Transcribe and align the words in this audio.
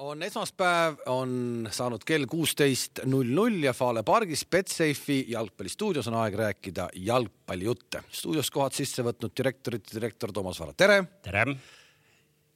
on 0.00 0.22
esmaspäev, 0.22 0.96
on 1.12 1.68
saanud 1.72 2.04
kell 2.08 2.24
kuusteist 2.30 3.02
null 3.08 3.28
null 3.36 3.60
ja 3.64 3.72
Fale 3.76 4.02
pargis 4.06 4.46
Betsafe'i 4.48 5.24
jalgpallistuudios 5.34 6.08
on 6.08 6.16
aeg 6.22 6.36
rääkida 6.40 6.88
jalgpallijutte. 7.04 8.02
stuudios 8.08 8.50
kohad 8.50 8.76
sisse 8.76 9.04
võtnud 9.04 9.34
direktorid, 9.36 9.84
direktor 9.92 10.32
Toomas 10.32 10.60
Vara, 10.60 10.72
tere. 10.72 11.02
tere. 11.22 11.44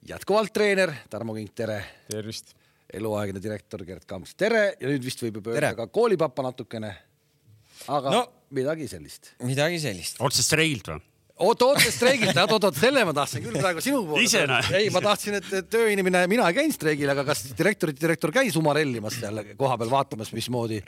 jätkuvalt 0.09 0.53
treener 0.53 0.93
Tarmo 1.09 1.33
Kink, 1.33 1.53
tere. 1.55 1.83
tervist. 2.09 2.55
eluaegne 2.93 3.41
direktor 3.41 3.85
Gerd 3.85 4.05
Kamps, 4.05 4.35
tere 4.35 4.75
ja 4.79 4.89
nüüd 4.89 5.03
vist 5.05 5.21
võib 5.21 5.41
juba 5.41 5.55
öelda 5.55 5.75
ka 5.75 5.87
koolipapa 5.87 6.43
natukene. 6.49 6.95
aga 7.87 8.11
no, 8.11 8.27
midagi 8.49 8.87
sellist. 8.87 9.35
midagi 9.43 9.79
sellist. 9.79 10.21
otsest 10.21 10.49
streigilt 10.49 10.87
või? 10.87 11.01
Oot, 11.43 11.65
oota 11.67 11.91
streigilt, 11.91 12.37
oot, 12.45 12.55
oot, 12.69 12.79
selle 12.79 13.03
ma 13.07 13.13
tahtsin 13.15 13.43
küll 13.43 13.59
praegu 13.59 13.83
sinu 13.83 14.01
poole. 14.07 14.23
ise 14.23 14.45
ei, 14.77 14.89
ma 14.93 15.03
tahtsin, 15.03 15.39
et 15.41 15.69
tööinimene, 15.71 16.25
mina 16.31 16.47
ei 16.49 16.59
käinud 16.61 16.77
streigil, 16.77 17.11
aga 17.11 17.25
kas 17.27 17.45
direktorite 17.57 18.01
direktor 18.01 18.33
käis 18.35 18.55
umarellimas 18.59 19.19
seal 19.19 19.43
kohapeal 19.59 19.91
vaatamas, 19.91 20.31
mismoodi, 20.35 20.81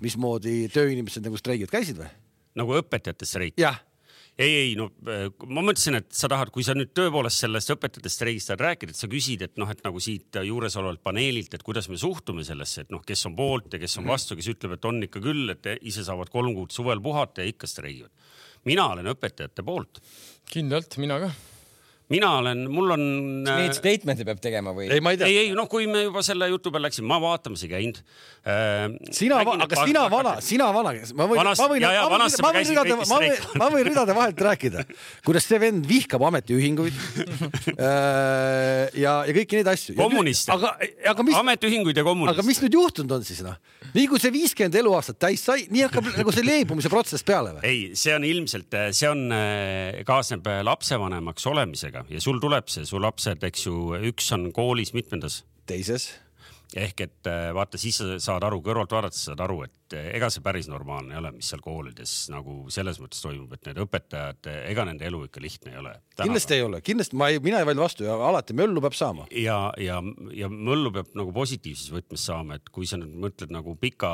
mismoodi 0.00 0.66
tööinimesed 0.72 1.24
nagu 1.26 1.40
streigivad, 1.40 1.74
käisid 1.76 2.00
või? 2.00 2.12
nagu 2.58 2.76
õpetajate 2.80 3.28
streik? 3.28 3.60
ei, 3.60 4.48
ei 4.48 4.72
no 4.80 4.88
ma 5.04 5.60
mõtlesin, 5.60 5.98
et 6.00 6.08
sa 6.16 6.30
tahad, 6.32 6.48
kui 6.54 6.64
sa 6.64 6.72
nüüd 6.76 6.94
tõepoolest 6.96 7.44
sellest 7.44 7.74
õpetajate 7.74 8.12
streigist 8.12 8.48
tahad 8.48 8.64
rääkida, 8.64 8.96
et 8.96 9.00
sa 9.00 9.10
küsid, 9.12 9.44
et 9.44 9.60
noh, 9.60 9.68
et 9.68 9.84
nagu 9.84 10.00
siit 10.00 10.40
juuresolevalt 10.48 11.04
paneelilt, 11.04 11.52
et 11.52 11.64
kuidas 11.66 11.90
me 11.92 12.00
suhtume 12.00 12.44
sellesse, 12.48 12.86
et 12.86 12.94
noh, 12.94 13.04
kes 13.04 13.28
on 13.28 13.36
poolt 13.36 13.76
ja 13.76 13.82
kes 13.82 14.00
on 14.00 14.08
vastu, 14.08 14.40
kes 14.40 14.48
ütleb, 14.54 14.78
et 14.78 14.88
on 14.88 15.04
ikka 15.04 15.20
küll, 15.20 15.52
et 15.52 15.74
ise 15.84 16.04
saavad 16.08 16.32
kolm 16.32 16.56
kuud 16.56 16.72
suvel 16.72 17.04
puhata 17.04 17.44
ja 17.44 17.52
ikka 17.52 17.68
streigivad 17.68 18.12
mina 18.68 18.88
olen 18.92 19.10
õpetajate 19.14 19.64
poolt. 19.66 20.02
kindlalt, 20.52 20.98
mina 21.00 21.18
ka 21.22 21.30
mina 22.12 22.30
olen, 22.40 22.64
mul 22.72 22.94
on. 22.96 23.04
kas 23.46 23.58
mingit 23.58 23.78
statement'i 23.78 24.26
peab 24.28 24.42
tegema 24.42 24.74
või? 24.76 24.88
ei, 24.92 25.00
ei, 25.14 25.36
ei, 25.44 25.50
noh, 25.56 25.68
kui 25.70 25.88
me 25.90 26.04
juba 26.06 26.22
selle 26.26 26.48
jutu 26.52 26.72
peale 26.72 26.88
läksime, 26.88 27.08
ma 27.10 27.18
vaatamas 27.22 27.64
ei 27.66 27.72
käinud 27.72 28.00
äh,. 28.02 28.86
sina, 29.14 29.40
aga 29.42 29.86
sina 29.86 30.04
vana, 30.12 30.36
sina 30.44 30.68
vana, 30.74 30.94
ma 31.18 31.28
võin, 31.30 31.42
ma 31.42 31.68
võin, 31.72 31.86
ma 31.86 32.08
võin, 32.12 32.38
ma 32.44 32.52
võin 32.52 32.68
ridade, 32.68 32.98
ma 33.00 33.20
võin, 33.22 33.46
ma 33.62 33.70
võin 33.74 33.86
ridade 33.88 34.16
vahelt 34.16 34.44
rääkida, 34.48 34.86
kuidas 35.26 35.48
see 35.48 35.60
vend 35.62 35.88
vihkab 35.88 36.24
ametiühinguid 36.28 36.96
äh, 37.88 38.88
ja, 38.98 39.18
ja 39.28 39.36
kõiki 39.36 39.60
neid 39.60 39.72
asju. 39.72 39.96
kommuniste. 39.98 40.52
aga, 40.54 40.74
aga 41.14 41.26
mis. 41.26 41.38
ametiühinguid 41.38 42.02
ja 42.02 42.06
kommuniste. 42.06 42.36
aga 42.36 42.46
mis 42.48 42.62
nüüd 42.64 42.78
juhtunud 42.78 43.16
on 43.18 43.26
siis 43.26 43.42
noh? 43.46 43.58
nii 43.92 44.08
kui 44.10 44.20
see 44.22 44.32
viiskümmend 44.34 44.76
eluaastat 44.82 45.18
täis 45.22 45.44
sai, 45.44 45.66
nii 45.72 45.86
hakkab 45.86 46.10
nagu 46.20 46.34
see 46.34 46.46
leebumise 46.46 46.92
protsess 46.92 47.26
peale 47.26 47.56
või? 47.56 47.64
ei, 47.68 47.82
see 47.98 48.14
on 48.16 48.26
ilmselt, 48.26 48.78
see 48.96 49.10
on, 49.10 49.26
äh, 49.36 50.02
kaasneb 50.08 50.46
äh, 50.50 50.62
lapsevanemaks 50.66 51.46
olemisega 51.50 52.01
ja 52.10 52.20
sul 52.20 52.40
tuleb 52.42 52.68
see, 52.72 52.86
su 52.88 53.00
lapsed, 53.02 53.44
eks 53.48 53.66
ju, 53.66 53.76
üks 54.10 54.32
on 54.36 54.50
koolis 54.54 54.94
mitmendas? 54.96 55.42
teises 55.66 56.08
ehk 56.74 57.04
et 57.04 57.28
äh, 57.30 57.50
vaata, 57.54 57.78
siis 57.78 57.98
sa 58.00 58.16
saad 58.22 58.46
aru, 58.46 58.62
kõrvalt 58.64 58.92
vaadates 58.94 59.26
saad 59.28 59.40
aru, 59.44 59.62
et 59.66 59.74
äh, 59.96 60.08
ega 60.16 60.28
see 60.32 60.42
päris 60.44 60.68
normaalne 60.70 61.14
ei 61.14 61.20
ole, 61.20 61.32
mis 61.36 61.50
seal 61.52 61.62
koolides 61.64 62.12
nagu 62.32 62.66
selles 62.72 63.00
mõttes 63.02 63.22
toimub, 63.24 63.52
et 63.56 63.68
need 63.68 63.80
õpetajad, 63.84 64.48
äh, 64.50 64.58
ega 64.72 64.86
nende 64.88 65.06
elu 65.08 65.24
ikka 65.28 65.42
lihtne 65.42 65.74
ei 65.74 65.80
ole. 65.80 65.94
kindlasti 66.22 66.56
ei 66.58 66.64
ole, 66.66 66.82
kindlasti 66.84 67.18
ma 67.18 67.28
ei, 67.32 67.40
mina 67.44 67.62
ei 67.62 67.68
vaidle 67.68 67.84
vastu 67.84 68.06
ja 68.06 68.16
alati 68.28 68.56
möllu 68.56 68.82
peab 68.84 68.96
saama. 68.98 69.26
ja, 69.30 69.58
ja, 69.80 70.00
ja 70.36 70.50
möllu 70.52 70.92
peab 70.94 71.12
nagu 71.18 71.34
positiivses 71.36 71.92
võtmes 71.94 72.26
saama, 72.30 72.58
et 72.60 72.72
kui 72.74 72.88
sa 72.88 73.00
nüüd 73.00 73.14
mõtled 73.26 73.54
nagu 73.54 73.76
pika 73.80 74.12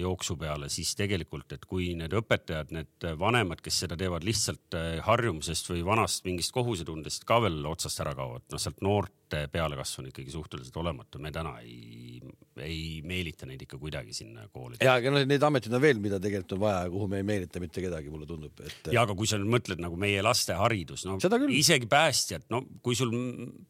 jooksu 0.00 0.38
peale, 0.40 0.70
siis 0.72 0.94
tegelikult, 0.98 1.52
et 1.56 1.68
kui 1.68 1.92
need 1.98 2.14
õpetajad, 2.18 2.74
need 2.74 3.08
vanemad, 3.20 3.62
kes 3.64 3.84
seda 3.84 3.98
teevad 3.98 4.26
lihtsalt 4.26 4.78
harjumusest 5.06 5.72
või 5.72 5.84
vanast 5.86 6.26
mingist 6.28 6.52
kohusetundest 6.54 7.26
ka 7.28 7.40
veel 7.44 7.60
otsast 7.68 8.02
ära 8.04 8.14
kaovad, 8.18 8.46
noh 8.52 8.62
sealt 8.62 8.82
noort 8.84 9.14
pealekasv 9.28 10.00
on 10.00 10.08
ikkagi 10.08 10.32
suhteliselt 10.32 10.76
olematu, 10.80 11.20
me 11.20 11.32
täna 11.34 11.58
ei, 11.60 12.17
ei 12.64 13.00
meelita 13.06 13.46
neid 13.48 13.62
ikka 13.64 13.78
kuidagi 13.80 14.14
sinna 14.16 14.46
kooli. 14.52 14.78
ja, 14.82 14.96
aga 14.98 15.12
neid 15.24 15.46
ameteid 15.48 15.74
on 15.74 15.82
veel, 15.82 16.00
mida 16.02 16.20
tegelikult 16.22 16.56
on 16.56 16.62
vaja 16.64 16.84
ja 16.86 16.92
kuhu 16.92 17.08
me 17.10 17.22
ei 17.22 17.26
meelita 17.26 17.62
mitte 17.62 17.82
kedagi, 17.84 18.10
mulle 18.12 18.28
tundub, 18.28 18.62
et. 18.64 18.90
ja 18.94 19.04
aga 19.06 19.16
kui 19.18 19.28
sa 19.30 19.38
nüüd 19.40 19.52
mõtled 19.58 19.82
nagu 19.82 19.98
meie 20.00 20.22
laste 20.24 20.56
haridus, 20.58 21.04
no 21.08 21.18
isegi 21.54 21.88
päästjad, 21.90 22.48
no 22.52 22.62
kui 22.84 22.96
sul 22.98 23.12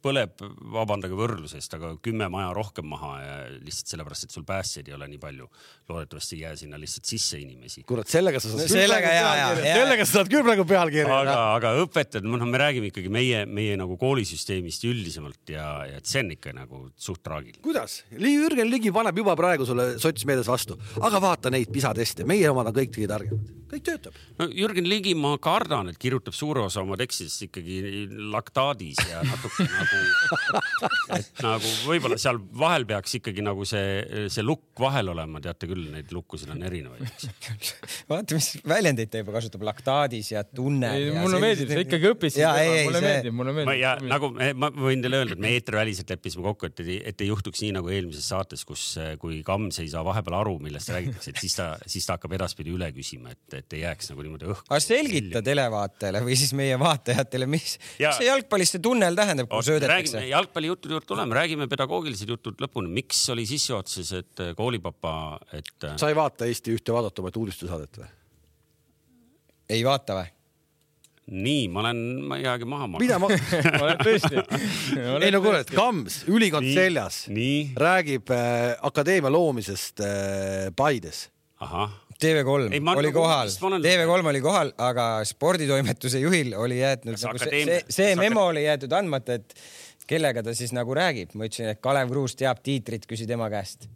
põleb, 0.04 0.38
vabandage 0.74 1.16
võrdluse 1.18 1.58
eest, 1.60 1.74
aga 1.78 1.94
kümme 2.04 2.28
maja 2.32 2.52
rohkem 2.56 2.88
maha 2.88 3.12
ja 3.22 3.36
lihtsalt 3.56 3.94
sellepärast, 3.94 4.28
et 4.28 4.36
sul 4.36 4.46
päästjaid 4.48 4.88
ei 4.88 4.96
ole 4.96 5.10
nii 5.12 5.22
palju. 5.22 5.48
loodetavasti 5.88 6.36
ei 6.36 6.42
jää 6.42 6.56
sinna 6.56 6.78
lihtsalt 6.80 7.08
sisse 7.08 7.38
inimesi. 7.40 7.82
kurat, 7.88 8.08
sellega 8.08 8.40
sa 8.40 8.52
saad 8.52 8.68
sellega, 8.68 9.12
ja, 9.12 9.34
ja, 9.36 9.48
ja, 9.56 9.74
sellega 9.80 10.06
sa 10.06 10.18
saad 10.18 10.32
küll 10.32 10.44
praegu 10.46 10.64
pealkirja. 10.68 11.20
aga, 11.20 11.36
aga 11.56 11.74
õpetajad, 11.84 12.26
noh, 12.28 12.46
me 12.46 12.60
räägime 12.60 12.92
ikkagi 12.92 13.12
meie, 13.12 13.44
meie 13.46 13.76
nagu 13.80 13.96
koolisüsteemist 14.00 14.84
üldisemalt 14.88 15.54
ja, 15.54 15.68
ja 15.88 16.02
et 16.02 16.08
see 16.08 16.22
on 16.24 16.34
ikka 16.36 16.54
nagu 16.56 16.84
suht 16.96 17.22
traagiline. 17.24 17.62
kuidas? 17.64 18.02
Jürgen 18.12 18.70
Ligi 18.70 18.77
paneb 18.94 19.18
juba 19.18 19.36
praegu 19.36 19.66
sulle 19.66 19.90
sotsmeedias 19.98 20.48
vastu, 20.48 20.78
aga 21.00 21.20
vaata 21.20 21.50
neid 21.50 21.70
PISA 21.72 21.94
teste, 21.94 22.26
meie 22.28 22.50
omad 22.50 22.70
on 22.70 22.76
kõik 22.78 22.94
kõige 22.94 23.10
targemad, 23.10 23.57
kõik 23.68 23.84
töötab. 23.86 24.16
no 24.38 24.48
Jürgen 24.52 24.88
Ligi, 24.88 25.14
ma 25.18 25.34
kardan, 25.42 25.92
et 25.92 25.98
kirjutab 26.00 26.36
suure 26.36 26.64
osa 26.66 26.82
oma 26.84 26.96
tekstidest 27.00 27.46
ikkagi 27.48 28.06
laktaadis 28.32 29.00
ja 29.10 29.22
natuke 29.26 29.66
nagu, 29.78 30.62
et 31.18 31.42
nagu 31.44 31.72
võib-olla 31.88 32.18
seal 32.20 32.40
vahel 32.62 32.86
peaks 32.88 33.18
ikkagi 33.20 33.44
nagu 33.44 33.66
see, 33.68 34.26
see 34.32 34.44
lukk 34.46 34.80
vahel 34.80 35.12
olema, 35.14 35.42
teate 35.44 35.68
küll, 35.70 35.88
neid 35.92 36.12
lukkusid 36.14 36.52
on 36.54 36.64
erinevaid 36.66 37.04
vaata, 38.10 38.38
mis 38.38 38.50
väljendeid 38.68 39.12
ta 39.12 39.22
juba 39.22 39.36
kasutab, 39.36 39.64
laktaadis 39.68 40.32
ja 40.32 40.44
tunne. 40.46 40.90
mulle 41.18 41.42
meeldib, 41.42 41.72
sa 41.72 41.82
ikkagi 41.84 42.12
õppisid. 42.12 42.44
mulle 42.88 43.02
meeldib, 43.04 43.36
mulle 43.36 43.56
meeldib. 43.60 43.80
ja 43.82 43.94
nagu 44.02 44.32
ma 44.58 44.72
võin 44.74 45.04
teile 45.04 45.22
öelda, 45.22 45.36
et 45.36 45.44
me 45.44 45.52
eetriväliselt 45.56 46.12
leppisime 46.14 46.46
kokku, 46.48 46.70
et, 46.70 46.82
et 47.12 47.24
ei 47.24 47.30
juhtuks 47.30 47.62
nii 47.64 47.74
nagu 47.78 47.92
eelmises 47.92 48.28
saates, 48.32 48.64
kus, 48.68 48.90
kui 49.22 49.42
Kams 49.46 49.80
ei 49.82 49.90
saa 49.92 50.04
vahepeal 50.06 50.38
aru, 50.40 50.56
millest 50.62 50.92
räägitakse, 50.94 51.34
et 51.34 51.42
siis 51.42 51.56
ta, 51.58 51.70
siis 51.86 52.06
ta 52.06 52.16
hakkab 52.16 52.36
edaspidi 52.38 52.72
üle 52.74 52.90
küsima, 52.96 53.34
et, 53.34 53.57
et 53.58 53.76
ei 53.76 53.82
jääks 53.82 54.12
nagu 54.12 54.24
niimoodi 54.24 54.48
õhku. 54.52 54.66
aga 54.68 54.80
selgita 54.82 55.42
televaatajale 55.44 56.22
või 56.26 56.38
siis 56.38 56.54
meie 56.58 56.78
vaatajatele, 56.80 57.48
mis 57.50 57.76
ja, 58.00 58.12
see 58.16 58.28
jalgpalliste 58.28 58.80
tunnel 58.84 59.18
tähendab, 59.18 59.50
kui 59.50 59.66
söödetakse? 59.66 60.22
jalgpallijuttude 60.28 60.96
juurde 60.96 61.10
tuleme, 61.10 61.38
räägime 61.38 61.68
pedagoogilised 61.70 62.30
jutud 62.34 62.62
lõpuni. 62.62 62.92
miks 63.00 63.24
oli 63.34 63.46
sissejuhatuses, 63.48 64.14
et 64.22 64.44
koolipapa, 64.58 65.12
et. 65.52 65.74
sa 66.00 66.10
ei 66.10 66.18
vaata 66.18 66.48
Eesti 66.48 66.74
ühte 66.76 66.94
vaadatumat 66.94 67.36
uudistesaadet 67.42 68.02
või? 68.02 68.10
ei 69.76 69.84
vaata 69.86 70.20
või? 70.20 70.34
nii, 71.28 71.68
ma 71.72 71.82
olen 71.84 72.02
midagi 72.30 72.68
maha 72.68 72.86
maganud. 72.88 73.04
mida 73.04 73.18
ma 73.20 73.28
oled 73.86 74.04
tõesti? 74.06 74.42
ei 75.26 75.32
no 75.34 75.42
kuule, 75.44 75.64
Kams, 75.68 76.22
ülikond 76.30 76.68
nii, 76.68 76.76
seljas, 76.78 77.22
räägib 77.78 78.32
äh, 78.34 78.76
akadeemia 78.88 79.32
loomisest 79.32 80.04
äh, 80.04 80.68
Paides. 80.76 81.26
ahah 81.60 82.07
TV3 82.18 82.72
ei, 82.74 82.80
oli 82.96 83.12
kohal, 83.14 83.50
TV3 83.84 84.30
oli 84.32 84.40
kohal, 84.42 84.72
aga 84.82 85.04
sporditoimetuse 85.28 86.18
juhil 86.18 86.54
oli 86.58 86.80
jäetud 86.80 87.12
nagu 87.12 87.42
see, 87.42 87.60
see, 87.62 87.76
see 87.94 88.16
memo 88.18 88.48
oli 88.50 88.64
jäetud 88.64 88.96
andmata, 88.98 89.38
et 89.38 89.54
kellega 90.10 90.42
ta 90.42 90.54
siis 90.56 90.74
nagu 90.74 90.96
räägib. 90.98 91.36
ma 91.38 91.46
ütlesin, 91.46 91.70
et 91.70 91.82
Kalev 91.84 92.10
Kruus 92.10 92.34
teab 92.38 92.62
tiitrit, 92.64 93.06
küsi 93.06 93.28
tema 93.30 93.46
käest. 93.52 93.86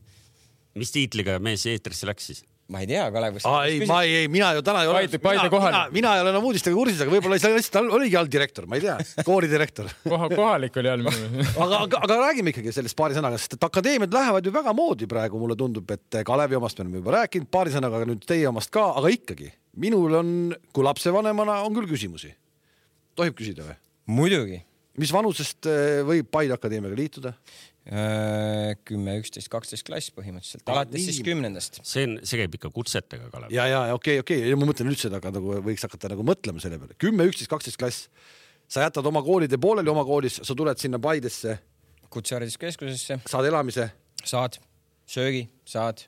mis 0.78 0.94
tiitliga 0.94 1.38
mees 1.43 1.66
eetrisse 1.66 2.06
läks 2.06 2.31
siis? 2.31 2.44
Ma 2.71 2.81
ei 2.81 2.87
tea, 2.89 3.05
Kalev. 3.12 3.39
aa 3.45 3.62
ei, 3.69 3.81
ma 3.89 4.03
ei, 4.06 4.12
ei, 4.23 4.28
mina 4.33 4.53
ju 4.56 4.62
täna 4.65 4.84
ei 4.84 4.91
ole. 4.91 5.49
Kohal. 5.53 5.73
mina, 5.73 5.81
mina 5.93 6.12
ei 6.17 6.23
ole 6.23 6.33
enam 6.33 6.45
uudistega 6.49 6.77
kursis, 6.77 7.00
aga 7.05 7.12
võib-olla 7.12 7.39
lihtsalt 7.39 7.91
oligi 7.97 8.19
alldirektor, 8.21 8.69
ma 8.71 8.78
ei 8.78 8.84
tea, 8.84 8.97
koolidirektor 9.27 9.91
Koha, 10.12 10.28
kohalik 10.33 10.78
oli 10.81 10.93
all 10.93 11.06
aga, 11.11 11.83
aga, 11.83 12.03
aga 12.06 12.19
räägime 12.27 12.55
ikkagi 12.55 12.75
sellest 12.75 12.97
paari 12.99 13.19
sõnaga, 13.19 13.41
sest 13.41 13.59
et 13.59 13.67
akadeemiad 13.69 14.15
lähevad 14.15 14.47
ju 14.47 14.55
väga 14.55 14.77
moodi 14.77 15.11
praegu, 15.11 15.41
mulle 15.43 15.59
tundub, 15.59 15.91
et 15.93 16.23
Kalevi 16.28 16.59
omast 16.59 16.78
me 16.78 16.87
oleme 16.87 17.03
juba 17.03 17.17
rääkinud, 17.19 17.50
paari 17.53 17.75
sõnaga 17.75 18.05
nüüd 18.09 18.25
teie 18.28 18.47
omast 18.49 18.73
ka, 18.73 18.89
aga 19.00 19.12
ikkagi 19.12 19.50
minul 19.83 20.19
on, 20.21 20.34
kui 20.73 20.84
lapsevanemana 20.84 21.62
on 21.67 21.75
küll 21.77 21.89
küsimusi. 21.91 22.33
tohib 23.17 23.37
küsida 23.39 23.67
või? 23.67 23.77
muidugi. 24.12 24.62
mis 25.00 25.12
vanusest 25.12 25.69
eh, 25.71 26.00
võib 26.06 26.29
Paide 26.33 26.56
Akadeemiaga 26.56 26.97
liituda? 26.99 27.34
Äh, 27.82 28.76
kümme, 28.87 29.16
üksteist, 29.19 29.49
kaksteist 29.50 29.82
klass 29.82 30.12
põhimõtteliselt, 30.14 30.62
alates 30.70 31.02
siis 31.02 31.17
kümnendast. 31.26 31.81
see 31.82 32.05
on, 32.06 32.12
see 32.23 32.38
käib 32.38 32.55
ikka 32.55 32.70
kutsetega, 32.70 33.26
Kalev. 33.32 33.50
ja, 33.50 33.64
ja 33.67 33.81
okei 33.90 34.20
okay,, 34.20 34.23
okei 34.23 34.44
okay., 34.44 34.58
ma 34.61 34.69
mõtlen 34.69 34.93
üldse, 34.93 35.11
aga 35.11 35.32
nagu 35.34 35.56
võiks 35.67 35.82
hakata 35.82 36.12
nagu 36.12 36.23
mõtlema 36.23 36.62
selle 36.62 36.79
peale. 36.79 36.94
kümme, 37.02 37.26
üksteist, 37.26 37.50
kaksteist 37.50 37.81
klass. 37.82 38.06
sa 38.70 38.87
jätad 38.87 39.11
oma 39.11 39.25
koolide 39.26 39.58
pooleli 39.58 39.90
oma 39.90 40.06
koolis, 40.06 40.38
sa 40.46 40.55
tuled 40.55 40.79
sinna 40.79 41.02
Paidesse. 41.02 41.58
kutsehariduskeskusesse. 42.06 43.19
saad 43.26 43.50
elamise? 43.50 43.90
saad, 44.23 44.62
söögi 45.02 45.49
saad, 45.67 46.06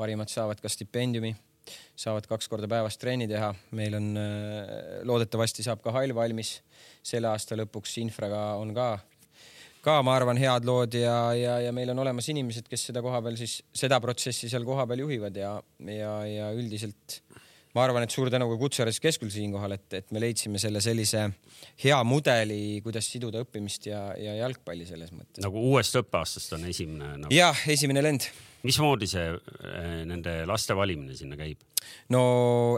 parimad 0.00 0.32
saavad 0.32 0.64
ka 0.64 0.72
stipendiumi, 0.72 1.36
saavad 2.00 2.24
kaks 2.32 2.48
korda 2.48 2.64
päevas 2.64 2.96
trenni 2.96 3.28
teha. 3.28 3.52
meil 3.76 4.00
on, 4.00 4.14
äh, 4.16 5.04
loodetavasti 5.04 5.68
saab 5.68 5.84
ka 5.84 5.92
hall 5.92 6.16
valmis 6.16 6.62
selle 7.04 7.28
aasta 7.28 7.60
lõpuks, 7.60 8.00
infraga 8.00 8.54
on 8.56 8.72
ka 8.72 8.94
ka, 9.84 10.00
ma 10.06 10.16
arvan, 10.16 10.40
head 10.40 10.66
lood 10.68 10.96
ja, 10.98 11.16
ja, 11.36 11.58
ja 11.66 11.72
meil 11.76 11.92
on 11.92 12.02
olemas 12.04 12.28
inimesed, 12.32 12.68
kes 12.70 12.88
seda 12.90 13.02
koha 13.04 13.20
peal 13.24 13.38
siis, 13.40 13.58
seda 13.76 14.00
protsessi 14.02 14.50
seal 14.52 14.66
kohapeal 14.66 15.04
juhivad 15.04 15.36
ja, 15.36 15.56
ja, 15.90 16.14
ja 16.28 16.52
üldiselt 16.56 17.20
ma 17.74 17.82
arvan, 17.88 18.06
et 18.06 18.14
suur 18.14 18.30
tänu 18.30 18.46
ka 18.52 18.56
Kutsehariduskeskusele 18.60 19.34
siinkohal, 19.34 19.74
et, 19.76 19.86
et 19.98 20.12
me 20.14 20.22
leidsime 20.22 20.60
selle 20.62 20.82
sellise 20.84 21.26
hea 21.82 21.98
mudeli, 22.06 22.78
kuidas 22.84 23.08
siduda 23.10 23.42
õppimist 23.42 23.88
ja, 23.90 24.06
ja 24.18 24.36
jalgpalli 24.38 24.86
selles 24.86 25.10
mõttes. 25.14 25.42
nagu 25.42 25.62
uuest 25.72 25.98
õppeaastast 25.98 26.54
on 26.58 26.68
esimene 26.70 27.14
nagu...? 27.24 27.34
jah, 27.34 27.64
esimene 27.74 28.04
lend. 28.04 28.28
mismoodi 28.64 29.10
see 29.10 29.26
äh, 29.34 29.96
nende 30.06 30.42
laste 30.48 30.76
valimine 30.78 31.18
sinna 31.18 31.38
käib? 31.40 31.66
no 32.14 32.22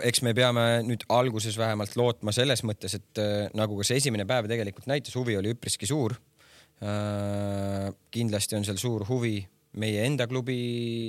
eks 0.06 0.24
me 0.24 0.32
peame 0.36 0.64
nüüd 0.88 1.04
alguses 1.12 1.60
vähemalt 1.60 1.92
lootma 2.00 2.32
selles 2.34 2.64
mõttes, 2.66 2.96
et 2.96 3.20
äh, 3.20 3.50
nagu 3.56 3.76
ka 3.76 3.86
see 3.86 4.00
esimene 4.00 4.24
päev 4.28 4.48
tegelikult 4.48 4.88
näitas, 4.88 5.16
huvi 5.18 5.36
oli 5.36 5.52
üpriski 5.56 5.88
suur. 5.88 6.16
Kindlasti 8.12 8.58
on 8.58 8.66
seal 8.66 8.76
suur 8.76 9.06
huvi 9.08 9.38
meie 9.80 10.04
enda 10.08 10.26
klubi. 10.28 10.56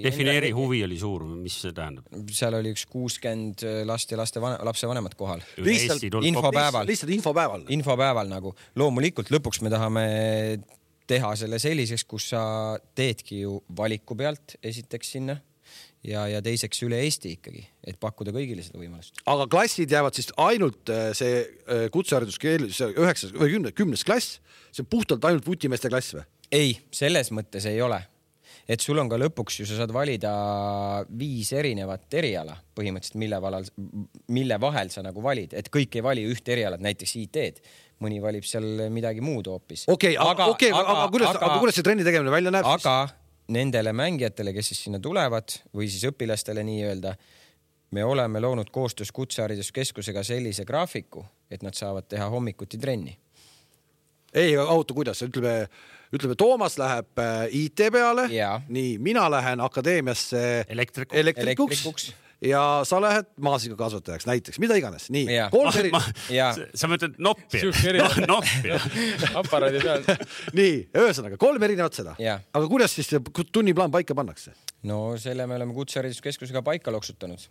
defineeri, 0.03 0.51
huvi 0.55 0.81
oli 0.85 0.97
suur, 0.99 1.25
mis 1.39 1.55
see 1.63 1.75
tähendab? 1.75 2.07
seal 2.35 2.57
oli 2.59 2.73
üks 2.75 2.85
kuuskümmend 2.91 3.63
last 3.87 4.11
ja 4.11 4.19
laste, 4.19 4.41
lapsevanemat 4.41 5.15
kohal. 5.19 5.43
lihtsalt 5.63 6.03
infopäeval. 6.27 6.87
lihtsalt 6.87 7.13
infopäeval. 7.15 7.67
infopäeval 7.73 8.31
nagu, 8.31 8.53
loomulikult 8.79 9.31
lõpuks 9.33 9.63
me 9.63 9.71
tahame 9.73 10.07
teha 11.07 11.35
selle 11.39 11.59
selliseks, 11.63 12.03
kus 12.03 12.31
sa 12.33 12.41
teedki 12.95 13.43
ju 13.45 13.61
valiku 13.77 14.17
pealt 14.19 14.57
esiteks 14.63 15.15
sinna 15.15 15.37
ja, 16.05 16.25
ja 16.29 16.41
teiseks 16.45 16.83
üle 16.85 16.99
Eesti 17.05 17.35
ikkagi, 17.37 17.63
et 17.87 17.99
pakkuda 18.01 18.33
kõigile 18.35 18.65
seda 18.65 18.81
võimalust. 18.81 19.17
aga 19.25 19.47
klassid 19.51 19.93
jäävad 19.93 20.17
siis 20.17 20.29
ainult 20.41 20.91
äh, 20.93 21.09
see 21.17 21.39
äh, 21.41 21.87
kutsehariduskeel, 21.93 22.69
see 22.73 22.91
üheksas 22.95 23.33
või 23.35 23.55
kümnes, 23.55 23.77
kümnes 23.77 24.05
klass, 24.07 24.37
see 24.71 24.85
on 24.85 24.91
puhtalt 24.91 25.25
ainult 25.29 25.47
vutimeeste 25.47 25.91
klass 25.93 26.17
või? 26.17 26.27
ei, 26.51 26.77
selles 26.95 27.33
mõttes 27.35 27.65
ei 27.69 27.81
ole 27.83 28.01
et 28.67 28.83
sul 28.83 28.99
on 28.99 29.09
ka 29.09 29.19
lõpuks 29.19 29.61
ju, 29.61 29.67
sa 29.67 29.79
saad 29.79 29.93
valida 29.95 30.31
viis 31.19 31.53
erinevat 31.55 32.13
eriala 32.19 32.57
põhimõtteliselt, 32.77 33.19
mille 33.21 33.39
valal, 33.41 33.67
mille 34.35 34.57
vahel 34.61 34.91
sa 34.93 35.03
nagu 35.05 35.23
valid, 35.23 35.55
et 35.57 35.69
kõik 35.73 35.95
ei 35.97 36.03
vali 36.05 36.25
ühte 36.27 36.53
erialat, 36.55 36.83
näiteks 36.83 37.15
IT-d 37.23 37.63
mõni 38.03 38.19
valib 38.21 38.45
seal 38.45 38.89
midagi 38.93 39.23
muud 39.25 39.47
hoopis. 39.49 39.87
okei, 39.91 40.17
aga, 40.21 40.51
okei, 40.53 40.73
aga, 40.73 40.97
aga 40.97 41.07
kuidas, 41.13 41.39
aga 41.39 41.55
kuidas 41.63 41.79
see 41.79 41.87
trenni 41.87 42.05
tegemine 42.07 42.33
välja 42.33 42.53
näeb? 42.53 42.67
aga 42.67 42.97
siis? 43.07 43.23
Nendele 43.47 43.93
mängijatele, 43.93 44.53
kes 44.53 44.71
siis 44.71 44.83
sinna 44.87 44.99
tulevad 44.99 45.55
või 45.75 45.87
siis 45.91 46.03
õpilastele 46.09 46.63
nii-öelda, 46.67 47.13
me 47.95 48.03
oleme 48.03 48.39
loonud 48.43 48.69
koostöös 48.71 49.11
Kutsehariduskeskusega 49.15 50.23
sellise 50.23 50.65
graafiku, 50.65 51.23
et 51.51 51.63
nad 51.63 51.77
saavad 51.77 52.09
teha 52.09 52.29
hommikuti 52.29 52.77
trenni. 52.77 53.17
ei, 54.33 54.57
oota, 54.57 54.93
kuidas, 54.93 55.21
ütleme 55.23 55.67
ütleme, 56.13 56.35
Toomas 56.35 56.77
läheb 56.77 57.19
äh, 57.19 57.47
IT 57.51 57.87
peale, 57.91 58.27
nii, 58.67 58.97
mina 58.97 59.31
lähen 59.31 59.61
akadeemiasse 59.63 60.65
elektrikuks, 60.67 61.19
elektrikuks, 61.19 61.83
elektrikuks 61.83 62.26
ja 62.41 62.81
sa 62.85 62.99
lähed 63.01 63.29
maasikakasvatajaks 63.41 64.27
näiteks, 64.29 64.59
mida 64.61 64.75
iganes, 64.77 65.09
nii. 65.13 65.25
kolm 65.51 65.73
eri. 65.79 65.91
sa 66.77 66.89
mõtled 66.89 67.17
noppi 67.23 67.61
no,? 67.65 68.09
noppi 68.33 68.75
aparaadi 69.41 69.81
peal. 69.81 70.05
nii, 70.59 70.75
ühesõnaga 71.01 71.39
kolm 71.41 71.63
erinevat 71.67 71.97
seda. 71.97 72.13
aga 72.19 72.63
kuidas 72.69 72.93
siis 72.97 73.09
tunniplaan 73.51 73.93
paika 73.93 74.15
pannakse? 74.17 74.53
no 74.87 75.17
selle 75.21 75.47
me 75.49 75.57
oleme 75.57 75.73
Kutsehariduskeskusega 75.77 76.61
paika 76.65 76.93
loksutanud, 76.93 77.41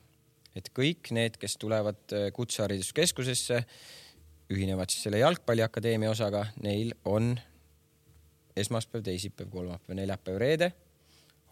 et 0.56 0.70
kõik 0.76 1.10
need, 1.16 1.40
kes 1.42 1.58
tulevad 1.62 2.00
äh, 2.14 2.30
Kutsehariduskeskusesse, 2.36 3.62
ühinevad 4.54 4.92
siis 4.92 5.08
selle 5.08 5.18
jalgpalliakadeemia 5.24 6.14
osaga, 6.14 6.46
neil 6.62 6.94
on 7.04 7.34
esmaspäev, 8.56 9.02
teisipäev, 9.04 9.50
kolmapäev, 9.50 9.98
neljapäev, 9.98 10.38
reede 10.40 10.74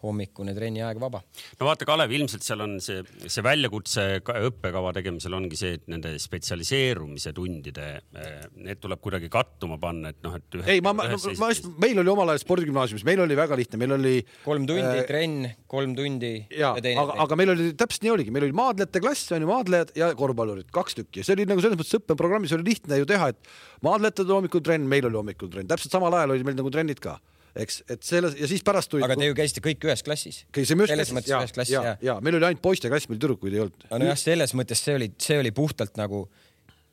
hommikune 0.05 0.53
trenniaeg 0.55 0.99
vaba. 1.01 1.21
no 1.59 1.67
vaata, 1.67 1.87
Kalev, 1.87 2.13
ilmselt 2.15 2.45
seal 2.45 2.63
on 2.65 2.77
see, 2.83 3.01
see 3.25 3.43
väljakutse 3.45 4.05
õppekava 4.21 4.93
tegemisel 4.95 5.35
ongi 5.37 5.59
see, 5.59 5.75
et 5.79 5.85
nende 5.91 6.15
spetsialiseerumise 6.21 7.33
tundide, 7.35 7.89
eh, 8.15 8.45
need 8.55 8.81
tuleb 8.83 9.01
kuidagi 9.03 9.29
kattuma 9.33 9.79
panna, 9.81 10.13
et 10.13 10.21
noh, 10.25 10.37
et. 10.37 10.59
ei, 10.65 10.83
ma, 10.85 10.95
ma, 10.97 11.07
ma 11.11 11.51
just, 11.51 11.69
meil 11.81 11.99
oli 12.01 12.13
omal 12.13 12.33
ajal 12.33 12.43
spordigümnaasiumis, 12.45 13.05
meil 13.07 13.23
oli 13.25 13.37
väga 13.39 13.59
lihtne, 13.59 13.81
meil 13.81 13.97
oli. 13.97 14.15
kolm 14.45 14.67
tundi 14.69 15.01
äh, 15.01 15.05
trenn, 15.09 15.51
kolm 15.71 15.95
tundi. 15.97 16.33
ja, 16.53 16.73
ja 16.79 16.95
aga, 17.03 17.19
aga 17.25 17.39
meil 17.39 17.55
oli 17.55 17.69
täpselt 17.77 18.07
nii 18.07 18.15
oligi, 18.15 18.33
meil 18.35 18.47
oli 18.47 18.57
maadlejate 18.57 19.03
klass, 19.03 19.29
on 19.35 19.45
ju, 19.45 19.51
maadlejad 19.51 19.95
ja 19.99 20.11
korvpallurid, 20.17 20.71
kaks 20.75 20.99
tükki, 21.01 21.25
see 21.25 21.37
oli 21.37 21.47
nagu 21.49 21.63
selles 21.63 21.79
mõttes 21.79 21.99
õppeprogrammis 21.99 22.55
oli 22.57 22.69
lihtne 22.71 23.01
ju 23.01 23.09
teha, 23.09 23.31
et 23.33 23.55
maadlejatel 23.85 24.33
hommikul 24.35 24.63
trenn, 24.65 24.89
meil 24.89 25.07
oli 25.09 25.19
hommikul 25.21 25.51
trenn, 25.51 25.69
täpselt 25.69 25.93
samal 25.95 26.13
ajal 26.17 26.35
oli 26.35 26.47
meil 26.47 26.59
nagu 26.59 26.73
trennid 26.73 27.01
ka 27.03 27.17
eks, 27.55 27.81
et 27.89 28.03
selles 28.03 28.35
ja 28.39 28.49
siis 28.49 28.63
pärast 28.65 28.91
tulid. 28.91 29.05
aga 29.07 29.17
te 29.19 29.29
ju 29.29 29.37
käisite 29.37 29.63
kõik 29.63 29.87
ühes 29.87 30.03
klassis. 30.05 30.41
käisime 30.55 30.87
ühes 30.87 31.05
klassis, 31.05 31.29
ja, 31.29 31.43
ja, 31.71 31.83
ja, 31.83 31.95
ja 32.01 32.17
meil 32.23 32.39
oli 32.39 32.49
ainult 32.49 32.63
poiste 32.63 32.91
klass, 32.91 33.09
meil 33.11 33.21
tüdrukuid 33.21 33.55
ei 33.55 33.63
olnud. 33.65 33.87
nojah, 33.95 34.19
selles 34.19 34.55
mõttes 34.57 34.83
see 34.83 34.97
oli, 34.99 35.11
see 35.21 35.39
oli 35.39 35.53
puhtalt 35.55 35.95
nagu 35.99 36.25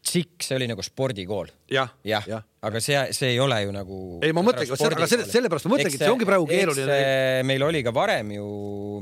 tsikk, 0.02 0.42
see 0.46 0.58
oli 0.58 0.70
nagu 0.70 0.84
spordikool. 0.86 1.52
jah, 1.72 1.92
jah 2.06 2.28
ja. 2.28 2.38
ja., 2.38 2.42
aga 2.62 2.82
see, 2.82 2.98
see 3.16 3.32
ei 3.34 3.40
ole 3.42 3.58
ju 3.64 3.72
nagu. 3.74 4.00
ei, 4.22 4.34
ma 4.36 4.44
mõtlengi, 4.46 4.74
aga 4.74 5.08
selle, 5.10 5.28
sellepärast 5.30 5.68
ma 5.68 5.74
mõtlengi, 5.74 5.98
et 5.98 6.04
see 6.04 6.12
ongi 6.12 6.28
praegu 6.28 6.48
keeruline. 6.50 6.98
meil 7.48 7.66
oli 7.66 7.82
ka 7.86 7.94
varem 7.94 8.34
ju, 8.36 8.48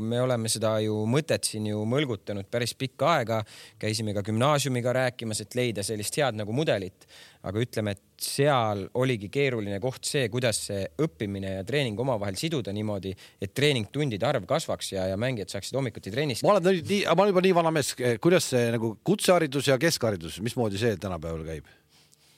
me 0.00 0.22
oleme 0.24 0.52
seda 0.52 0.76
ju 0.84 1.02
mõtet 1.10 1.50
siin 1.50 1.70
ju 1.72 1.82
mõlgutanud 1.88 2.48
päris 2.50 2.76
pikka 2.78 3.10
aega, 3.18 3.42
käisime 3.80 4.16
ka 4.16 4.24
gümnaasiumiga 4.26 4.94
rääkimas, 4.96 5.44
et 5.44 5.58
leida 5.58 5.84
sellist 5.86 6.16
head 6.20 6.40
nagu 6.40 6.56
mudelit 6.56 7.08
aga 7.46 7.62
ütleme, 7.62 7.94
et 7.96 8.20
seal 8.20 8.82
oligi 9.00 9.30
keeruline 9.32 9.78
koht 9.80 10.04
see, 10.08 10.26
kuidas 10.32 10.58
see 10.66 10.82
õppimine 11.00 11.54
ja 11.54 11.64
treening 11.66 12.00
omavahel 12.02 12.36
siduda 12.36 12.72
niimoodi, 12.76 13.14
et 13.40 13.54
treeningtundide 13.56 14.28
arv 14.28 14.44
kasvaks 14.48 14.92
ja, 14.92 15.06
ja 15.08 15.16
mängijad 15.20 15.54
saaksid 15.54 15.78
hommikuti 15.78 16.12
trennis. 16.12 16.44
ma 16.44 16.54
olen 16.54 16.68
nüüd 16.68 16.90
nii, 16.92 17.02
ma 17.08 17.24
olen 17.24 17.32
juba 17.32 17.44
nii 17.46 17.56
vana 17.56 17.72
mees, 17.74 17.94
kuidas 18.20 18.50
see 18.52 18.66
nagu 18.76 18.92
kutseharidus 19.06 19.72
ja 19.72 19.80
keskharidus, 19.80 20.40
mismoodi 20.44 20.80
see 20.80 21.00
tänapäeval 21.00 21.46
käib? 21.48 21.70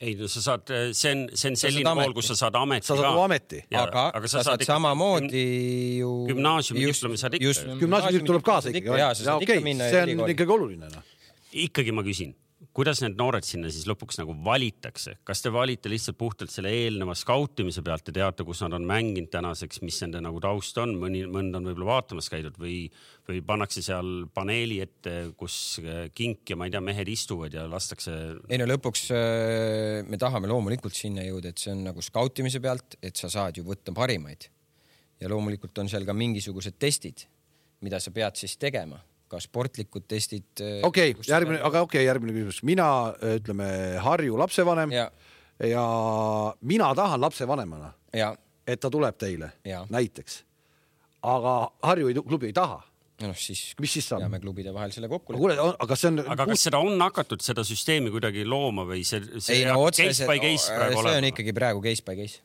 Ei 0.03 0.15
no 0.19 0.29
sa 0.31 0.43
saad, 0.43 0.73
see 0.91 1.13
on, 1.15 1.23
see 1.31 1.51
on 1.51 1.57
selline 1.59 1.95
pool, 1.99 2.15
kus 2.17 2.31
sa 2.33 2.37
saad 2.45 2.59
ameti 2.59 2.89
sa 2.89 2.97
saad 2.99 3.07
ka. 3.07 3.25
ameti. 3.25 3.63
aga, 3.71 4.05
aga 4.19 4.29
sa, 4.29 4.41
sa 4.41 4.45
saad 4.51 4.65
samamoodi 4.67 5.43
ju. 6.01 6.11
gümnaasiumi 6.29 6.85
diplomi 6.91 7.19
saad 7.21 7.39
ikka. 7.39 7.77
gümnaasiumi 7.81 8.29
tuleb 8.29 8.45
kaasa 8.45 8.73
ikkagi. 8.73 8.93
okei, 9.39 9.75
see 9.81 10.05
on 10.05 10.25
ikkagi 10.35 10.57
oluline 10.57 10.91
noh. 10.91 11.11
ikkagi 11.65 11.95
ma 11.95 12.05
küsin 12.05 12.35
kuidas 12.73 13.03
need 13.03 13.17
noored 13.19 13.45
sinna 13.45 13.69
siis 13.71 13.85
lõpuks 13.85 14.17
nagu 14.17 14.33
valitakse, 14.45 15.15
kas 15.27 15.43
te 15.45 15.51
valite 15.53 15.91
lihtsalt 15.91 16.17
puhtalt 16.17 16.51
selle 16.53 16.71
eelneva 16.73 17.13
skautimise 17.17 17.83
pealt 17.85 18.09
ja 18.09 18.15
teate, 18.17 18.45
kus 18.47 18.63
nad 18.65 18.73
on 18.73 18.87
mänginud 18.89 19.29
tänaseks, 19.33 19.83
mis 19.85 19.99
nende 20.01 20.23
nagu 20.25 20.41
taust 20.41 20.77
on, 20.81 20.95
mõni, 20.99 21.21
mõnd 21.29 21.53
on 21.57 21.69
võib-olla 21.69 21.91
vaatamas 21.91 22.31
käidud 22.33 22.57
või, 22.61 22.87
või 23.29 23.43
pannakse 23.45 23.85
seal 23.85 24.25
paneeli 24.33 24.79
ette, 24.85 25.15
kus 25.37 25.59
äh, 25.83 26.07
kink 26.17 26.49
ja 26.49 26.57
ma 26.57 26.67
ei 26.67 26.73
tea, 26.73 26.81
mehed 26.83 27.13
istuvad 27.13 27.53
ja 27.53 27.67
lastakse. 27.69 28.17
ei 28.49 28.61
no 28.61 28.67
lõpuks 28.69 29.05
äh, 29.13 30.01
me 30.09 30.17
tahame 30.21 30.49
loomulikult 30.49 30.97
sinna 30.97 31.25
jõuda, 31.27 31.53
et 31.53 31.61
see 31.61 31.75
on 31.75 31.85
nagu 31.91 32.01
skautimise 32.01 32.63
pealt, 32.63 32.97
et 33.05 33.21
sa 33.21 33.29
saad 33.29 33.61
ju 33.61 33.67
võtta 33.69 33.93
parimaid. 33.93 34.49
Ja 35.21 35.29
loomulikult 35.29 35.77
on 35.79 35.87
seal 35.91 36.09
ka 36.09 36.17
mingisugused 36.17 36.81
testid, 36.81 37.27
mida 37.85 38.01
sa 38.01 38.11
pead 38.11 38.39
siis 38.39 38.57
tegema 38.57 38.97
ka 39.33 39.41
sportlikud 39.43 40.07
testid. 40.09 40.47
Äh, 40.61 40.79
okei 40.85 41.15
okay,, 41.15 41.27
järgmine, 41.29 41.59
aga 41.59 41.83
okei 41.83 41.99
okay,, 41.99 42.07
järgmine 42.07 42.37
küsimus, 42.37 42.61
mina 42.67 42.87
ütleme 43.33 43.67
Harju 44.03 44.39
lapsevanem 44.39 44.93
ja, 44.93 45.09
ja 45.67 45.83
mina 46.61 46.93
tahan 46.97 47.21
lapsevanemana, 47.25 47.93
et 48.13 48.79
ta 48.79 48.93
tuleb 48.93 49.19
teile 49.19 49.53
ja. 49.67 49.83
näiteks, 49.93 50.41
aga 51.33 51.59
Harju 51.83 52.13
ei, 52.13 52.19
klubi 52.23 52.51
ei 52.51 52.57
taha 52.57 52.81
noh, 53.21 53.35
siis 53.37 53.73
mis 53.81 53.93
siis 53.97 54.07
saab? 54.09 54.23
peame 54.25 54.39
klubide 54.43 54.73
vahel 54.75 54.93
selle 54.93 55.09
kokku 55.11 55.35
leppima. 55.35 55.69
aga 55.85 55.97
see 55.99 56.09
on. 56.11 56.23
aga 56.35 56.47
kas 56.49 56.65
seda 56.67 56.81
on 56.83 56.97
hakatud, 57.03 57.43
seda 57.45 57.65
süsteemi 57.67 58.11
kuidagi 58.13 58.45
looma 58.47 58.85
või 58.89 59.03
see, 59.07 59.21
see 59.37 59.61
ei, 59.61 59.67
no, 59.69 59.85
case 59.93 60.27
by 60.29 60.41
case 60.43 60.73
praegu 60.73 60.99
olema? 60.99 61.13
see 61.13 61.21
on 61.21 61.29
ikkagi 61.29 61.55
praegu 61.55 61.83
case 61.85 62.05
by 62.07 62.17
case 62.19 62.41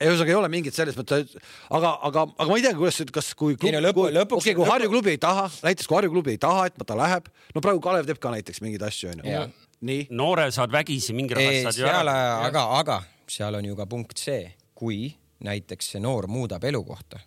ühesõnaga 0.00 0.32
ei 0.32 0.38
ole 0.38 0.50
mingit 0.52 0.76
selles 0.76 0.96
mõttes, 0.98 1.36
aga, 1.68 1.92
aga, 2.08 2.26
aga 2.36 2.48
ma 2.48 2.58
ei 2.58 2.64
tea, 2.64 2.74
kuidas, 2.78 3.00
kas 3.14 3.32
kui 3.38 3.56
klub, 3.60 3.74
no, 3.74 3.82
lõpu, 3.84 4.06
lõpuks, 4.16 4.44
okay, 4.44 4.56
kui 4.56 4.64
lõpu... 4.64 4.72
Harju 4.72 4.92
klubi 4.92 5.14
ei 5.14 5.20
taha, 5.20 5.46
näiteks 5.66 5.88
kui 5.90 5.98
Harju 5.98 6.12
klubi 6.14 6.34
ei 6.34 6.40
taha, 6.40 6.66
et 6.70 6.84
ta 6.88 6.98
läheb, 6.98 7.28
no 7.54 7.64
praegu 7.64 7.82
Kalev 7.84 8.08
teeb 8.08 8.20
ka 8.22 8.32
näiteks 8.34 8.62
mingeid 8.64 8.84
asju 8.88 9.12
onju. 9.14 9.40
nii. 9.88 10.06
noore 10.16 10.50
saad 10.54 10.72
vägisi, 10.72 11.16
mingi 11.16 11.36
raha 11.36 11.56
saad 11.66 11.80
ju 11.82 11.88
ära. 11.90 12.16
aga, 12.48 12.66
aga 12.80 13.00
seal 13.30 13.60
on 13.60 13.68
ju 13.70 13.76
ka 13.78 13.88
punkt 13.90 14.20
see, 14.20 14.44
kui 14.74 15.10
näiteks 15.44 15.94
see 15.94 16.02
noor 16.02 16.28
muudab 16.32 16.64
elukohta 16.68 17.20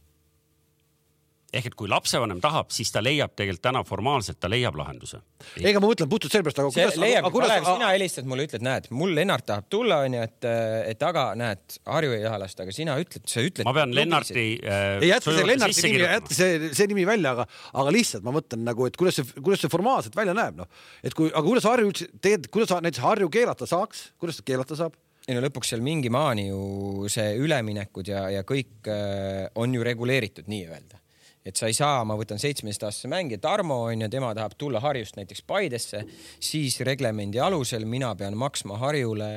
ehk 1.53 1.69
et 1.69 1.75
kui 1.77 1.89
lapsevanem 1.91 2.39
tahab, 2.43 2.71
siis 2.73 2.89
ta 2.93 3.01
leiab 3.03 3.33
tegelikult 3.37 3.63
täna 3.63 3.83
formaalselt, 3.87 4.39
ta 4.41 4.49
leiab 4.51 4.77
lahenduse. 4.79 5.19
ega 5.61 5.81
ma 5.81 5.89
mõtlen 5.89 6.09
puhtalt 6.09 6.33
sellepärast, 6.33 6.61
aga 6.63 6.71
kuidas. 6.73 6.97
leiab, 7.01 7.27
Kalev, 7.33 7.67
sina 7.67 7.91
helistad 7.93 8.27
mulle, 8.29 8.47
ütled, 8.47 8.65
näed, 8.65 8.89
mul 8.95 9.13
Lennart 9.15 9.45
tahab 9.49 9.67
tulla, 9.71 10.01
onju, 10.07 10.23
et, 10.25 10.49
et 10.93 11.05
aga 11.05 11.25
näed, 11.39 11.77
Harju 11.89 12.15
ei 12.15 12.25
taha 12.25 12.41
lasta, 12.41 12.65
aga 12.65 12.75
sina 12.75 12.97
ütled, 13.01 13.27
sa 13.29 13.45
ütled. 13.45 13.67
ma 13.67 13.75
pean 13.77 13.93
Lennarti 13.95 14.47
äh,. 14.57 14.97
ei 15.03 15.11
jäta 15.11 15.35
see 15.35 15.47
Lennarti 15.51 15.85
nimi, 15.87 16.01
jäta 16.03 16.39
see, 16.39 16.73
see 16.73 16.89
nimi 16.91 17.05
välja, 17.09 17.35
aga, 17.37 17.47
aga 17.83 17.95
lihtsalt 17.97 18.25
ma 18.25 18.35
mõtlen 18.35 18.65
nagu, 18.65 18.89
et 18.89 18.99
kuidas 18.99 19.19
see, 19.19 19.29
kuidas 19.39 19.63
see 19.63 19.73
formaalselt 19.73 20.17
välja 20.17 20.35
näeb, 20.37 20.57
noh. 20.63 20.83
et 21.05 21.15
kui, 21.17 21.29
aga 21.31 21.45
kuidas 21.45 21.69
Harju 21.69 21.93
üldse, 21.93 22.09
tegelikult, 22.17 22.53
kuidas 22.57 22.75
näiteks 22.87 23.05
Harju 23.05 23.31
keelata 23.33 23.69
saaks, 23.69 24.09
kuidas 24.21 24.41
ta 24.41 24.47
keelata 24.49 24.79
saab? 24.79 24.97
ei 25.23 25.37
no 25.37 25.43
lõpuks 25.45 25.69
seal 25.71 25.83
mingi 25.83 26.09
maani 26.11 26.49
ju 26.49 27.07
see 27.11 27.37
üleminekud 27.39 28.09
ja, 28.11 28.25
ja 28.33 28.41
kõik 28.47 28.89
äh, 28.91 29.45
on 29.59 29.71
ju 29.75 29.85
reguleeritud 29.85 30.49
nii-öelda 30.51 31.02
et 31.45 31.59
sa 31.59 31.67
ei 31.67 31.75
saa, 31.75 32.03
ma 32.07 32.15
võtan 32.19 32.39
seitsmeteistaastase 32.41 33.11
mängija 33.11 33.41
Tarmo 33.43 33.83
onju, 33.89 34.09
tema 34.11 34.31
tahab 34.37 34.55
tulla 34.57 34.79
Harjust 34.83 35.17
näiteks 35.19 35.43
Paidesse, 35.47 36.03
siis 36.39 36.79
reglemendi 36.87 37.41
alusel 37.43 37.85
mina 37.89 38.13
pean 38.19 38.37
maksma 38.39 38.79
Harjule 38.81 39.29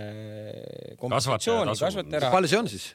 kompensatsiooni, 1.00 1.74
kasvatajaraha. 1.80 2.34
palju 2.34 2.52
see 2.52 2.62
on 2.62 2.70
siis? 2.70 2.90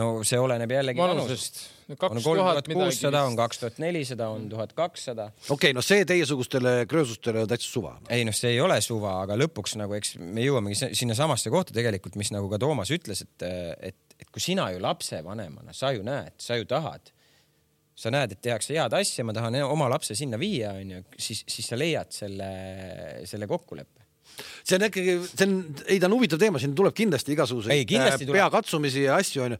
no 0.00 0.08
see 0.26 0.38
oleneb 0.40 0.72
jällegi 0.74 0.98
vanusest. 0.98 1.60
on 1.86 2.20
kolm 2.22 2.40
tuhat 2.40 2.68
kuussada, 2.70 3.22
on 3.28 3.36
kaks 3.38 3.60
tuhat 3.62 3.78
nelisada, 3.82 4.28
on 4.34 4.48
tuhat 4.50 4.72
kakssada. 4.74 5.28
okei 5.44 5.54
okay,, 5.54 5.74
no 5.76 5.82
see 5.84 6.06
teiesugustele 6.08 6.74
kröösustele 6.90 7.44
on 7.44 7.50
täitsa 7.50 7.70
suva. 7.70 7.96
ei 8.10 8.26
noh, 8.26 8.34
see 8.34 8.54
ei 8.56 8.60
ole 8.64 8.80
suva, 8.84 9.16
aga 9.22 9.38
lõpuks 9.38 9.78
nagu 9.80 9.94
eks 9.98 10.16
me 10.18 10.46
jõuamegi 10.46 10.94
sinnasamasse 10.98 11.52
kohta 11.54 11.76
tegelikult, 11.76 12.18
mis 12.20 12.32
nagu 12.34 12.50
ka 12.52 12.58
Toomas 12.62 12.90
ütles, 12.94 13.22
et, 13.26 13.48
et, 13.92 14.18
et 14.18 14.30
kui 14.30 14.42
sina 14.42 14.70
ju 14.74 14.82
lapsevanemana, 14.82 15.76
sa 15.76 15.94
ju 15.94 16.06
näed, 16.06 16.34
sa 16.42 16.58
ju 16.58 16.66
tahad 16.70 17.13
sa 17.94 18.10
näed, 18.10 18.34
et 18.34 18.40
tehakse 18.42 18.74
head 18.74 18.94
asja, 18.98 19.24
ma 19.26 19.34
tahan 19.36 19.60
oma 19.68 19.86
lapse 19.92 20.16
sinna 20.18 20.38
viia, 20.40 20.72
onju, 20.80 21.04
siis, 21.14 21.44
siis 21.46 21.68
sa 21.70 21.78
leiad 21.78 22.10
selle, 22.14 22.48
selle 23.28 23.46
kokkuleppe 23.50 24.04
see 24.64 24.78
on 24.78 24.86
ikkagi, 24.88 25.16
see 25.30 25.46
on, 25.46 25.58
ei 25.86 25.98
ta 26.02 26.08
on 26.08 26.16
huvitav 26.16 26.40
teema, 26.40 26.60
siin 26.62 26.74
tuleb 26.76 26.94
kindlasti 26.96 27.34
igasuguseid 27.34 27.92
äh, 27.98 28.22
peakatsumisi 28.32 29.04
ja 29.06 29.18
asju 29.20 29.44
onju. 29.46 29.58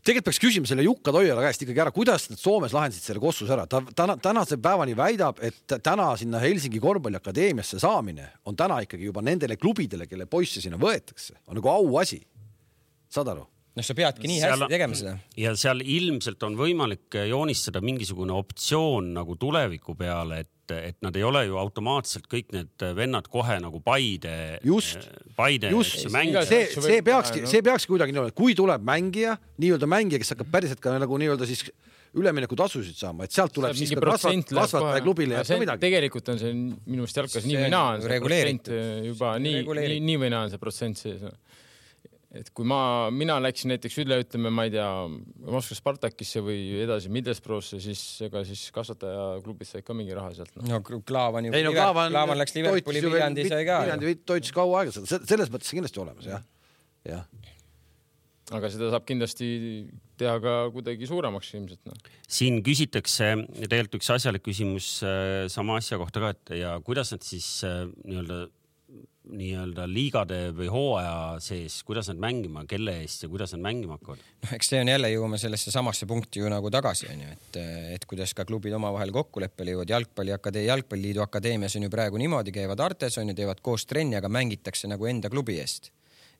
tegelikult 0.00 0.30
peaks 0.30 0.40
küsima 0.42 0.70
selle 0.70 0.86
Jukka 0.86 1.12
Toiala 1.12 1.44
käest 1.44 1.64
ikkagi 1.66 1.82
ära, 1.84 1.92
kuidas 1.94 2.28
nad 2.30 2.40
Soomes 2.40 2.74
lahendasid 2.76 3.04
selle 3.04 3.22
Kossus 3.22 3.50
ära, 3.52 3.66
ta 3.70 3.82
täna, 3.96 4.16
tänase 4.22 4.56
päevani 4.62 4.96
väidab, 4.96 5.42
et 5.44 5.76
täna 5.84 6.08
sinna 6.20 6.40
Helsingi 6.42 6.80
korvpalliakadeemiasse 6.80 7.82
saamine 7.82 8.30
on 8.48 8.56
täna 8.56 8.80
ikkagi 8.86 9.10
juba 9.10 9.24
nendele 9.26 9.58
klubidele, 9.60 10.08
kelle 10.08 10.28
poisse 10.30 10.62
sinna 10.64 10.80
võetakse, 10.80 11.36
on 11.46 11.60
nagu 11.60 11.72
auasi. 11.74 12.22
saad 13.10 13.34
aru? 13.34 13.48
Noh, 13.76 13.86
sa 13.86 13.96
peadki 13.96 14.30
nii 14.30 14.38
seal, 14.42 14.54
hästi 14.56 14.72
tegema 14.72 14.98
seda. 14.98 15.16
ja 15.38 15.52
seal 15.58 15.82
ilmselt 15.84 16.42
on 16.46 16.56
võimalik 16.58 17.18
joonistada 17.30 17.82
mingisugune 17.84 18.34
optsioon 18.36 19.12
nagu 19.16 19.36
tuleviku 19.40 19.94
peale, 19.98 20.42
et, 20.44 20.74
et 20.74 20.98
nad 21.04 21.16
ei 21.18 21.26
ole 21.26 21.44
ju 21.46 21.58
automaatselt 21.60 22.26
kõik 22.30 22.50
need 22.56 22.86
vennad 22.98 23.28
kohe 23.30 23.58
nagu 23.62 23.82
Paide. 23.84 24.58
just, 24.66 25.06
just, 25.70 26.08
see, 26.50 26.64
see 26.74 27.04
peakski, 27.06 27.46
see 27.50 27.62
peakski 27.66 27.94
kuidagi 27.94 28.14
nii 28.16 28.24
olema, 28.24 28.36
kui 28.42 28.56
tuleb 28.58 28.84
mängija, 28.86 29.38
nii-öelda 29.62 29.90
mängija, 29.90 30.22
kes 30.22 30.34
hakkab 30.34 30.52
päriselt 30.58 30.82
ka 30.82 30.98
nagu 31.00 31.22
nii-öelda 31.22 31.48
siis 31.50 31.66
üleminekutasusid 32.18 32.96
saama, 32.98 33.26
et 33.26 33.34
sealt 33.34 33.52
tuleb 33.54 33.76
siis 33.78 33.92
ka 33.94 34.02
kasvat, 34.02 34.48
kasvatajaklubile 34.50 35.36
jääb 35.36 35.46
ka 35.46 35.58
midagi. 35.60 35.82
tegelikult 35.84 36.30
on 36.32 36.40
see 36.40 36.50
minu 36.56 37.04
meelest 37.04 37.20
jalkas 37.20 37.46
nii 37.46 37.60
või 37.60 37.70
naa 37.70 37.92
on 37.92 38.02
see 38.02 38.18
protsent 38.24 38.70
juba 39.06 39.34
nii, 39.38 39.60
nii, 39.62 40.00
nii 40.08 40.16
või 40.24 40.32
naa 40.34 40.48
on 40.48 40.50
see 40.50 40.62
protsent 40.62 40.98
sees 40.98 41.22
et 42.30 42.50
kui 42.54 42.66
ma, 42.68 43.10
mina 43.14 43.36
läksin 43.42 43.72
näiteks 43.72 43.96
üle, 44.04 44.20
ütleme, 44.22 44.52
ma 44.54 44.66
ei 44.68 44.72
tea, 44.74 44.86
Moskva 45.50 45.76
Spartakisse 45.78 46.42
või 46.46 46.58
edasi 46.84 47.10
Middlesbrough'sse, 47.12 47.80
siis 47.82 48.02
ega 48.26 48.44
siis 48.46 48.68
kasvatajaklubid 48.74 49.66
said 49.68 49.86
ka 49.86 49.96
mingi 49.98 50.14
raha 50.16 50.30
sealt 50.36 50.54
no.. 50.60 50.66
no 50.68 51.00
Klaavan 51.06 51.48
ju, 51.48 51.54
no, 51.54 51.72
Klaavan, 51.74 52.12
Klaavan 52.14 52.38
läks 52.38 52.54
Liverpooli, 52.54 53.02
Viljandi 53.02 53.48
sai 53.50 53.64
ka. 53.66 53.80
Viljandi 53.86 54.14
toitis 54.28 54.54
kaua 54.54 54.84
aega 54.84 54.94
seda, 54.94 55.18
selles 55.26 55.50
mõttes 55.50 55.74
kindlasti 55.74 56.02
olemas 56.04 56.30
jah, 56.30 56.46
jah. 57.08 57.26
aga 58.54 58.70
seda 58.76 58.92
saab 58.94 59.10
kindlasti 59.10 59.50
teha 60.20 60.36
ka 60.44 60.54
kuidagi 60.74 61.10
suuremaks 61.10 61.50
ilmselt 61.58 61.82
no.. 61.90 61.98
siin 62.30 62.62
küsitakse 62.62 63.32
tegelikult 63.64 63.98
üks 63.98 64.14
asjalik 64.14 64.46
küsimus 64.46 64.92
äh, 65.02 65.50
sama 65.50 65.80
asja 65.82 65.98
kohta 65.98 66.22
ka, 66.22 66.32
et 66.36 66.56
ja 66.60 66.78
kuidas 66.86 67.10
nad 67.16 67.26
siis 67.26 67.50
äh, 67.66 67.88
nii-öelda 68.04 68.44
nii-öelda 69.30 69.86
liigade 69.90 70.40
või 70.56 70.70
hooaja 70.72 71.14
sees, 71.44 71.80
kuidas 71.86 72.10
nad 72.10 72.20
mängima, 72.22 72.64
kelle 72.70 72.96
eest 73.02 73.24
ja 73.24 73.30
kuidas 73.32 73.54
nad 73.56 73.64
mängima 73.68 73.98
hakkavad? 73.98 74.24
noh, 74.44 74.54
eks 74.56 74.72
see 74.72 74.80
on 74.82 74.92
jälle 74.92 75.12
jõuame 75.12 75.38
sellesse 75.40 75.72
samasse 75.74 76.08
punkti 76.10 76.42
ju 76.42 76.50
nagu 76.52 76.70
tagasi 76.72 77.10
onju, 77.12 77.30
et, 77.36 77.60
et 77.96 78.08
kuidas 78.10 78.34
ka 78.36 78.46
klubid 78.48 78.74
omavahel 78.76 79.12
kokkuleppele 79.14 79.76
jõuavad. 79.76 79.94
jalgpalli, 79.94 80.66
jalgpalliliidu 80.66 81.24
akadeemias 81.26 81.76
on 81.76 81.88
ju 81.88 81.92
praegu 81.92 82.20
niimoodi, 82.20 82.54
käivad 82.54 82.80
Artes 82.80 83.18
onju, 83.22 83.36
teevad 83.38 83.62
koos 83.62 83.86
trenni, 83.86 84.18
aga 84.18 84.28
mängitakse 84.28 84.90
nagu 84.90 85.06
enda 85.10 85.30
klubi 85.32 85.60
eest 85.60 85.92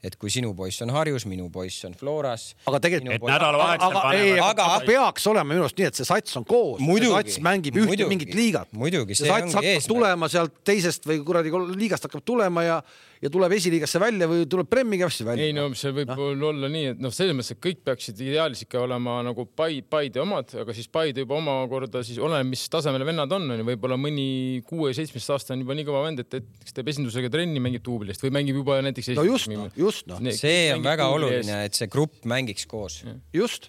et 0.02 0.16
kui 0.16 0.32
sinu 0.32 0.54
poiss 0.56 0.80
on 0.84 0.92
Harjus, 0.94 1.26
minu 1.28 1.50
poiss 1.52 1.84
on 1.84 1.94
Floras. 1.98 2.54
aga 2.66 2.80
tegelikult, 2.80 3.28
nädalavahetusel 3.28 3.98
panevad. 3.98 4.42
aga, 4.46 4.68
aga 4.76 4.86
peaks 4.86 5.26
olema 5.32 5.52
minu 5.52 5.66
arust 5.66 5.80
nii, 5.80 5.90
et 5.90 6.00
see 6.00 6.08
sats 6.08 6.40
on 6.40 6.46
koos. 6.48 6.80
sats 6.80 7.40
mängib 7.44 7.76
ühte 7.76 7.92
muidugi, 7.92 8.08
mingit 8.14 8.34
liigat. 8.34 8.72
see 8.72 9.28
sats 9.28 9.54
hakkab 9.54 9.68
eesmärk. 9.68 9.92
tulema 9.92 10.30
sealt 10.32 10.58
teisest 10.64 11.08
või 11.08 11.20
kuradi 11.24 11.52
liigast 11.76 12.08
hakkab 12.08 12.24
tulema 12.24 12.64
ja 12.64 12.80
ja 13.20 13.30
tuleb 13.32 13.52
esiliigasse 13.52 14.00
välja 14.00 14.28
või 14.30 14.46
tuleb 14.50 14.68
Premiga 14.70 15.08
asju 15.10 15.26
välja. 15.28 15.46
ei 15.48 15.54
no 15.56 15.66
see 15.76 15.92
võib 15.94 16.12
no. 16.14 16.28
olla 16.50 16.70
nii, 16.72 16.92
et 16.94 17.02
noh, 17.04 17.12
selles 17.14 17.36
mõttes, 17.36 17.52
et 17.54 17.62
kõik 17.62 17.82
peaksid 17.86 18.20
ideaalis 18.24 18.64
ikka 18.64 18.80
olema 18.86 19.18
nagu 19.26 19.44
Paide, 19.56 19.84
Paide 19.92 20.22
omad, 20.22 20.54
aga 20.62 20.76
siis 20.76 20.88
Paide 20.92 21.24
juba 21.24 21.36
omakorda 21.38 22.04
siis 22.06 22.20
oleneb, 22.22 22.48
mis 22.54 22.64
tasemel 22.72 23.04
vennad 23.08 23.32
on, 23.36 23.48
onju, 23.56 23.66
võib-olla 23.72 23.98
mõni 24.00 24.28
kuue-seitsmeteist 24.68 25.34
aasta 25.36 25.56
on 25.56 25.66
juba 25.66 25.76
nii 25.76 25.88
kõva 25.88 26.04
vend, 26.06 26.24
et, 26.24 26.38
et 26.40 26.64
kes 26.64 26.76
teeb 26.76 26.92
esindusega 26.94 27.32
trenni, 27.32 27.60
mängib 27.62 27.84
duublist 27.86 28.24
või 28.24 28.32
mängib 28.40 28.62
juba 28.62 28.80
näiteks. 28.86 29.12
no 29.18 29.26
just, 29.28 29.52
just 29.76 30.08
noh. 30.10 30.22
see 30.36 30.70
on 30.74 30.86
väga 30.86 31.10
oluline, 31.12 31.64
et 31.68 31.76
see 31.76 31.90
grupp 31.92 32.24
mängiks 32.28 32.68
koos. 32.70 33.02
just 33.36 33.68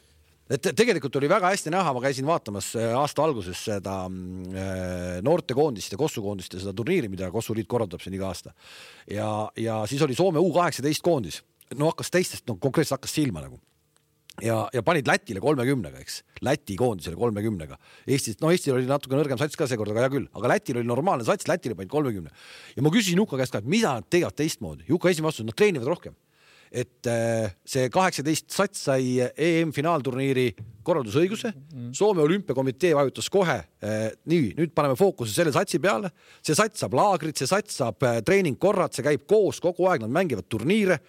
et 0.49 0.69
tegelikult 0.75 1.15
oli 1.19 1.29
väga 1.31 1.51
hästi 1.53 1.71
näha, 1.73 1.93
ma 1.95 2.03
käisin 2.03 2.27
vaatamas 2.27 2.73
äh, 2.75 2.91
aasta 2.97 3.23
alguses 3.23 3.65
seda 3.69 3.97
äh, 4.07 5.19
noortekoondist 5.25 5.93
ja 5.93 5.99
Kossu 5.99 6.23
koondist 6.25 6.53
ja 6.53 6.63
seda 6.63 6.75
turniiri, 6.75 7.09
mida 7.11 7.31
Kossu 7.31 7.55
liit 7.55 7.69
korraldab 7.71 8.03
siin 8.03 8.15
iga 8.17 8.29
aasta. 8.31 8.53
ja, 9.09 9.49
ja 9.55 9.81
siis 9.87 10.01
oli 10.01 10.15
Soome 10.17 10.39
U 10.39 10.53
kaheksateist 10.53 11.03
koondis, 11.05 11.41
no 11.75 11.91
hakkas 11.91 12.11
teistest, 12.11 12.47
no 12.47 12.57
konkreetselt 12.59 12.99
hakkas 12.99 13.15
silma 13.15 13.43
nagu 13.45 13.61
ja, 14.43 14.57
ja 14.73 14.83
panid 14.85 15.07
Lätile 15.07 15.41
kolmekümnega, 15.43 16.01
eks, 16.01 16.21
Läti 16.45 16.75
koondisele 16.79 17.15
kolmekümnega. 17.19 17.77
Eestis, 18.07 18.39
no 18.41 18.51
Eestil 18.51 18.75
oli 18.77 18.87
natuke 18.89 19.17
nõrgem 19.17 19.39
sats 19.39 19.59
ka 19.59 19.67
seekord, 19.69 19.91
aga 19.93 20.05
hea 20.05 20.13
küll, 20.15 20.27
aga 20.37 20.53
Lätil 20.53 20.79
oli 20.81 20.89
normaalne 20.89 21.27
sats, 21.27 21.47
Lätile 21.51 21.75
panid 21.77 21.91
kolmekümne. 21.91 22.31
ja 22.75 22.83
ma 22.83 22.91
küsisin 22.93 23.21
Juka 23.21 23.37
käest 23.37 23.53
ka, 23.53 23.61
et 23.61 23.69
mida 23.69 23.93
nad 23.99 24.07
teevad 24.09 24.35
teistmoodi. 24.35 24.87
Juka 24.89 25.11
esimene 25.11 25.29
vastus, 25.29 25.45
nad 25.45 25.57
treenivad 25.57 25.87
rohkem 25.91 26.15
et 26.71 27.07
äh, 27.11 27.51
see 27.67 27.89
kaheksateist 27.91 28.47
sats 28.55 28.85
sai 28.87 29.17
EM-finaalturniiri 29.19 30.45
korraldusõiguse 30.87 31.51
mm.. 31.51 31.89
Soome 31.97 32.23
olümpiakomitee 32.23 32.93
vajutas 32.95 33.27
kohe 33.31 33.57
äh, 33.59 34.05
nii, 34.31 34.53
nüüd 34.55 34.71
paneme 34.75 34.95
fookuse 34.99 35.35
selle 35.35 35.51
satsi 35.55 35.81
peale, 35.83 36.13
see 36.39 36.55
sats 36.55 36.79
saab 36.79 36.95
laagrit, 36.95 37.35
see 37.35 37.49
sats 37.49 37.81
saab 37.81 38.07
äh, 38.07 38.21
treeningkorrad, 38.25 38.95
see 38.95 39.05
käib 39.05 39.27
koos 39.29 39.59
kogu 39.63 39.89
aeg, 39.91 40.05
nad 40.05 40.15
mängivad 40.15 40.47
turniire 40.47 41.01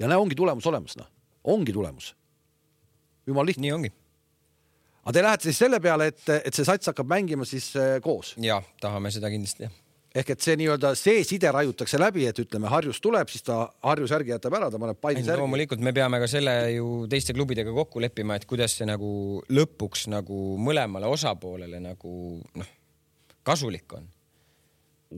ja 0.00 0.08
näe, 0.08 0.16
ongi 0.16 0.38
tulemus 0.38 0.68
olemas, 0.72 0.96
noh, 0.96 1.10
ongi 1.52 1.76
tulemus. 1.76 2.14
jumala 3.28 3.52
lihtne. 3.52 3.66
nii 3.68 3.76
ongi. 3.76 3.92
aga 5.04 5.16
te 5.18 5.26
lähete 5.28 5.50
siis 5.50 5.60
selle 5.66 5.84
peale, 5.84 6.08
et, 6.14 6.24
et 6.40 6.56
see 6.56 6.64
sats 6.64 6.88
hakkab 6.94 7.12
mängima 7.12 7.44
siis 7.44 7.74
koos? 8.00 8.34
ja, 8.40 8.62
tahame 8.80 9.12
seda 9.12 9.28
kindlasti 9.28 9.68
jah 9.68 9.78
ehk 10.10 10.32
et 10.34 10.42
see 10.42 10.56
nii-öelda 10.58 10.92
see 10.98 11.22
side 11.26 11.50
raiutakse 11.54 11.98
läbi, 12.00 12.24
et 12.26 12.38
ütleme, 12.42 12.70
Harjus 12.70 12.98
tuleb, 13.02 13.30
siis 13.30 13.44
ta 13.46 13.62
Harju 13.86 14.08
särgi 14.10 14.34
jätab 14.34 14.56
ära, 14.58 14.70
ta 14.72 14.78
paneb 14.82 14.98
Paide 14.98 15.22
särgi. 15.22 15.38
loomulikult 15.38 15.82
me 15.86 15.94
peame 15.94 16.18
ka 16.22 16.28
selle 16.30 16.54
ju 16.74 16.86
teiste 17.10 17.34
klubidega 17.36 17.74
kokku 17.74 18.02
leppima, 18.02 18.38
et 18.38 18.46
kuidas 18.50 18.74
see 18.78 18.88
nagu 18.90 19.42
lõpuks 19.54 20.08
nagu 20.10 20.40
mõlemale 20.58 21.10
osapoolele 21.10 21.82
nagu 21.84 22.14
noh, 22.58 22.72
kasulik 23.46 23.94
on. 23.98 24.08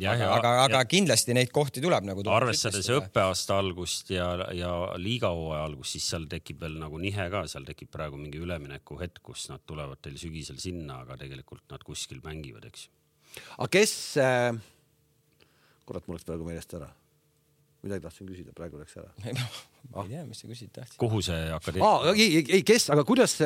Ja, 0.01 0.15
aga, 0.15 0.29
aga, 0.39 0.51
aga 0.65 0.79
ja, 0.81 0.89
kindlasti 0.89 1.35
neid 1.37 1.51
kohti 1.53 1.83
tuleb 1.85 2.07
nagu. 2.09 2.23
arvestades 2.33 2.87
õppeaasta 2.95 3.59
algust 3.61 4.09
ja, 4.13 4.29
ja 4.57 4.71
liigahooaja 4.97 5.67
algust, 5.69 5.99
siis 5.99 6.07
seal 6.15 6.25
tekib 6.33 6.65
veel 6.65 6.79
nagu 6.81 7.01
nihe 7.01 7.27
ka, 7.33 7.43
seal 7.49 7.67
tekib 7.69 7.91
praegu 7.93 8.21
mingi 8.21 8.41
üleminekuhetk, 8.41 9.21
kus 9.25 9.51
nad 9.53 9.61
tulevad 9.69 10.01
teil 10.01 10.17
sügisel 10.21 10.61
sinna, 10.61 11.03
aga 11.05 11.19
tegelikult 11.21 11.65
nad 11.73 11.85
kuskil 11.85 12.25
mängivad, 12.25 12.65
eks 12.73 12.87
ju. 12.87 12.95
aga 13.59 13.69
kes 13.77 13.97
äh 14.21 14.72
kurat, 15.89 16.07
mul 16.09 16.19
läks 16.19 16.29
praegu 16.29 16.49
meelest 16.49 16.77
ära. 16.79 16.91
midagi 17.83 18.05
tahtsin 18.05 18.29
küsida, 18.29 18.53
praegu 18.55 18.79
läks 18.79 18.97
ära. 19.01 19.11
ma 19.93 20.05
ei 20.05 20.13
tea, 20.13 20.25
mis 20.29 20.43
sa 20.43 20.51
küsida 20.51 20.77
tahtsid. 20.81 20.99
kuhu 21.03 21.23
see 21.25 21.41
akadeemia 21.57 21.89
ah,? 21.89 22.13
ei, 22.15 22.29
ei, 22.29 22.45
ei, 22.59 22.63
kes, 22.67 22.91
aga 22.95 23.05
kuidas, 23.09 23.39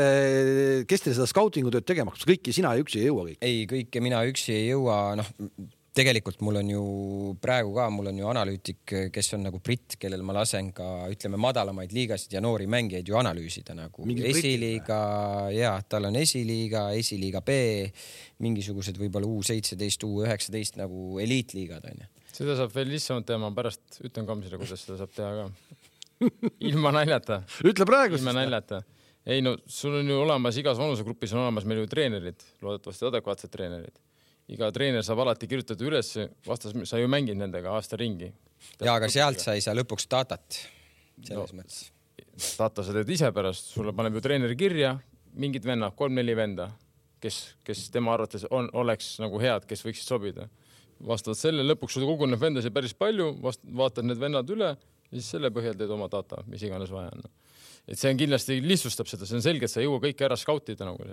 kes 0.89 1.07
teil 1.07 1.17
seda 1.17 1.29
skautingu 1.31 1.73
tööd 1.75 1.89
tegema 1.89 2.13
hakkab, 2.13 2.29
kõiki 2.35 2.55
sina 2.57 2.75
üksi 2.81 3.01
ei 3.01 3.11
jõua 3.11 3.31
kõik? 3.31 3.41
ei, 3.41 3.65
kõike 3.71 4.05
mina 4.05 4.23
üksi 4.29 4.55
ei 4.57 4.69
jõua, 4.71 5.01
noh 5.21 5.35
tegelikult 5.97 6.43
mul 6.45 6.61
on 6.61 6.71
ju 6.71 6.83
praegu 7.43 7.73
ka, 7.77 7.87
mul 7.93 8.11
on 8.11 8.19
ju 8.21 8.29
analüütik, 8.29 8.95
kes 9.13 9.33
on 9.37 9.47
nagu 9.49 9.61
britt, 9.65 9.97
kellel 10.01 10.25
ma 10.27 10.35
lasen 10.37 10.71
ka 10.77 11.07
ütleme 11.13 11.41
madalamaid 11.41 11.95
liigasid 11.97 12.37
ja 12.37 12.43
noori 12.45 12.69
mängijaid 12.71 13.09
ju 13.09 13.17
analüüsida 13.21 13.77
nagu 13.77 14.05
Mingi 14.09 14.27
esiliiga 14.31 14.99
ja 15.55 15.77
tal 15.89 16.11
on 16.11 16.19
esiliiga, 16.21 16.89
esiliiga 16.99 17.43
B, 17.47 17.57
mingisugused 18.45 19.01
võib-olla 19.01 19.31
U 19.31 19.41
seitseteist, 19.47 20.05
U 20.05 20.23
üheksateist 20.27 20.77
nagu 20.81 21.17
eliitliigad 21.23 21.89
onju. 21.93 22.11
Seda 22.37 22.59
saab 22.59 22.75
veel 22.75 22.93
lihtsamalt 22.93 23.27
teha, 23.29 23.41
ma 23.43 23.53
pärast 23.57 24.01
ütlen 24.05 24.29
Kamsile, 24.29 24.61
kuidas 24.61 24.85
seda 24.85 24.99
saab 25.01 25.15
teha 25.17 25.31
ka. 25.39 25.47
ilma 26.71 26.93
naljata. 26.97 27.43
ütle 27.65 27.89
praegu. 27.89 28.21
ilma 28.21 28.37
naljata 28.37 28.83
ei 29.27 29.43
no 29.43 29.57
sul 29.67 29.97
on 29.99 30.07
ju 30.07 30.21
olemas 30.23 30.57
igas 30.61 30.79
vanusegrupis 30.79 31.33
on 31.35 31.43
olemas 31.43 31.65
meil 31.67 31.83
ju 31.83 31.89
treenerid, 31.91 32.45
loodetavasti 32.63 33.09
adekvaatsed 33.09 33.51
treenerid 33.51 33.99
iga 34.53 34.69
treener 34.75 35.05
saab 35.07 35.25
alati 35.25 35.49
kirjutada 35.51 35.87
üles, 35.87 36.13
vastas, 36.47 36.75
sa 36.89 37.01
ju 37.01 37.11
mängid 37.11 37.39
nendega 37.39 37.73
aasta 37.75 37.99
ringi. 37.99 38.31
ja 38.81 38.95
aga 38.95 39.09
sealt 39.11 39.43
sa 39.43 39.57
ei 39.57 39.65
saa 39.65 39.75
lõpuks 39.75 40.07
datat. 40.11 40.61
selles 41.23 41.53
no, 41.53 41.63
mõttes. 41.63 41.91
data 42.59 42.85
sa 42.85 42.95
teed 42.95 43.11
ise 43.11 43.33
pärast, 43.35 43.73
sulle 43.75 43.95
paneb 43.97 44.19
ju 44.19 44.23
treener 44.23 44.55
kirja, 44.59 44.97
mingid 45.35 45.67
vennad, 45.67 45.97
kolm-neli 45.99 46.37
venda, 46.37 46.71
kes, 47.21 47.57
kes 47.65 47.89
tema 47.91 48.15
arvates 48.15 48.47
on, 48.51 48.71
oleks 48.73 49.17
nagu 49.23 49.41
head, 49.43 49.67
kes 49.67 49.83
võiksid 49.87 50.07
sobida. 50.07 50.49
Vastavalt 51.05 51.41
sellele 51.41 51.75
lõpuks 51.75 51.97
sul 51.97 52.07
koguneb 52.09 52.41
vendasid 52.41 52.75
päris 52.75 52.95
palju, 52.97 53.33
vaatad 53.43 54.07
need 54.07 54.21
vennad 54.21 54.49
üle 54.53 54.71
ja 54.77 55.19
siis 55.19 55.29
selle 55.37 55.51
põhjal 55.55 55.77
teed 55.79 55.93
oma 55.93 56.09
data, 56.13 56.43
mis 56.51 56.63
iganes 56.67 56.93
vaja 56.95 57.13
on 57.15 57.27
et 57.87 57.99
see 57.99 58.11
on 58.11 58.19
kindlasti 58.19 58.59
lihtsustab 58.65 59.07
seda, 59.07 59.27
see 59.29 59.39
on 59.39 59.45
selge, 59.45 59.67
et 59.67 59.73
sa 59.73 59.79
ei 59.79 59.87
jõua 59.87 60.01
kõike 60.03 60.27
ära 60.27 60.37
skautida 60.39 60.89
nagu. 60.89 61.05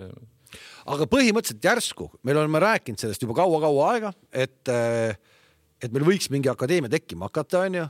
aga 0.90 1.06
põhimõtteliselt 1.10 1.68
järsku, 1.68 2.08
meil 2.26 2.40
oleme 2.40 2.62
rääkinud 2.62 3.00
sellest 3.00 3.22
juba 3.22 3.36
kaua-kaua 3.38 3.90
aega, 3.92 4.10
et, 4.32 4.72
et 5.78 5.94
meil 5.94 6.06
võiks 6.08 6.30
mingi 6.34 6.50
akadeemia 6.50 6.90
tekkima 6.96 7.30
hakata, 7.30 7.62
onju. 7.68 7.86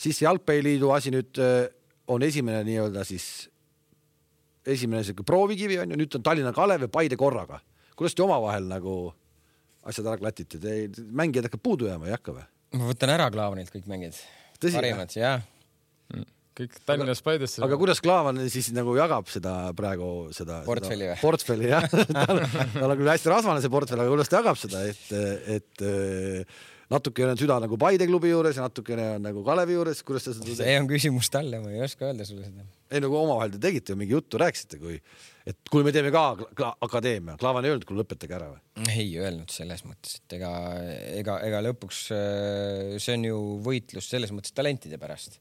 siis 0.00 0.20
jalgpalliliidu 0.20 0.92
asi 0.92 1.14
nüüd 1.14 1.40
on 2.10 2.26
esimene 2.26 2.60
nii-öelda 2.68 3.06
siis, 3.08 3.48
esimene 4.68 5.00
siuke 5.06 5.24
proovikivi 5.24 5.80
onju, 5.80 5.96
nüüd 5.96 6.20
on 6.20 6.26
Tallinna 6.26 6.52
Kalev 6.52 6.84
ja 6.84 6.92
Paide 6.92 7.16
korraga. 7.16 7.62
kuidas 7.96 8.14
te 8.14 8.22
omavahel 8.24 8.68
nagu 8.68 9.14
asjad 9.88 10.10
ära 10.10 10.20
klatite, 10.20 10.60
te 10.60 11.06
mängijad 11.16 11.48
hakkab 11.48 11.62
puudu 11.64 11.88
jääma, 11.88 12.10
ei 12.10 12.16
hakka 12.16 12.36
või? 12.36 12.44
ma 12.76 12.90
võtan 12.90 13.14
ära 13.14 13.30
Klaavanilt 13.32 13.72
kõik 13.72 13.88
mängijad. 13.90 14.20
parimad, 14.60 15.16
jah 15.16 15.46
kõik 16.60 16.80
Tallinnas 16.86 17.22
Paidesse. 17.24 17.62
aga 17.64 17.78
kuidas 17.80 18.02
Klaavan 18.04 18.40
siis 18.52 18.70
nagu 18.76 18.94
jagab 18.98 19.28
seda 19.32 19.54
praegu 19.76 20.30
seda 20.36 20.60
portfelli 20.66 21.08
või? 21.12 21.20
portfelli 21.22 21.70
jah 21.70 21.86
tal, 22.16 22.42
tal 22.74 22.88
on 22.90 22.98
küll 22.98 23.12
hästi 23.12 23.32
rasvane 23.32 23.62
see 23.64 23.72
portfell, 23.72 24.02
aga 24.02 24.12
kuidas 24.12 24.30
ta 24.32 24.40
jagab 24.42 24.60
seda, 24.60 24.82
et, 24.90 25.06
et 25.56 25.86
natukene 26.90 27.34
on 27.34 27.40
süda 27.40 27.56
nagu 27.62 27.78
Paide 27.80 28.06
klubi 28.10 28.32
juures 28.32 28.58
ja 28.58 28.66
natukene 28.66 29.06
on 29.16 29.26
nagu 29.28 29.44
Kalevi 29.46 29.76
juures, 29.76 30.02
kuidas 30.06 30.26
ta 30.26 30.34
seda 30.36 30.56
see 30.58 30.76
on 30.80 30.88
küsimus 30.90 31.30
talle, 31.32 31.60
ma 31.62 31.72
ei 31.72 31.84
oska 31.86 32.08
öelda 32.08 32.26
sulle 32.28 32.48
seda. 32.48 32.66
ei 32.90 33.02
nagu 33.04 33.18
omavahel 33.20 33.54
te 33.54 33.60
tegite 33.62 33.94
ju 33.94 34.00
mingi 34.00 34.16
juttu, 34.16 34.40
rääkisite, 34.42 34.80
kui, 34.82 34.96
et 35.48 35.70
kui 35.70 35.86
me 35.86 35.94
teeme 35.94 36.10
ka 36.14 36.72
akadeemia, 36.86 37.36
Klaavan 37.40 37.66
ei 37.66 37.74
öelnud, 37.74 37.86
kuule 37.88 38.04
lõpetage 38.04 38.36
ära 38.38 38.50
või? 38.54 38.88
ei 38.96 39.12
öelnud 39.20 39.54
selles 39.54 39.84
mõttes, 39.86 40.18
et 40.20 40.38
ega, 40.40 40.50
ega, 41.20 41.38
ega 41.46 41.62
lõpuks 41.70 42.02
see 42.10 43.16
on 43.18 43.30
ju 43.30 43.38
võitlus 43.66 44.10
selles 44.10 44.34
mõttes 44.34 44.56
talentide 44.56 44.98
pärast 45.00 45.40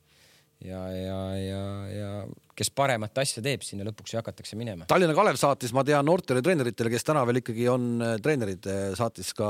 ja, 0.65 0.81
ja, 0.91 1.19
ja, 1.39 1.63
ja 1.93 2.09
kes 2.57 2.71
paremat 2.75 3.21
asja 3.21 3.43
teeb, 3.43 3.63
sinna 3.63 3.87
lõpuks 3.87 4.13
ju 4.13 4.19
hakatakse 4.19 4.59
minema. 4.59 4.87
Tallinna 4.89 5.15
Kalev 5.17 5.39
saatis, 5.39 5.71
ma 5.75 5.85
tean 5.87 6.05
noortele 6.07 6.43
treeneritele, 6.45 6.91
kes 6.91 7.07
täna 7.07 7.23
veel 7.27 7.41
ikkagi 7.41 7.69
on 7.71 7.89
äh, 8.03 8.17
treenerid, 8.23 8.67
äh, 8.67 8.89
saatis 8.99 9.31
ka 9.37 9.49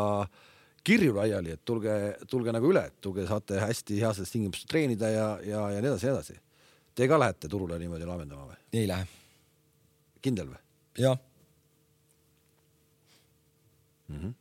kirju 0.90 1.14
laiali, 1.16 1.54
et 1.56 1.64
tulge, 1.66 1.96
tulge 2.30 2.54
nagu 2.56 2.72
üle, 2.72 2.88
et 2.90 2.98
tulge, 3.04 3.26
saate 3.30 3.62
hästi 3.62 4.00
heades 4.02 4.34
tingimustes 4.34 4.70
treenida 4.70 5.12
ja, 5.14 5.30
ja, 5.46 5.64
ja 5.76 5.84
nii 5.84 5.94
edasi 5.94 6.10
ja 6.10 6.16
edasi. 6.16 6.38
Te 6.98 7.08
ka 7.08 7.20
lähete 7.22 7.50
turule 7.52 7.78
niimoodi 7.80 8.08
laamendama 8.10 8.50
või? 8.50 8.60
ei 8.82 8.90
lähe. 8.90 9.08
kindel 10.26 10.52
või? 10.52 10.62
jah 11.00 11.18
mm. 14.10 14.20
-hmm 14.20 14.38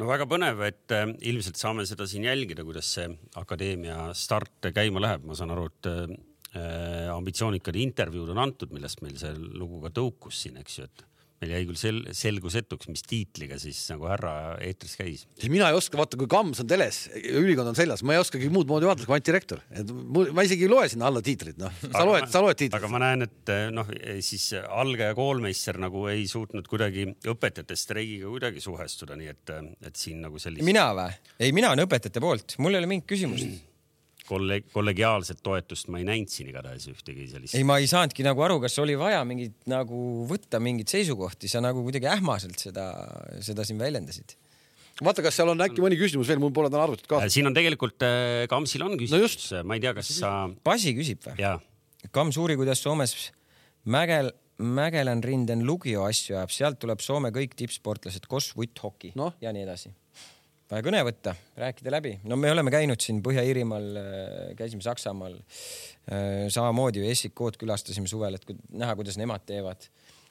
no 0.00 0.08
väga 0.08 0.24
põnev, 0.24 0.62
et 0.64 0.94
äh, 0.96 1.10
ilmselt 1.28 1.60
saame 1.60 1.84
seda 1.88 2.06
siin 2.08 2.24
jälgida, 2.24 2.64
kuidas 2.64 2.88
see 2.96 3.06
akadeemia 3.36 4.14
start 4.16 4.70
käima 4.72 5.02
läheb, 5.02 5.26
ma 5.28 5.36
saan 5.36 5.52
aru, 5.52 5.66
et 5.68 5.88
äh, 5.90 7.10
ambitsioonikad 7.12 7.76
intervjuud 7.76 8.32
on 8.32 8.40
antud, 8.40 8.72
millest 8.72 9.02
meil 9.04 9.18
see 9.20 9.34
lugu 9.36 9.82
ka 9.84 9.92
tõukus 10.00 10.40
siin, 10.40 10.56
eks 10.62 10.78
ju, 10.78 10.88
et 10.88 11.04
meil 11.40 11.54
jäi 11.54 11.66
küll 11.70 11.78
sel-, 11.80 12.02
selgusetuks, 12.16 12.88
mis 12.92 13.04
tiitliga 13.08 13.56
siis 13.60 13.78
nagu 13.92 14.08
härra 14.10 14.32
eetris 14.64 14.96
käis. 14.98 15.22
mina 15.48 15.70
ei 15.70 15.78
oska, 15.78 15.96
vaata, 16.00 16.18
kui 16.20 16.28
Kams 16.30 16.60
on 16.60 16.68
teles, 16.68 17.02
ülikond 17.16 17.72
on 17.72 17.78
seljas, 17.78 18.04
ma 18.04 18.16
ei 18.16 18.20
oskagi 18.20 18.50
muud 18.52 18.68
moodi 18.68 18.88
vaadata 18.88 19.08
kui 19.08 19.16
Anti 19.16 19.34
Rektor, 19.34 19.62
et 19.72 19.92
ma 20.36 20.44
isegi 20.44 20.66
ei 20.66 20.72
loe 20.72 20.90
sinna 20.92 21.08
alla 21.08 21.24
tiitrit, 21.24 21.56
noh. 21.60 21.72
sa 21.86 22.04
loed, 22.04 22.28
sa 22.32 22.44
loed 22.44 22.60
tiitrit. 22.60 22.76
aga 22.76 22.92
ma 22.92 23.00
näen, 23.06 23.24
et 23.28 23.54
noh, 23.72 23.88
siis 24.26 24.50
algaja 24.60 25.16
koolmeister 25.16 25.80
nagu 25.80 26.04
ei 26.12 26.26
suutnud 26.30 26.68
kuidagi 26.68 27.08
õpetajate 27.32 27.78
streigiga 27.78 28.28
kuidagi 28.28 28.60
suhestuda, 28.64 29.16
nii 29.20 29.32
et, 29.32 29.56
et 29.88 29.96
siin 29.96 30.20
nagu 30.26 30.42
sellist. 30.42 30.66
mina 30.66 30.90
või? 30.96 31.08
ei, 31.40 31.56
mina 31.56 31.72
olen 31.72 31.88
õpetajate 31.88 32.20
poolt, 32.22 32.60
mul 32.60 32.76
ei 32.76 32.84
ole 32.84 32.94
mingit 32.94 33.08
küsimust 33.16 33.69
kolleg-, 34.30 34.68
kollegiaalset 34.74 35.42
toetust 35.44 35.90
ma 35.92 36.00
ei 36.00 36.06
näinud 36.08 36.32
siin 36.32 36.50
igatahes 36.52 36.86
ühtegi 36.92 37.26
sellist. 37.30 37.56
ei, 37.58 37.66
ma 37.66 37.80
ei 37.82 37.88
saanudki 37.90 38.26
nagu 38.26 38.44
aru, 38.46 38.60
kas 38.62 38.78
oli 38.82 38.96
vaja 39.00 39.22
mingit 39.28 39.56
nagu 39.70 40.26
võtta 40.30 40.62
mingeid 40.62 40.92
seisukohti, 40.92 41.50
sa 41.50 41.62
nagu 41.64 41.82
kuidagi 41.86 42.10
ähmaselt 42.12 42.62
seda, 42.62 42.86
seda 43.44 43.66
siin 43.68 43.80
väljendasid 43.82 44.36
vaata, 45.00 45.24
kas 45.24 45.38
seal 45.38 45.48
on 45.52 45.64
äkki 45.64 45.80
mõni 45.80 45.96
küsimus 46.00 46.28
veel, 46.28 46.40
mul 46.42 46.52
pole 46.52 46.68
täna 46.72 46.84
arvutit 46.84 47.08
kaasas. 47.08 47.30
Äh, 47.30 47.32
siin 47.32 47.48
on 47.48 47.56
tegelikult 47.56 48.04
äh,, 48.04 48.44
Kamsil 48.52 48.84
on 48.84 48.98
küsimus 49.00 49.38
no, 49.54 49.64
ma 49.68 49.78
ei 49.78 49.84
tea, 49.84 49.94
kas 49.96 50.12
sa. 50.18 50.34
Pasi 50.66 50.92
küsib 50.96 51.24
või? 51.24 51.50
Kams 52.14 52.38
uuri, 52.40 52.56
kuidas 52.60 52.80
Soomes 52.84 53.14
Mägel, 53.84 54.30
Mägelan 54.60 55.22
rinden 55.24 55.64
Lugio 55.64 56.04
asju 56.04 56.36
ajab, 56.36 56.52
sealt 56.52 56.80
tuleb 56.82 57.00
Soome 57.00 57.30
kõik 57.32 57.56
tippsportlased, 57.56 58.28
Kos, 58.28 58.52
Vutt, 58.56 58.76
Hoki 58.84 59.14
no. 59.16 59.32
ja 59.40 59.54
nii 59.56 59.64
edasi 59.64 59.92
vaja 60.70 60.86
kõne 60.86 61.00
võtta, 61.06 61.34
rääkida 61.58 61.92
läbi. 61.92 62.12
no 62.30 62.38
me 62.38 62.50
oleme 62.52 62.70
käinud 62.72 63.02
siin 63.02 63.20
Põhja-Iirimaal, 63.26 63.88
äh, 63.98 64.42
käisime 64.58 64.84
Saksamaal. 64.86 65.36
Äh, 66.10 66.46
samamoodi 66.52 67.02
ju 67.02 67.14
SIK-d 67.14 67.58
külastasime 67.60 68.10
suvel, 68.10 68.38
et 68.38 68.46
näha, 68.70 68.94
kuidas 68.98 69.18
nemad 69.20 69.44
teevad 69.48 69.88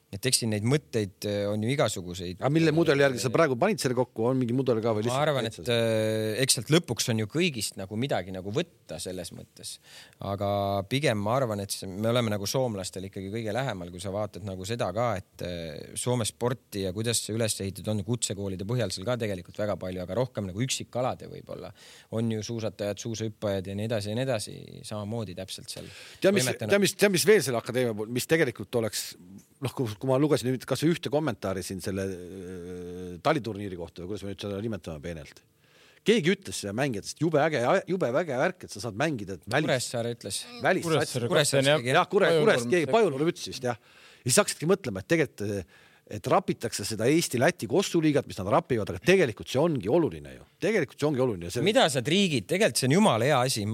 et 0.10 0.26
eks 0.26 0.42
siin 0.42 0.50
neid 0.54 0.66
mõtteid 0.66 1.28
äh, 1.30 1.44
on 1.50 1.62
ju 1.62 1.70
igasuguseid. 1.70 2.40
aga 2.40 2.50
mille 2.54 2.74
mudeli 2.74 3.04
järgi 3.06 3.22
sa 3.22 3.30
praegu 3.34 3.58
panid 3.62 3.82
selle 3.82 3.98
kokku, 3.98 4.26
on 4.32 4.40
mingi 4.40 4.56
mudel 4.58 4.82
ka 4.82 4.94
või 4.98 5.06
lihtsalt? 5.06 5.20
ma 5.20 5.26
arvan, 5.28 5.50
et 5.50 5.70
äh, 5.70 6.40
eks 6.44 6.58
sealt 6.58 6.72
lõpuks 6.74 7.12
on 7.14 7.22
ju 7.22 7.30
kõigist 7.30 7.78
nagu 7.78 7.98
midagi 8.00 8.34
nagu 8.34 8.54
võtta 8.54 8.98
selles 9.02 9.30
mõttes, 9.38 9.76
aga 10.26 10.50
pigem 10.90 11.22
ma 11.22 11.36
arvan, 11.38 11.62
et 11.62 11.76
me 11.86 12.10
oleme 12.10 12.34
nagu 12.34 12.50
soomlastel 12.50 13.06
ikkagi 13.06 13.30
kõige 13.34 13.54
lähemal, 13.54 13.92
kui 13.94 14.02
sa 14.02 14.14
vaatad 14.14 14.48
nagu 14.48 14.66
seda 14.66 14.90
ka, 14.96 15.12
et 15.20 15.46
äh, 15.46 15.68
Soome 16.00 16.26
sporti 16.26 16.88
ja 16.88 16.94
kuidas 16.96 17.22
see 17.26 17.36
üles 17.38 17.54
ehitatud 17.62 17.92
on 17.94 18.02
kutsekoolide 18.08 18.66
põhjal 18.70 18.94
seal 18.94 19.06
ka 19.06 19.18
tegelikult 19.22 19.62
väga 19.62 19.78
palju, 19.82 20.02
aga 20.06 20.18
rohkem 20.18 20.50
nagu 20.50 20.64
üksikalade 20.66 21.30
võib-olla 21.30 21.70
on 22.18 22.34
ju 22.34 22.42
suusatajad, 22.50 22.98
suusahüppajad 23.04 23.70
ja 23.70 23.78
nii 23.78 23.90
edasi 23.90 24.10
ja 24.10 24.18
nii 24.18 24.26
edasi, 24.26 24.56
samamoodi 24.90 25.38
täpselt 25.38 25.70
seal. 25.70 25.86
tead, 26.24 26.34
mis, 26.34 26.50
tead, 26.50 26.80
mis, 26.82 26.98
tead, 26.98 27.14
mis 27.14 27.28
veel 27.30 27.46
selle 27.46 27.62
akadeemia 27.62 27.94
puhul, 27.94 28.10
mis 28.18 28.26
tegelikult 28.30 28.82
oleks 28.82 29.12
noh, 29.66 29.76
kui 29.76 30.10
ma 30.10 30.18
lugesin 30.22 30.50
nüüd 30.52 30.66
kasvõi 30.68 30.94
ühte 30.96 31.12
kommentaari 31.14 31.64
siin 31.66 31.82
selle 31.84 32.06
äh, 32.08 33.14
taliturniiri 33.26 33.80
kohta 33.80 34.04
või 34.04 34.14
kuidas 34.14 34.26
me 34.26 34.34
nüüd 34.34 34.46
seda 34.46 34.62
nimetame 34.64 35.04
peenelt. 35.04 35.44
keegi 36.08 36.32
ütles 36.34 36.62
mängijatest 36.74 37.20
jube 37.22 37.42
äge, 37.44 37.62
jube 37.92 38.10
väge 38.16 38.38
värk, 38.40 38.64
et 38.66 38.74
sa 38.74 38.82
saad 38.86 38.98
mängida 38.98 39.38
välis. 39.46 39.68
Kuressaare 39.68 40.16
ütles. 40.16 40.40
jah, 42.00 42.08
Kure, 42.10 42.32
Kurest 42.40 42.72
keegi, 42.72 42.90
Pajunur 42.92 43.28
ütles 43.28 43.52
vist 43.52 43.68
jah. 43.68 43.78
ja 44.24 44.26
siis 44.26 44.40
hakkasidki 44.42 44.70
mõtlema, 44.70 45.04
et 45.04 45.12
tegelikult 45.12 45.78
et 46.10 46.28
rapitakse 46.32 46.86
seda 46.88 47.06
Eesti-Läti 47.10 47.68
kossuliigat, 47.70 48.26
mis 48.30 48.40
nad 48.40 48.50
rapivad, 48.56 48.90
aga 48.90 49.02
tegelikult 49.12 49.50
see 49.52 49.62
ongi 49.62 49.92
oluline 49.94 50.34
ju, 50.34 50.46
tegelikult 50.66 50.98
see 50.98 51.10
ongi 51.12 51.24
oluline 51.26 51.54
see.... 51.54 51.64
mida 51.66 51.86
sa 51.94 52.02
triigid, 52.06 52.48
tegelikult 52.50 52.82
see 52.82 52.90
on 52.90 52.96
jumala 52.98 53.30
hea 53.30 53.40
asi, 53.46 53.66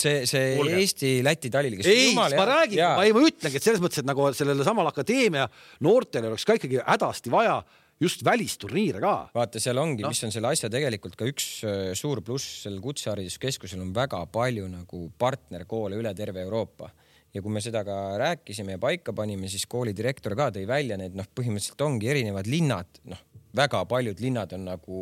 see, 0.00 0.16
see 0.30 0.50
Eesti-Läti 0.80 1.52
taliliigas. 1.52 1.90
ei, 1.92 2.10
ma 2.16 2.28
räägin, 2.32 2.80
ma 2.80 3.04
ei, 3.04 3.14
ma 3.16 3.24
ütlengi, 3.28 3.60
et 3.60 3.68
selles 3.68 3.84
mõttes, 3.84 4.00
et 4.00 4.08
nagu 4.08 4.30
sellele 4.36 4.66
samale 4.66 4.94
akadeemia 4.94 5.46
noortele 5.84 6.32
oleks 6.32 6.48
ka 6.48 6.56
ikkagi 6.58 6.80
hädasti 6.80 7.32
vaja 7.34 7.60
just 8.00 8.24
välisturniire 8.26 9.00
ka. 9.02 9.14
vaata, 9.36 9.60
seal 9.62 9.78
ongi 9.82 10.04
no., 10.04 10.10
mis 10.12 10.24
on 10.26 10.32
selle 10.34 10.50
asja 10.50 10.70
tegelikult 10.72 11.16
ka 11.20 11.28
üks 11.28 11.48
äh, 11.68 11.92
suur 11.98 12.24
pluss, 12.24 12.64
sellel 12.64 12.80
kutsehariduskeskusel 12.84 13.82
on 13.84 13.92
väga 13.94 14.24
palju 14.32 14.66
nagu 14.72 15.06
partnerkoole 15.20 16.00
üle 16.00 16.14
terve 16.16 16.42
Euroopa 16.46 16.90
ja 17.34 17.42
kui 17.42 17.52
me 17.54 17.62
seda 17.64 17.82
ka 17.86 17.98
rääkisime 18.20 18.76
ja 18.76 18.82
paika 18.82 19.14
panime, 19.16 19.50
siis 19.50 19.66
koolidirektor 19.70 20.36
ka 20.38 20.50
tõi 20.54 20.66
välja 20.70 20.98
need 21.00 21.16
noh, 21.18 21.28
põhimõtteliselt 21.34 21.86
ongi 21.86 22.10
erinevad 22.12 22.50
linnad, 22.50 23.00
noh, 23.10 23.22
väga 23.54 23.84
paljud 23.90 24.20
linnad 24.22 24.54
on 24.56 24.68
nagu 24.70 25.00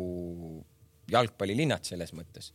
jalgpallilinnad 1.13 1.85
selles 1.85 2.13
mõttes 2.17 2.53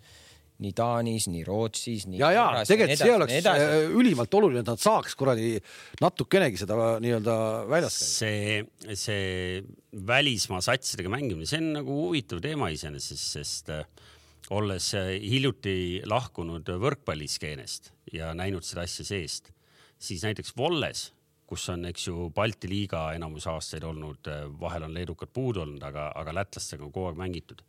nii 0.58 0.74
Taanis, 0.74 1.28
nii 1.30 1.44
Rootsis, 1.46 2.08
nii. 2.10 2.18
ja, 2.18 2.32
ja 2.34 2.62
tegelikult 2.66 2.98
see 2.98 3.14
oleks 3.14 3.34
edasi. 3.38 3.66
Äh, 3.66 3.92
ülimalt 3.94 4.32
oluline, 4.34 4.64
et 4.64 4.70
nad 4.70 4.80
saaks 4.82 5.14
kuradi 5.18 5.52
natukenegi 6.02 6.58
seda 6.58 6.96
nii-öelda 7.02 7.36
väljas 7.70 7.98
käia. 8.00 8.64
see, 8.80 8.96
see 8.98 9.60
välismaa 10.08 10.58
satsidega 10.66 11.12
mängimine, 11.14 11.46
see 11.46 11.62
on 11.62 11.70
nagu 11.76 12.00
huvitav 12.08 12.42
teema 12.42 12.72
iseenesest, 12.74 13.28
sest 13.36 13.70
äh, 13.70 13.86
olles 14.58 14.90
äh, 14.98 15.12
hiljuti 15.22 15.76
lahkunud 16.10 16.74
võrkpalliskeenest 16.82 17.92
ja 18.16 18.34
näinud 18.34 18.66
seda 18.66 18.82
asja 18.88 19.06
seest 19.06 19.52
siis 19.98 20.24
näiteks 20.24 20.54
Volles, 20.56 21.08
kus 21.48 21.64
on, 21.72 21.86
eks 21.88 22.08
ju, 22.08 22.28
Balti 22.34 22.68
liiga 22.68 23.08
enamus 23.16 23.46
aastaid 23.50 23.84
olnud, 23.88 24.30
vahel 24.60 24.86
on 24.88 24.94
leedukad 24.94 25.32
puudu 25.32 25.64
olnud, 25.64 25.82
aga, 25.82 26.10
aga 26.14 26.34
lätlastega 26.42 26.84
on 26.84 26.92
kogu 26.92 27.10
aeg 27.10 27.20
mängitud. 27.20 27.62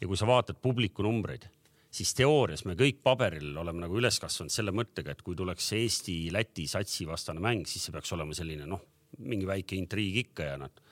ja 0.00 0.06
kui 0.06 0.16
sa 0.16 0.26
vaatad 0.28 0.58
publiku 0.60 1.02
numbreid, 1.02 1.46
siis 1.90 2.12
teoorias 2.14 2.66
me 2.68 2.74
kõik 2.76 2.98
paberil 3.02 3.56
oleme 3.56 3.80
nagu 3.86 3.96
üles 3.96 4.18
kasvanud 4.20 4.52
selle 4.52 4.74
mõttega, 4.76 5.14
et 5.14 5.22
kui 5.24 5.36
tuleks 5.36 5.70
Eesti-Läti 5.72 6.66
satsi 6.68 7.06
vastane 7.08 7.40
mäng, 7.40 7.64
siis 7.64 7.86
see 7.86 7.94
peaks 7.94 8.12
olema 8.12 8.36
selline 8.36 8.66
noh, 8.68 8.82
mingi 9.18 9.48
väike 9.48 9.78
intriig 9.78 10.20
ikka 10.26 10.50
ja 10.50 10.58
nad 10.60 10.82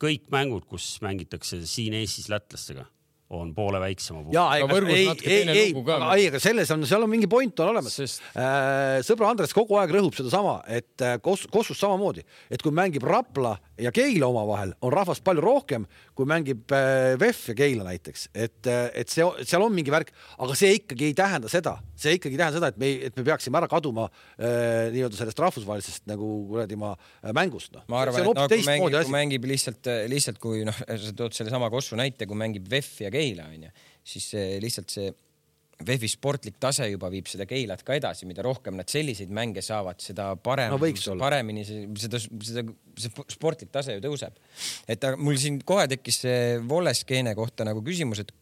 kõik 0.00 0.30
mängud, 0.32 0.64
kus 0.70 0.86
mängitakse 1.04 1.60
siin 1.66 1.96
Eestis 1.98 2.30
lätlastega, 2.32 2.86
on 3.30 3.50
poole 3.54 3.80
väiksema 3.80 4.22
puhul. 4.22 4.34
ja, 4.34 4.44
ei, 4.56 4.62
ei, 4.62 5.48
ei, 5.50 5.72
ei, 5.76 6.28
aga 6.30 6.40
selles 6.40 6.70
on, 6.72 6.86
seal 6.88 7.04
on 7.04 7.10
mingi 7.12 7.28
point 7.28 7.60
on 7.60 7.72
olemas. 7.74 7.98
Sest.... 8.00 8.22
Äh, 8.32 9.00
sõbra 9.04 9.32
Andres 9.32 9.52
kogu 9.56 9.76
aeg 9.80 9.92
rõhub 9.92 10.16
sedasama, 10.16 10.58
et 10.64 11.04
äh, 11.04 11.18
Kos-, 11.24 11.44
Kossus 11.52 11.80
samamoodi, 11.80 12.24
et 12.48 12.64
kui 12.64 12.72
mängib 12.74 13.04
Rapla 13.08 13.54
ja 13.80 13.92
Keila 13.94 14.30
omavahel, 14.32 14.72
on 14.80 14.94
rahvast 14.94 15.24
palju 15.26 15.44
rohkem, 15.44 15.84
kui 16.16 16.28
mängib 16.28 16.72
äh, 16.72 17.18
VEF 17.20 17.50
ja 17.52 17.58
Keila 17.58 17.88
näiteks, 17.90 18.30
et, 18.32 18.62
et 18.68 19.12
see, 19.12 19.28
seal 19.44 19.66
on 19.66 19.76
mingi 19.76 19.92
värk, 19.92 20.14
aga 20.40 20.56
see 20.56 20.78
ikkagi 20.80 21.10
ei 21.10 21.18
tähenda 21.18 21.52
seda, 21.52 21.76
see 21.98 22.16
ikkagi 22.18 22.36
ei 22.36 22.42
tähenda 22.42 22.58
seda, 22.58 22.72
et 22.72 22.80
me, 22.80 22.90
et 23.08 23.18
me 23.18 23.26
peaksime 23.26 23.60
ära 23.60 23.68
kaduma 23.70 24.08
äh, 24.08 24.88
nii-öelda 24.94 25.20
sellest 25.20 25.44
rahvusvahelisest 25.44 26.08
nagu 26.10 26.32
kuradi 26.50 26.78
ma 26.80 26.94
mängust, 27.36 27.72
noh. 27.76 27.86
ma 27.90 28.02
arvan, 28.04 28.22
et 28.22 28.28
no, 28.28 28.48
kui 28.50 28.66
mängib, 28.66 28.98
kui 28.98 29.14
mängib 29.14 29.48
lihtsalt, 29.52 29.92
lihtsalt 30.10 30.42
kui 30.42 30.66
noh, 30.68 30.84
sa 30.88 31.14
tood 31.18 31.36
sellesama 31.36 31.70
Kossu 31.72 31.98
näite, 31.98 32.28
kui 32.28 32.38
mängib 32.38 32.68
VEF 32.70 32.92
ja 33.06 33.12
Keila 33.14 33.48
onju, 33.52 33.72
siis 34.08 34.30
lihtsalt 34.62 34.94
see 34.94 35.10
VEF-i 35.86 36.08
sportlik 36.10 36.56
tase 36.58 36.88
juba 36.90 37.06
viib 37.12 37.28
seda 37.30 37.46
Keilat 37.46 37.84
ka 37.86 37.94
edasi, 37.94 38.26
mida 38.26 38.42
rohkem 38.42 38.74
nad 38.78 38.90
selliseid 38.90 39.30
mänge 39.34 39.62
saavad, 39.62 40.00
seda 40.02 40.32
parem 40.42 40.74
no,, 40.74 40.80
paremini 41.20 41.62
seda, 41.68 42.18
seda, 42.18 42.64
see 42.98 43.26
sportlik 43.30 43.70
tase 43.74 43.94
ju 43.94 44.02
tõuseb. 44.02 44.34
et 44.90 45.06
mul 45.22 45.38
siin 45.38 45.60
kohe 45.66 45.86
tekkis 45.90 46.22
see 46.24 46.40
Volleskeene 46.66 47.34
kohta 47.38 47.66
nagu 47.68 47.84
küsimus, 47.86 48.24
et 48.24 48.34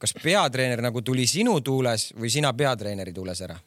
kas 0.00 0.14
peatreener 0.22 0.82
nagu 0.84 1.02
tuli 1.06 1.26
sinu 1.28 1.58
tuules 1.64 2.10
või 2.18 2.30
sina 2.32 2.52
peatreeneri 2.56 3.12
tuules 3.16 3.42
ära? 3.46 3.58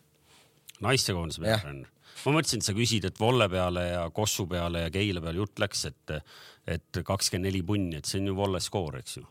naistekoondise 0.84 1.44
peatreener. 1.44 1.92
ma 2.26 2.36
mõtlesin, 2.38 2.64
et 2.64 2.68
sa 2.68 2.76
küsid, 2.78 3.06
et 3.08 3.20
Volle 3.20 3.48
peale 3.50 3.86
ja 3.88 4.08
Kossu 4.14 4.48
peale 4.50 4.88
ja 4.88 4.92
Keila 4.92 5.22
peale 5.24 5.44
jutt 5.44 5.62
läks, 5.64 5.86
et, 5.92 6.18
et 6.68 7.04
kakskümmend 7.06 7.50
neli 7.50 7.64
punni, 7.64 8.02
et 8.02 8.10
see 8.10 8.20
on 8.22 8.32
ju 8.32 8.36
Volle 8.38 8.62
skoor, 8.64 9.00
eks 9.04 9.22
ju 9.22 9.28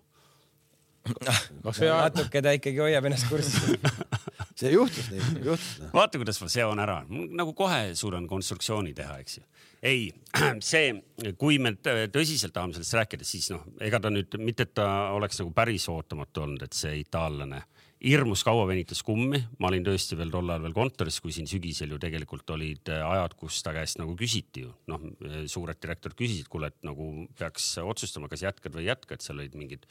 natuke 1.03 2.43
ta 2.43 2.53
ikkagi 2.55 2.79
hoiab 2.79 3.07
ennast 3.09 3.27
kurssi 3.31 3.79
see 4.61 4.73
juhtus 4.75 5.09
nii, 5.11 5.43
juhtus. 5.49 5.81
vaata, 5.95 6.21
kuidas 6.21 6.39
ma 6.43 6.51
seon 6.53 6.83
ära, 6.83 7.01
nagu 7.09 7.55
kohe 7.59 7.95
suudan 7.99 8.29
konstruktsiooni 8.31 8.95
teha, 8.95 9.19
eks 9.25 9.41
ju. 9.41 9.45
Ei, 9.83 10.07
see, 10.71 10.95
kui 11.39 11.59
me 11.63 11.75
tõsiselt 11.83 12.55
tahame 12.55 12.77
sellest 12.77 12.97
rääkida, 13.01 13.27
siis 13.27 13.51
noh, 13.53 13.65
ega 13.83 14.01
ta 14.03 14.13
nüüd 14.13 14.39
mitte, 14.41 14.69
et 14.69 14.75
ta 14.79 14.87
oleks 15.17 15.43
nagu 15.43 15.53
päris 15.57 15.89
ootamatu 15.91 16.47
olnud, 16.47 16.67
et 16.67 16.77
see 16.77 17.01
itaallane 17.03 17.65
hirmus 18.03 18.43
kaua 18.43 18.65
venitas 18.67 18.99
kummi, 19.07 19.39
ma 19.63 19.69
olin 19.69 19.85
tõesti 19.87 20.17
veel 20.19 20.33
tol 20.33 20.49
ajal 20.51 20.65
veel 20.65 20.75
kontoris, 20.75 21.21
kui 21.23 21.35
siin 21.35 21.47
sügisel 21.51 21.93
ju 21.95 22.01
tegelikult 22.03 22.51
olid 22.51 22.91
ajad, 22.97 23.37
kus 23.39 23.61
ta 23.63 23.75
käest 23.77 24.01
nagu 24.01 24.17
küsiti 24.19 24.65
ju, 24.65 24.73
noh, 24.91 25.05
suured 25.51 25.79
direktorid 25.83 26.19
küsisid, 26.19 26.49
kuule, 26.51 26.73
et 26.73 26.81
nagu 26.87 27.29
peaks 27.39 27.77
otsustama, 27.83 28.31
kas 28.33 28.43
jätkad 28.43 28.75
või 28.75 28.89
ei 28.89 28.91
jätka, 28.91 29.15
et 29.15 29.23
seal 29.23 29.39
olid 29.39 29.55
mingid 29.59 29.87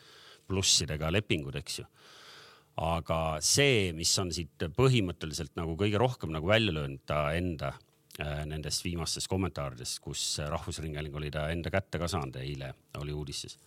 plussidega 0.50 1.12
lepingud, 1.16 1.56
eks 1.62 1.80
ju. 1.80 1.88
aga 2.84 3.22
see, 3.44 3.92
mis 3.96 4.12
on 4.20 4.32
siit 4.36 4.68
põhimõtteliselt 4.76 5.56
nagu 5.60 5.78
kõige 5.80 6.00
rohkem 6.00 6.36
nagu 6.36 6.48
välja 6.52 6.76
löönud 6.76 7.04
ta 7.08 7.30
enda 7.36 7.74
äh, 7.78 7.80
nendest 8.20 8.84
viimastest 8.84 9.28
kommentaaridest, 9.32 10.00
kus 10.04 10.24
Rahvusringhääling 10.48 11.16
oli 11.16 11.32
ta 11.32 11.50
enda 11.50 11.72
kätte 11.72 12.00
ka 12.00 12.08
saanud, 12.12 12.36
eile 12.36 12.74
oli 13.00 13.14
uudistes 13.14 13.58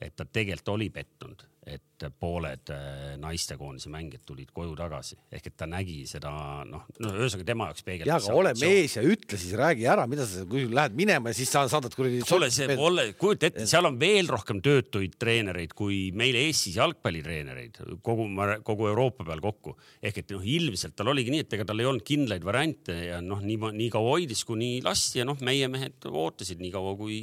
et 0.00 0.14
ta 0.16 0.26
tegelikult 0.26 0.74
oli 0.76 0.88
pettunud, 0.94 1.44
et 1.68 2.04
pooled 2.20 2.70
äh, 2.72 3.16
naistekoondise 3.20 3.90
mängijad 3.92 4.22
tulid 4.24 4.52
koju 4.54 4.72
tagasi 4.78 5.18
ehk 5.34 5.50
et 5.50 5.56
ta 5.58 5.66
nägi 5.68 5.98
seda 6.08 6.30
noh, 6.64 6.86
no 7.02 7.10
ühesõnaga 7.18 7.46
tema 7.50 7.66
jaoks 7.68 7.84
peegeldas. 7.84 8.08
ja, 8.08 8.18
aga 8.22 8.38
ole 8.40 8.52
mees 8.60 8.94
ja 8.96 9.02
ütle 9.04 9.40
siis, 9.40 9.52
räägi 9.58 9.88
ära, 9.90 10.06
mida 10.08 10.24
sa, 10.28 10.44
kui 10.48 10.64
lähed 10.70 10.94
minema 10.96 11.32
ja 11.32 11.36
siis 11.36 11.50
sa 11.52 11.64
saadad 11.68 11.92
kuradi. 11.98 12.22
kuule, 12.28 12.48
see 12.54 12.76
pole, 12.78 13.08
kujuta 13.20 13.50
ette, 13.50 13.66
seal 13.68 13.90
on 13.90 13.98
veel 14.00 14.30
rohkem 14.30 14.62
töötuid 14.64 15.18
treenereid 15.20 15.74
kui 15.76 15.98
meil 16.16 16.38
Eestis 16.38 16.78
jalgpallitreenereid 16.78 17.82
kogu, 18.06 18.28
kogu 18.64 18.88
Euroopa 18.92 19.26
peal 19.28 19.42
kokku. 19.44 19.74
ehk 20.00 20.22
et 20.22 20.32
noh, 20.36 20.46
ilmselt 20.56 20.96
tal 20.96 21.12
oligi 21.12 21.34
nii, 21.34 21.44
et 21.44 21.58
ega 21.58 21.66
tal 21.68 21.82
ei 21.82 21.90
olnud 21.90 22.06
kindlaid 22.06 22.46
variante 22.46 22.96
ja 23.10 23.20
noh, 23.24 23.42
nii, 23.44 23.74
nii 23.82 23.90
kaua 23.92 24.14
hoidis, 24.14 24.46
kuni 24.48 24.78
lasti 24.86 25.20
ja 25.20 25.28
noh, 25.28 25.36
meie 25.44 25.68
mehed 25.68 26.08
ootasid 26.08 26.62
nii 26.62 26.72
kaua, 26.72 26.94
kui 26.96 27.18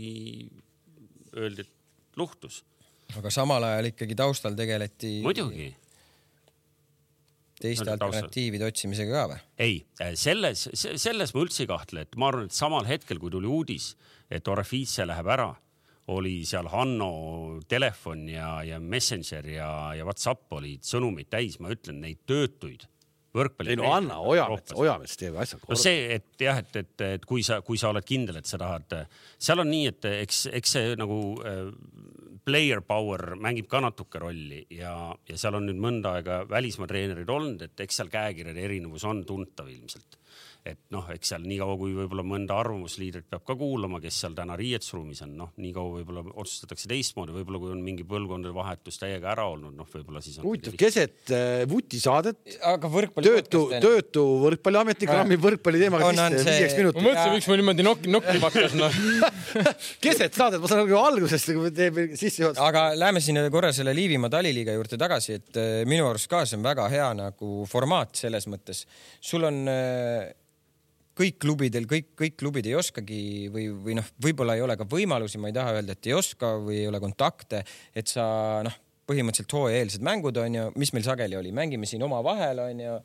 öeldi, 1.35 1.65
et 1.65 1.74
luhtus. 2.19 2.63
aga 3.17 3.31
samal 3.33 3.63
ajal 3.63 3.91
ikkagi 3.91 4.15
taustal 4.17 4.55
tegeleti. 4.57 5.19
muidugi. 5.23 5.69
teiste 7.61 7.91
alternatiivide 7.91 8.67
otsimisega 8.67 9.11
ka 9.13 9.27
või? 9.33 9.43
ei, 9.67 9.77
selles, 10.19 10.67
selles 10.73 11.35
ma 11.35 11.45
üldse 11.45 11.63
ei 11.63 11.69
kahtle, 11.71 12.07
et 12.07 12.17
ma 12.19 12.31
arvan, 12.31 12.49
et 12.49 12.55
samal 12.55 12.87
hetkel, 12.89 13.21
kui 13.21 13.31
tuli 13.33 13.47
uudis, 13.47 13.93
et 14.29 14.47
Orefice 14.47 15.05
läheb 15.07 15.29
ära, 15.37 15.51
oli 16.13 16.39
seal 16.45 16.67
Hanno 16.69 17.61
telefon 17.67 18.27
ja, 18.29 18.59
ja 18.63 18.79
Messenger 18.79 19.47
ja, 19.49 19.69
ja 19.97 20.05
Whatsapp 20.05 20.51
olid 20.53 20.85
sõnumeid 20.85 21.31
täis, 21.33 21.57
ma 21.59 21.71
ütlen, 21.73 22.03
neid 22.03 22.21
töötuid 22.29 22.85
võrkpalli. 23.35 23.75
ei 23.75 23.79
no 23.79 23.91
anna, 23.93 24.19
Ojamets, 24.23 24.75
Ojamets 24.75 25.19
teeb 25.19 25.37
asjad 25.41 25.61
korda. 25.61 25.75
no 25.75 25.81
see, 25.81 26.03
et 26.17 26.45
jah, 26.47 26.59
et, 26.63 26.81
et, 26.81 27.05
et 27.17 27.27
kui 27.27 27.43
sa, 27.45 27.61
kui 27.65 27.79
sa 27.81 27.91
oled 27.91 28.07
kindel, 28.07 28.39
et 28.41 28.49
sa 28.49 28.59
tahad, 28.61 28.97
seal 29.37 29.63
on 29.63 29.71
nii, 29.71 29.93
et 29.93 30.09
eks, 30.11 30.45
eks 30.61 30.75
see 30.77 30.97
nagu 30.99 31.19
äh, 31.45 31.71
player 32.45 32.81
power 32.85 33.33
mängib 33.41 33.67
ka 33.69 33.81
natuke 33.83 34.21
rolli 34.21 34.61
ja, 34.77 34.93
ja 35.27 35.39
seal 35.39 35.57
on 35.57 35.65
nüüd 35.69 35.81
mõnda 35.81 36.17
aega 36.19 36.43
välismaa 36.49 36.89
treenerid 36.89 37.31
olnud, 37.31 37.65
et 37.65 37.85
eks 37.85 38.01
seal 38.01 38.11
käekirjade 38.13 38.61
erinevus 38.67 39.07
on 39.09 39.23
tuntav 39.27 39.71
ilmselt 39.71 40.19
et 40.65 40.79
noh, 40.93 41.05
eks 41.13 41.29
seal 41.33 41.43
niikaua, 41.45 41.75
kui 41.77 41.93
võib-olla 41.93 42.23
mõnda 42.25 42.55
arvamusliidrit 42.57 43.27
peab 43.29 43.43
ka 43.45 43.55
kuulama, 43.59 43.99
kes 44.01 44.17
seal 44.23 44.33
täna 44.37 44.55
riietusruumis 44.57 45.21
on, 45.25 45.35
noh, 45.37 45.51
niikaua 45.61 45.99
võib-olla 45.99 46.23
otsustatakse 46.33 46.89
teistmoodi, 46.89 47.35
võib-olla 47.35 47.61
kui 47.61 47.73
on 47.75 47.83
mingi 47.85 48.05
põlvkondade 48.07 48.53
vahetus 48.55 48.97
täiega 49.01 49.29
ära 49.35 49.45
olnud, 49.51 49.75
noh, 49.77 49.89
võib-olla 49.91 50.23
siis 50.25 50.39
on. 50.39 50.47
huvitav, 50.47 50.77
keset 50.79 51.33
äh, 51.35 51.63
vutisaadet. 51.69 52.39
aga 52.71 52.89
võrkpalli. 52.91 53.29
töötu, 53.29 53.61
töötu 53.83 54.23
võrkpalliametnik 54.45 55.11
rammib 55.13 55.43
võrkpalli 55.45 55.83
teemaga 55.83 56.11
sisse 56.15 56.55
viieks 56.55 56.79
minutiks. 56.79 57.01
ma 57.01 57.09
mõtlesin, 57.09 57.35
miks 57.37 57.49
ma 57.51 57.59
niimoodi 57.61 57.85
nokki, 57.85 58.13
nokkima 58.15 58.49
hakkasin 58.49 58.81
noh 58.81 58.97
keset 60.05 60.37
saadet, 60.37 60.63
ma 60.63 60.71
saan 60.71 60.81
aru 60.85 60.97
algusest 61.01 61.51
teeb 61.75 61.99
sissejuhatust. 62.15 62.63
aga 62.63 62.87
lähme 62.97 63.21
siin 63.23 63.37
korra 63.53 63.69
selle 63.75 63.93
Liivimaa 63.95 64.33
taliliiga 64.33 64.73
juurde 64.75 64.99
tagasi, 65.01 65.37
et 65.37 65.61
äh, 65.61 65.75
minu 65.89 66.09
arust 66.09 66.29
ka 66.31 66.41
see 66.45 66.57
on 66.57 66.65
väga 66.65 66.89
hea 66.93 67.11
nagu 67.17 67.69
formaat 67.69 68.17
selles 68.17 68.49
mõttes. 68.49 68.85
sul 69.21 69.45
on 69.45 69.61
äh, 69.69 70.33
kõik 71.15 71.37
klubidel, 71.41 71.87
kõik, 71.89 72.11
kõik 72.19 72.37
klubid 72.39 72.67
ei 72.69 72.75
oskagi 72.77 73.19
või, 73.53 73.69
või 73.71 73.97
noh, 73.99 74.07
võib-olla 74.21 74.57
ei 74.57 74.63
ole 74.65 74.75
ka 74.79 74.87
võimalusi, 74.89 75.39
ma 75.39 75.51
ei 75.51 75.55
taha 75.55 75.77
öelda, 75.77 75.95
et 75.95 76.09
ei 76.09 76.17
oska 76.17 76.55
või 76.61 76.81
ei 76.83 76.89
ole 76.89 76.99
kontakte, 77.03 77.63
et 77.95 78.11
sa 78.11 78.25
noh 78.65 78.81
põhimõtteliselt 79.09 79.53
hooajaeelsed 79.53 80.05
mängud 80.05 80.37
on 80.41 80.57
ju, 80.57 80.65
mis 80.81 80.91
meil 80.95 81.05
sageli 81.05 81.37
oli, 81.37 81.51
mängime 81.55 81.87
siin 81.89 82.03
omavahel 82.05 82.61
on 82.63 82.81
ju, 82.81 82.95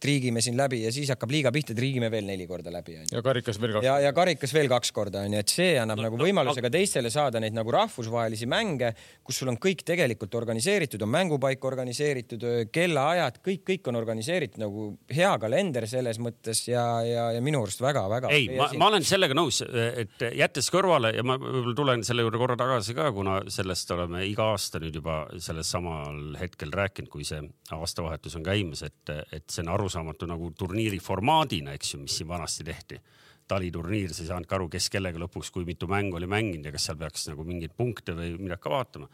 triigime 0.00 0.42
siin 0.44 0.56
läbi 0.58 0.82
ja 0.86 0.92
siis 0.94 1.10
hakkab 1.12 1.32
liiga 1.34 1.52
pihta, 1.52 1.76
triigime 1.76 2.08
veel 2.12 2.24
neli 2.28 2.46
korda 2.48 2.72
läbi 2.72 2.96
on 3.00 3.04
ju. 3.04 3.16
ja 3.18 3.22
karikas 3.24 3.60
veel 3.60 3.74
kaks. 3.76 3.84
ja, 3.84 3.98
ja 4.06 4.12
karikas 4.16 4.54
veel 4.56 4.70
kaks 4.72 4.92
korda 4.96 5.24
on 5.26 5.36
ju, 5.36 5.42
et 5.44 5.52
see 5.52 5.74
annab 5.80 6.00
no, 6.00 6.06
nagu 6.08 6.20
võimaluse 6.20 6.62
no, 6.62 6.66
ka 6.66 6.72
teistele 6.72 7.12
saada 7.12 7.42
neid 7.44 7.56
nagu 7.56 7.74
rahvusvahelisi 7.76 8.48
mänge, 8.50 8.94
kus 9.26 9.42
sul 9.42 9.52
on 9.52 9.58
kõik 9.60 9.84
tegelikult 9.86 10.34
organiseeritud, 10.40 11.04
on 11.04 11.12
mängupaik 11.12 11.64
organiseeritud, 11.68 12.46
kellaajad, 12.72 13.42
kõik, 13.44 13.64
kõik 13.68 13.92
on 13.92 14.00
organiseeritud 14.00 14.64
nagu 14.64 14.88
hea 15.12 15.32
kalender 15.42 15.88
selles 15.90 16.20
mõttes 16.22 16.64
ja, 16.70 16.86
ja, 17.04 17.28
ja 17.36 17.44
minu 17.44 17.60
arust 17.66 17.84
väga-väga. 17.84 18.32
ei, 18.32 18.48
ma, 18.56 18.70
ma 18.80 18.88
olen 18.94 19.04
sellega 19.04 19.36
nõus, 19.36 19.60
et 19.60 20.24
jättes 20.40 20.72
kõrvale 20.72 21.12
ja 21.16 21.26
ma 21.26 21.36
võib-olla 21.40 21.76
tulen 21.76 22.06
selle 22.06 22.24
juurde 22.24 22.40
korra 22.40 22.56
tagasi 22.60 22.96
ka, 22.96 23.10
kuna 23.12 23.40
sellest 23.52 23.92
oleme 23.92 24.24
iga 24.28 24.50
aasta 24.54 24.80
nüüd 24.80 24.96
juba 24.96 25.22
sellest 25.50 25.76
samal 25.76 26.36
hetkel 26.40 26.72
rääkinud, 26.74 27.10
kui 27.12 27.26
see 27.26 27.42
aastavahetus 27.76 28.38
on 28.38 28.46
käimas, 28.46 28.84
et, 28.86 29.14
et 29.32 29.46
see 29.50 29.64
on 29.66 29.74
arusaamatu 29.74 30.28
nagu 30.30 30.52
turniiri 30.58 31.00
formaadina, 31.02 31.74
eks 31.76 31.94
ju, 31.94 32.04
mis 32.04 32.20
siin 32.20 32.30
vanasti 32.30 32.66
tehti. 32.66 33.00
taliturniir, 33.50 34.12
sa 34.14 34.22
ei 34.22 34.28
saanudki 34.28 34.54
aru, 34.54 34.68
kes 34.70 34.84
kellega 34.94 35.18
lõpuks, 35.18 35.48
kui 35.50 35.64
mitu 35.66 35.88
mängu 35.90 36.14
oli 36.20 36.28
mänginud 36.30 36.68
ja 36.68 36.70
kas 36.70 36.84
seal 36.86 36.98
peaks 37.00 37.24
nagu 37.32 37.42
mingeid 37.42 37.72
punkte 37.74 38.14
või 38.14 38.36
midagi 38.38 38.62
ka 38.62 38.70
vaatama 38.70 39.08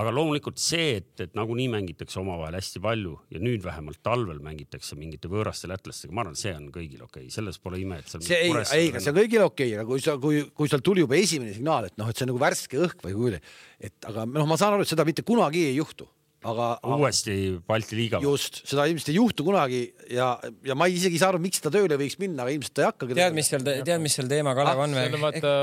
aga 0.00 0.12
loomulikult 0.14 0.58
see, 0.58 0.96
et, 0.98 1.12
et 1.22 1.36
nagunii 1.38 1.68
mängitakse 1.70 2.18
omavahel 2.22 2.56
hästi 2.58 2.82
palju 2.82 3.14
ja 3.34 3.42
nüüd 3.42 3.62
vähemalt 3.62 4.00
talvel 4.06 4.40
mängitakse 4.42 4.98
mingite 4.98 5.30
võõraste 5.30 5.70
lätlastega, 5.70 6.14
ma 6.14 6.24
arvan, 6.24 6.38
see 6.38 6.54
on 6.56 6.66
kõigil 6.74 7.04
okei 7.04 7.28
okay., 7.28 7.34
selles 7.34 7.60
pole 7.62 7.78
ime, 7.82 8.00
et 8.02 8.10
seal. 8.10 8.24
see 8.26 8.40
ei, 8.48 8.56
ei, 8.74 8.90
see 8.98 9.12
on 9.12 9.20
kõigil 9.20 9.46
okei 9.46 9.70
okay,, 9.70 9.78
aga 9.78 9.86
kui 9.92 10.02
sa, 10.02 10.16
kui, 10.22 10.42
kui 10.56 10.72
seal 10.72 10.82
tuli 10.84 11.04
juba 11.04 11.18
esimene 11.20 11.54
signaal, 11.54 11.86
et 11.90 11.96
noh, 12.00 12.10
et 12.10 12.18
see 12.18 12.26
on 12.26 12.32
nagu 12.32 12.42
värske 12.42 12.82
õhk 12.88 13.06
või 13.06 13.16
kuidagi, 13.20 13.54
et 13.90 14.10
aga 14.10 14.26
noh, 14.26 14.50
ma 14.50 14.58
saan 14.58 14.76
aru, 14.76 14.86
et 14.86 14.90
seda 14.90 15.06
mitte 15.06 15.26
kunagi 15.26 15.68
ei 15.68 15.78
juhtu 15.78 16.08
aga. 16.50 16.66
uuesti 16.96 17.36
Balti 17.66 17.98
liiga. 17.98 18.20
just, 18.24 18.62
seda 18.68 18.86
ilmselt 18.90 19.12
ei 19.12 19.18
juhtu 19.18 19.46
kunagi 19.46 19.82
ja, 20.12 20.34
ja 20.66 20.76
ma 20.78 20.88
isegi 20.90 21.18
ei 21.18 21.22
saa 21.22 21.32
aru, 21.32 21.40
miks 21.44 21.62
ta 21.64 21.72
tööle 21.74 21.98
võiks 22.00 22.18
minna, 22.20 22.44
aga 22.44 22.54
ilmselt 22.56 22.76
ta 22.76 22.84
ei 22.84 22.90
hakkagi. 22.90 23.16
tead, 23.18 23.38
mis 23.38 23.50
seal, 23.52 23.64
tead, 23.64 23.94
mis 24.02 24.18
seal 24.18 24.30
teema, 24.30 24.56
Kalev 24.58 24.74
ah, 24.80 24.84
on 24.86 24.98
või? 24.98 25.22
vaata, 25.24 25.54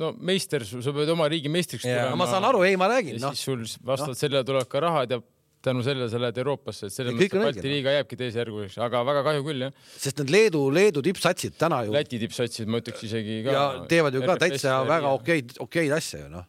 no 0.00 0.12
meister, 0.18 0.64
sa 0.66 0.92
pead 0.96 1.14
oma 1.14 1.28
riigi 1.32 1.52
meistriks 1.52 1.86
tulema. 1.86 2.18
ma 2.18 2.28
saan 2.30 2.46
aru, 2.48 2.64
ei, 2.68 2.76
ma 2.80 2.90
räägin. 2.92 3.18
ja 3.18 3.28
no. 3.28 3.32
siis 3.34 3.48
sul 3.48 3.64
vastavalt 3.64 4.14
no. 4.14 4.20
sellele 4.20 4.44
tulevad 4.46 4.70
ka 4.72 4.82
rahad 4.84 5.16
ja 5.16 5.20
tänu 5.66 5.82
sellele 5.82 6.08
sa 6.10 6.20
lähed 6.22 6.40
Euroopasse, 6.42 6.90
et 6.90 6.94
selles 6.94 7.16
mõttes 7.16 7.42
Balti 7.42 7.70
liiga 7.70 7.94
jääbki 7.96 8.18
teisejärguliseks, 8.20 8.78
aga 8.86 9.02
väga 9.08 9.22
kahju 9.26 9.46
küll 9.46 9.66
jah. 9.66 9.78
sest 9.96 10.20
need 10.22 10.34
Leedu, 10.34 10.66
Leedu 10.74 11.02
tippsatsid 11.06 11.56
täna 11.58 11.82
ju. 11.86 11.94
Läti 11.96 12.20
tippsatsid, 12.22 12.70
ma 12.70 12.82
ütleks 12.82 13.06
isegi 13.08 13.40
ka. 13.46 13.56
ja 13.56 13.64
teevad 13.90 14.14
ju 14.14 14.22
ka 14.26 14.38
täitsa 14.44 14.82
väga 14.88 15.14
okeid, 15.16 15.56
okeid 15.66 15.96
asja 15.96 16.26
ju 16.26 16.28
noh 16.36 16.46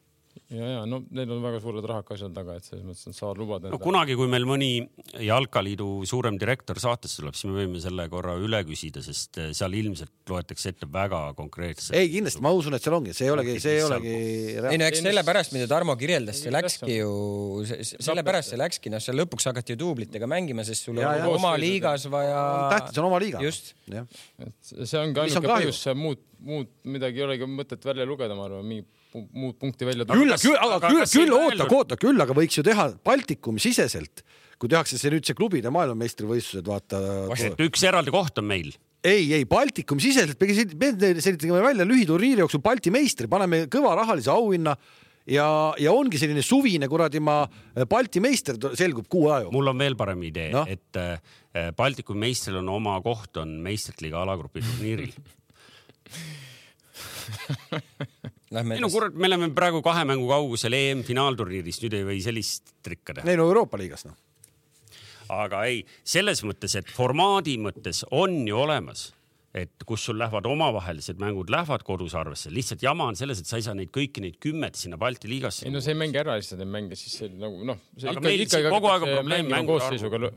ja, 0.53 0.67
ja 0.71 0.83
no 0.87 0.99
neil 1.11 1.31
on 1.35 1.41
väga 1.43 1.59
suured 1.63 1.85
rahad 1.89 2.05
ka 2.07 2.15
seal 2.19 2.31
taga, 2.35 2.55
et 2.57 2.67
selles 2.67 2.85
mõttes 2.87 3.09
nad 3.09 3.17
saavad 3.17 3.41
lubada. 3.41 3.71
no 3.73 3.79
kunagi, 3.81 4.15
kui 4.19 4.29
meil 4.31 4.45
mõni 4.47 4.69
jalkaliidu 5.27 5.87
suurem 6.07 6.37
direktor 6.39 6.79
saatesse 6.81 7.19
tuleb, 7.21 7.35
siis 7.37 7.49
me 7.49 7.57
võime 7.61 7.81
selle 7.83 8.07
korra 8.11 8.37
üle 8.39 8.61
küsida, 8.67 9.03
sest 9.03 9.39
eh, 9.41 9.49
seal 9.57 9.75
ilmselt 9.75 10.31
loetakse 10.31 10.71
ette 10.71 10.89
väga 10.91 11.21
konkreetselt. 11.37 11.95
ei, 11.99 12.09
kindlasti, 12.13 12.43
ma 12.45 12.53
usun, 12.55 12.77
et 12.77 12.85
seal 12.85 12.97
ongi, 12.99 13.15
see 13.17 13.27
ei 13.27 13.33
olegi, 13.33 13.57
see 13.63 13.75
ei 13.75 13.85
olegi. 13.87 14.13
ei 14.71 14.81
no 14.81 14.89
eks 14.89 15.03
sellepärast, 15.03 15.55
mida 15.57 15.69
Tarmo 15.71 15.97
kirjeldas, 15.99 16.41
see 16.45 16.53
läkski 16.53 16.99
ju, 16.99 17.11
sellepärast 17.67 18.53
see 18.53 18.61
läkski, 18.61 18.93
noh, 18.93 19.03
seal 19.03 19.19
lõpuks 19.19 19.49
hakati 19.51 19.75
ju 19.75 19.81
duublitega 19.83 20.29
mängima, 20.31 20.65
sest 20.67 20.87
sul 20.87 21.01
on 21.01 21.27
oma 21.33 21.55
liigas 21.59 22.07
vaja. 22.11 22.39
tähtis 22.77 23.01
on 23.03 23.09
oma 23.09 23.19
liiga. 23.23 23.43
just. 23.43 23.73
et 23.91 24.55
see 24.63 25.01
ongi 25.01 25.25
ainuke 25.25 25.51
põhjus, 25.51 25.83
muud, 25.97 26.23
muud 26.39 26.71
midagi 26.87 27.19
ei 27.19 27.27
olegi 27.27 27.51
mõtet 27.51 27.83
välja 27.83 28.07
lugeda, 28.07 28.37
ma 28.37 28.47
arvan, 28.47 28.63
mingi 28.67 28.87
muud 29.13 29.55
punkti 29.59 29.87
välja 29.87 30.05
tuua. 30.05 30.17
küll, 30.17 30.33
küll, 30.41 30.57
aga 30.57 30.91
küll, 30.91 31.05
küll 31.11 31.37
oota, 31.37 31.69
oota, 31.75 31.99
küll 32.01 32.25
aga 32.25 32.35
võiks 32.37 32.59
ju 32.59 32.65
teha 32.67 32.89
Baltikumi 33.05 33.61
siseselt, 33.63 34.23
kui 34.57 34.71
tehakse 34.71 34.99
see 34.99 35.13
nüüd 35.13 35.27
see 35.27 35.37
klubide 35.37 35.71
maailmameistrivõistlused, 35.73 36.67
vaata. 36.67 37.01
üks 37.63 37.87
eraldi 37.87 38.13
koht 38.13 38.41
on 38.41 38.49
meil 38.49 38.73
ei, 39.07 39.33
ei 39.33 39.45
Baltikumi 39.45 40.01
siseselt, 40.03 40.41
me 40.41 41.21
selgitame 41.21 41.61
välja 41.63 41.85
lühiturniiri 41.87 42.43
jooksul 42.43 42.63
Balti 42.65 42.91
meistri, 42.93 43.29
paneme 43.31 43.65
kõva 43.71 43.93
rahalise 43.99 44.31
auhinna 44.33 44.73
ja, 45.29 45.47
ja 45.79 45.93
ongi 45.93 46.19
selline 46.19 46.43
suvine 46.45 46.87
kuradi 46.91 47.21
ma 47.23 47.41
Balti 47.89 48.19
meister 48.23 48.55
selgub 48.79 49.07
kuu 49.11 49.27
aja 49.29 49.45
jooksul. 49.45 49.57
mul 49.57 49.73
on 49.73 49.83
veel 49.83 49.95
parem 49.99 50.21
idee 50.27 50.51
no?, 50.55 50.63
et 50.67 51.01
äh, 51.01 51.19
Baltikumi 51.77 52.27
meistril 52.27 52.57
on 52.61 52.69
oma 52.77 52.93
koht 53.05 53.33
on 53.41 53.49
meistrite 53.63 54.01
liiga 54.05 54.17
alagrupi 54.23 54.59
turniiril 54.65 55.13
ei 58.51 58.79
no 58.83 58.89
kurat, 58.91 59.15
me 59.15 59.27
oleme 59.27 59.49
praegu 59.55 59.81
kahe 59.85 60.05
mängu 60.07 60.29
kaugusel 60.29 60.75
EM-finaalturniirist, 60.77 61.83
nüüd 61.83 61.97
ei 61.97 62.07
või 62.07 62.23
sellist 62.23 62.73
trikka 62.85 63.17
teha. 63.17 63.27
ei 63.27 63.39
no 63.39 63.47
Euroopa 63.49 63.79
liigas 63.79 64.07
noh. 64.07 64.15
aga 65.33 65.65
ei, 65.67 65.83
selles 66.07 66.43
mõttes, 66.47 66.77
et 66.79 66.89
formaadi 66.93 67.57
mõttes 67.61 68.05
on 68.15 68.39
ju 68.47 68.59
olemas, 68.63 69.09
et 69.57 69.87
kus 69.89 70.05
sul 70.07 70.19
lähevad 70.19 70.45
omavahelised 70.47 71.19
mängud, 71.19 71.51
lähevad 71.51 71.83
kodus 71.87 72.15
arvesse, 72.15 72.51
lihtsalt 72.53 72.83
jama 72.85 73.09
on 73.11 73.17
selles, 73.19 73.41
et 73.41 73.49
sa 73.49 73.59
ei 73.59 73.65
saa 73.65 73.75
neid 73.75 73.91
kõiki 73.95 74.23
neid 74.23 74.37
kümmet 74.43 74.79
sinna 74.79 74.99
Balti 75.01 75.31
liigasse. 75.31 75.65
ei 75.67 75.73
no 75.73 75.83
sa 75.83 75.91
ei 75.91 75.99
mängi 75.99 76.21
ära 76.21 76.37
lihtsalt 76.39 76.61
neid 76.63 76.71
mänge, 76.71 76.99
siis 76.99 77.19
see 77.19 77.33
nagu 77.33 77.65
noh. 77.67 77.81
aga 78.03 78.23
meil 78.23 78.45
ikkagi 78.45 78.71
kogu 78.71 78.93
aeg 78.93 79.07
on 79.07 79.17
probleem 79.19 79.51
mängude 79.51 79.89
arvuga 79.89 80.31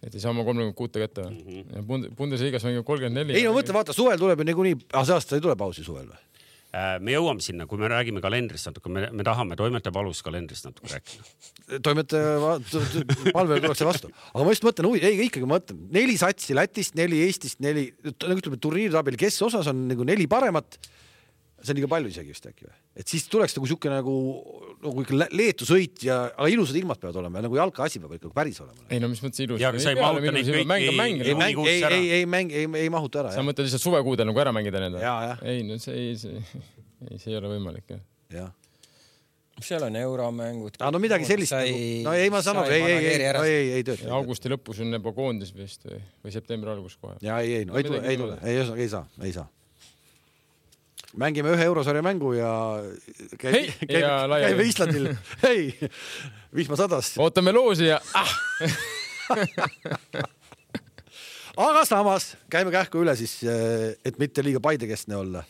et 0.00 0.14
ei 0.14 0.22
saa 0.22 0.32
oma 0.32 0.46
kolmkümmend 0.46 0.76
kuute 0.78 1.00
kätte 1.02 1.26
või 1.26 1.36
mm 1.36 1.64
-hmm.? 1.76 2.10
Bundesliga's 2.16 2.64
mängib 2.64 2.86
kolmkümmend 2.88 3.20
neli. 3.20 3.36
ei 3.36 3.44
no 3.44 3.52
mõtle, 3.52 3.74
vaata 3.76 3.92
suvel 3.92 4.18
tuleb 4.18 4.40
ju 4.40 4.48
niikuinii, 4.48 4.76
ah 4.96 5.04
see 5.04 5.16
aasta 5.16 5.36
ei 5.36 5.44
tule 5.44 5.56
pausi 5.60 5.84
suvel 5.84 6.08
või? 6.08 6.29
Äh, 6.70 7.00
me 7.02 7.16
jõuame 7.16 7.42
sinna, 7.42 7.64
kui 7.66 7.80
me 7.80 7.88
räägime 7.90 8.20
kalendrist 8.22 8.68
natuke, 8.68 8.92
me, 8.94 9.08
me 9.10 9.24
tahame, 9.26 9.56
toimetaja 9.58 9.90
palus 9.94 10.20
kalendrist 10.22 10.68
natuke 10.68 10.92
rääkida. 10.92 11.24
toimetaja 11.82 12.36
palvele 13.34 13.58
tullakse 13.64 13.88
vastu, 13.88 14.10
aga 14.30 14.44
ma 14.46 14.54
just 14.54 14.66
mõtlen, 14.68 14.86
ei 15.02 15.24
ikkagi 15.26 15.48
ma 15.50 15.56
mõtlen 15.56 15.80
neli 15.90 16.14
satsi 16.20 16.54
Lätist, 16.54 16.94
neli 16.98 17.24
Eestist, 17.24 17.58
neli, 17.64 17.88
nagu 18.06 18.38
ütleme 18.38 18.60
turniiritabeli 18.62 19.18
keskosas 19.18 19.66
on 19.72 19.82
nagu 19.90 20.06
neli 20.06 20.28
paremat 20.30 20.78
see 21.60 21.72
on 21.74 21.78
liiga 21.78 21.88
palju 21.90 22.10
isegi 22.10 22.32
vist 22.32 22.46
äkki 22.48 22.66
või? 22.66 22.76
et 23.02 23.10
siis 23.10 23.26
tuleks 23.30 23.54
nagu 23.56 23.68
siuke 23.68 23.90
nagu, 23.92 24.14
nagu 24.84 25.04
ikka 25.04 25.28
Leetu 25.36 25.68
sõit 25.68 26.04
ja, 26.06 26.22
aga 26.30 26.48
ilusad 26.52 26.78
ilmad 26.80 27.00
peavad 27.02 27.18
olema 27.20 27.40
ja 27.40 27.46
nagu 27.46 27.58
jalkaasi 27.58 28.00
peab 28.02 28.14
ikka 28.16 28.32
päris 28.36 28.60
olema. 28.64 28.86
ei 28.88 29.02
no 29.02 29.10
mis 29.12 29.20
mõttes 29.24 29.44
ilus? 29.44 29.60
ei 29.60 29.68
ei, 31.50 31.52
ei, 31.74 31.82
ei, 31.98 32.08
ei 32.20 32.30
mäng, 32.30 32.54
ei, 32.54 32.70
ei 32.84 32.92
mahuta 32.92 33.24
ära. 33.24 33.34
sa 33.34 33.44
mõtled 33.46 33.68
lihtsalt 33.68 33.84
suvekuudel 33.84 34.30
nagu 34.30 34.42
ära 34.42 34.54
mängida 34.56 34.82
need 34.82 34.96
või? 34.96 35.04
ei 35.52 35.66
no 35.68 35.78
see 35.82 36.00
ei, 36.00 36.16
see, 36.20 36.40
ei, 37.10 37.20
see 37.20 37.34
ei 37.34 37.38
ole 37.42 37.52
võimalik 37.52 37.94
jah. 37.96 38.02
jah 38.38 38.56
seal 39.60 39.84
on 39.84 39.96
euromängud. 40.00 40.80
aa, 40.80 40.88
no 40.94 40.96
midagi 41.02 41.28
sellist 41.28 41.52
sai, 41.52 41.68
nagu, 41.68 42.08
no 42.08 42.16
ei, 42.16 42.32
ma 42.32 42.40
saan 42.44 42.62
aru, 42.62 42.72
ei, 42.72 42.80
ei, 42.80 42.94
ei, 43.10 43.22
ei, 43.28 43.52
ei, 43.52 43.70
ei 43.76 43.84
tööta. 43.84 44.08
augusti 44.16 44.48
lõpus 44.48 44.80
on 44.80 44.96
juba 44.96 45.12
koondis 45.12 45.52
vist 45.52 45.84
või, 45.84 46.00
või 46.24 46.32
septembri 46.32 46.72
algus 46.72 46.96
kohe. 46.96 47.18
ja 47.24 47.36
ei, 47.44 47.58
ei, 47.60 47.68
no 47.68 47.76
ei 47.76 47.84
tule, 47.84 48.00
ei 48.08 48.16
tule, 48.16 48.38
ei, 48.40 48.62
ei 48.80 48.88
saa, 48.88 49.04
ei 49.20 49.34
saa 49.36 49.44
mängime 51.16 51.54
ühe 51.54 51.64
eurosarja 51.64 52.02
mängu 52.04 52.32
ja 52.36 52.50
käime, 53.38 53.72
käime 53.88 54.66
Islandil. 54.66 55.10
hei, 55.44 55.74
vihmasadas. 56.54 57.14
ootame 57.18 57.52
loosi 57.54 57.90
ja 57.90 58.00
ah. 58.20 58.34
aga 61.56 61.84
samas 61.88 62.34
käime 62.50 62.74
kähku 62.74 63.02
üle 63.04 63.16
siis, 63.18 63.40
eh, 63.44 63.96
et 64.04 64.18
mitte 64.22 64.44
liiga 64.44 64.62
paidekeskne 64.62 65.16
olla. 65.16 65.44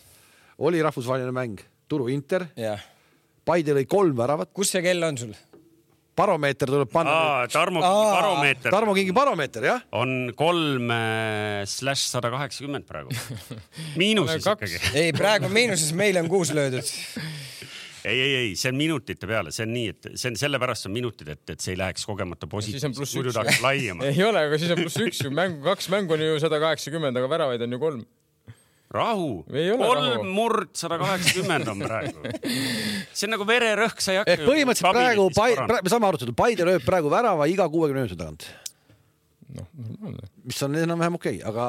oli 0.58 0.82
rahvusvaheline 0.82 1.32
mäng, 1.32 1.60
Turu 1.88 2.08
Inter. 2.08 2.46
Paide 3.44 3.74
lõi 3.74 3.86
kolm 3.88 4.16
väravat. 4.16 4.52
kus 4.54 4.70
see 4.70 4.82
kell 4.84 5.02
on 5.02 5.18
sul? 5.18 5.32
Baromeeter 6.16 6.70
tuleb 6.70 6.90
panna. 6.92 7.46
Tarmo 7.52 7.82
Kingi 7.82 8.10
baromeeter. 8.16 8.74
Tarmo 8.74 8.94
Kingi 8.96 9.14
baromeeter, 9.16 9.66
jah. 9.70 9.84
on 9.96 10.32
kolm 10.38 10.90
äh, 10.94 11.62
slaš 11.70 12.06
sada 12.10 12.32
kaheksakümmend 12.32 12.88
praegu. 12.88 13.14
miinuses 14.00 14.44
ikkagi. 14.44 14.80
ei, 14.94 15.12
praegu 15.16 15.50
miinuses, 15.52 15.94
meil 15.96 16.20
on 16.20 16.30
kuus 16.30 16.54
löödud 16.56 16.86
ei, 18.04 18.20
ei, 18.20 18.34
ei, 18.34 18.52
see 18.56 18.70
on 18.72 18.78
minutite 18.80 19.28
peale, 19.28 19.52
see 19.52 19.66
on 19.66 19.74
nii, 19.74 19.90
et 19.92 20.08
see 20.14 20.30
on 20.32 20.38
sellepärast 20.40 20.88
on 20.88 20.94
minutid, 20.94 21.32
et, 21.34 21.42
et 21.52 21.60
see 21.60 21.74
ei 21.74 21.80
läheks 21.80 22.06
kogemata 22.08 22.48
positiivseks, 22.50 23.16
muidu 23.16 23.34
tahaks 23.36 23.60
laiema 23.64 24.06
ei 24.10 24.22
ole, 24.24 24.46
aga 24.48 24.60
siis 24.60 24.72
on 24.74 24.80
pluss 24.80 25.02
üks 25.04 25.20
ju, 25.26 25.32
mängu, 25.34 25.60
kaks 25.66 25.90
mängu 25.92 26.16
on 26.16 26.24
ju 26.24 26.40
sada 26.42 26.60
kaheksakümmend, 26.62 27.20
aga 27.20 27.30
väravaid 27.30 27.66
on 27.66 27.76
ju 27.76 27.82
kolm 27.82 28.06
rahu, 28.94 29.28
kolm 29.80 30.32
murd 30.34 30.72
sada 30.78 30.98
kaheksakümmend 31.00 31.68
on 31.70 31.84
praegu. 31.84 32.32
see 33.16 33.28
on 33.28 33.36
nagu 33.36 33.46
vererõhk, 33.48 34.02
sa 34.02 34.16
ei 34.16 34.22
hakka. 34.22 34.40
põhimõtteliselt 34.48 34.98
praegu, 34.98 35.28
praegu, 35.36 35.78
me 35.86 35.92
saame 35.92 36.10
arutada, 36.10 36.34
Paide 36.40 36.66
lööb 36.66 36.84
praegu 36.86 37.12
värava 37.12 37.46
iga 37.50 37.68
kuuekümne 37.70 38.04
minuti 38.04 38.18
tagant 38.18 38.48
noh, 39.54 39.66
normaalne. 39.74 40.28
mis 40.46 40.62
on 40.66 40.76
enam-vähem 40.78 41.18
okei 41.18 41.40
okay,, 41.40 41.48
aga. 41.50 41.66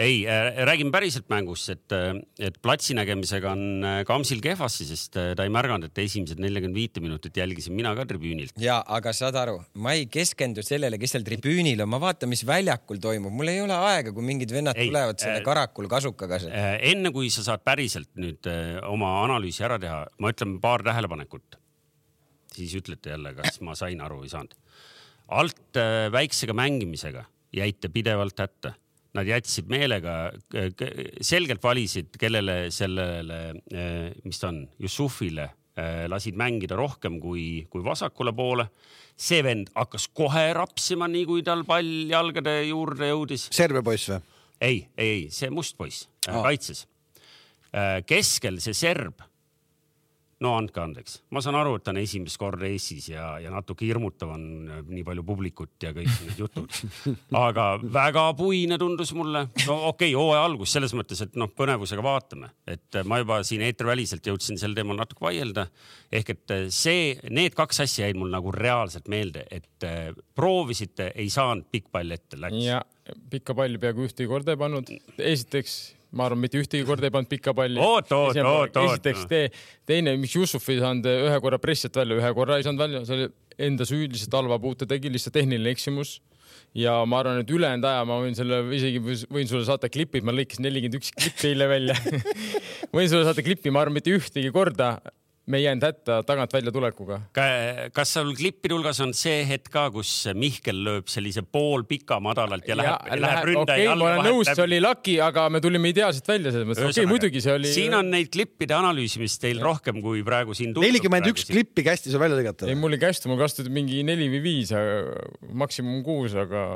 Ei 0.00 0.22
äh,, 0.26 0.60
räägime 0.66 0.92
päriselt 0.94 1.28
mängust, 1.32 1.68
et, 1.72 1.94
äh, 1.94 2.14
et 2.40 2.56
platsi 2.62 2.96
nägemisega 2.96 3.52
on 3.52 3.84
äh, 3.84 3.98
Kamsil 4.08 4.42
kehvasti, 4.44 4.86
sest 4.88 5.18
äh, 5.20 5.32
ta 5.38 5.46
ei 5.46 5.52
märganud, 5.52 5.90
et 5.90 6.00
esimesed 6.02 6.40
nelikümmend 6.42 6.78
viite 6.78 7.02
minutit 7.04 7.36
jälgisin 7.36 7.76
mina 7.76 7.92
ka 7.98 8.06
tribüünilt. 8.08 8.56
ja, 8.60 8.80
aga 8.86 9.12
saad 9.16 9.38
aru, 9.40 9.58
ma 9.82 9.94
ei 9.98 10.06
keskendu 10.12 10.64
sellele, 10.66 10.98
kes 11.00 11.16
seal 11.16 11.26
tribüünil 11.26 11.84
on, 11.84 11.92
ma 11.92 12.00
vaatan, 12.02 12.32
mis 12.32 12.44
väljakul 12.48 13.02
toimub, 13.02 13.34
mul 13.36 13.52
ei 13.52 13.62
ole 13.64 13.76
aega, 13.90 14.14
kui 14.16 14.26
mingid 14.26 14.52
vennad 14.54 14.78
ei, 14.78 14.90
tulevad 14.90 15.20
selle 15.22 15.40
äh, 15.42 15.46
karakul 15.46 15.90
kasukaga 15.92 16.40
äh,. 16.48 16.72
enne 16.92 17.12
kui 17.14 17.32
sa 17.34 17.46
saad 17.46 17.64
päriselt 17.66 18.12
nüüd 18.20 18.48
äh, 18.50 18.78
oma 18.88 19.20
analüüsi 19.24 19.66
ära 19.66 19.78
teha, 19.82 20.04
ma 20.18 20.32
ütlen 20.34 20.58
paar 20.64 20.84
tähelepanekut. 20.86 21.60
siis 22.56 22.74
ütlete 22.74 23.14
jälle, 23.14 23.34
kas 23.36 23.60
ma 23.64 23.76
sain 23.78 24.00
aru 24.02 24.22
või 24.22 24.30
ei 24.30 24.34
saanud 24.34 24.56
alt 25.30 25.78
äh, 25.78 26.08
väiksega 26.12 26.54
mängimisega 26.56 27.24
jäite 27.54 27.90
pidevalt 27.92 28.38
hätta. 28.38 28.74
Nad 29.18 29.26
jätsid 29.26 29.66
meelega, 29.66 30.30
selgelt 31.26 31.64
valisid, 31.64 32.12
kellele 32.20 32.68
sellele, 32.70 33.38
äh, 33.74 34.12
mis 34.22 34.38
ta 34.38 34.52
on, 34.52 34.60
Jussufile 34.78 35.48
äh, 35.48 36.04
lasid 36.06 36.38
mängida 36.38 36.78
rohkem 36.78 37.16
kui, 37.22 37.66
kui 37.70 37.82
vasakule 37.84 38.34
poole. 38.36 38.68
see 39.20 39.42
vend 39.44 39.68
hakkas 39.74 40.06
kohe 40.16 40.46
rapsima, 40.56 41.08
nii 41.10 41.26
kui 41.28 41.42
tal 41.44 41.66
pall 41.68 42.06
jalgade 42.08 42.54
juurde 42.70 43.10
jõudis. 43.10 43.50
Serbia 43.52 43.82
poiss 43.84 44.08
või? 44.08 44.20
ei, 44.60 44.78
ei, 44.96 45.08
ei, 45.08 45.26
see 45.34 45.50
must 45.50 45.76
poiss 45.76 46.06
oh. 46.28 46.42
kaitses. 46.44 46.86
keskel 48.06 48.58
see 48.62 48.74
serb 48.74 49.20
no 50.40 50.54
andke 50.56 50.80
andeks, 50.80 51.18
ma 51.34 51.42
saan 51.44 51.58
aru, 51.60 51.74
et 51.76 51.84
ta 51.84 51.92
on 51.92 52.00
esimest 52.00 52.38
korda 52.40 52.64
Eestis 52.68 53.10
ja, 53.10 53.34
ja 53.42 53.52
natuke 53.52 53.84
hirmutav 53.84 54.32
on 54.34 54.44
äh, 54.72 54.80
nii 54.88 55.04
palju 55.04 55.24
publikut 55.28 55.84
ja 55.84 55.92
kõik 55.96 56.08
need 56.24 56.40
jutud. 56.40 56.78
aga 57.42 57.66
väga 57.84 58.24
puine 58.38 58.78
tundus 58.80 59.12
mulle. 59.16 59.46
no 59.66 59.76
okei 59.90 60.10
okay,, 60.10 60.16
hooaja 60.16 60.46
algus 60.48 60.72
selles 60.76 60.94
mõttes, 60.96 61.20
et 61.26 61.36
noh, 61.40 61.52
põnevusega 61.52 62.04
vaatame, 62.04 62.52
et 62.64 63.00
äh, 63.00 63.04
ma 63.04 63.20
juba 63.20 63.42
siin 63.46 63.66
eetriväliselt 63.68 64.32
jõudsin 64.32 64.60
sel 64.60 64.76
teemal 64.76 64.98
natuke 65.02 65.26
vaielda. 65.28 65.66
ehk 66.12 66.34
et 66.36 66.56
äh, 66.56 66.66
see, 66.72 67.14
need 67.28 67.56
kaks 67.58 67.84
asja 67.84 68.08
jäid 68.08 68.20
mul 68.20 68.32
nagu 68.32 68.54
reaalselt 68.56 69.12
meelde, 69.12 69.44
et 69.50 69.68
proovisite, 70.36 71.12
ei 71.20 71.28
saanud 71.32 71.68
pikk 71.72 71.92
pall 71.92 72.16
ette, 72.16 72.40
läks. 72.40 72.64
ja 72.64 72.80
pikka 73.30 73.54
palli 73.56 73.80
peaaegu 73.80 74.08
ühtegi 74.08 74.28
korda 74.30 74.56
ei 74.56 74.60
pannud. 74.60 74.92
esiteks 75.18 75.80
ma 76.16 76.26
arvan, 76.26 76.40
mitte 76.42 76.58
ühtegi 76.60 76.86
korda 76.86 77.06
ei 77.08 77.14
pannud 77.14 77.30
pikka 77.30 77.54
palli. 77.56 77.78
oot, 77.78 78.10
oot, 78.12 78.40
oot, 78.40 78.76
oot. 78.76 78.80
esiteks 78.86 79.28
te, 79.30 79.44
teine, 79.88 80.16
miks 80.20 80.34
Jussuf 80.36 80.66
ei 80.72 80.80
saanud 80.82 81.06
ühe 81.10 81.36
korra 81.44 81.60
pressilt 81.62 81.96
välja, 81.96 82.18
ühe 82.18 82.32
korra 82.36 82.58
ei 82.58 82.66
saanud 82.66 82.82
välja, 82.82 83.04
see 83.06 83.18
oli 83.18 83.28
enda 83.70 83.86
süü, 83.88 84.08
lihtsalt 84.08 84.34
halva 84.40 84.58
puute 84.62 84.88
tegi, 84.90 85.12
lihtsalt 85.12 85.36
tehniline 85.36 85.70
eksimus. 85.74 86.18
ja 86.74 87.00
ma 87.06 87.18
arvan, 87.22 87.40
et 87.42 87.50
ülejäänud 87.50 87.86
aja 87.86 88.02
ma 88.06 88.20
võin 88.22 88.36
selle 88.38 88.60
isegi 88.76 89.00
võin 89.02 89.48
sulle 89.50 89.64
saata 89.66 89.90
klipid, 89.90 90.26
ma 90.26 90.34
lõikasin 90.34 90.66
nelikümmend 90.66 91.00
üks 91.00 91.14
klippi 91.16 91.50
eile 91.52 91.66
välja 91.70 91.96
võin 92.96 93.10
sulle 93.10 93.24
saata 93.26 93.42
klippi, 93.46 93.72
ma 93.74 93.84
arvan, 93.84 93.98
mitte 93.98 94.14
ühtegi 94.14 94.52
korda 94.54 94.96
me 95.46 95.58
ei 95.58 95.64
jäänud 95.64 95.84
hätta 95.84 96.20
tagant 96.26 96.52
välja 96.52 96.72
tulekuga. 96.72 97.20
kas 97.92 98.12
sul 98.14 98.32
klippide 98.36 98.74
hulgas 98.74 99.00
on 99.00 99.14
see 99.16 99.42
hetk 99.48 99.70
ka, 99.72 99.86
kus 99.94 100.12
Mihkel 100.36 100.82
lööb 100.86 101.10
sellise 101.10 101.42
poolpika 101.42 102.20
madalalt 102.22 102.68
ja, 102.68 102.74
ja 102.74 102.80
läheb, 102.80 103.22
läheb 103.24 103.48
ründaja 103.50 103.64
okay, 103.64 103.88
alla? 103.92 104.04
ma 104.04 104.10
olen 104.12 104.30
nõus, 104.30 104.52
see 104.52 104.64
oli 104.66 104.80
laki, 104.84 105.16
aga 105.24 105.48
me 105.52 105.62
tulime 105.64 105.92
ideaalselt 105.94 106.28
välja 106.30 106.54
selles 106.54 106.68
mõttes. 106.68 106.86
okei 106.86 107.04
okay,, 107.04 107.10
muidugi 107.10 107.44
see 107.44 107.56
oli. 107.56 107.74
siin 107.74 107.96
on 107.98 108.12
neid 108.14 108.30
klippide 108.32 108.76
analüüsimist 108.76 109.42
teil 109.42 109.60
ja. 109.62 109.66
rohkem 109.66 110.00
kui 110.04 110.24
praegu 110.26 110.56
siin. 110.56 110.74
nelikümmend 110.76 111.30
üks 111.32 111.48
klippi 111.50 111.86
kästi 111.86 112.12
sul 112.12 112.22
välja 112.22 112.38
lõigata? 112.38 112.68
ei, 112.70 112.78
mul 112.78 112.98
ei 112.98 113.02
kästu, 113.02 113.32
mul 113.32 113.40
kastud 113.40 113.70
mingi 113.72 114.04
neli 114.06 114.30
või 114.32 114.44
viis, 114.44 114.74
maksimum 115.50 116.04
kuus, 116.06 116.36
aga 116.38 116.74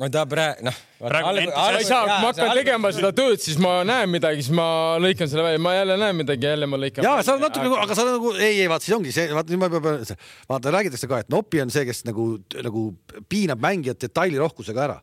no 0.00 0.08
ta 0.12 0.22
praegu, 0.28 0.64
noh. 0.64 0.78
ma 1.02 1.34
ei 1.76 1.84
saa, 1.84 2.06
kui 2.06 2.16
ma 2.22 2.30
hakkan 2.30 2.54
tegema 2.56 2.90
seda 2.96 3.10
tööd, 3.16 3.40
siis 3.42 3.58
ma 3.60 3.80
näen 3.86 4.08
midagi, 4.12 4.44
siis 4.46 4.56
ma 4.56 4.96
lõikan 5.02 5.28
selle 5.30 5.44
välja, 5.44 5.60
ma 5.62 5.74
jälle 5.76 5.98
näen 6.00 6.18
midagi, 6.22 6.48
jälle 6.48 6.68
ma 6.70 6.80
lõikan. 6.80 7.04
ja 7.04 7.14
sa 7.26 7.36
oled 7.36 7.44
natuke 7.44 7.66
nagu, 7.66 7.78
aga 7.84 7.96
sa 7.96 8.06
oled 8.06 8.16
nagu, 8.16 8.34
ei, 8.38 8.62
ei 8.64 8.68
vaata, 8.70 8.86
siis 8.86 8.96
ongi 8.96 9.14
see, 9.14 9.28
vaata 9.36 9.52
nüüd 9.52 9.62
ma 9.62 9.70
pean, 9.76 10.20
vaata 10.50 10.74
räägitakse 10.76 11.10
ka, 11.10 11.22
et 11.24 11.32
Nopi 11.32 11.62
on 11.64 11.72
see, 11.74 11.84
kes 11.88 12.04
nagu, 12.08 12.32
nagu 12.64 12.84
piinab 13.30 13.60
mängijat 13.62 14.00
detailirohkusega 14.06 14.86
ära 14.88 15.00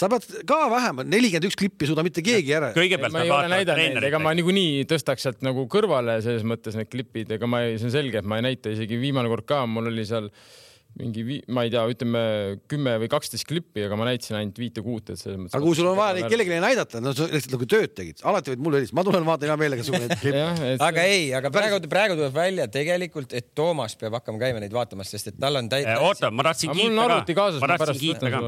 sa 0.00 0.06
pead 0.08 0.24
ka 0.48 0.56
vähemalt 0.70 1.08
nelikümmend 1.10 1.48
üks 1.48 1.58
klippi 1.58 1.84
ei 1.84 1.90
suuda 1.90 2.04
mitte 2.06 2.22
keegi 2.24 2.54
ära. 2.56 2.70
kõigepealt 2.74 3.14
ma 3.14 3.24
ei 3.26 3.32
ole 3.34 3.50
näidanud 3.52 3.98
neid, 3.98 4.06
ega 4.06 4.20
ma 4.22 4.32
niikuinii 4.38 4.86
tõstaks 4.88 5.26
sealt 5.26 5.42
nagu 5.44 5.66
kõrvale 5.70 6.14
selles 6.24 6.46
mõttes 6.46 6.78
need 6.78 6.88
klipid, 6.90 7.34
ega 7.36 7.50
ma 7.50 7.64
ei, 7.66 7.74
see 7.78 7.90
on 7.90 7.94
selge, 7.98 8.22
et 8.22 8.28
ma 8.28 8.38
ei 8.38 8.46
näita 8.46 8.72
isegi 8.72 8.98
viimane 9.02 9.30
kord 9.30 9.46
ka, 9.50 9.64
mul 9.68 9.90
oli 9.90 10.06
seal 10.08 10.30
äh, 10.30 10.69
mingi, 10.98 11.38
ma 11.54 11.64
ei 11.64 11.70
tea, 11.72 11.82
ütleme 11.92 12.22
kümme 12.70 12.96
või 13.02 13.08
kaksteist 13.12 13.46
klippi, 13.48 13.84
aga 13.86 13.96
ma 13.98 14.08
näitasin 14.08 14.38
ainult 14.40 14.58
viite-kuute, 14.60 15.14
et 15.14 15.22
selles 15.22 15.38
mõttes. 15.38 15.54
aga 15.54 15.62
kui 15.64 15.78
sul 15.78 15.88
on 15.90 15.96
vaja 15.98 16.16
neid 16.18 16.28
kellelegi 16.32 16.60
näidata, 16.64 17.00
no 17.04 17.14
sa 17.16 17.28
lihtsalt 17.30 17.56
nagu 17.56 17.68
tööd 17.70 17.94
tegid, 17.96 18.20
alati 18.26 18.54
võid 18.54 18.64
mulle 18.66 18.80
helistada, 18.80 18.98
ma 18.98 19.06
tulen 19.06 19.26
vaatan 19.28 19.52
hea 19.52 19.58
meelega 19.62 19.86
su 19.86 19.94
neid 19.94 20.14
klippe 20.20 20.74
aga 20.90 21.06
ei, 21.06 21.24
aga 21.38 21.52
praegu, 21.54 21.80
praegu 21.92 22.18
tuleb 22.18 22.36
välja 22.36 22.68
tegelikult, 22.72 23.34
et 23.38 23.52
Toomas 23.56 23.96
peab 24.00 24.18
hakkama 24.18 24.42
käima 24.42 24.62
neid 24.62 24.74
vaatamas, 24.74 25.12
sest 25.14 25.32
et 25.32 25.40
tal 25.40 25.60
on 25.62 25.70
täi-. 25.72 25.86
oota, 25.96 26.32
ma 26.34 26.50
tahtsin 26.50 26.74
kiita 26.74 27.08
ka, 27.38 27.50
ma 27.62 27.74
tahtsin 27.76 28.00
kiita 28.02 28.34
ka 28.34 28.42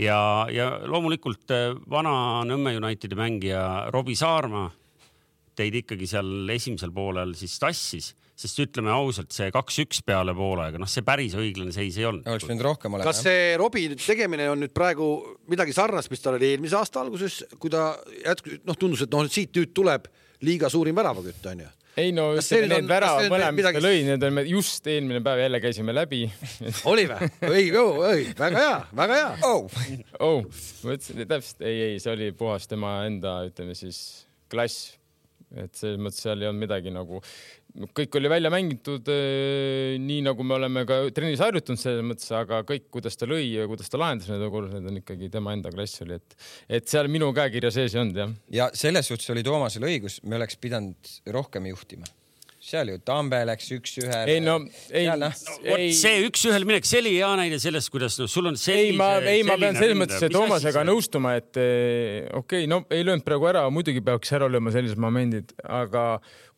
ja, 0.00 0.46
ja 0.50 0.70
loomulikult 0.90 1.52
äh, 1.54 1.74
vana 1.90 2.16
Nõmme 2.48 2.74
Unitedi 2.80 3.18
mängija 3.18 3.90
Robbie 3.94 4.18
Saarma 4.18 4.68
teid 5.58 5.80
ikkagi 5.82 6.08
seal 6.10 6.50
esimesel 6.54 6.92
poolel 6.94 7.34
siis 7.38 7.56
tassis 7.62 8.12
sest 8.34 8.58
ütleme 8.64 8.90
ausalt, 8.90 9.30
see 9.30 9.46
kaks-üks 9.54 10.00
peale 10.06 10.34
poolaega, 10.34 10.78
noh, 10.82 10.90
see 10.90 11.04
päris 11.06 11.36
õiglane 11.38 11.70
seis 11.74 11.94
ei 12.00 12.08
olnud. 12.08 12.26
oleks 12.26 12.48
võinud 12.48 12.66
rohkem 12.66 12.96
olema. 12.96 13.06
kas 13.06 13.22
see 13.22 13.54
Robbie 13.60 13.92
nüüd 13.92 14.02
tegemine 14.02 14.48
on 14.50 14.64
nüüd 14.64 14.74
praegu 14.74 15.06
midagi 15.50 15.76
sarnast, 15.76 16.10
mis 16.10 16.24
tal 16.24 16.34
oli 16.40 16.50
eelmise 16.50 16.74
aasta 16.80 17.04
alguses, 17.04 17.44
kui 17.62 17.70
ta 17.70 17.92
jätkus, 18.24 18.58
noh, 18.66 18.78
tundus, 18.80 19.06
et 19.06 19.14
noh, 19.14 19.30
siit 19.30 19.54
nüüd 19.54 19.70
tuleb 19.76 20.10
liiga 20.44 20.70
suurim 20.72 20.98
väravakütt, 20.98 21.46
onju 21.52 21.70
ei 21.94 22.10
no 22.10 22.24
ütleme, 22.34 22.68
need 22.72 22.88
väravad 22.90 23.28
mõlemad 23.30 23.54
midagi... 23.54 23.82
lõi, 23.82 24.00
need 24.08 24.24
on, 24.26 24.40
just 24.50 24.86
eelmine 24.90 25.20
päev 25.22 25.44
jälle 25.44 25.60
käisime 25.62 25.94
läbi 25.94 26.24
oli 26.90 27.06
või? 27.06 27.28
ei, 27.52 27.68
ei, 27.70 28.26
väga 28.38 28.64
hea, 28.64 28.74
väga 28.98 29.20
hea 29.20 29.30
oh.. 29.46 29.78
oh, 30.18 30.42
ma 30.82 30.96
ütlesin 30.96 31.22
täpselt, 31.22 31.62
ei, 31.62 31.80
ei, 31.86 32.02
see 32.02 32.10
oli 32.16 32.32
puhas 32.34 32.66
tema 32.70 32.96
enda, 33.06 33.38
ütleme 33.46 33.78
siis 33.78 34.00
klass. 34.50 34.96
Et 35.62 35.76
selles 35.78 36.00
mõttes 36.02 36.22
seal 36.24 36.42
ei 36.42 36.48
olnud 36.50 36.64
midagi 36.64 36.92
nagu 36.94 37.20
kõik 37.96 38.18
oli 38.20 38.30
välja 38.30 38.50
mängitud 38.54 39.08
eh, 39.10 39.94
nii 40.02 40.22
nagu 40.28 40.46
me 40.46 40.56
oleme 40.58 40.84
ka 40.88 41.00
trennis 41.14 41.42
harjutanud 41.42 41.80
selles 41.80 42.06
mõttes, 42.06 42.30
aga 42.36 42.62
kõik, 42.68 42.88
kuidas 42.94 43.18
ta 43.18 43.28
lõi 43.30 43.46
ja 43.48 43.68
kuidas 43.70 43.90
ta 43.90 44.00
lahendas 44.00 44.30
need 44.30 44.42
olukorrad, 44.42 44.76
need 44.78 44.90
on 44.92 45.00
ikkagi 45.02 45.30
tema 45.32 45.54
enda 45.56 45.72
klass 45.74 46.02
oli, 46.06 46.18
et, 46.20 46.36
et 46.80 46.90
seal 46.90 47.10
minu 47.12 47.32
käekirja 47.36 47.72
sees 47.74 47.96
ei 47.96 48.02
olnud 48.04 48.20
jah. 48.22 48.34
ja 48.60 48.68
selles 48.76 49.10
suhtes 49.10 49.30
oli 49.34 49.46
Toomasel 49.46 49.86
õigus, 49.90 50.20
me 50.24 50.38
oleks 50.38 50.60
pidanud 50.62 51.16
rohkem 51.34 51.72
juhtima 51.72 52.06
seal 52.64 52.88
ju 52.88 53.00
Tambe 53.04 53.40
läks 53.44 53.66
üks-ühe. 53.76 54.20
ei 54.30 54.40
no, 54.40 54.56
ei 54.88 55.04
no,, 55.10 55.26
no, 55.26 55.30
vot 55.66 55.82
see 55.98 56.22
üks-ühele 56.28 56.68
minek, 56.68 56.86
see 56.88 57.02
oli 57.02 57.12
hea 57.18 57.28
näide 57.40 57.58
sellest, 57.62 57.90
kuidas 57.92 58.16
no 58.20 58.28
sul 58.30 58.48
on 58.48 58.56
sellise. 58.60 58.94
ei, 58.94 58.96
ma, 58.96 59.10
ei, 59.20 59.42
ma 59.46 59.58
pean 59.60 59.76
selles 59.76 59.98
mõttes 60.00 60.24
Toomasega 60.32 60.86
nõustuma, 60.88 61.34
et 61.40 61.60
eh, 61.60 62.24
okei 62.30 62.64
okay,, 62.64 62.70
no 62.70 62.80
ei 62.94 63.04
löönud 63.04 63.26
praegu 63.26 63.50
ära, 63.52 63.66
muidugi 63.74 64.00
peaks 64.04 64.32
ära 64.38 64.48
lööma 64.48 64.72
sellised 64.74 65.00
momendid, 65.00 65.52
aga 65.64 66.06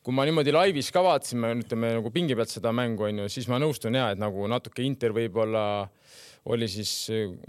kui 0.07 0.15
ma 0.15 0.23
niimoodi 0.23 0.55
laivis 0.55 0.93
ka 0.95 1.03
vaatasin, 1.03 1.43
ütleme 1.65 1.91
nagu 1.97 2.13
pingi 2.15 2.37
pealt 2.39 2.53
seda 2.53 2.71
mängu 2.75 3.09
onju, 3.09 3.27
siis 3.31 3.49
ma 3.51 3.59
nõustun 3.59 3.99
ja 3.99 4.13
et 4.13 4.21
nagu 4.21 4.47
natuke 4.47 4.85
Inter 4.87 5.11
võib-olla 5.15 5.65
oli 6.47 6.67
siis 6.71 6.91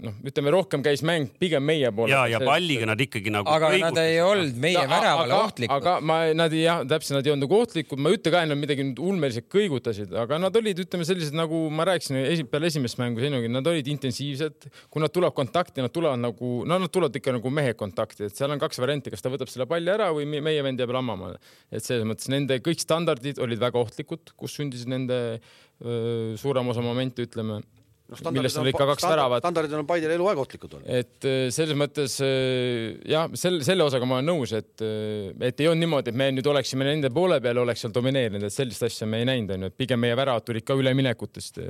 noh, 0.03 0.15
ütleme 0.27 0.51
rohkem 0.53 0.83
käis 0.83 1.01
mäng 1.05 1.29
pigem 1.39 1.63
meie 1.65 1.91
poole. 1.95 2.11
ja, 2.11 2.25
ja 2.27 2.39
palliga 2.43 2.87
nad 2.89 2.99
ikkagi 2.99 3.31
nagu. 3.33 3.47
aga 3.49 3.71
nad 3.85 3.99
ei 4.01 4.19
olnud 4.23 4.57
meie 4.59 4.79
no, 4.81 4.89
väravale 4.91 5.37
ohtlikud. 5.37 5.75
aga 5.75 5.93
ma, 6.03 6.17
nad 6.35 6.55
ei, 6.55 6.65
jah, 6.65 6.81
täpselt, 6.89 7.17
nad 7.19 7.27
ei 7.27 7.33
olnud 7.33 7.47
nagu 7.47 7.59
ohtlikud, 7.59 8.01
ma 8.01 8.11
ei 8.11 8.19
ütle 8.19 8.33
ka, 8.33 8.43
et 8.43 8.51
nad 8.51 8.59
midagi 8.59 8.85
nüüd 8.89 8.99
ulmeliselt 9.11 9.47
kõigutasid, 9.53 10.11
aga 10.23 10.41
nad 10.43 10.59
olid, 10.59 10.83
ütleme 10.83 11.07
sellised 11.07 11.37
nagu 11.37 11.61
ma 11.73 11.87
rääkisin 11.89 12.19
esi, 12.25 12.47
peale 12.51 12.71
esimest 12.71 12.99
mängu 13.01 13.23
sinuga, 13.23 13.53
nad 13.55 13.71
olid 13.71 13.87
intensiivsed. 13.95 14.69
kui 14.91 15.03
nad 15.03 15.15
tulevad 15.15 15.37
kontakti, 15.37 15.83
nad 15.85 15.95
tulevad 15.95 16.19
nagu, 16.19 16.53
no 16.67 16.81
nad 16.83 16.93
tulevad 16.93 17.15
ikka 17.21 17.37
nagu 17.37 17.53
mehe 17.53 17.73
kontakti, 17.79 18.27
et 18.27 18.35
seal 18.35 18.51
on 18.51 18.61
kaks 18.61 18.81
varianti, 18.83 19.13
kas 19.13 19.23
ta 19.23 19.31
võtab 19.31 19.51
selle 19.51 19.69
palli 19.69 19.91
ära 19.93 20.11
või 20.15 20.27
meie 20.27 20.63
vend 20.65 20.81
jääb 20.81 20.93
lammama. 20.95 21.33
et 21.71 21.85
selles 21.85 22.07
mõttes 22.07 22.27
nende 22.31 22.59
kõik 22.65 22.83
standardid 22.83 23.39
olid 23.39 23.61
väga 23.61 23.79
ohtlikud, 23.79 24.35
kus 24.35 24.59
sündisid 24.59 24.91
nende 24.91 25.19
öö, 25.39 26.35
suurem 26.39 26.67
osa 26.71 26.83
momente, 26.83 27.23
ütleme 27.23 27.61
no, 28.09 28.31
millest 28.33 28.59
on 28.59 28.69
ikka 28.69 28.87
kaks 28.93 29.05
väravat. 29.05 29.43
standardid 29.43 29.75
on 29.77 29.87
Paidel 29.89 30.13
eluaeg 30.15 30.41
ohtlikud 30.41 30.75
olnud. 30.77 30.89
et 30.89 31.27
äh, 31.27 31.47
selles 31.53 31.77
mõttes 31.77 32.17
äh, 32.25 32.97
jah, 33.09 33.29
selle, 33.39 33.61
selle 33.65 33.85
osaga 33.85 34.07
ma 34.09 34.19
olen 34.19 34.29
nõus, 34.31 34.53
et, 34.57 34.73
äh, 34.85 35.29
et 35.49 35.61
ei 35.61 35.69
olnud 35.69 35.85
niimoodi, 35.85 36.13
et 36.13 36.19
me 36.19 36.29
nüüd 36.33 36.49
oleksime 36.49 36.87
nende 36.87 37.11
poole 37.13 37.39
peal, 37.43 37.61
oleks 37.63 37.85
seal 37.85 37.93
domineerinud, 37.95 38.45
et 38.47 38.55
sellist 38.55 38.85
asja 38.87 39.07
me 39.09 39.21
ei 39.21 39.29
näinud, 39.29 39.53
onju, 39.55 39.71
et 39.71 39.77
pigem 39.79 40.01
meie 40.01 40.17
väravad 40.17 40.47
tulid 40.47 40.65
ka 40.67 40.77
üleminekutest. 40.79 41.61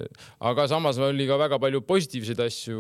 aga 0.52 0.68
samas 0.72 1.00
oli 1.04 1.28
ka 1.30 1.40
väga 1.42 1.60
palju 1.62 1.84
positiivseid 1.88 2.44
asju, 2.46 2.80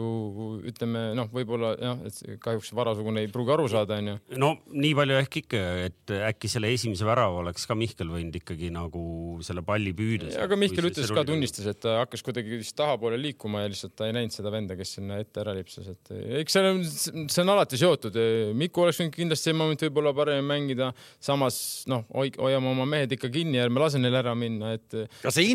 ütleme 0.69 1.09
noh, 1.17 1.29
võib-olla 1.33 1.73
jah, 1.75 2.03
et 2.07 2.39
kahjuks 2.43 2.71
varasugune 2.77 3.25
ei 3.25 3.31
pruugi 3.33 3.55
aru 3.55 3.67
saada, 3.71 3.99
onju. 3.99 4.17
no 4.39 4.53
nii 4.71 4.95
palju 4.97 5.19
ehk 5.23 5.41
ikka, 5.43 5.65
et 5.89 6.15
äkki 6.31 6.51
selle 6.51 6.71
esimese 6.73 7.07
värava 7.07 7.43
oleks 7.43 7.67
ka 7.69 7.77
Mihkel 7.79 8.09
võinud 8.11 8.35
ikkagi 8.39 8.71
nagu 8.73 9.03
selle 9.45 9.63
palli 9.65 9.93
püüda. 9.95 10.31
aga 10.43 10.59
Mihkel 10.59 10.89
ütles 10.91 11.11
ka, 11.13 11.25
tunnistas, 11.27 11.67
et 11.69 11.81
ta 11.83 11.99
hakkas 12.03 12.23
kuidagi 12.25 12.61
vist 12.61 12.75
tahapoole 12.79 13.19
liikuma 13.19 13.48
liikuma 13.49 13.63
ja 13.63 13.69
lihtsalt 13.71 14.01
ei 14.05 14.13
näinud 14.13 14.33
seda 14.33 14.51
venda, 14.53 14.75
kes 14.77 14.93
sinna 14.97 15.17
ette 15.19 15.41
ära 15.41 15.53
lipsas, 15.57 15.87
et 15.89 16.11
eks 16.41 16.55
see 16.55 16.69
on, 16.69 16.83
see 16.85 17.41
on 17.43 17.53
alati 17.55 17.79
seotud. 17.79 18.19
Miku 18.57 18.83
oleks 18.83 18.99
võinud 19.01 19.15
kindlasti 19.15 19.49
see 19.49 19.57
moment 19.57 19.81
võib-olla 19.87 20.13
paremini 20.17 20.47
mängida, 20.49 20.91
samas 21.23 21.59
noh, 21.89 22.05
hoiame 22.13 22.71
oma 22.71 22.85
mehed 22.89 23.17
ikka 23.17 23.31
kinni, 23.33 23.59
ärme 23.61 23.81
lase 23.81 24.01
neil 24.01 24.15
ära 24.19 24.35
minna, 24.37 24.75
et. 24.77 25.01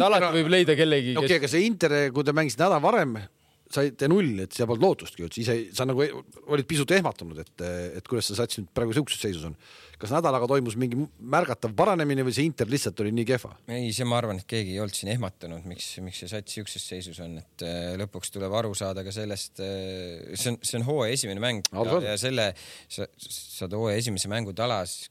alati 0.09 0.35
võib 0.41 0.53
leida 0.53 0.77
kellegi. 0.79 1.17
okei 1.21 1.41
aga 1.41 1.51
see 1.51 1.67
Inter, 1.69 1.97
kui 2.15 2.27
te 2.27 2.35
mängisite 2.37 2.67
nädal 2.67 2.83
varem 2.85 3.19
saite 3.75 4.07
null, 4.11 4.37
et 4.45 4.55
seal 4.55 4.69
polnud 4.69 4.85
lootustki 4.85 5.25
üldse, 5.25 5.41
ise 5.43 5.57
sa 5.75 5.87
nagu 5.89 6.05
olid 6.05 6.67
pisut 6.69 6.91
ehmatunud, 6.95 7.41
et, 7.43 7.65
et 7.99 8.07
kuidas 8.07 8.29
see 8.29 8.39
sats 8.39 8.61
nüüd 8.61 8.69
praegu 8.77 8.95
sihukeses 8.95 9.25
seisus 9.25 9.49
on. 9.49 9.57
Kas 10.01 10.15
nädalaga 10.15 10.49
toimus 10.51 10.77
mingi 10.81 10.99
märgatav 11.19 11.75
paranemine 11.77 12.25
või 12.27 12.35
see 12.37 12.47
Inter 12.49 12.71
lihtsalt 12.71 13.01
oli 13.05 13.15
nii 13.15 13.29
kehva? 13.29 13.55
ei, 13.69 13.93
see 13.97 14.07
ma 14.09 14.19
arvan, 14.21 14.41
et 14.43 14.49
keegi 14.51 14.75
ei 14.77 14.83
olnud 14.85 14.99
siin 14.99 15.13
ehmatanud, 15.15 15.67
miks, 15.71 15.91
miks 16.05 16.23
see 16.23 16.31
sats 16.33 16.57
sihukeses 16.57 16.89
seisus 16.95 17.21
on, 17.25 17.39
et 17.43 17.67
äh, 17.67 17.95
lõpuks 18.01 18.33
tuleb 18.35 18.55
aru 18.61 18.75
saada 18.79 19.05
ka 19.07 19.15
sellest, 19.15 19.63
äh, 19.65 20.35
see 20.35 20.55
on, 20.55 20.61
see 20.63 20.81
on 20.81 20.89
hooaja 20.89 21.19
esimene 21.19 21.43
mäng 21.45 21.73
ja, 21.73 22.01
ja 22.11 22.17
selle 22.21 22.51
sa 22.89 23.09
saad 23.19 23.77
hooaja 23.77 24.03
esimese 24.03 24.31
mängu 24.33 24.55
talas 24.57 25.05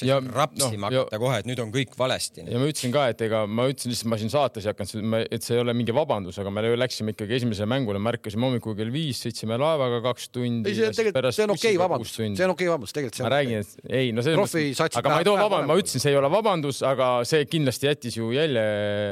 ja 0.00 0.16
rapsima 0.24 0.88
no, 0.88 1.02
hakata 1.04 1.20
kohe, 1.20 1.38
et 1.42 1.48
nüüd 1.48 1.60
on 1.62 1.72
kõik 1.74 1.92
valesti. 1.98 2.44
ja 2.46 2.60
ma 2.60 2.68
ütlesin 2.70 2.92
ka, 2.94 3.04
et 3.12 3.20
ega 3.26 3.42
ma 3.44 3.66
ütlesin 3.68 3.92
lihtsalt, 3.92 4.08
ma 4.08 4.18
siin 4.20 4.32
saates 4.32 4.64
ei 4.64 4.72
hakanud, 4.72 5.16
et 5.36 5.44
see 5.44 5.56
ei 5.58 5.62
ole 5.62 5.74
mingi 5.76 5.94
vabandus, 5.96 6.38
aga 6.40 6.52
me 6.54 6.64
läksime 6.80 7.12
ikkagi 7.12 7.36
esimesele 7.40 7.68
mängule, 7.70 8.00
märkasime 8.02 8.48
hommikul 8.48 8.76
kell 8.78 8.92
viis, 8.94 9.20
sõitsime 9.26 9.58
laevaga 9.60 10.00
kaks 10.06 10.30
tundi. 10.32 10.70
ei, 10.70 10.78
see 10.78 10.88
on 10.88 10.96
tegelikult, 10.96 11.28
see 11.36 11.44
on 11.44 11.54
okei 11.54 11.74
okay, 11.74 11.82
vabandus, 11.82 12.14
see 12.16 12.30
on 12.30 12.54
okei 12.54 12.54
okay, 12.54 12.70
vabandus, 12.72 12.94
tegelikult. 12.96 13.24
ma 13.26 13.32
räägin, 13.34 13.66
et 13.66 13.92
ei, 14.00 14.14
no 14.16 14.24
mõttes, 14.24 14.82
aga 15.02 15.12
ma 15.12 15.20
ei 15.20 15.28
too 15.28 15.36
vabandust, 15.36 15.68
ma 15.68 15.78
ütlesin, 15.82 16.04
see 16.06 16.14
ei 16.14 16.20
ole 16.22 16.32
vabandus, 16.32 16.80
aga 16.88 17.10
see 17.28 17.44
kindlasti 17.52 17.90
jättis 17.90 18.16
ju 18.16 18.30
jälje 18.32 18.64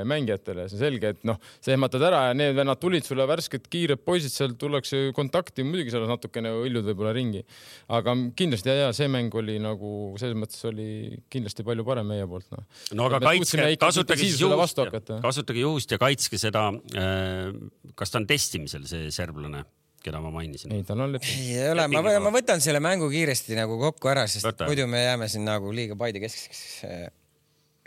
mängijatele, 0.09 0.67
see 0.71 0.81
on 0.81 0.85
selge, 0.87 1.13
et 1.17 1.29
noh, 1.29 1.41
sa 1.61 1.75
ehmatad 1.77 2.09
ära 2.09 2.25
ja 2.31 2.39
need 2.41 2.57
vennad 2.57 2.81
tulid 2.81 3.05
sulle 3.05 3.29
värsked 3.29 3.69
kiired 3.69 4.01
poisid, 4.07 4.33
seal 4.33 4.57
tullakse 4.61 5.11
kontakti, 5.17 5.67
muidugi 5.67 5.93
seal 5.93 6.09
natukene 6.09 6.55
õljud 6.65 6.89
võib-olla 6.89 7.13
ringi. 7.17 7.45
aga 7.93 8.17
kindlasti 8.39 8.73
ja, 8.73 8.77
ja 8.87 8.91
see 8.97 9.11
mäng 9.13 9.35
oli 9.37 9.59
nagu 9.61 10.17
selles 10.21 10.39
mõttes 10.39 10.70
oli 10.71 11.19
kindlasti 11.33 11.67
palju 11.67 11.85
parem 11.87 12.09
meie 12.11 12.29
poolt 12.31 12.49
noh. 12.55 12.65
no 12.99 13.11
aga 13.11 13.21
kaitske, 13.27 13.67
kasutage 13.81 14.25
siis 14.25 14.41
juhust, 14.41 14.81
kasutage 15.23 15.67
juhust 15.67 15.93
ja 15.95 16.01
kaitske 16.01 16.41
seda. 16.41 16.71
Äh, 16.97 17.53
kas 17.99 18.15
ta 18.15 18.23
on 18.23 18.31
testimisel, 18.31 18.89
see 18.91 19.13
serblane? 19.15 19.67
keda 20.05 20.21
ma 20.23 20.33
mainisin. 20.33 20.73
ei, 20.75 20.85
tal 20.87 21.03
on 21.05 21.15
leping. 21.15 21.41
ei 21.45 21.71
ole, 21.71 21.87
ma, 21.93 22.03
ma 22.25 22.33
võtan 22.33 22.63
selle 22.65 22.81
mängu 22.83 23.09
kiiresti 23.13 23.57
nagu 23.59 23.77
kokku 23.81 24.11
ära, 24.13 24.27
sest 24.31 24.47
Võta. 24.49 24.69
muidu 24.71 24.87
me 24.91 25.03
jääme 25.03 25.29
siin 25.29 25.45
nagu 25.49 25.73
liiga 25.77 25.97
Paide 26.01 26.23
keskseks. 26.23 26.63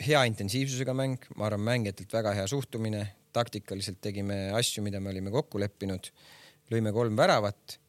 hea 0.04 0.24
intensiivsusega 0.30 0.96
mäng, 0.98 1.30
ma 1.38 1.48
arvan, 1.50 1.66
mängijatelt 1.70 2.14
väga 2.14 2.36
hea 2.38 2.46
suhtumine, 2.50 3.06
taktikaliselt 3.34 4.02
tegime 4.04 4.46
asju, 4.58 4.84
mida 4.86 5.02
me 5.02 5.14
olime 5.14 5.34
kokku 5.34 5.62
leppinud, 5.62 6.12
lõime 6.74 6.94
kolm 6.94 7.18
väravat. 7.18 7.80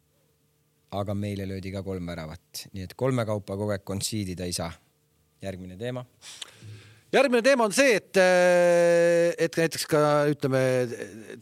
aga 0.95 1.15
meile 1.19 1.43
löödi 1.51 1.73
ka 1.75 1.83
kolm 1.83 2.07
väravat, 2.07 2.69
nii 2.73 2.85
et 2.87 2.93
kolme 2.95 3.25
kaupa 3.27 3.57
kogu 3.59 3.73
aeg 3.75 3.83
kontsiidida 3.85 4.47
ei 4.47 4.53
saa 4.55 4.71
järgmine 5.43 5.77
teema. 5.81 6.05
järgmine 7.13 7.43
teema 7.43 7.69
on 7.69 7.75
see, 7.75 7.97
et, 7.99 8.17
äh, 8.21 9.35
et 9.39 9.57
näiteks 9.57 9.87
ka 9.91 10.01
ütleme, 10.31 10.61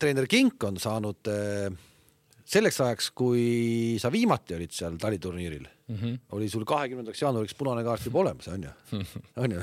treener 0.01 0.29
Kink 0.31 0.65
on 0.69 0.79
saanud 0.81 1.31
äh, 1.33 1.73
selleks 2.53 2.81
ajaks, 2.85 3.11
kui 3.17 3.45
sa 4.03 4.11
viimati 4.13 4.57
olid 4.57 4.75
seal 4.75 4.99
taliturniiril 5.01 5.65
mm, 5.65 5.97
-hmm. 5.97 6.19
oli 6.37 6.49
sul 6.53 6.65
kahekümnendaks 6.69 7.23
jaanuariks 7.23 7.55
punane 7.55 7.85
kaart 7.85 8.05
juba 8.07 8.25
olemas, 8.25 8.49
on 8.49 8.67
ju? 8.67 8.73
on 9.37 9.53
ju? 9.53 9.61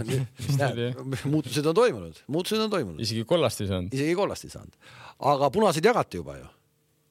muutused 1.34 1.66
on 1.66 1.76
toimunud, 1.76 2.24
muutused 2.28 2.64
on 2.64 2.70
toimunud. 2.70 3.00
isegi 3.00 3.26
kollast 3.26 3.62
ei 3.62 3.68
saanud. 3.68 3.94
isegi 3.94 4.16
kollast 4.16 4.44
ei 4.44 4.56
saanud. 4.56 4.74
aga 5.20 5.50
punaseid 5.50 5.86
jagati 5.86 6.18
juba 6.18 6.38
ju. 6.38 6.48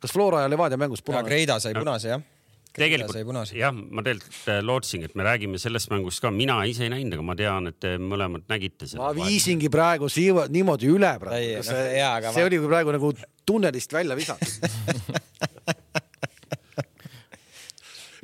kas 0.00 0.12
Flora 0.12 0.42
ja 0.42 0.50
Levadia 0.50 0.76
mängus 0.76 1.02
punane? 1.02 1.28
Kreida 1.28 1.60
sai 1.60 1.74
punase 1.74 2.08
jah 2.08 2.22
tegelikult 2.80 3.52
jah, 3.56 3.74
ma 3.74 4.04
tegelikult 4.06 4.50
äh, 4.52 4.60
lootsingi, 4.64 5.10
et 5.10 5.16
me 5.18 5.26
räägime 5.26 5.60
sellest 5.62 5.92
mängust 5.92 6.22
ka, 6.24 6.32
mina 6.34 6.60
ise 6.70 6.86
ei 6.86 6.92
näinud, 6.94 7.18
aga 7.18 7.26
ma 7.30 7.38
tean, 7.38 7.70
et 7.72 7.78
te 7.82 7.96
mõlemad 8.02 8.46
nägite 8.50 8.88
seda. 8.88 9.02
ma 9.02 9.12
viisingi 9.16 9.70
praegu 9.72 10.10
siia 10.12 10.48
niimoodi 10.52 10.90
üle 10.92 11.12
praegu. 11.22 11.62
see, 11.66 12.02
no, 12.02 12.34
see 12.34 12.46
oli 12.48 12.62
praegu 12.64 12.94
nagu 12.96 13.12
tunnelist 13.48 13.92
välja 13.96 14.18
visatud 14.18 14.52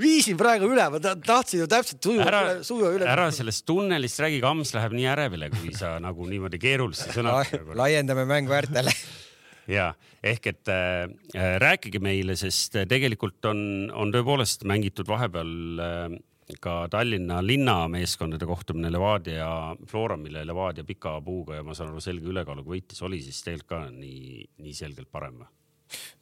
viisin 0.01 0.39
praegu 0.39 0.69
üle, 0.71 0.87
ma 0.91 1.01
tahtsin 1.01 1.63
ju 1.63 1.69
täpselt 1.71 2.03
sujuva 2.03 2.27
ära, 2.29 2.41
üle, 2.45 2.65
sujuva 2.67 2.93
üle. 2.97 3.09
ära 3.11 3.29
sellest 3.35 3.65
tunnelist 3.69 4.23
räägi, 4.23 4.41
Kams 4.45 4.75
läheb 4.77 4.97
nii 4.97 5.11
ärevile, 5.15 5.51
kui 5.55 5.75
sa 5.77 5.97
nagu 6.03 6.27
niimoodi 6.29 6.61
keerulisi 6.63 7.13
sõnadega 7.15 7.79
laiendame 7.79 8.27
mängu 8.29 8.55
äärtele 8.57 8.95
ja 9.71 9.93
ehk 10.23 10.47
et 10.53 10.71
äh, 10.73 11.09
äh, 11.35 11.57
rääkige 11.63 12.01
meile, 12.05 12.37
sest 12.37 12.77
äh, 12.77 12.87
tegelikult 12.89 13.45
on, 13.49 13.91
on 13.95 14.13
tõepoolest 14.15 14.67
mängitud 14.69 15.09
vahepeal 15.09 15.83
äh, 15.85 16.17
ka 16.61 16.77
Tallinna 16.93 17.41
linnameeskondade 17.41 18.47
kohtumine 18.47 18.91
Levadia 18.93 19.49
Flora, 19.89 20.17
mille 20.21 20.45
Levadia 20.47 20.85
pika 20.85 21.17
puuga 21.25 21.57
ja 21.57 21.65
ma 21.65 21.75
saan 21.75 21.93
aru, 21.93 22.03
selge 22.05 22.29
ülekaaluga 22.29 22.75
võitis, 22.75 23.01
oli 23.07 23.23
siis 23.25 23.41
tegelikult 23.47 23.71
ka 23.73 23.83
nii, 23.91 24.49
nii 24.65 24.75
selgelt 24.77 25.11
parem 25.13 25.43
või? 25.43 25.53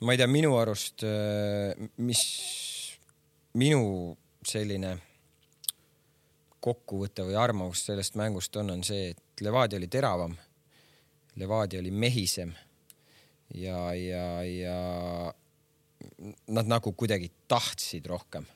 ma 0.05 0.13
ei 0.13 0.21
tea, 0.21 0.29
minu 0.29 0.55
arust, 0.59 1.03
äh, 1.07 1.89
mis 2.03 2.23
minu 3.59 4.13
selline 4.47 4.97
kokkuvõte 6.63 7.27
või 7.27 7.37
arvamus 7.39 7.87
sellest 7.89 8.17
mängust 8.19 8.57
on, 8.61 8.71
on 8.77 8.83
see, 8.87 9.11
et 9.13 9.43
Levadia 9.43 9.81
oli 9.81 9.89
teravam. 9.91 10.35
Levadia 11.41 11.81
oli 11.81 11.91
mehisem 11.91 12.53
ja, 13.55 13.79
ja, 13.99 14.27
ja 14.47 14.79
nad 16.53 16.69
nagu 16.71 16.93
kuidagi 16.99 17.31
tahtsid 17.51 18.07
rohkem 18.11 18.47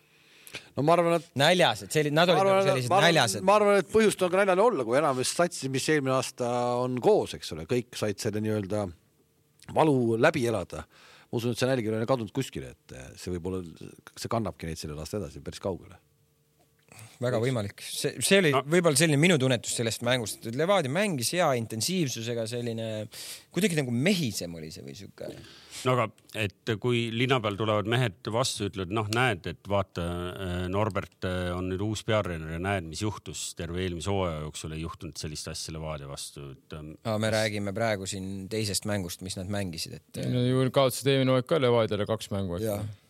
no 0.76 0.84
ma 0.86 0.94
arvan, 0.96 1.18
et 1.18 1.28
näljased, 1.38 1.90
sellised, 1.92 2.16
nad 2.16 2.30
olid 2.32 2.48
nagu 2.48 2.62
sellised 2.68 2.92
ma 2.92 3.00
arvan, 3.00 3.10
näljased. 3.10 3.44
ma 3.46 3.56
arvan, 3.60 3.80
et 3.82 3.90
põhjust 3.92 4.22
on 4.24 4.32
ka 4.32 4.40
näljane 4.42 4.64
olla, 4.64 4.86
kui 4.88 4.98
enamus 5.00 5.34
satsi, 5.36 5.70
mis 5.72 5.88
eelmine 5.92 6.16
aasta 6.16 6.48
on 6.82 6.96
koos, 7.02 7.36
eks 7.36 7.52
ole, 7.56 7.66
kõik 7.70 7.98
said 7.98 8.20
selle 8.22 8.42
nii-öelda 8.44 8.86
valu 9.76 10.16
läbi 10.20 10.46
elada. 10.48 10.86
ma 11.26 11.40
usun, 11.40 11.52
et 11.52 11.60
see 11.60 11.68
nälg 11.68 11.86
ei 11.86 11.92
ole 11.92 12.08
kadunud 12.08 12.32
kuskile, 12.34 12.72
et 12.76 12.98
see 13.20 13.34
võib-olla, 13.34 13.62
see 14.16 14.32
kannabki 14.32 14.68
neid 14.68 14.80
sellel 14.80 15.00
aastal 15.02 15.24
edasi 15.24 15.44
päris 15.44 15.62
kaugele 15.62 15.98
väga 17.22 17.40
võimalik, 17.40 17.82
see, 17.84 18.16
see 18.24 18.40
oli 18.42 18.52
no. 18.54 18.62
võib-olla 18.68 18.98
selline 18.98 19.20
minu 19.20 19.36
tunnetus 19.40 19.76
sellest 19.78 20.02
mängust, 20.06 20.42
et 20.48 20.56
Levadia 20.58 20.92
mängis 20.92 21.32
hea 21.36 21.48
intensiivsusega, 21.60 22.46
selline 22.50 22.88
kuidagi 23.54 23.78
nagu 23.78 23.94
mehisem 23.94 24.56
oli 24.58 24.68
see 24.74 24.84
või 24.84 24.96
sihuke. 24.98 25.30
no 25.86 25.94
aga, 25.94 26.06
et 26.42 26.74
kui 26.82 27.06
linna 27.14 27.38
peal 27.44 27.56
tulevad 27.58 27.88
mehed 27.88 28.30
vastu, 28.32 28.68
ütlevad, 28.70 28.92
noh, 28.98 29.08
näed, 29.16 29.48
et 29.52 29.70
vaata, 29.70 30.04
äh, 30.32 30.58
Norbert 30.72 31.28
äh, 31.28 31.48
on 31.56 31.70
nüüd 31.72 31.86
uus 31.86 32.04
peatreener 32.08 32.56
ja 32.56 32.60
näed, 32.62 32.88
mis 32.90 33.04
juhtus 33.04 33.48
terve 33.58 33.80
eelmise 33.84 34.12
hooaja 34.12 34.44
jooksul 34.44 34.76
ei 34.76 34.84
juhtunud 34.84 35.16
sellist 35.20 35.48
asja 35.52 35.76
Levadia 35.76 36.10
vastu, 36.10 36.50
et. 36.52 36.76
Ähm, 36.76 36.92
no 37.06 37.16
me 37.22 37.32
räägime 37.32 37.72
praegu 37.76 38.08
siin 38.10 38.46
teisest 38.52 38.88
mängust, 38.90 39.24
mis 39.26 39.38
nad 39.40 39.50
mängisid, 39.52 40.00
et. 40.00 40.22
no 40.32 40.44
ju 40.44 40.68
kaotasid 40.68 41.14
eelmine 41.14 41.36
hooaeg 41.36 41.48
ka 41.48 41.62
Levadiale 41.62 42.08
kaks 42.08 42.32
mängu, 42.34 42.60
et 42.60 43.04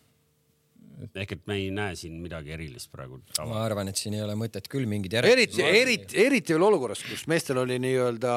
ehk 0.97 1.33
et 1.35 1.43
me 1.49 1.57
ei 1.59 1.69
näe 1.73 1.95
siin 1.99 2.17
midagi 2.21 2.53
erilist 2.55 2.89
praegu. 2.93 3.19
ma 3.45 3.61
arvan, 3.63 3.91
et 3.91 3.99
siin 3.99 4.15
ei 4.17 4.23
ole 4.25 4.33
mõtet 4.39 4.67
küll 4.71 4.89
mingit 4.89 5.13
eriti, 5.19 5.61
eriti, 5.61 6.17
eriti 6.25 6.55
veel 6.55 6.67
olukorras, 6.69 7.03
kus 7.05 7.27
meestel 7.29 7.61
oli 7.61 7.77
nii-öelda 7.83 8.33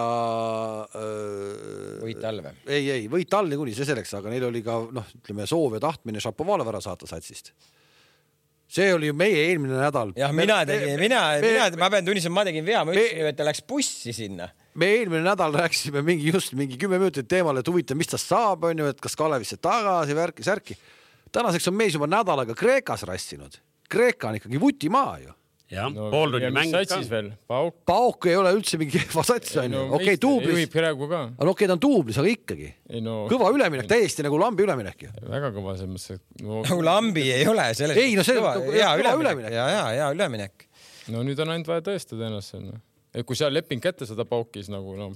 öö.... 1.01 1.99
võit 2.05 2.25
all 2.29 2.45
või? 2.45 2.55
ei, 2.69 2.87
ei 2.99 3.11
võit 3.13 3.37
all 3.37 3.51
niikuinii, 3.53 3.77
see 3.79 3.89
selleks, 3.89 4.13
aga 4.21 4.33
neil 4.33 4.49
oli 4.51 4.65
ka 4.67 4.77
noh, 4.93 5.13
ütleme 5.23 5.49
soov 5.49 5.79
ja 5.79 5.85
tahtmine 5.89 6.23
Šapovalov 6.23 6.73
ära 6.75 6.83
saata 6.85 7.09
satsist 7.11 7.55
see 8.71 8.93
oli 8.95 9.09
ju 9.09 9.17
meie 9.19 9.49
eelmine 9.49 9.81
nädal. 9.81 10.13
jah, 10.19 10.31
mina 10.37 10.61
tegin, 10.69 10.95
mina, 11.01 11.25
mina, 11.43 11.67
ma 11.81 11.89
pean 11.91 12.07
tunnistama, 12.07 12.41
ma 12.41 12.47
tegin 12.47 12.67
vea, 12.67 12.85
ma 12.87 12.95
ütlesin 12.95 13.25
ju, 13.25 13.31
et 13.33 13.39
ta 13.41 13.47
läks 13.49 13.65
bussi 13.67 14.15
sinna. 14.15 14.47
me 14.79 14.93
eelmine 15.01 15.25
nädal 15.27 15.57
rääkisime 15.65 16.05
mingi 16.07 16.31
just 16.31 16.55
mingi 16.59 16.79
kümme 16.79 17.01
minutit 17.01 17.27
teemal, 17.31 17.59
et 17.59 17.73
huvitav, 17.73 17.99
mis 17.99 18.13
tast 18.13 18.31
saab, 18.31 18.69
onju, 18.71 18.93
et 18.93 19.03
kas 19.03 19.19
Kalevisse 19.19 19.59
tagasi, 19.59 20.15
värki-särki 20.15 20.79
tänaseks 21.33 21.69
on 21.71 21.77
mees 21.79 21.97
juba 21.97 22.09
nädal 22.11 22.45
aega 22.45 22.57
Kreekas 22.59 23.05
rassinud. 23.09 23.61
Kreeka 23.91 24.31
on 24.31 24.41
ikkagi 24.41 24.61
vutimaa 24.61 25.19
ju 25.23 25.35
jah 25.71 25.87
no,, 25.93 26.09
pool 26.11 26.33
tundi 26.35 26.51
mängib 26.55 26.89
ka. 26.91 27.21
Pauk. 27.51 27.77
Pauk 27.87 28.27
ei 28.31 28.37
ole 28.39 28.53
üldse 28.57 28.79
mingi 28.81 28.99
kehva 28.99 29.23
sats 29.27 29.55
onju 29.63 29.71
no,, 29.71 29.85
okei 29.95 30.15
okay, 30.15 30.21
duublis. 30.23 30.55
juhib 30.57 30.73
praegu 30.75 31.09
ka. 31.11 31.21
aga 31.31 31.47
okei 31.47 31.53
okay,, 31.53 31.69
ta 31.71 31.77
on 31.77 31.83
duublis, 31.85 32.19
aga 32.21 32.33
ikkagi. 32.33 32.71
No, 33.07 33.17
kõva 33.31 33.53
üleminek, 33.55 33.87
täiesti 33.91 34.27
nagu 34.27 34.41
lambi 34.41 34.67
üleminek 34.67 35.07
ju. 35.07 35.13
väga 35.31 35.53
kõva 35.55 35.77
selles 35.79 35.93
mõttes, 35.95 36.19
et 36.19 36.43
no.... 36.47 36.63
nagu 36.67 36.87
lambi 36.87 37.27
ei 37.37 37.47
ole 37.51 37.69
selles. 37.79 38.01
ei 38.03 38.17
no 38.19 38.27
see 38.27 38.41
on 38.43 38.67
hea 38.75 38.91
üleminek, 38.99 39.47
ja, 39.55 39.69
ja, 39.77 39.85
ja 40.01 40.09
üleminek. 40.17 40.67
no 41.15 41.23
nüüd 41.27 41.39
on 41.45 41.55
ainult 41.55 41.71
vaja 41.71 41.87
tõestada 41.93 42.27
ennast 42.27 42.57
seal 42.57 42.73
et 43.15 43.27
kui 43.27 43.39
seal 43.39 43.55
leping 43.55 43.83
kätte 43.83 44.07
saada 44.09 44.27
Paukis 44.27 44.71
nagu 44.73 44.97
noh 44.99 45.15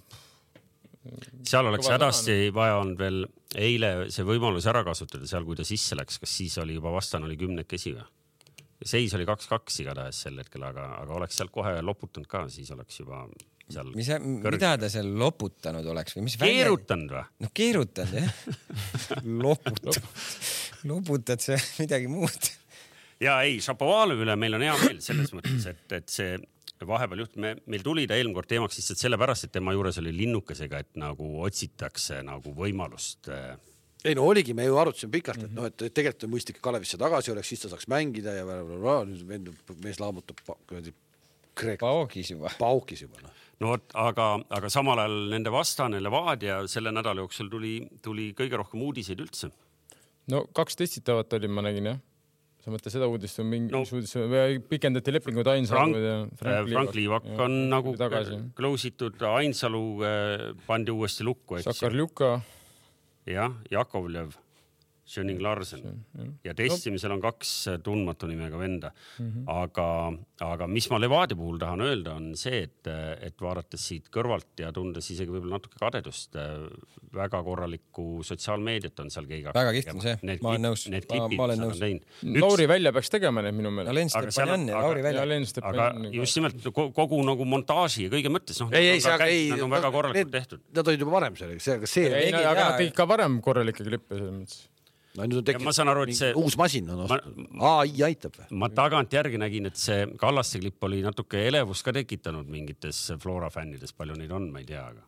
seal 1.44 1.68
oleks 1.68 1.88
hädasti 1.92 2.36
vaja 2.54 2.78
olnud 2.80 2.98
veel 3.00 3.24
eile 3.54 3.90
see 4.12 4.26
võimalus 4.26 4.66
ära 4.70 4.84
kasutada 4.86 5.28
seal, 5.28 5.46
kui 5.46 5.58
ta 5.58 5.66
sisse 5.66 5.96
läks, 5.98 6.18
kas 6.22 6.36
siis 6.40 6.56
oli 6.62 6.78
juba 6.78 6.92
vastane 6.94 7.28
oli 7.28 7.38
kümnekesi 7.40 7.94
või? 7.96 8.06
seis 8.84 9.14
oli 9.16 9.24
kaks-kaks 9.28 9.80
igatahes 9.84 10.24
sel 10.26 10.40
hetkel, 10.42 10.64
aga, 10.66 10.88
aga 11.00 11.14
oleks 11.16 11.38
sealt 11.38 11.52
kohe 11.54 11.76
loputanud 11.84 12.28
ka, 12.28 12.44
siis 12.52 12.70
oleks 12.74 12.98
juba 13.00 13.22
seal. 13.70 13.92
mis, 13.96 14.10
mida 14.20 14.74
ta 14.80 14.90
seal 14.92 15.08
loputanud 15.20 15.86
oleks 15.94 16.16
või 16.18 16.26
mis? 16.28 16.36
keerutanud 16.40 17.14
või? 17.14 17.24
noh, 17.44 17.54
keerutanud 17.60 18.18
jah 18.18 18.34
loputanud 19.46 20.90
loputad 20.90 21.44
sa 21.44 21.58
midagi 21.78 22.10
muud 22.12 22.50
ja 23.24 23.38
ei, 23.46 23.60
Šapovalov 23.64 24.24
üle 24.24 24.36
meil 24.40 24.58
on 24.58 24.66
hea 24.66 24.74
meel 24.82 25.00
selles 25.04 25.32
mõttes, 25.36 25.68
et, 25.70 25.86
et 26.00 26.12
see 26.12 26.36
vahepeal 26.82 27.22
juhtus, 27.22 27.38
me, 27.40 27.54
meil 27.70 27.84
tuli 27.86 28.06
ta 28.10 28.16
eelmine 28.18 28.36
kord 28.36 28.50
teemaks 28.50 28.80
lihtsalt 28.80 29.00
sellepärast, 29.00 29.46
et 29.46 29.54
tema 29.54 29.72
juures 29.76 30.00
oli 30.02 30.12
linnukesega, 30.16 30.82
et 30.82 30.98
nagu 31.00 31.30
otsitakse 31.46 32.20
nagu 32.26 32.52
võimalust 32.58 33.30
äh, 33.32 33.54
ei 34.04 34.14
no 34.18 34.26
oligi, 34.28 34.52
me 34.56 34.66
ju 34.66 34.76
arutasime 34.76 35.14
pikalt, 35.14 35.46
et 35.46 35.54
noh, 35.56 35.68
et 35.70 35.80
tegelikult 35.80 36.26
on 36.26 36.32
mõistlik, 36.34 36.60
Kalevisse 36.64 36.98
tagasi 37.00 37.32
oleks, 37.32 37.48
siis 37.48 37.62
ta 37.62 37.70
saaks 37.72 37.88
mängida 37.88 38.34
ja 38.36 38.44
nüüd 38.44 39.22
vend, 39.28 39.48
mees 39.80 40.00
laamutab 40.02 40.42
kuradi 40.44 40.92
Kreeka. 41.54 41.86
paugis 41.86 42.34
juba. 42.34 42.50
paugis 42.58 43.04
juba 43.06 43.22
noh. 43.22 43.42
no 43.62 43.72
vot, 43.72 43.86
aga, 43.96 44.26
aga 44.58 44.70
samal 44.72 45.00
ajal 45.00 45.16
nende 45.32 45.52
vastane 45.54 46.02
Levadia 46.02 46.58
selle 46.68 46.92
nädala 46.92 47.24
jooksul 47.24 47.48
tuli, 47.52 47.76
tuli 48.04 48.32
kõige 48.36 48.60
rohkem 48.60 48.82
uudiseid 48.84 49.22
üldse. 49.24 49.48
no 50.34 50.44
kaks 50.52 50.76
testitavat 50.82 51.38
oli, 51.38 51.48
ma 51.48 51.64
nägin 51.64 51.94
jah 51.94 52.02
sa 52.64 52.72
mõtled 52.72 52.94
seda 52.94 53.08
uudist 53.12 53.40
või 53.42 53.48
mingi 53.50 53.74
no, 53.74 53.82
uudis 53.84 54.14
või 54.16 54.60
pikendati 54.70 55.12
lepingut 55.12 55.50
Ainsalu 55.52 56.00
ja 56.00 56.14
Frank, 56.40 56.70
Frank 56.72 56.94
Liivak 56.96 57.26
on 57.34 57.58
ja, 57.58 57.66
nagu 57.74 57.92
close 58.56 58.88
itud, 58.88 59.20
Ainsalu 59.34 59.84
äh, 60.06 60.46
pandi 60.68 60.94
uuesti 60.94 61.26
lukku, 61.28 61.60
eks. 61.60 61.68
Sakarljuka. 61.68 62.38
jah, 63.28 63.52
Jakovlev 63.72 64.32
Schöning 65.04 65.40
Larsen 65.42 66.04
ja 66.44 66.54
testimisel 66.56 67.12
on 67.12 67.20
kaks 67.20 67.50
tundmatu 67.84 68.28
nimega 68.30 68.58
venda 68.58 68.90
mm. 68.90 69.26
-hmm. 69.26 69.44
aga, 69.52 69.88
aga 70.46 70.66
mis 70.66 70.88
ma 70.90 71.00
Levadia 71.00 71.36
puhul 71.36 71.58
tahan 71.60 71.84
öelda, 71.84 72.14
on 72.16 72.30
see, 72.40 72.62
et, 72.64 72.88
et 73.20 73.36
vaadates 73.40 73.84
siit 73.88 74.08
kõrvalt 74.14 74.62
ja 74.64 74.72
tundes 74.72 75.10
isegi 75.12 75.28
võib-olla 75.30 75.58
natuke 75.58 75.76
kadedust, 75.80 76.38
väga 77.14 77.42
korralikku 77.44 78.24
sotsiaalmeediat 78.24 79.04
on 79.04 79.12
seal 79.12 79.28
keegi. 79.28 79.52
väga 79.54 79.76
kihvt 79.76 79.92
on 79.92 80.02
see, 80.06 80.16
ma 80.40 80.54
olen 80.54 80.66
nõus. 80.70 80.86
Need 80.88 81.08
klipid, 81.10 81.36
mis 81.36 81.58
nad 81.58 81.66
on 81.68 81.78
teinud. 81.84 82.40
Lauri 82.40 82.68
Välja 82.68 82.92
peaks 82.96 83.12
tegema 83.12 83.44
need 83.44 83.60
minu 83.60 83.70
meelest. 83.76 83.94
Len 84.00 84.12
Stepanjan 84.14 84.68
ja 84.72 84.82
Lauri 84.88 85.02
Välja. 85.04 85.40
aga 85.62 85.90
just 86.16 86.40
nimelt 86.40 86.68
kogu 86.72 87.22
nagu 87.28 87.44
montaaži 87.44 88.08
ja 88.08 88.14
kõige 88.16 88.32
mõttes, 88.32 88.60
noh. 88.64 88.72
ei, 88.72 88.94
ei, 88.94 89.04
see, 89.04 89.12
aga 89.12 89.28
ei. 89.28 89.48
Nad 89.52 89.66
on 89.68 89.76
väga 89.76 89.92
korralikult 89.94 90.32
tehtud. 90.32 90.64
Nad 90.74 90.92
olid 90.92 91.04
juba 91.04 91.18
varem 91.20 91.36
seal, 91.36 91.58
see, 91.58 91.76
aga 91.76 91.90
see. 91.90 92.08
ei, 92.08 92.32
aga 92.32 92.60
nad 92.62 92.78
tegid 92.80 92.96
ka 92.96 93.08
varem 93.08 93.42
korralikke 93.44 93.84
klippe 93.84 94.16
selles 94.16 94.38
mõttes 94.40 94.62
no 95.14 95.26
nüüd 95.28 95.40
on 95.40 95.46
tekkinud. 95.46 95.68
ma 95.68 95.92
aru, 95.94 96.04
see. 96.16 96.30
uus 96.38 96.56
masin 96.60 96.90
on 96.94 97.04
ostetud. 97.06 97.42
ai 97.70 98.04
aitab 98.08 98.38
või? 98.38 98.46
ma 98.62 98.70
tagantjärgi 98.74 99.40
nägin, 99.40 99.70
et 99.70 99.80
see 99.80 100.06
Kallaste 100.20 100.62
klipp 100.62 100.86
oli 100.88 101.02
natuke 101.04 101.46
elevust 101.48 101.86
ka 101.86 101.94
tekitanud 101.96 102.50
mingites 102.50 103.06
Flora 103.22 103.50
fännides, 103.54 103.94
palju 103.96 104.18
neid 104.18 104.32
on, 104.34 104.50
ma 104.54 104.62
ei 104.62 104.70
tea, 104.70 104.86
aga. 104.94 105.04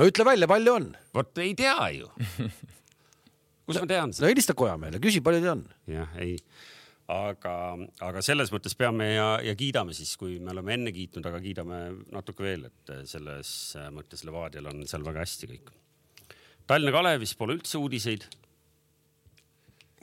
no 0.00 0.08
ütle 0.08 0.26
välja, 0.28 0.50
palju 0.50 0.74
on. 0.80 0.90
vot 1.16 1.44
ei 1.44 1.54
tea 1.58 1.92
ju. 1.96 2.10
kus 3.68 3.80
ma 3.80 3.86
tean 3.88 4.12
seda? 4.12 4.26
no 4.26 4.32
helista 4.34 4.56
Kojamehele, 4.58 5.00
küsi, 5.04 5.24
palju 5.24 5.44
teid 5.44 5.54
on. 5.56 5.64
jah, 5.98 6.18
ei 6.20 6.36
aga, 7.08 7.54
aga 8.04 8.22
selles 8.24 8.52
mõttes 8.52 8.76
peame 8.76 9.06
ja, 9.14 9.28
ja 9.44 9.54
kiidame 9.58 9.96
siis, 9.96 10.12
kui 10.20 10.36
me 10.42 10.52
oleme 10.52 10.74
enne 10.76 10.92
kiitnud, 10.94 11.24
aga 11.28 11.40
kiidame 11.44 11.80
natuke 12.12 12.44
veel, 12.44 12.68
et 12.68 12.92
selles 13.08 13.52
mõttes 13.94 14.24
Levadial 14.28 14.68
on 14.72 14.84
seal 14.88 15.06
väga 15.06 15.24
hästi 15.24 15.50
kõik. 15.54 15.72
Tallinna 16.68 16.92
Kalevis 16.92 17.32
pole 17.38 17.56
üldse 17.56 17.80
uudiseid. 17.80 18.26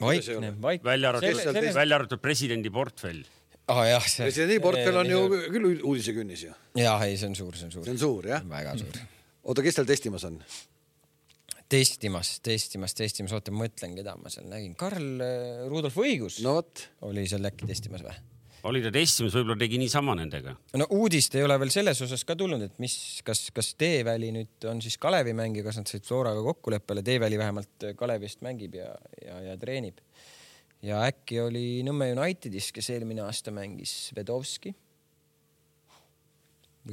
Vaikne, 0.00 0.52
vaikne. 0.62 0.90
välja 0.90 1.12
arvatud, 1.14 1.74
välja 1.74 1.98
arvatud 2.00 2.22
presidendi 2.22 2.72
portfell 2.72 3.24
jah, 3.66 4.06
see. 4.06 4.28
presidendi 4.28 4.60
portfell 4.62 5.00
on 5.02 5.10
ju 5.10 5.20
küll 5.50 5.68
uudisekünnis 5.80 6.46
ju. 6.46 6.54
jah, 6.78 7.02
ei, 7.06 7.18
see 7.18 7.30
on 7.30 7.36
suur, 7.38 7.58
see 7.58 7.68
on 7.68 7.74
suur. 7.74 7.84
see 7.88 7.96
on 7.96 8.00
suur 8.02 8.30
jah? 8.34 8.46
väga 8.50 8.76
suur. 8.80 9.02
oota, 9.42 9.64
kes 9.66 9.80
teil 9.80 9.88
testimas 9.90 10.26
on? 10.28 10.38
testimas, 11.68 12.36
testimas, 12.46 12.94
testimas, 12.94 13.34
oota, 13.34 13.54
ma 13.54 13.64
mõtlen, 13.64 13.96
keda 13.98 14.14
ma 14.20 14.30
seal 14.30 14.46
nägin. 14.46 14.76
Karl 14.78 15.22
äh, 15.24 15.64
Rudolf 15.70 15.96
Õigus 15.98 16.38
no, 16.46 16.60
vot. 16.60 16.84
oli 17.08 17.26
seal 17.26 17.48
äkki 17.48 17.66
testimas 17.66 18.04
või? 18.06 18.14
Oli 18.66 18.82
ta 18.84 18.92
testimas, 18.94 19.34
võib-olla 19.36 19.58
tegi 19.60 19.78
niisama 19.80 20.14
nendega. 20.18 20.54
no 20.80 20.88
uudist 20.96 21.34
ei 21.38 21.44
ole 21.46 21.58
veel 21.62 21.72
selles 21.74 22.00
osas 22.06 22.24
ka 22.28 22.36
tulnud, 22.38 22.62
et 22.66 22.80
mis, 22.82 22.96
kas, 23.26 23.46
kas 23.56 23.72
Teeväli 23.78 24.32
nüüd 24.34 24.68
on 24.70 24.82
siis 24.84 24.98
Kalevi 25.02 25.34
mängija, 25.36 25.66
kas 25.66 25.80
nad 25.80 25.90
said 25.90 26.06
Floraga 26.06 26.42
kokkuleppele, 26.46 27.04
Teeväli 27.06 27.38
vähemalt 27.40 27.88
Kalevist 27.98 28.42
mängib 28.46 28.76
ja, 28.80 28.90
ja, 29.22 29.38
ja 29.50 29.56
treenib. 29.60 30.02
ja 30.84 31.04
äkki 31.06 31.40
oli 31.44 31.66
Nõmme 31.86 32.12
Unitedis, 32.16 32.72
kes 32.74 32.90
eelmine 32.94 33.24
aasta 33.26 33.54
mängis 33.54 34.12
Vedovski. 34.16 34.74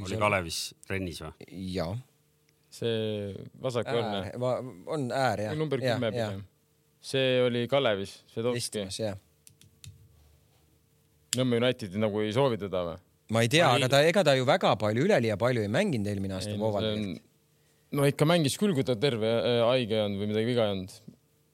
oli 0.02 0.18
Kalevis 0.18 0.66
trennis 0.88 1.22
või? 1.26 1.54
jaa 1.74 1.94
see 2.74 3.34
vasakuõrne. 3.62 4.32
on 4.90 5.12
äär 5.14 5.46
jah. 5.48 5.58
number 5.58 5.82
kümme 5.82 6.10
pigem. 6.14 6.42
see 7.02 7.38
oli 7.44 7.68
Kalevis, 7.70 8.24
Švedovski. 8.34 9.14
Nõmme 11.40 11.58
Unitedi 11.62 12.02
nagu 12.02 12.22
ei 12.22 12.34
soovi 12.36 12.60
teda 12.62 12.84
või? 12.90 13.02
ma 13.32 13.44
ei 13.44 13.52
tea, 13.52 13.70
aga 13.78 13.90
ta, 13.92 14.02
ega 14.06 14.24
ta 14.26 14.36
ju 14.38 14.46
väga 14.48 14.76
palju, 14.80 15.08
üleliia 15.08 15.38
palju 15.40 15.64
ei 15.64 15.72
mänginud 15.72 16.10
eelmine 16.12 16.38
aasta 16.38 16.54
Vooval. 16.60 16.88
no 17.96 18.08
ikka 18.10 18.28
mängis 18.30 18.58
küll, 18.60 18.76
kui 18.76 18.86
ta 18.88 18.98
terve 19.00 19.32
äh, 19.40 19.60
haige 19.70 19.98
ei 19.98 20.06
olnud 20.06 20.24
või 20.24 20.32
midagi 20.34 20.50
viga 20.50 20.68
ei 20.68 20.76
olnud. 20.76 20.96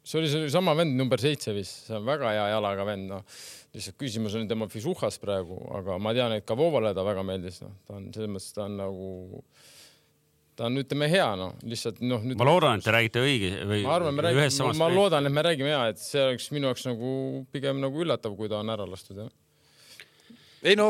see 0.09 0.21
oli 0.21 0.31
seesama 0.31 0.75
vend 0.79 0.97
number 0.97 1.21
seitse 1.21 1.53
vist, 1.55 1.85
see 1.87 1.97
on 1.97 2.07
väga 2.07 2.33
hea 2.33 2.45
jalaga 2.55 2.85
vend, 2.87 3.09
noh. 3.11 3.41
lihtsalt 3.75 3.99
küsimus 4.01 4.37
on 4.39 4.47
tema 4.49 4.69
fisuhhas 4.71 5.19
praegu, 5.21 5.59
aga 5.79 5.99
ma 6.01 6.15
tean, 6.17 6.39
et 6.39 6.47
ka 6.47 6.57
Voovale 6.57 6.95
ta 6.97 7.05
väga 7.05 7.25
meeldis, 7.27 7.61
noh, 7.65 7.75
ta 7.85 7.99
on 7.99 8.07
selles 8.15 8.33
mõttes, 8.33 8.55
ta 8.55 8.65
on 8.65 8.79
nagu 8.79 9.11
ta 10.59 10.67
on, 10.67 10.79
ütleme 10.81 11.07
hea, 11.11 11.27
noh, 11.39 11.53
lihtsalt 11.69 12.01
noh. 12.01 12.25
ma 12.33 12.47
loodan, 12.49 12.81
et 12.81 12.87
te 12.87 12.95
räägite 12.95 13.21
õige 13.23 13.51
või. 13.61 13.83
ma 13.85 13.99
arvan, 13.99 14.17
me 14.17 14.25
räägime, 14.25 14.49
ma, 14.65 14.73
ma 14.81 14.89
loodan, 14.95 15.29
et 15.29 15.37
me 15.37 15.45
räägime 15.45 15.69
ja 15.69 15.83
et 15.93 16.01
see 16.01 16.25
oleks 16.31 16.49
minu 16.55 16.71
jaoks 16.71 16.89
nagu 16.89 17.13
pigem 17.53 17.79
nagu 17.83 18.01
üllatav, 18.03 18.33
kui 18.39 18.49
ta 18.51 18.63
on 18.63 18.73
ära 18.73 18.89
lastud, 18.89 19.21
jah 19.21 19.29
ei 20.63 20.75
no 20.79 20.89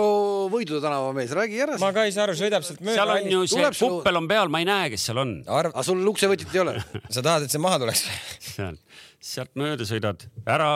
Võidude 0.49 0.81
tänava 0.83 1.11
mees, 1.15 1.33
räägi 1.35 1.61
ära. 1.65 1.77
ma 1.81 1.91
ka 1.95 2.07
ei 2.07 2.13
saa 2.15 2.25
aru, 2.27 2.37
sõidab 2.39 2.65
sealt 2.65 2.81
mööda. 2.81 2.97
seal 3.01 3.13
on 3.15 3.31
ju 3.33 3.43
see 3.49 3.71
kuppel 3.79 4.21
on 4.21 4.29
peal, 4.29 4.51
ma 4.51 4.63
ei 4.63 4.69
näe, 4.69 4.89
kes 4.93 5.09
seal 5.09 5.21
on. 5.21 5.35
aga 5.45 5.85
sul 5.85 6.01
uksevõtit 6.13 6.55
ei 6.55 6.63
ole 6.63 6.75
sa 7.15 7.21
tahad, 7.21 7.45
et 7.45 7.53
see 7.53 7.61
maha 7.61 7.81
tuleks 7.83 8.05
seal 8.53 8.79
sealt 9.19 9.51
mööda 9.59 9.83
sõidad, 9.83 10.21
ära 10.47 10.67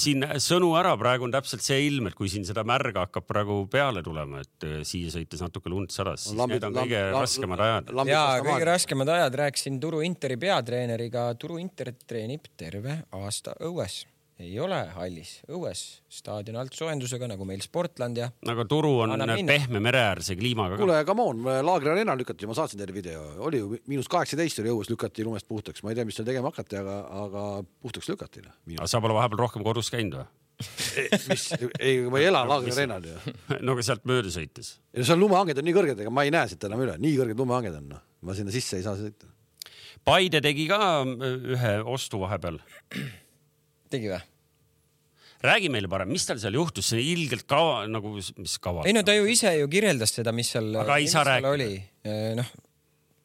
siin 0.00 0.24
sõnu 0.40 0.70
ära, 0.80 0.94
praegu 1.00 1.26
on 1.26 1.34
täpselt 1.34 1.64
see 1.64 1.82
ilm, 1.84 2.08
et 2.08 2.16
kui 2.16 2.30
siin 2.32 2.46
seda 2.48 2.64
märga 2.64 3.04
hakkab 3.04 3.26
praegu 3.28 3.58
peale 3.72 4.00
tulema, 4.04 4.40
et 4.40 4.66
äh, 4.68 4.78
siia 4.88 5.12
sõites 5.12 5.42
natuke 5.44 5.72
lund 5.72 5.92
sadas, 5.92 6.24
siis 6.28 6.38
lambid, 6.38 6.62
need 6.62 6.68
on 6.70 6.78
kõige 6.80 7.02
lamb, 7.02 7.18
raskemad 7.26 7.64
ajad. 7.66 7.92
ja 8.08 8.22
kõige 8.46 8.70
raskemad 8.70 9.12
ajad, 9.18 9.36
rääkisin 9.42 9.76
Turu 9.82 10.00
Interi 10.06 10.40
peatreeneriga, 10.40 11.28
Turu 11.40 11.60
Inter 11.60 11.92
treenib 12.08 12.48
terve 12.56 13.02
aasta 13.20 13.54
õues 13.68 14.00
ei 14.42 14.58
ole 14.60 14.78
hallis, 14.96 15.36
õues, 15.50 15.82
staadion 16.12 16.58
altsoojendusega 16.62 17.28
nagu 17.30 17.46
meil 17.48 17.62
Sportland 17.64 18.18
ja. 18.18 18.28
aga 18.52 18.66
Turu 18.68 18.92
on 19.04 19.14
pehme 19.48 19.80
mereäärse 19.82 20.36
kliimaga. 20.38 20.78
kuule, 20.80 20.98
come 21.08 21.26
on, 21.30 21.42
Laagri 21.66 21.92
arena 21.94 22.16
lükati, 22.18 22.48
ma 22.50 22.56
saatsin 22.58 22.80
teile 22.80 22.94
video, 22.96 23.24
oli 23.46 23.62
ju 23.62 23.72
miinus 23.90 24.10
kaheksateist 24.12 24.62
oli 24.62 24.72
õues, 24.74 24.90
lükati 24.92 25.26
lumest 25.26 25.48
puhtaks, 25.50 25.84
ma 25.84 25.92
ei 25.92 25.98
tea, 25.98 26.06
mis 26.08 26.18
seal 26.18 26.28
tegema 26.28 26.50
hakati, 26.52 26.78
aga, 26.82 27.00
aga 27.24 27.44
puhtaks 27.84 28.10
lükati. 28.12 28.44
Noh, 28.46 28.56
aga 28.78 28.88
sa 28.90 29.02
pole 29.04 29.16
vahepeal 29.16 29.44
rohkem 29.44 29.66
kodus 29.66 29.92
käinud 29.92 30.20
või? 30.20 30.30
mis, 31.30 31.46
ei, 31.80 32.00
ma 32.12 32.20
ei 32.20 32.26
ela 32.28 32.42
Laagri 32.46 32.74
areenal 32.74 33.06
ju. 33.06 33.34
no 33.66 33.76
aga 33.76 33.84
sealt 33.86 34.04
mööda 34.08 34.32
sõites. 34.34 34.76
ja 34.94 35.06
seal 35.06 35.22
lumehanged 35.22 35.58
on 35.58 35.68
nii 35.68 35.76
kõrged, 35.76 36.02
ega 36.04 36.12
ma 36.14 36.26
ei 36.26 36.34
näe 36.34 36.50
siit 36.50 36.66
enam 36.68 36.82
üle, 36.84 36.98
nii 37.02 37.14
kõrged 37.20 37.42
lumehanged 37.42 37.78
on, 37.80 37.88
noh, 37.96 38.02
ma 38.26 38.36
sinna 38.38 38.54
sisse 38.54 38.78
ei 38.78 38.86
saa 38.86 38.98
sõita. 38.98 39.30
Paide 40.02 40.40
tegi 40.42 40.66
ka 40.70 40.78
ühe 41.06 41.74
ostu 41.86 42.18
vahepeal. 42.24 42.58
tegi 43.92 44.10
või? 44.10 44.22
Räägi 45.42 45.70
meile 45.72 45.90
parem, 45.90 46.10
mis 46.12 46.26
tal 46.28 46.40
seal 46.42 46.56
juhtus, 46.58 46.92
see 46.92 47.04
ilgelt 47.12 47.46
kaua 47.50 47.86
nagu, 47.90 48.16
mis 48.16 48.58
kaua? 48.62 48.86
ei 48.88 48.96
no 48.96 49.04
ta 49.06 49.14
ju 49.16 49.28
ise 49.30 49.56
ju 49.58 49.70
kirjeldas 49.70 50.14
seda, 50.18 50.34
mis 50.34 50.52
seal. 50.54 50.70
aga 50.82 50.98
ei 51.02 51.08
saa 51.10 51.24
rääkida. 51.26 51.80
noh, 52.38 52.52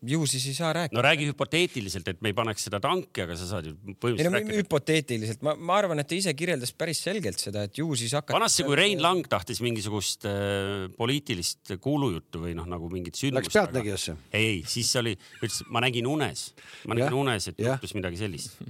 ju 0.07 0.25
siis 0.29 0.47
ei 0.49 0.55
saa 0.57 0.71
rääkida. 0.73 0.97
no 0.97 1.03
räägi 1.05 1.27
hüpoteetiliselt, 1.29 2.09
et 2.09 2.21
me 2.21 2.31
ei 2.31 2.37
paneks 2.37 2.67
seda 2.67 2.79
tanki, 2.81 3.23
aga 3.25 3.37
sa 3.37 3.49
saad 3.51 3.69
ju 3.69 3.75
põhimõtteliselt 3.77 4.23
ei, 4.23 4.29
no, 4.29 4.33
rääkida. 4.37 4.63
hüpoteetiliselt, 4.63 5.45
ma, 5.45 5.53
ma 5.69 5.77
arvan, 5.77 6.01
et 6.01 6.09
ta 6.09 6.17
ise 6.17 6.33
kirjeldas 6.37 6.73
päris 6.77 7.03
selgelt 7.05 7.41
seda, 7.43 7.67
et 7.69 7.77
ju 7.81 7.87
siis 7.99 8.17
hakkab. 8.17 8.37
vanasti, 8.39 8.65
kui 8.67 8.79
Rein 8.79 9.01
Lang 9.03 9.29
tahtis 9.29 9.61
mingisugust 9.65 10.25
äh, 10.29 10.89
poliitilist 10.97 11.77
kuulujuttu 11.83 12.47
või 12.47 12.57
noh, 12.57 12.69
nagu 12.69 12.89
mingit 12.93 13.19
sündmust. 13.19 13.51
Läks 13.51 13.61
pealtnägijasse? 13.61 14.17
ei, 14.33 14.51
ei, 14.57 14.59
siis 14.69 14.93
oli, 15.01 15.17
ütles, 15.41 15.63
ma 15.69 15.85
nägin 15.85 16.09
unes, 16.09 16.49
ma 16.85 16.97
nägin 16.97 17.13
ja, 17.13 17.25
unes, 17.25 17.51
et 17.53 17.65
juhtus 17.67 17.97
midagi 17.97 18.25
sellist 18.25 18.61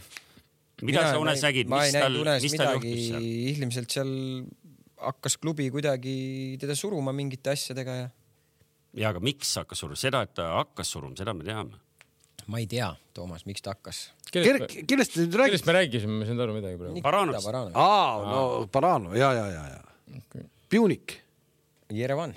mida 0.85 1.01
Mina 1.01 1.09
sa 1.09 1.21
unes 1.21 1.41
nägid, 1.41 1.69
mis 1.71 1.95
tal, 1.95 2.19
mis 2.43 2.55
tal 2.57 2.75
juhtus 2.77 3.07
seal? 3.09 3.25
ilmselt 3.53 3.95
seal 3.97 4.13
hakkas 5.01 5.37
klubi 5.41 5.69
kuidagi 5.73 6.13
teda 6.61 6.75
suruma 6.77 7.13
mingite 7.15 7.53
asjadega 7.53 7.97
ja. 7.97 8.07
ja 9.01 9.11
aga 9.13 9.21
miks 9.23 9.55
hakkas 9.61 9.83
suruma, 9.83 9.99
seda, 9.99 10.23
et 10.27 10.35
ta 10.37 10.49
hakkas 10.59 10.93
suruma, 10.93 11.17
seda 11.17 11.33
me 11.37 11.45
teame. 11.47 11.81
ma 12.47 12.61
ei 12.61 12.69
tea, 12.69 12.91
Toomas, 13.17 13.45
miks 13.49 13.65
ta 13.65 13.73
hakkas. 13.73 14.07
kellest, 14.31 15.15
te 15.15 15.25
nüüd 15.25 15.37
räägite? 15.37 15.51
kellest 15.51 15.69
me 15.69 15.77
rääkisime, 15.79 16.19
ma 16.19 16.25
ei 16.25 16.31
saanud 16.31 16.45
aru 16.45 16.57
midagi 16.59 16.81
praegu. 16.81 17.05
Baranovist. 17.05 17.51
aa, 17.73 18.17
no 18.29 18.41
Baranov 18.73 19.17
ja, 19.17 19.33
ja, 19.33 19.47
ja, 19.53 19.67
ja 19.75 20.19
okay.. 20.21 20.45
Pjunik. 20.69 21.21
Jerevan. 21.93 22.35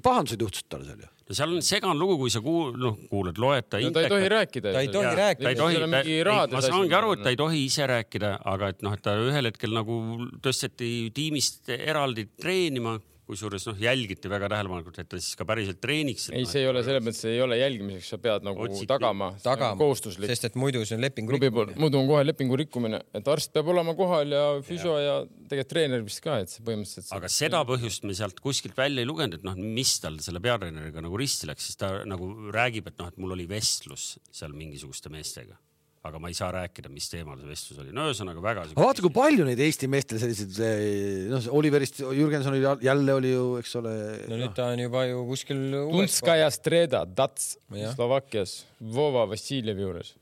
pahandused 0.00 0.40
juhtusid 0.40 0.68
talle 0.70 0.88
seal 0.88 1.04
ju 1.04 1.11
no 1.28 1.36
seal 1.36 1.54
on 1.54 1.62
segane 1.66 1.98
lugu, 1.98 2.18
kui 2.22 2.32
sa 2.32 2.42
kuul-, 2.44 2.74
noh, 2.80 2.98
kuulad, 3.10 3.38
loed 3.42 3.68
ta. 3.70 3.80
no 3.82 3.92
ta 3.94 4.04
ei 4.04 4.12
tohi 4.12 4.32
rääkida. 4.32 4.74
ta 4.74 4.82
ei 4.84 4.90
tohi 4.92 5.14
rääkida. 5.20 5.44
ta 5.44 5.54
ei 5.54 5.60
tohi, 5.60 6.54
ma 6.54 6.64
saangi 6.64 6.98
aru, 6.98 7.14
et 7.16 7.24
ta 7.26 7.32
ei 7.34 7.40
tohi 7.40 7.64
ise 7.68 7.86
rääkida, 7.90 8.34
aga 8.54 8.72
et 8.74 8.84
noh, 8.86 8.96
et 8.96 9.04
ta 9.04 9.16
ühel 9.20 9.50
hetkel 9.50 9.74
nagu 9.76 10.00
tõsteti 10.44 10.92
tiimist 11.14 11.72
eraldi 11.78 12.28
treenima 12.40 12.98
kusjuures 13.28 13.64
noh, 13.68 13.78
jälgiti 13.78 14.30
väga 14.30 14.48
tähelepanelikult, 14.52 14.98
et 15.02 15.08
ta 15.10 15.20
siis 15.20 15.38
ka 15.38 15.46
päriselt 15.48 15.78
treeniks. 15.82 16.28
ei, 16.34 16.46
see 16.48 16.64
ei 16.64 16.68
ole 16.70 16.82
selles 16.86 17.04
mõttes, 17.06 17.22
ei 17.30 17.40
ole 17.44 17.58
jälgimiseks, 17.60 18.10
sa 18.14 18.18
pead 18.22 18.46
nagu 18.46 18.64
Otsiti. 18.66 18.88
tagama, 18.90 19.30
tagama., 19.44 19.78
kohustuslik. 19.80 20.28
sest 20.32 20.50
et 20.50 20.58
muidu 20.58 20.82
see 20.84 20.98
on 20.98 21.06
lepingu 21.06 21.36
rikkumine. 21.36 21.78
muidu 21.80 22.00
on 22.02 22.10
kohe 22.10 22.26
lepingu 22.26 22.58
rikkumine, 22.58 23.02
et 23.14 23.32
arst 23.34 23.54
peab 23.54 23.70
olema 23.72 23.94
kohal 23.98 24.36
ja 24.36 24.44
füsio 24.66 24.98
ja, 24.98 25.16
ja 25.22 25.48
tegelikult 25.48 25.72
treener 25.72 26.06
vist 26.06 26.22
ka, 26.24 26.40
et 26.42 26.52
see 26.52 26.66
põhimõtteliselt. 26.66 27.14
aga 27.16 27.32
seda 27.32 27.64
põhjust 27.68 28.08
me 28.08 28.18
sealt 28.18 28.42
kuskilt 28.42 28.78
välja 28.78 29.04
ei 29.04 29.08
lugenud, 29.08 29.38
et 29.38 29.46
noh, 29.46 29.58
mis 29.58 29.96
tal 30.02 30.18
selle 30.24 30.42
peatreeneriga 30.42 31.04
nagu 31.04 31.20
risti 31.20 31.50
läks, 31.50 31.70
siis 31.70 31.80
ta 31.80 31.94
nagu 32.08 32.32
räägib, 32.54 32.90
et 32.90 32.98
noh, 32.98 33.12
et 33.12 33.22
mul 33.22 33.38
oli 33.38 33.46
vestlus 33.50 34.16
seal 34.32 34.56
mingisuguste 34.56 35.12
meestega 35.12 35.58
aga 36.02 36.18
ma 36.18 36.30
ei 36.32 36.34
saa 36.34 36.50
rääkida, 36.54 36.90
mis 36.90 37.06
teemal 37.10 37.38
see 37.38 37.50
vestlus 37.50 37.82
oli. 37.82 37.92
no 37.94 38.08
ühesõnaga 38.10 38.42
väga. 38.42 38.64
aga 38.66 38.86
vaata, 38.86 39.04
kui 39.04 39.14
palju 39.14 39.46
neid 39.46 39.60
Eesti 39.62 39.90
meestel 39.90 40.18
selliseid, 40.22 40.56
eh, 40.66 41.28
noh, 41.30 41.44
Oliverist, 41.58 42.02
Jürgenson 42.02 42.56
oli 42.56 42.64
jälle 42.86 43.18
oli 43.18 43.34
ju, 43.34 43.44
eks 43.62 43.76
ole. 43.78 43.92
no 44.30 44.40
nüüd 44.40 44.56
ta 44.56 44.72
on 44.72 44.82
juba 44.82 45.06
ju 45.06 45.22
kuskil. 45.30 45.62
Tunskaja 45.92 46.50
Streda, 46.54 47.04
Dats 47.06 47.54
Slovakkias, 47.94 48.62
Vova 48.82 49.28
Vassiljevi 49.30 49.86
juures 49.86 50.16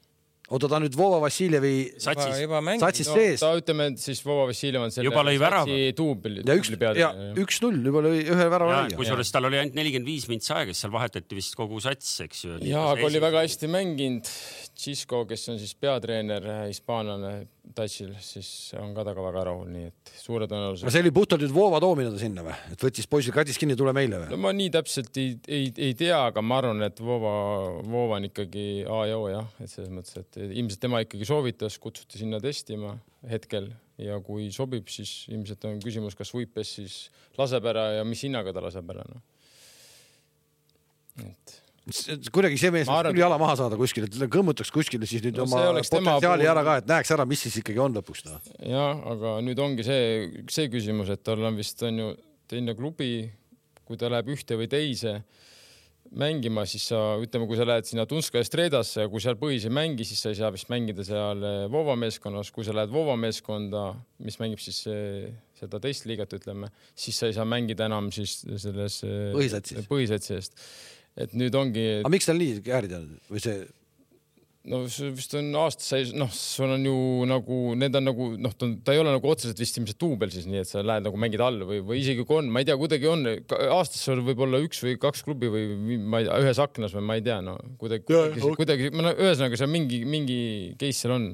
oota, 0.50 0.70
ta 0.70 0.80
nüüd 0.82 0.96
Vova 0.98 1.20
Vassiljevi 1.22 1.74
satsis, 2.02 2.40
satsis 2.82 3.10
no, 3.10 3.16
sees. 3.16 3.42
ta 3.42 3.52
ütleme, 3.58 3.90
siis 4.00 4.22
Vova 4.26 4.48
Vassiljev 4.50 4.86
on 4.86 4.94
selle 4.94 5.10
juba 5.10 5.24
lõi 5.26 5.36
värava. 5.40 5.78
duubli. 5.96 6.44
ja 6.46 6.56
üks, 6.58 6.72
ja 6.98 7.10
üks-null 7.40 7.78
juba 7.90 8.02
lõi 8.08 8.24
ühe 8.24 8.48
värava 8.54 8.82
lõi. 8.88 8.96
kusjuures 8.98 9.30
tal 9.34 9.48
oli 9.50 9.60
ainult 9.60 9.78
nelikümmend 9.78 10.10
viis 10.10 10.26
mintsi 10.30 10.52
aega, 10.56 10.74
siis 10.74 10.84
seal 10.86 10.94
vahetati 10.94 11.38
vist 11.38 11.56
kogu 11.58 11.80
sats, 11.84 12.16
eks 12.26 12.44
ju. 12.46 12.58
ja, 12.66 12.88
aga 12.94 13.06
oli 13.08 13.22
väga 13.22 13.46
hästi 13.46 13.70
mänginud. 13.70 14.34
Cisco, 14.80 15.26
kes 15.28 15.42
on 15.52 15.58
siis 15.60 15.74
peatreener, 15.76 16.46
hispaanlane 16.70 17.34
Tatsil, 17.76 18.10
siis 18.24 18.48
on 18.80 18.92
ka 18.96 19.04
temaga 19.06 19.24
väga 19.26 19.42
rahul, 19.50 19.68
nii 19.70 19.88
et 19.90 20.12
suure 20.18 20.48
tõenäosusega. 20.50 20.88
aga 20.88 20.94
see 20.94 21.04
oli 21.04 21.12
puhtalt 21.14 21.44
nüüd 21.44 21.54
Voova 21.54 21.80
toomine 21.82 22.10
ta 22.12 22.20
sinna 22.20 22.44
või, 22.46 22.56
et 22.74 22.84
võttis 22.84 23.08
poisil 23.10 23.34
kadis 23.36 23.60
kinni, 23.60 23.76
tule 23.78 23.94
meile 23.96 24.22
või? 24.22 24.30
no 24.32 24.40
ma 24.44 24.52
nii 24.56 24.72
täpselt 24.74 25.20
ei, 25.20 25.36
ei, 25.46 25.68
ei 25.88 25.94
tea, 25.98 26.18
aga 26.30 26.42
ma 26.44 26.58
arvan, 26.62 26.82
et 26.86 27.00
Voova, 27.04 27.34
Voova 27.86 28.18
on 28.18 28.28
ikkagi 28.30 28.66
A 28.90 29.04
ja 29.10 29.20
O 29.20 29.30
jah, 29.30 29.46
et 29.62 29.72
selles 29.72 29.92
mõttes, 29.94 30.18
et 30.18 30.40
ilmselt 30.48 30.82
tema 30.82 31.02
ikkagi 31.04 31.28
soovitas, 31.28 31.78
kutsuti 31.82 32.20
sinna 32.22 32.42
testima 32.42 32.96
hetkel 33.30 33.70
ja 34.00 34.18
kui 34.24 34.50
sobib, 34.54 34.88
siis 34.92 35.26
ilmselt 35.30 35.64
on 35.70 35.80
küsimus, 35.84 36.18
kas 36.18 36.34
Võipes 36.34 36.76
siis 36.80 37.00
laseb 37.38 37.66
ära 37.70 37.90
ja 38.00 38.06
mis 38.08 38.24
hinnaga 38.26 38.54
ta 38.56 38.64
laseb 38.64 38.94
ära, 38.94 39.06
noh. 39.10 39.24
et 41.28 41.60
kuidagi 42.32 42.60
see 42.60 42.72
mees 42.74 42.88
arvan... 42.90 43.14
küll 43.14 43.24
jala 43.24 43.38
maha 43.40 43.56
saada 43.60 43.78
kuskil, 43.80 44.06
et 44.08 44.16
kõmmutaks 44.32 44.72
kuskile 44.74 45.08
siis 45.10 45.24
nüüd 45.26 45.40
no, 45.40 45.46
oma 45.48 45.82
potentsiaali 45.82 46.48
ära 46.50 46.64
ka, 46.66 46.78
et 46.82 46.88
näeks 46.90 47.14
ära, 47.16 47.26
mis 47.28 47.44
siis 47.46 47.60
ikkagi 47.62 47.82
on 47.82 47.96
lõpuks 47.98 48.24
noh. 48.28 48.40
jah, 48.70 49.04
aga 49.14 49.36
nüüd 49.44 49.60
ongi 49.62 49.86
see, 49.86 50.44
see 50.52 50.70
küsimus, 50.72 51.12
et 51.12 51.24
tal 51.26 51.42
on 51.46 51.58
vist 51.58 51.82
on 51.86 52.02
ju 52.02 52.10
teine 52.50 52.74
klubi, 52.78 53.28
kui 53.86 54.00
ta 54.00 54.10
läheb 54.10 54.32
ühte 54.34 54.58
või 54.58 54.70
teise 54.70 55.20
mängima, 56.10 56.64
siis 56.66 56.88
sa 56.90 56.98
ütleme, 57.22 57.46
kui 57.46 57.58
sa 57.58 57.66
lähed 57.68 57.86
sinna 57.86 58.04
Tunska 58.08 58.40
Estredasse 58.42 59.04
ja 59.04 59.10
kui 59.10 59.22
seal 59.22 59.36
põhis 59.38 59.66
ei 59.68 59.74
mängi, 59.74 60.06
siis 60.06 60.22
sa 60.22 60.32
ei 60.32 60.38
saa 60.38 60.50
vist 60.54 60.70
mängida 60.72 61.04
seal 61.06 61.44
eh, 61.46 61.58
Vova 61.70 61.94
meeskonnas, 61.98 62.50
kui 62.54 62.66
sa 62.66 62.74
lähed 62.74 62.90
Vova 62.90 63.14
meeskonda, 63.20 63.84
mis 64.24 64.40
mängib 64.42 64.62
siis 64.62 64.80
eh, 64.90 65.28
seda 65.60 65.78
teist 65.82 66.08
liigat, 66.10 66.34
ütleme, 66.40 66.72
siis 66.98 67.20
sa 67.20 67.30
ei 67.30 67.36
saa 67.36 67.46
mängida 67.48 67.86
enam 67.86 68.10
siis 68.14 68.40
selles 68.42 69.02
eh, 69.06 69.30
põhisatsi 69.90 70.38
eest 70.38 70.58
et 71.18 71.36
nüüd 71.36 71.54
ongi. 71.58 71.86
aga 72.00 72.12
miks 72.12 72.28
tal 72.30 72.40
nii 72.40 72.62
käärid 72.66 72.96
on 72.96 73.12
või 73.30 73.42
see? 73.42 73.60
no 74.68 74.82
see 74.92 75.08
vist 75.16 75.32
on 75.38 75.48
aastas, 75.56 75.86
sa 75.88 75.98
ei, 75.98 76.10
noh, 76.20 76.28
sul 76.34 76.68
on 76.74 76.82
ju 76.84 76.94
nagu, 77.28 77.60
need 77.80 77.94
on 77.96 78.04
nagu 78.10 78.26
noh, 78.36 78.52
ta 78.52 78.92
ei 78.92 79.00
ole 79.00 79.14
nagu 79.14 79.30
otseselt 79.32 79.60
vist 79.60 79.78
ilmselt 79.80 80.00
duubel 80.02 80.32
siis, 80.34 80.44
nii 80.50 80.60
et 80.60 80.68
sa 80.68 80.82
lähed 80.84 81.06
nagu 81.06 81.20
mängid 81.20 81.40
all 81.44 81.64
või, 81.64 81.80
või 81.86 82.02
isegi 82.02 82.26
kui 82.28 82.36
on, 82.42 82.50
ma 82.52 82.60
ei 82.60 82.68
tea, 82.68 82.76
kuidagi 82.80 83.08
on, 83.08 83.24
aastas 83.78 84.04
sul 84.04 84.20
võib 84.26 84.44
olla 84.44 84.60
üks 84.60 84.82
või 84.84 84.98
kaks 85.00 85.24
klubi 85.24 85.48
või 85.52 85.96
ma 85.96 86.20
ei 86.20 86.28
tea, 86.28 86.42
ühes 86.44 86.60
aknas 86.60 86.94
või 86.98 87.06
ma 87.08 87.16
ei 87.16 87.24
tea, 87.24 87.40
no 87.46 87.56
kuidagi, 87.80 88.04
kuidagi, 88.10 88.54
kuidagi, 88.60 88.92
no 89.00 89.14
ühesõnaga 89.16 89.60
seal 89.60 89.72
mingi, 89.72 90.02
mingi 90.04 90.40
case 90.80 91.06
seal 91.06 91.16
on 91.16 91.30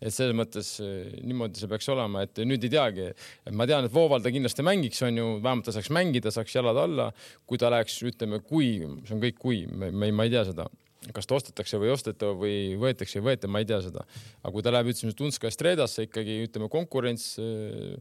et 0.00 0.14
selles 0.14 0.36
mõttes 0.36 0.74
eh, 0.84 1.18
niimoodi 1.24 1.60
see 1.60 1.70
peaks 1.70 1.88
olema, 1.92 2.24
et 2.26 2.40
nüüd 2.44 2.64
ei 2.66 2.72
teagi, 2.72 3.10
ma 3.56 3.68
tean, 3.68 3.88
et 3.88 3.94
Vooval 3.94 4.24
ta 4.24 4.32
kindlasti 4.34 4.64
mängiks, 4.66 5.02
on 5.06 5.20
ju, 5.20 5.28
vähemalt 5.44 5.68
ta 5.68 5.76
saaks 5.76 5.92
mängida, 5.94 6.32
saaks 6.34 6.56
jalad 6.58 6.80
alla. 6.82 7.10
kui 7.46 7.60
ta 7.60 7.70
läheks, 7.72 8.00
ütleme, 8.06 8.40
kui, 8.44 8.80
see 9.06 9.16
on 9.16 9.22
kõik 9.22 9.38
kui, 9.40 9.62
me, 9.70 9.92
ma 9.92 10.26
ei 10.26 10.34
tea 10.34 10.44
seda 10.48 10.68
kas 11.14 11.28
ta 11.28 11.36
ostetakse 11.36 11.78
või 11.78 11.86
ei 11.86 11.92
osteta 11.94 12.32
või 12.34 12.54
võetakse 12.82 13.20
või 13.20 13.20
ei 13.20 13.26
võeta, 13.28 13.50
ma 13.52 13.60
ei 13.62 13.66
tea 13.68 13.76
seda. 13.84 14.02
aga 14.40 14.50
kui 14.50 14.64
ta 14.64 14.72
läheb, 14.74 14.88
ütleme, 14.90 15.14
Tunska 15.14 15.46
Estredasse 15.46 16.08
ikkagi 16.08 16.40
ütleme 16.48 16.66
konkurents 16.72 17.28
eh, 17.38 17.94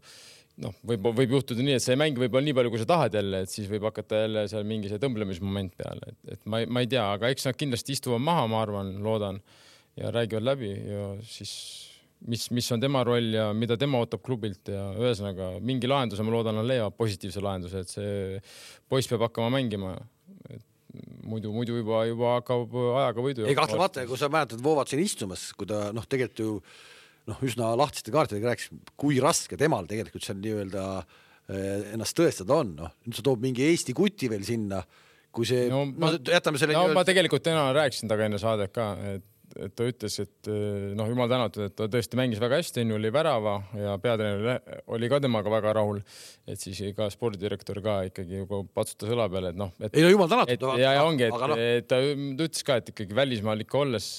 noh, 0.64 0.74
võib, 0.88 1.10
võib 1.18 1.36
juhtuda 1.38 1.64
nii, 1.64 1.76
et 1.78 1.84
sa 1.84 1.94
ei 1.94 2.00
mängi 2.00 2.22
võib-olla 2.22 2.48
nii 2.48 2.56
palju, 2.58 2.72
kui 2.74 2.82
sa 2.82 2.88
tahad 2.90 3.18
jälle, 3.20 3.44
et 3.44 3.52
siis 3.52 3.68
võib 3.72 3.86
hakata 3.90 4.24
jälle 4.24 4.46
seal 4.52 4.66
mingi 4.68 4.92
see 4.92 5.02
tõmblemismoment 5.04 5.76
peale, 5.78 6.14
et, 6.14 6.20
et 6.38 6.50
ma, 6.50 6.62
ma 6.66 6.84
ei 6.84 6.90
tea, 6.92 7.04
aga 7.18 7.32
eks 7.34 7.50
nad 7.50 7.60
kindlasti 7.60 7.96
istuvad 7.98 8.24
maha, 8.24 8.48
ma 8.52 8.62
arvan, 8.64 8.94
loodan 9.04 9.42
ja 9.96 10.12
räägivad 10.12 10.44
läbi 10.44 10.72
ja 10.76 11.12
siis 11.24 11.56
mis, 12.30 12.48
mis 12.56 12.72
on 12.74 12.82
tema 12.82 13.04
roll 13.06 13.36
ja 13.36 13.50
mida 13.58 13.78
tema 13.80 14.00
ootab 14.02 14.24
klubilt 14.26 14.72
ja 14.72 14.88
ühesõnaga 14.98 15.56
mingi 15.66 15.90
lahenduse, 15.90 16.26
ma 16.26 16.34
loodan, 16.34 16.58
nad 16.60 16.68
leiavad 16.68 16.96
positiivse 16.98 17.44
lahenduse, 17.44 17.84
et 17.84 17.92
see 17.92 18.42
poiss 18.92 19.10
peab 19.12 19.28
hakkama 19.28 19.52
mängima. 19.58 19.96
muidu, 21.26 21.52
muidu 21.52 21.76
juba, 21.76 22.06
juba 22.08 22.36
hakkab 22.38 22.76
ajaga 23.02 23.24
võidu. 23.24 23.46
ei 23.50 23.56
kahtlemata 23.58 24.06
ja 24.06 24.08
kui 24.08 24.18
sa 24.18 24.30
mäletad 24.32 24.62
Voovat 24.64 24.88
siin 24.88 25.02
istumas, 25.04 25.50
kui 25.58 25.68
ta 25.68 25.90
noh, 25.92 26.06
tegelikult 26.08 26.40
ju 26.40 26.52
noh, 27.32 27.42
üsna 27.44 27.74
lahtiste 27.76 28.14
kaartidega 28.16 28.54
rääkis, 28.54 28.70
kui 28.96 29.20
raske 29.20 29.58
temal 29.60 29.90
tegelikult 29.90 30.24
seal 30.24 30.40
nii-öelda 30.40 30.86
eh, 31.02 31.92
ennast 31.98 32.16
tõestada 32.16 32.62
on, 32.62 32.76
noh 32.80 32.94
nüüd 33.04 33.18
sa 33.18 33.26
toob 33.26 33.44
mingi 33.44 33.66
Eesti 33.68 33.96
kuti 33.98 34.32
veel 34.32 34.46
sinna, 34.48 34.80
kui 35.36 35.50
see 35.50 35.68
no, 35.72 35.84
ma, 35.92 36.14
no 36.16 36.32
jätame 36.32 36.62
selle. 36.62 36.78
no 36.78 36.96
ma 36.96 37.04
tegelikult 37.08 37.44
täna 37.44 37.68
rääkisin 37.76 38.08
temaga 38.08 38.30
enne 38.30 38.40
saadet 38.40 38.76
ka, 38.76 38.94
et 39.18 39.26
et 39.56 39.76
ta 39.76 39.88
ütles, 39.88 40.18
et 40.24 40.50
eh, 40.52 40.92
noh, 40.98 41.08
jumal 41.12 41.30
tänatud, 41.32 41.68
et 41.70 41.76
ta 41.78 41.88
tõesti 41.92 42.20
mängis 42.20 42.42
väga 42.44 42.60
hästi, 42.62 42.84
onju, 42.84 42.98
oli 43.00 43.12
värava 43.16 43.56
ja 43.80 43.96
peatreener 44.02 44.82
oli 44.96 45.10
ka 45.12 45.22
temaga 45.24 45.54
väga 45.54 45.76
rahul. 45.78 46.02
et 46.46 46.62
siis 46.62 46.82
ka 46.98 47.08
spordidirektor 47.10 47.80
ka 47.82 47.96
ikkagi 48.10 48.42
juba 48.44 48.62
patsutas 48.76 49.10
õla 49.16 49.28
peale, 49.32 49.54
et 49.54 49.60
noh, 49.60 49.72
ei 49.88 50.04
no 50.06 50.12
jumal 50.14 50.30
tänatud. 50.32 50.68
ja, 50.82 50.96
ja 50.98 51.06
ongi, 51.08 51.28
et, 51.30 51.48
no. 51.54 51.58
et 51.58 51.88
ta, 51.90 52.02
ta 52.02 52.50
ütles 52.50 52.68
ka, 52.68 52.80
et 52.82 52.92
ikkagi 52.94 53.18
välismaal 53.18 53.64
ikka 53.66 53.82
olles 53.82 54.10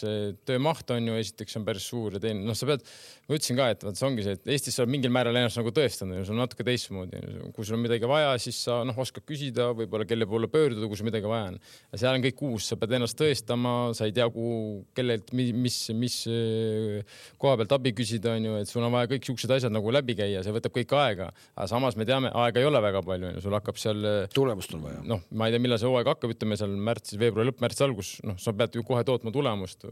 töömaht 0.49 0.91
on 0.95 1.13
ju 1.13 1.21
esiteks 1.21 1.61
on 1.61 1.67
päris 1.69 1.87
suur 1.91 2.17
ja 2.17 2.23
teine, 2.23 2.43
noh, 2.47 2.57
sa 2.59 2.69
pead, 2.69 2.85
ma 3.29 3.39
ütlesin 3.39 3.59
ka, 3.59 3.69
et 3.75 3.87
vot 3.87 3.99
see 3.99 4.09
ongi 4.09 4.27
see, 4.27 4.37
et 4.39 4.53
Eestis 4.57 4.77
sa 4.77 4.85
oled 4.85 4.93
mingil 4.95 5.13
määral 5.15 5.37
ennast 5.39 5.61
nagu 5.61 5.73
tõestanud, 5.75 6.23
sul 6.27 6.37
on 6.37 6.43
natuke 6.45 6.67
teistmoodi, 6.67 7.21
kui 7.55 7.67
sul 7.67 7.79
on 7.79 7.83
midagi 7.85 8.09
vaja, 8.11 8.35
siis 8.43 8.59
sa 8.67 8.81
noh, 8.87 8.99
oskad 9.03 9.27
küsida, 9.27 9.71
võib-olla 9.77 10.07
kelle 10.09 10.29
poole 10.29 10.51
pöörduda, 10.51 10.89
kui 10.89 10.99
sul 10.99 11.09
midagi 11.09 11.29
vaja 11.31 11.53
on. 11.53 11.59
seal 11.95 12.17
on 12.17 12.25
kõik 12.25 12.43
uus, 12.49 12.71
sa 12.71 12.79
pead 12.81 12.97
ennast 12.99 13.19
tõestama, 13.19 13.75
sa 13.97 14.09
ei 14.09 14.15
tea, 14.17 14.29
kuhu, 14.33 14.85
kellelt, 14.97 15.26
mis, 15.35 15.77
mis 15.97 16.17
eh, 16.31 17.17
koha 17.41 17.57
pealt 17.61 17.75
abi 17.77 17.93
küsida, 17.97 18.35
onju, 18.37 18.57
et 18.61 18.71
sul 18.71 18.85
on 18.87 18.93
vaja 18.95 19.11
kõik 19.11 19.27
siuksed 19.29 19.53
asjad 19.57 19.75
nagu 19.75 19.93
läbi 19.95 20.17
käia, 20.19 20.43
see 20.45 20.55
võtab 20.55 20.75
kõik 20.75 20.93
aega. 20.99 21.31
aga 21.55 21.67
samas 21.71 21.97
me 21.99 22.07
teame, 22.09 22.31
aega 22.43 22.63
ei 22.63 22.69
ole 22.69 22.83
väga 22.85 23.03
palju, 23.07 23.31
onju, 23.33 23.43
sul 23.45 23.57
hakkab 23.59 23.81
seal. 23.81 24.05
Eh, 24.07 24.29
tulemust 24.35 24.75
on 24.77 24.85
vaja. 24.85 25.01
noh, 25.07 25.23
ma 25.33 25.49
ei 25.49 25.55
tea, 25.55 25.63
millal 25.65 25.81
see 25.81 25.91
hooaeg 25.91 26.13
hakkab, 26.13 26.37
ütleme 26.37 26.59
seal 26.61 26.77
märtsis, 26.89 27.19
veebruari 27.21 27.51
lõpp, 27.51 27.63
märtsi 27.65 27.87
algus, 27.87 28.13
noh, 28.27 28.39
sa 28.43 28.55
pead 28.57 28.79
ju 28.79 28.85
kohe 28.87 29.03
tootma 29.07 29.33
tulemust 29.35 29.89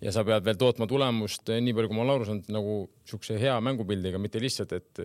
ja 0.00 0.14
sa 0.14 0.24
pead 0.26 0.46
veel 0.46 0.60
tootma 0.60 0.88
tulemust 0.90 1.52
eh, 1.52 1.60
nii 1.64 1.76
palju, 1.76 1.92
kui 1.92 1.98
ma 1.98 2.06
olen 2.06 2.16
aru 2.16 2.30
saanud, 2.30 2.50
nagu 2.54 2.78
siukse 3.10 3.36
hea 3.40 3.58
mängupildiga, 3.64 4.20
mitte 4.22 4.42
lihtsalt, 4.42 4.72
et 4.76 5.04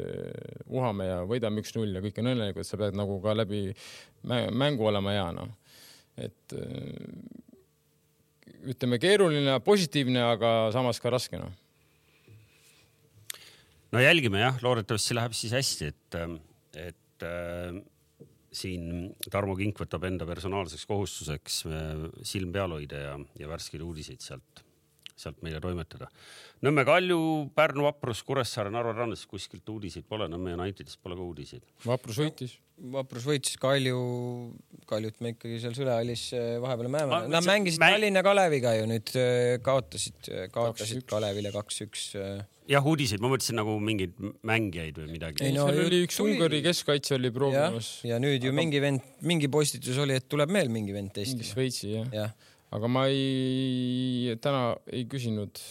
uhame 0.69 1.09
ja 1.09 1.19
võidame 1.27 1.63
üks-null 1.63 1.97
ja 1.97 2.03
kõik 2.03 2.21
on 2.21 2.33
õnnelikud, 2.33 2.67
sa 2.67 2.77
pead 2.79 2.97
nagu 2.97 3.17
ka 3.23 3.33
läbi 3.33 3.67
mängu 4.25 4.85
olema 4.89 5.15
hea, 5.15 5.29
noh 5.35 5.53
et 6.15 6.55
ütleme 8.71 8.99
keeruline, 9.01 9.59
positiivne, 9.65 10.21
aga 10.35 10.51
samas 10.75 10.99
ka 11.01 11.13
raske 11.13 11.39
noh. 11.39 11.53
no 13.93 14.03
jälgime 14.03 14.41
jah, 14.41 14.57
loodetavasti 14.65 15.17
läheb 15.17 15.35
siis 15.37 15.55
hästi, 15.55 15.91
et, 15.93 16.19
et 16.87 17.27
äh, 17.27 17.77
siin 18.55 19.13
Tarmo 19.31 19.55
Kink 19.59 19.79
võtab 19.83 20.07
enda 20.09 20.27
personaalseks 20.27 20.87
kohustuseks 20.89 21.61
äh, 21.69 22.05
silm 22.27 22.53
peal 22.55 22.75
hoida 22.75 23.01
ja, 23.07 23.17
ja 23.39 23.51
värskeid 23.51 23.83
uudiseid 23.85 24.23
sealt, 24.25 24.64
sealt 25.19 25.41
meile 25.45 25.61
toimetada. 25.63 26.09
Nõmme 26.65 26.85
Kalju, 26.87 27.19
Pärnu 27.55 27.85
Vaprus, 27.87 28.21
Kuressaare, 28.27 28.71
Narva 28.73 28.93
Rannas, 28.95 29.25
kuskilt 29.29 29.67
uudiseid 29.71 30.07
pole, 30.09 30.27
Nõmme 30.31 30.55
Unitedist 30.57 30.99
pole 31.03 31.17
ka 31.17 31.25
uudiseid. 31.25 31.65
Vaprus 31.85 32.19
võitis. 32.21 32.57
Vaprus 32.91 33.23
võitis, 33.23 33.55
Kalju, 33.59 33.99
Kaljut 34.89 35.21
me 35.23 35.31
ikkagi 35.31 35.61
seal 35.63 35.77
Sülehallis 35.77 36.25
äh, 36.35 36.57
vahepeal 36.63 36.91
näeme. 36.91 37.21
Nad 37.31 37.47
mängisid 37.47 37.79
mäng... 37.79 37.95
Tallinna 37.95 38.23
Kaleviga 38.25 38.73
ju 38.75 38.89
nüüd 38.91 39.13
äh, 39.19 39.55
kaotasid, 39.63 40.27
kaotasid 40.51 41.07
Kalevile 41.07 41.53
kaks-üks. 41.55 42.09
Jah, 42.65 42.81
uudiseid, 42.81 43.21
ma 43.21 43.29
mõtlesin 43.29 43.59
nagu 43.59 43.75
mingeid 43.83 44.15
mängijaid 44.45 44.97
või 44.97 45.11
midagi. 45.13 45.43
ei 45.45 45.53
no 45.53 45.67
seal 45.69 45.83
oli 45.85 46.01
üks. 46.07 46.17
Ungari 46.23 46.63
keskkaitse 46.65 47.13
oli 47.19 47.29
proovimas. 47.33 47.91
ja 48.07 48.17
nüüd 48.21 48.41
ju 48.41 48.49
Aga... 48.49 48.57
mingi 48.57 48.81
vend, 48.81 49.05
mingi 49.21 49.49
postitus 49.53 49.99
oli, 50.01 50.17
et 50.17 50.25
tuleb 50.31 50.51
veel 50.55 50.71
mingi 50.73 50.95
vend 50.95 51.13
testi. 51.13 51.37
mingi 51.37 51.51
Šveitsi 51.51 51.91
jah 51.93 52.09
ja. 52.09 52.25
ja.. 52.25 52.53
Aga 52.75 52.91
ma 52.91 53.07
ei, 53.07 54.35
täna 54.43 54.75
ei 54.91 55.05
küsinud 55.09 55.61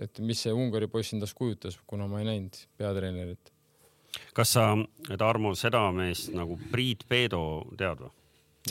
et 0.00 0.22
mis 0.24 0.40
see 0.44 0.54
Ungari 0.56 0.88
poiss 0.90 1.12
endast 1.16 1.36
kujutas, 1.38 1.76
kuna 1.88 2.08
ma 2.10 2.22
ei 2.22 2.28
näinud 2.28 2.56
peatreenerit. 2.80 3.52
kas 4.36 4.54
sa, 4.56 4.66
Tarmo, 5.18 5.54
seda 5.58 5.84
meest 5.96 6.32
nagu 6.36 6.58
Priit 6.72 7.06
Peedo 7.08 7.42
tead 7.78 8.04
või? 8.04 8.12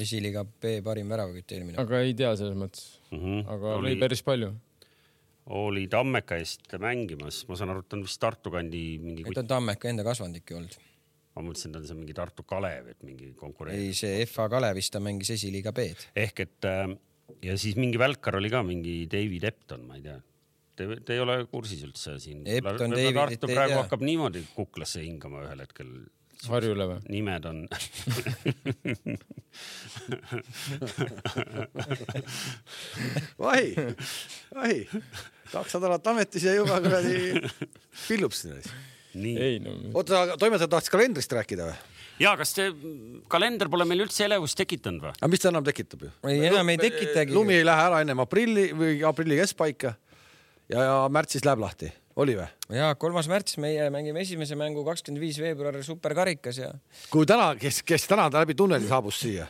esiliiga 0.02 0.46
B 0.46 0.78
parim 0.86 1.10
väravakütt 1.12 1.56
eelmine. 1.56 1.80
aga 1.82 2.02
ei 2.06 2.14
tea 2.18 2.32
selles 2.40 2.58
mõttes 2.58 2.86
mm, 3.12 3.18
-hmm. 3.20 3.42
aga 3.56 3.74
oli 3.82 3.98
päris 4.00 4.24
palju. 4.24 4.54
oli 5.62 5.88
Tammeka 5.92 6.38
eest 6.40 6.78
mängimas, 6.80 7.44
ma 7.50 7.60
saan 7.60 7.74
aru, 7.74 7.84
et 7.84 7.90
ta 7.90 8.00
on 8.00 8.08
vist 8.08 8.22
Tartu 8.22 8.54
kandi 8.54 8.86
mingi. 9.04 9.28
ta 9.34 9.44
on 9.44 9.52
Tammeka 9.56 9.90
enda 9.90 10.08
kasvandik 10.08 10.50
ju 10.50 10.58
olnud. 10.62 10.80
ma 11.36 11.46
mõtlesin, 11.46 11.70
et 11.70 11.74
ta 11.74 11.84
on 11.84 11.88
see 11.92 12.02
mingi 12.02 12.18
Tartu 12.18 12.44
Kalev, 12.44 12.88
et 12.96 13.04
mingi 13.04 13.34
konkurent. 13.36 13.78
ei, 13.78 13.94
see 13.94 14.26
FA 14.26 14.50
Kalevis 14.50 14.90
ta 14.90 15.00
mängis 15.00 15.34
esiliiga 15.38 15.74
B-d. 15.74 16.10
ehk 16.16 16.46
et 16.48 16.66
äh, 16.66 16.88
ja 17.44 17.58
siis 17.60 17.76
mingi 17.80 18.00
välkar 18.02 18.36
oli 18.40 18.50
ka 18.54 18.64
mingi 18.66 19.06
David 19.12 19.44
Epton, 19.52 19.88
ma 19.88 19.96
ei 20.00 20.04
tea 20.06 20.20
Te, 20.72 20.88
te 21.06 21.14
ei 21.18 21.22
ole 21.22 21.36
kursis 21.52 21.82
üldse 21.86 22.16
siin? 22.22 22.46
Tartu 22.64 23.48
praegu 23.52 23.76
hakkab 23.82 24.02
niimoodi 24.06 24.42
kuklasse 24.56 25.04
hingama 25.04 25.44
ühel 25.46 25.60
hetkel. 25.66 25.90
Harjule 26.50 26.86
või? 26.90 27.00
nimed 27.14 27.44
on 27.46 27.58
vahi, 33.46 33.76
vahi, 34.56 34.80
kaks 35.52 35.76
nädalat 35.78 36.10
ametis 36.10 36.44
ja 36.48 36.56
juba 36.58 36.80
kuradi 36.82 37.14
pillub 38.08 38.34
sinna 38.34 38.58
siis. 38.58 38.74
No... 39.14 39.72
oota, 40.00 40.38
toimetaja 40.40 40.70
tahtis 40.72 40.92
kalendrist 40.94 41.34
rääkida 41.36 41.66
või? 41.68 41.80
ja 42.22 42.32
kas 42.40 42.54
see 42.56 42.70
kalender 43.32 43.70
pole 43.72 43.86
meil 43.88 44.06
üldse 44.06 44.24
elevust 44.28 44.56
tekitanud 44.60 45.04
või? 45.04 45.14
aga 45.18 45.30
mis 45.32 45.44
ta 45.44 45.50
enam 45.52 45.66
tekitab 45.68 46.06
ju? 46.06 46.12
ei, 46.30 46.46
enam 46.48 46.70
ei 46.72 46.80
tekitagi. 46.80 47.36
lumi 47.36 47.58
ei 47.60 47.66
lähe 47.68 47.88
ära 47.90 48.02
ennem 48.06 48.22
aprilli 48.24 48.70
või 48.78 49.02
aprilli 49.08 49.40
keskpaika 49.42 49.96
ja, 50.72 50.86
ja 50.86 50.96
märtsis 51.12 51.44
läheb 51.48 51.64
lahti, 51.64 51.92
oli 52.24 52.38
või? 52.40 52.48
ja 52.78 52.94
kolmas 53.00 53.28
märts, 53.32 53.58
meie 53.62 53.90
mängime 53.94 54.24
esimese 54.24 54.56
mängu 54.60 54.86
kakskümmend 54.88 55.24
viis 55.24 55.42
veebruar 55.42 55.82
superkarikas 55.84 56.62
ja. 56.62 56.72
kui 57.12 57.28
täna, 57.30 57.52
kes, 57.60 57.82
kes 57.88 58.08
täna 58.12 58.30
läbi 58.32 58.56
tunneli 58.56 58.88
saabus 58.88 59.20
siia, 59.26 59.50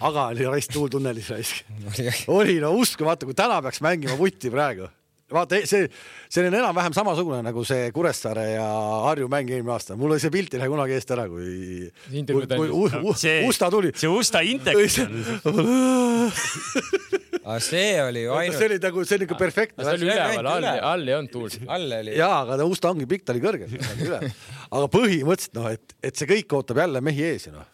aga 0.00 0.30
oli 0.32 0.48
raisk 0.54 0.72
tuul 0.72 0.88
tunnelis 0.92 1.28
raisk 1.34 1.68
oli 2.38 2.56
no 2.64 2.72
uskumatu, 2.80 3.28
kui 3.28 3.36
täna 3.38 3.60
peaks 3.64 3.84
mängima 3.84 4.16
vutti 4.16 4.52
praegu 4.52 4.88
vaata 5.34 5.60
see, 5.68 5.88
see 6.32 6.46
on 6.46 6.56
enam-vähem 6.58 6.94
samasugune 6.96 7.40
nagu 7.44 7.64
see 7.68 7.90
Kuressaare 7.94 8.46
ja 8.54 8.66
Harju 9.08 9.28
mäng 9.32 9.50
eelmine 9.50 9.74
aasta, 9.74 9.96
mul 9.98 10.14
oli 10.14 10.22
see 10.22 10.32
pilt 10.34 10.54
ei 10.54 10.62
lähe 10.62 10.70
kunagi 10.72 10.96
eest 10.98 11.12
ära, 11.14 11.26
kui, 11.30 11.90
kui, 12.10 12.46
kui 12.52 12.68
uh, 12.68 12.98
uh, 13.02 13.16
see, 13.18 13.42
Usta 13.48 13.70
tuli. 13.72 13.92
see 13.96 14.10
Usta 14.12 14.44
Intex 14.46 15.00
aga 17.42 17.58
see 17.64 17.98
oli 18.02 18.22
ju 18.24 18.34
ainult. 18.36 18.58
see 18.58 18.68
oli 18.70 18.78
nagu, 18.82 19.04
see 19.08 19.18
oli 19.18 19.26
nagu 19.26 19.38
perfektne. 19.40 19.84
see 19.84 19.96
oli 19.98 20.08
üleval, 20.08 20.50
all, 20.54 20.68
all 20.92 21.08
ei 21.08 21.16
olnud 21.18 21.32
tuult. 21.34 21.58
all 21.66 21.98
oli. 21.98 22.16
jaa, 22.18 22.40
aga 22.44 22.60
ta 22.60 22.68
Usta 22.68 22.92
ongi 22.92 23.08
pikk, 23.10 23.26
ta 23.26 23.34
oli 23.34 23.42
kõrgel, 23.44 23.76
üle. 24.06 24.20
aga 24.70 24.88
põhimõtteliselt 24.92 25.58
noh, 25.58 25.70
et, 25.72 25.96
et 26.04 26.18
see 26.18 26.30
kõik 26.30 26.58
ootab 26.58 26.82
jälle 26.84 27.02
mehi 27.04 27.30
ees 27.32 27.48
ju 27.48 27.54
noh 27.56 27.68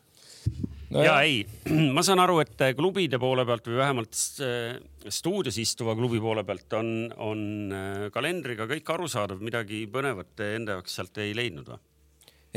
no. 0.94 1.02
ja 1.04 1.18
ei, 1.24 1.42
ma 1.96 2.04
saan 2.06 2.22
aru, 2.22 2.40
et 2.44 2.64
klubide 2.78 3.20
poole 3.22 3.44
pealt 3.48 3.68
või 3.70 3.80
vähemalt 3.80 4.22
äh, 4.44 4.78
stuudios 5.08 5.58
istuva 5.60 5.96
klubi 5.98 6.20
poole 6.22 6.44
pealt 6.48 6.78
on, 6.78 6.92
on 7.24 7.44
äh, 7.74 8.06
kalendriga 8.14 8.68
kõik 8.70 8.94
arusaadav, 8.96 9.42
midagi 9.44 9.84
põnevat 9.92 10.44
enda 10.52 10.78
jaoks 10.78 10.98
sealt 10.98 11.22
ei 11.24 11.36
leidnud 11.36 11.74
või? 11.74 11.82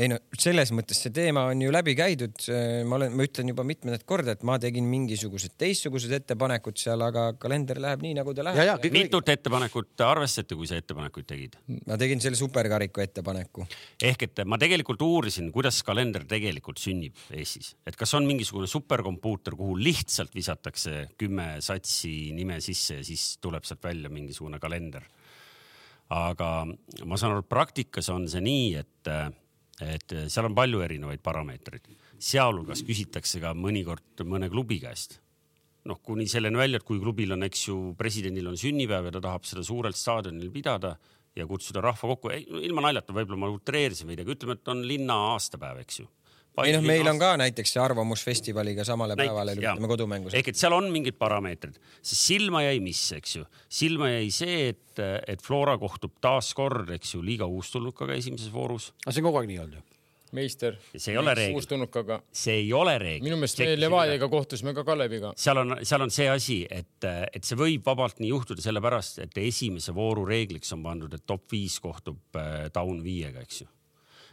Ei 0.00 0.08
no 0.08 0.16
selles 0.40 0.70
mõttes 0.72 1.02
see 1.04 1.12
teema 1.12 1.44
on 1.50 1.60
ju 1.60 1.72
läbi 1.72 1.92
käidud. 1.96 2.46
ma 2.88 2.96
olen, 2.96 3.12
ma 3.16 3.26
ütlen 3.26 3.50
juba 3.52 3.64
mitmendat 3.66 4.04
korda, 4.08 4.34
et 4.36 4.44
ma 4.46 4.56
tegin 4.60 4.86
mingisugused 4.88 5.52
teistsugused 5.60 6.14
ettepanekud 6.16 6.78
seal, 6.80 7.02
aga 7.04 7.26
kalender 7.40 7.80
läheb 7.82 8.04
nii, 8.04 8.14
nagu 8.16 8.32
ta 8.36 8.46
läheb. 8.46 8.86
mitut 8.94 9.28
ettepanekut 9.34 10.04
arvestasite, 10.06 10.56
kui 10.56 10.70
sa 10.70 10.78
ettepanekuid 10.80 11.28
tegid? 11.28 11.58
ma 11.88 11.98
tegin 12.00 12.24
selle 12.24 12.40
superkariku 12.40 13.04
ettepaneku. 13.04 13.66
ehk 14.10 14.26
et 14.28 14.44
ma 14.48 14.60
tegelikult 14.60 15.04
uurisin, 15.04 15.52
kuidas 15.52 15.82
kalender 15.84 16.24
tegelikult 16.28 16.80
sünnib 16.80 17.18
Eestis, 17.36 17.74
et 17.86 17.98
kas 17.98 18.16
on 18.16 18.26
mingisugune 18.28 18.70
superkompuuter, 18.70 19.58
kuhu 19.58 19.76
lihtsalt 19.76 20.32
visatakse 20.34 21.06
kümme 21.20 21.58
satsi 21.60 22.32
nime 22.36 22.62
sisse 22.64 23.02
ja 23.02 23.04
siis 23.04 23.36
tuleb 23.44 23.68
sealt 23.68 23.84
välja 23.84 24.08
mingisugune 24.12 24.60
kalender. 24.62 25.04
aga 26.12 26.48
ma 27.08 27.16
saan 27.16 27.36
aru, 27.36 27.44
et 27.44 27.48
praktikas 27.48 28.08
on 28.12 28.26
see 28.28 28.40
nii, 28.44 28.66
et 28.80 29.12
et 29.80 30.12
eh, 30.12 30.28
seal 30.32 30.48
on 30.48 30.56
palju 30.56 30.82
erinevaid 30.84 31.22
parameetreid, 31.24 31.88
sealhulgas 32.22 32.84
küsitakse 32.86 33.40
ka 33.42 33.54
mõnikord 33.56 34.24
mõne 34.28 34.50
klubi 34.52 34.80
käest. 34.82 35.20
noh, 35.82 35.98
kuni 35.98 36.28
selleni 36.30 36.60
välja, 36.60 36.78
et 36.78 36.86
kui 36.86 37.00
klubil 37.02 37.34
on, 37.34 37.42
eks 37.42 37.64
ju, 37.66 37.76
presidendil 37.98 38.46
on 38.46 38.56
sünnipäev 38.58 39.08
ja 39.08 39.12
ta 39.16 39.22
tahab 39.24 39.48
seda 39.48 39.64
suurelt 39.66 39.98
staadionil 39.98 40.52
pidada 40.54 40.92
ja 41.34 41.46
kutsuda 41.48 41.82
rahva 41.82 42.12
kokku, 42.12 42.30
ilma 42.62 42.84
naljata, 42.84 43.14
võib-olla 43.16 43.40
ma 43.42 43.48
utreerisin 43.50 44.06
veidi, 44.06 44.22
aga 44.22 44.36
ütleme, 44.36 44.54
et 44.60 44.70
on 44.70 44.84
linna 44.86 45.16
aastapäev, 45.32 45.80
eks 45.82 45.98
ju 46.04 46.06
ei 46.60 46.74
noh, 46.76 46.84
meil 46.84 47.08
on 47.08 47.20
ka 47.20 47.32
näiteks 47.40 47.74
see 47.74 47.82
Arvamusfestivaliga 47.82 48.84
samale 48.84 49.16
näiteks, 49.16 49.30
päevale 49.30 49.54
lülitame 49.56 49.88
kodumängu. 49.88 50.32
ehk 50.36 50.52
et 50.52 50.60
seal 50.60 50.76
on 50.76 50.90
mingid 50.92 51.16
parameetrid, 51.20 51.78
sest 52.00 52.28
silma 52.28 52.64
jäi 52.66 52.82
mis, 52.84 53.00
eks 53.16 53.38
ju, 53.38 53.46
silma 53.72 54.12
jäi 54.12 54.28
see, 54.34 54.58
et, 54.74 55.02
et 55.32 55.42
Flora 55.42 55.78
kohtub 55.80 56.18
taas 56.20 56.52
kord, 56.58 56.92
eks 56.98 57.16
ju, 57.16 57.22
liiga 57.24 57.48
uustulnukaga 57.48 58.18
esimeses 58.18 58.52
voorus. 58.52 58.92
aga 59.06 59.16
see 59.16 59.24
on 59.24 59.30
kogu 59.30 59.42
aeg 59.42 59.52
nii 59.52 59.64
olnud 59.64 59.80
ju 59.80 59.88
meister. 60.32 60.76
see 60.96 61.12
ei 61.12 61.18
ole 61.20 61.34
reegel. 61.36 61.56
uustulnukaga. 61.60 62.22
see 62.32 62.54
ei 62.62 62.72
ole 62.72 62.94
reegel. 62.98 63.26
minu 63.26 63.36
meelest 63.40 63.60
me 63.60 63.74
Levadiaga 63.80 64.28
kohtusime 64.32 64.74
ka 64.74 64.84
Kaleviga. 64.84 65.32
seal 65.36 65.60
on, 65.60 65.76
seal 65.82 66.04
on 66.04 66.12
see 66.14 66.28
asi, 66.32 66.62
et, 66.70 67.04
et 67.04 67.44
see 67.44 67.58
võib 67.58 67.84
vabalt 67.86 68.20
nii 68.22 68.32
juhtuda, 68.32 68.64
sellepärast 68.64 69.22
et 69.26 69.38
esimese 69.44 69.94
vooru 69.96 70.24
reegliks 70.28 70.72
on 70.76 70.84
pandud, 70.84 71.12
et 71.16 71.24
top 71.28 71.44
viis 71.52 71.78
kohtub 71.84 72.40
äh, 72.40 72.66
down 72.74 73.04
viiega, 73.04 73.44
eks 73.44 73.64
ju 73.64 73.68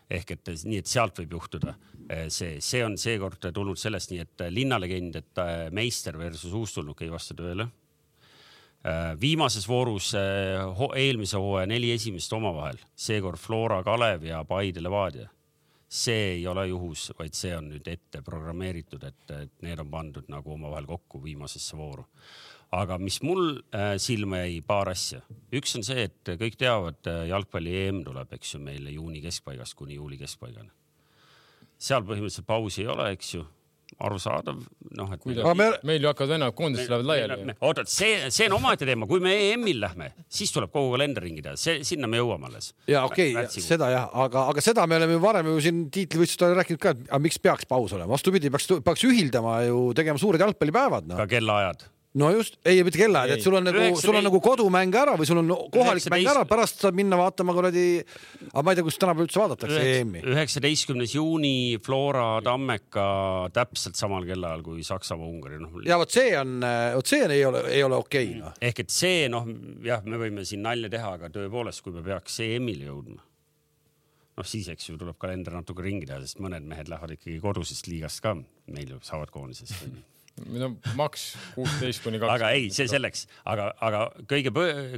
ehk 0.10 0.32
et 0.36 0.52
nii, 0.66 0.80
et 0.82 0.90
sealt 0.90 1.20
võib 1.22 1.36
juhtuda 1.38 1.76
äh, 2.10 2.28
see, 2.34 2.58
see 2.64 2.84
on 2.86 2.98
seekord 2.98 3.50
tulnud 3.54 3.80
sellest 3.80 4.14
nii, 4.14 4.26
et 4.26 4.46
linnalegend, 4.54 5.20
et 5.22 5.44
äh, 5.44 5.68
meister 5.76 6.18
versus 6.18 6.54
uustulnuk 6.54 7.02
ei 7.06 7.12
vasta 7.14 7.38
tõele. 7.38 7.70
viimases 9.20 9.66
voorus 9.68 10.14
eelmise 10.16 11.38
hooaja 11.38 11.68
neli 11.68 11.90
esimest 11.92 12.32
omavahel, 12.34 12.78
seekord 12.96 13.38
Flora 13.38 13.82
Kalev 13.84 14.24
ja 14.24 14.40
Paide 14.48 14.80
Levadia 14.80 15.28
see 15.90 16.32
ei 16.34 16.48
ole 16.48 16.68
juhus, 16.68 17.10
vaid 17.18 17.34
see 17.34 17.56
on 17.58 17.72
nüüd 17.74 17.88
ette 17.90 18.22
programmeeritud, 18.26 19.04
et, 19.10 19.24
et 19.34 19.54
need 19.66 19.82
on 19.82 19.90
pandud 19.90 20.30
nagu 20.30 20.54
omavahel 20.54 20.86
kokku 20.90 21.22
viimasesse 21.24 21.78
vooru. 21.78 22.06
Aga 22.76 23.00
mis 23.02 23.20
mul 23.26 23.60
äh, 23.74 23.96
silma 24.02 24.44
jäi, 24.44 24.60
paar 24.66 24.92
asja. 24.94 25.22
üks 25.56 25.76
on 25.80 25.86
see, 25.86 26.08
et 26.10 26.34
kõik 26.42 26.58
teavad, 26.60 27.00
äh, 27.10 27.26
jalgpalli 27.32 27.76
EM 27.86 28.04
tuleb, 28.08 28.34
eks 28.38 28.56
ju, 28.56 28.64
meile 28.64 28.94
juuni 28.94 29.24
keskpaigast 29.26 29.78
kuni 29.80 29.98
juuli 29.98 30.20
keskpaigani. 30.22 30.70
seal 31.80 32.04
põhimõtteliselt 32.06 32.50
pausi 32.50 32.86
ei 32.86 32.92
ole, 32.94 33.14
eks 33.16 33.34
ju 33.38 33.46
arusaadav, 34.06 34.60
noh, 35.00 35.14
et. 35.16 35.24
Me... 35.26 35.54
Me... 35.58 35.68
meil 35.90 36.04
ju 36.04 36.10
hakkavad 36.12 36.36
vennad 36.36 36.54
koondised 36.56 36.92
lähevad 36.92 37.08
laiali. 37.10 37.56
oota, 37.66 37.84
see, 37.90 38.30
see 38.32 38.46
on 38.46 38.60
omaette 38.60 38.86
teema, 38.86 39.08
kui 39.10 39.24
me 39.24 39.34
EM-il 39.50 39.82
lähme, 39.82 40.12
siis 40.30 40.54
tuleb 40.54 40.70
kogu 40.72 40.94
kalender 40.94 41.26
ringi 41.26 41.42
teha, 41.44 41.58
see, 41.60 41.82
sinna 41.88 42.08
me 42.12 42.22
jõuame 42.22 42.52
alles. 42.52 42.70
ja 42.88 43.02
okei 43.10 43.34
okay,, 43.34 43.64
seda 43.66 43.90
jah, 43.90 44.10
aga, 44.26 44.46
aga 44.54 44.64
seda 44.64 44.86
me 44.88 45.00
oleme 45.02 45.18
ju 45.18 45.24
varem 45.26 45.50
ju 45.50 45.64
siin 45.66 45.86
tiitlivõistlustel 45.96 46.54
rääkinud 46.62 46.84
ka, 46.86 46.94
et 46.94 47.08
aga 47.10 47.22
miks 47.26 47.42
peaks 47.42 47.70
paus 47.70 47.98
olema, 47.98 48.14
vastupidi, 48.14 48.54
peaks, 48.54 48.70
peaks 48.86 49.08
ühildama 49.10 49.64
ju, 49.66 49.88
tegema 49.98 50.22
suured 50.22 50.46
jalgpallipäevad 50.46 51.10
no.. 51.10 51.18
ka 51.18 51.28
kellaajad 51.34 51.90
no 52.18 52.30
just, 52.34 52.58
ei 52.66 52.82
mitte 52.86 52.98
kellaajad, 52.98 53.38
et 53.38 53.46
sul 53.46 53.56
on 53.60 53.68
nagu, 53.68 53.84
sul 54.02 54.18
on 54.18 54.26
nagu 54.26 54.40
kodumäng 54.42 54.96
ära 54.98 55.14
või 55.20 55.28
sul 55.30 55.42
on 55.44 55.52
kohalik 55.70 56.02
19... 56.02 56.14
mäng 56.16 56.30
ära, 56.32 56.46
pärast 56.50 56.82
saad 56.82 56.98
minna 56.98 57.20
vaatama 57.20 57.54
kuradi, 57.54 57.84
aga 58.50 58.64
ma 58.66 58.74
ei 58.74 58.80
tea, 58.80 58.88
kus 58.88 58.98
tänapäeval 58.98 59.28
üldse 59.28 59.42
vaadatakse 59.44 59.84
EM-i. 60.00 60.24
üheksateistkümnes 60.34 61.14
juuni 61.14 61.54
Flora 61.86 62.28
Tammeka 62.46 63.06
täpselt 63.54 64.00
samal 64.00 64.26
kellaajal 64.30 64.66
kui 64.66 64.82
Saksamaa-Ungari, 64.90 65.62
noh. 65.62 65.80
ja 65.86 66.02
vot 66.02 66.18
see 66.18 66.34
on, 66.40 66.58
vot 66.98 67.14
see 67.14 67.24
on, 67.28 67.38
ei 67.38 67.46
ole, 67.46 67.64
ei 67.70 67.86
ole 67.86 68.02
okei 68.02 68.34
okay, 68.34 68.42
no.. 68.42 68.54
ehk 68.72 68.86
et 68.88 68.94
see 68.94 69.30
noh, 69.30 69.46
jah, 69.86 70.06
me 70.10 70.22
võime 70.22 70.48
siin 70.50 70.66
nalja 70.66 70.90
teha, 70.90 71.16
aga 71.20 71.34
tõepoolest, 71.34 71.86
kui 71.86 71.94
me 71.94 72.06
peaks 72.06 72.42
EM-ile 72.48 72.90
jõudma 72.90 73.22
noh, 74.40 74.48
siis 74.48 74.70
eks 74.72 74.90
ju 74.90 74.98
tuleb 74.98 75.18
kalender 75.22 75.54
natuke 75.60 75.86
ringi 75.86 76.08
teha, 76.10 76.24
sest 76.24 76.42
mõned 76.42 76.66
mehed 76.66 76.90
lähevad 76.90 77.20
ikkagi 77.20 77.42
kodusest 77.44 77.92
liigast 77.92 78.24
ka, 78.24 78.40
meil 78.72 78.96
ju 78.96 79.04
saavad 79.06 79.30
koondisest 79.36 79.92
no 80.60 80.72
maks 81.00 81.32
kuusteist 81.56 82.04
kuni 82.04 82.20
kakskümmend. 82.20 82.36
aga 82.36 82.52
ei, 82.58 82.70
see 82.74 82.88
selleks, 82.92 83.26
aga, 83.50 83.70
aga 83.86 84.04
kõige, 84.30 84.54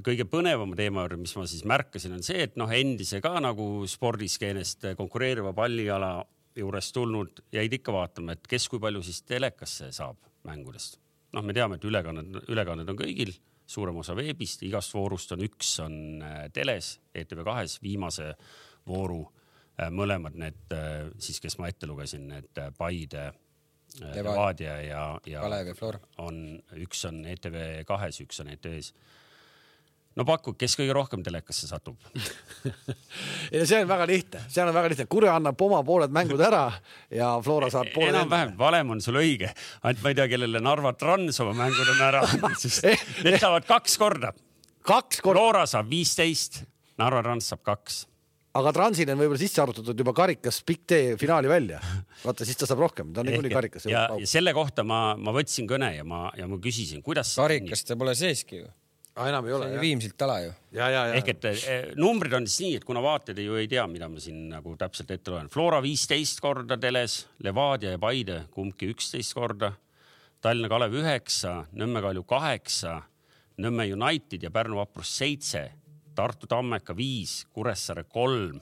kõige 0.06 0.28
põnevam 0.30 0.76
teema, 0.78 1.08
mis 1.20 1.36
ma 1.38 1.48
siis 1.50 1.66
märkasin, 1.70 2.16
on 2.18 2.26
see, 2.26 2.46
et 2.48 2.58
noh, 2.60 2.72
endise 2.72 3.22
ka 3.24 3.36
nagu 3.44 3.68
spordiskeenest 3.89 4.92
konkureeriva 5.00 5.54
palliala 5.58 6.20
juurest 6.58 6.94
tulnud 6.96 7.44
jäid 7.54 7.74
ikka 7.80 7.94
vaatama, 7.96 8.36
et 8.36 8.48
kes 8.50 8.68
kui 8.72 8.82
palju 8.84 9.04
siis 9.06 9.22
telekasse 9.28 9.92
saab 9.96 10.20
mängudest. 10.48 11.00
noh, 11.32 11.46
me 11.48 11.54
teame, 11.56 11.78
et 11.80 11.86
ülekanded, 11.88 12.42
ülekanded 12.52 12.89
on 12.92 12.98
kõigil, 13.00 13.32
suurem 13.72 14.02
osa 14.02 14.16
veebist, 14.18 14.66
igast 14.68 14.92
voorust 14.94 15.32
on 15.32 15.46
üks 15.46 15.78
on 15.84 15.94
äh, 16.26 16.42
teles, 16.54 16.98
ETV 17.16 17.46
kahes, 17.48 17.78
viimase 17.84 18.34
vooru 18.88 19.22
äh, 19.24 19.88
mõlemad 19.94 20.36
need 20.36 20.76
äh, 20.76 21.08
siis, 21.24 21.39
kes 21.39 21.56
ma 21.60 21.70
ette 21.72 21.88
lugesin, 21.88 22.28
need 22.34 22.62
Paide 22.78 23.30
Levadia 24.00 24.78
ja, 24.86 25.02
ja 25.28 25.42
Kalev 25.44 25.72
ja 25.72 25.76
Flora 25.76 26.00
on, 26.24 26.62
üks 26.80 27.04
on 27.10 27.26
ETV 27.28 27.84
kahes, 27.88 28.22
üks 28.24 28.39
on 28.44 28.52
ETV-s 28.54 28.94
no 30.18 30.26
paku, 30.28 30.54
kes 30.60 30.76
kõige 30.80 30.96
rohkem 30.96 31.24
telekasse 31.24 31.68
satub? 31.70 32.00
Ei 33.52 33.62
no 33.62 33.66
see 33.68 33.82
on 33.84 33.89
väga 33.89 34.08
lihtne, 34.10 34.44
seal 34.52 34.70
on 34.72 34.76
väga 34.76 34.92
lihtne, 34.92 35.08
Kure 35.12 35.32
annab 35.32 35.62
oma 35.64 35.82
pooled 35.88 36.14
mängud 36.16 36.42
ära 36.44 36.66
ja 37.14 37.34
Flora 37.44 37.72
saab 37.74 37.92
pooled. 37.94 38.14
enam-vähem, 38.16 38.54
valem 38.60 38.96
on 38.96 39.04
sul 39.04 39.20
õige, 39.22 39.52
ainult 39.82 40.04
ma 40.04 40.14
ei 40.14 40.20
tea, 40.20 40.28
kellele 40.36 40.64
Narva 40.64 40.94
Trans 41.00 41.42
oma 41.44 41.56
mängud 41.64 41.96
on 41.96 42.06
ära 42.08 42.24
andnud, 42.28 42.60
sest 42.60 42.86
eh, 42.92 43.08
need 43.26 43.39
saavad 43.42 43.68
kaks 43.70 43.98
korda. 44.02 44.34
kaks 44.88 45.24
korda. 45.24 45.39
Flora 45.39 45.66
saab 45.70 45.92
viisteist, 45.92 46.64
Narva 47.02 47.24
Trans 47.26 47.52
saab 47.54 47.64
kaks 47.68 48.06
aga 48.60 48.74
Transil 48.76 49.12
on 49.14 49.22
võib-olla 49.22 49.39
sisse 49.39 49.62
arvutatud 49.64 50.04
juba 50.04 50.14
karikas 50.16 50.60
pikk 50.68 50.84
tee 50.91 51.16
finaali 51.20 51.49
välja. 51.52 51.80
vaata, 52.26 52.47
siis 52.47 52.60
ta 52.60 52.68
saab 52.70 52.84
rohkem, 52.84 53.14
ta 53.14 53.24
on 53.24 53.30
niikuinii 53.32 53.54
karikas. 53.54 53.88
ja, 53.89 54.08
ja 54.20 54.30
selle 54.30 54.54
kohta 54.58 54.86
ma, 54.88 55.16
ma 55.18 55.34
võtsin 55.36 55.70
kõne 55.70 55.93
ja 55.95 56.06
ma, 56.08 56.28
ja 56.38 56.47
ma 56.52 56.60
küsisin, 56.62 57.04
kuidas. 57.06 57.34
karikas 57.39 57.86
ta 57.88 57.99
pole 57.99 58.16
seeski 58.18 58.64
ju. 58.64 58.70
Ah, 59.12 59.28
enam 59.28 59.43
ei 59.47 59.52
ole. 59.52 59.66
see 59.68 59.76
on 59.76 59.84
Viimsilt 59.84 60.24
ala 60.24 60.38
ju. 60.39 60.52
ehk 60.72 61.32
et 61.34 61.47
eh, 61.49 61.88
numbrid 61.99 62.34
on 62.38 62.47
siis 62.47 62.62
nii, 62.64 62.76
et 62.80 62.88
kuna 62.88 63.04
vaatajad 63.04 63.41
ju 63.43 63.58
ei 63.60 63.68
tea, 63.72 63.84
mida 63.91 64.08
ma 64.08 64.24
siin 64.24 64.45
nagu 64.54 64.76
täpselt 64.80 65.12
ette 65.12 65.34
loen. 65.34 65.52
Flora 65.52 65.82
viisteist 65.84 66.39
korda 66.43 66.78
teles, 66.80 67.26
Levadia 67.43 67.95
ja 67.95 67.99
Paide 67.99 68.45
kumbki 68.56 68.88
üksteist 68.93 69.36
korda, 69.36 69.74
Tallinna 70.41 70.72
Kalev 70.72 70.95
üheksa, 71.02 71.66
Nõmme 71.76 72.04
Kalju 72.04 72.24
kaheksa, 72.28 73.02
Nõmme 73.62 73.86
United 73.91 74.47
ja 74.47 74.52
Pärnu 74.52 74.80
Vaprus 74.80 75.12
seitse 75.20 75.68
Tartu 76.16 76.49
Tammeka 76.49 76.95
viis, 76.97 77.41
Kuressaare 77.53 78.05
kolm 78.09 78.59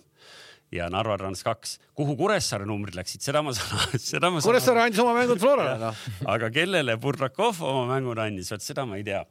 ja 0.72 0.90
Narva 0.90 1.18
Trans 1.18 1.42
kaks. 1.44 1.78
kuhu 1.98 2.16
Kuressaare 2.18 2.66
numbrid 2.70 2.98
läksid, 2.98 3.24
seda 3.26 3.42
ma 3.46 3.54
saan, 3.58 3.96
seda 3.98 4.30
ma 4.30 4.40
saan. 4.40 4.50
Kuressaare 4.50 4.84
andis 4.86 5.02
oma 5.04 5.16
mängud 5.18 5.42
Florale 5.42 5.78
noh. 5.82 6.04
aga 6.30 6.52
kellele 6.54 6.98
Burdakov 7.02 7.62
oma 7.66 7.88
mängud 7.94 8.22
andis, 8.22 8.52
vot 8.54 8.66
seda 8.66 8.86
ma 8.90 9.00
ei 9.00 9.06
tea. 9.08 9.24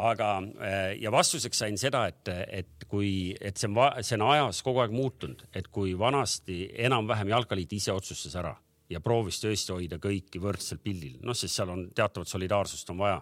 aga 0.00 0.30
eh, 0.64 0.96
ja 1.02 1.12
vastuseks 1.12 1.62
sain 1.62 1.78
seda, 1.78 2.06
et, 2.08 2.28
et 2.62 2.88
kui, 2.88 3.34
et 3.40 3.58
see 3.58 3.68
on, 3.68 3.78
see 4.06 4.16
on 4.16 4.26
ajas 4.30 4.62
kogu 4.64 4.82
aeg 4.82 4.94
muutunud, 4.94 5.44
et 5.54 5.68
kui 5.68 5.94
vanasti 5.98 6.62
enam-vähem 6.86 7.34
jalkaliit 7.34 7.72
ise 7.76 7.92
otsustas 7.92 8.36
ära 8.40 8.54
ja 8.90 9.00
proovis 9.02 9.38
tõesti 9.42 9.74
hoida 9.74 10.00
kõiki 10.02 10.42
võrdselt 10.42 10.82
pildil, 10.82 11.18
noh, 11.22 11.36
sest 11.36 11.58
seal 11.58 11.70
on 11.70 11.86
teatavat 11.94 12.30
solidaarsust 12.30 12.90
on 12.90 13.02
vaja 13.02 13.20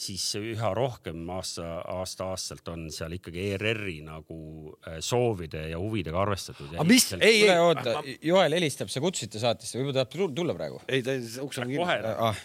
siis 0.00 0.24
üha 0.38 0.70
rohkem 0.76 1.28
aasta, 1.34 1.66
aasta-aastalt 1.98 2.70
on 2.72 2.86
seal 2.94 3.14
ikkagi 3.16 3.50
ERR-i 3.54 3.98
nagu 4.06 4.38
äh, 4.86 4.98
soovide 5.04 5.66
ja 5.72 5.80
huvidega 5.80 6.20
arvestatud. 6.22 6.72
aga 6.74 6.86
mis, 6.88 7.10
ei, 7.18 7.42
ei, 7.44 7.58
oota, 7.60 7.98
Joel 8.24 8.56
helistab, 8.56 8.90
sa 8.92 9.02
kutsusite 9.04 9.42
saatesse, 9.42 9.78
võib-olla 9.78 10.06
tahab 10.06 10.34
tulla 10.36 10.56
praegu? 10.56 10.80
ei, 10.88 11.04
ta, 11.06 11.16
uks 11.44 11.60
on 11.60 11.70
kinni. 11.70 12.16
Ah. 12.30 12.42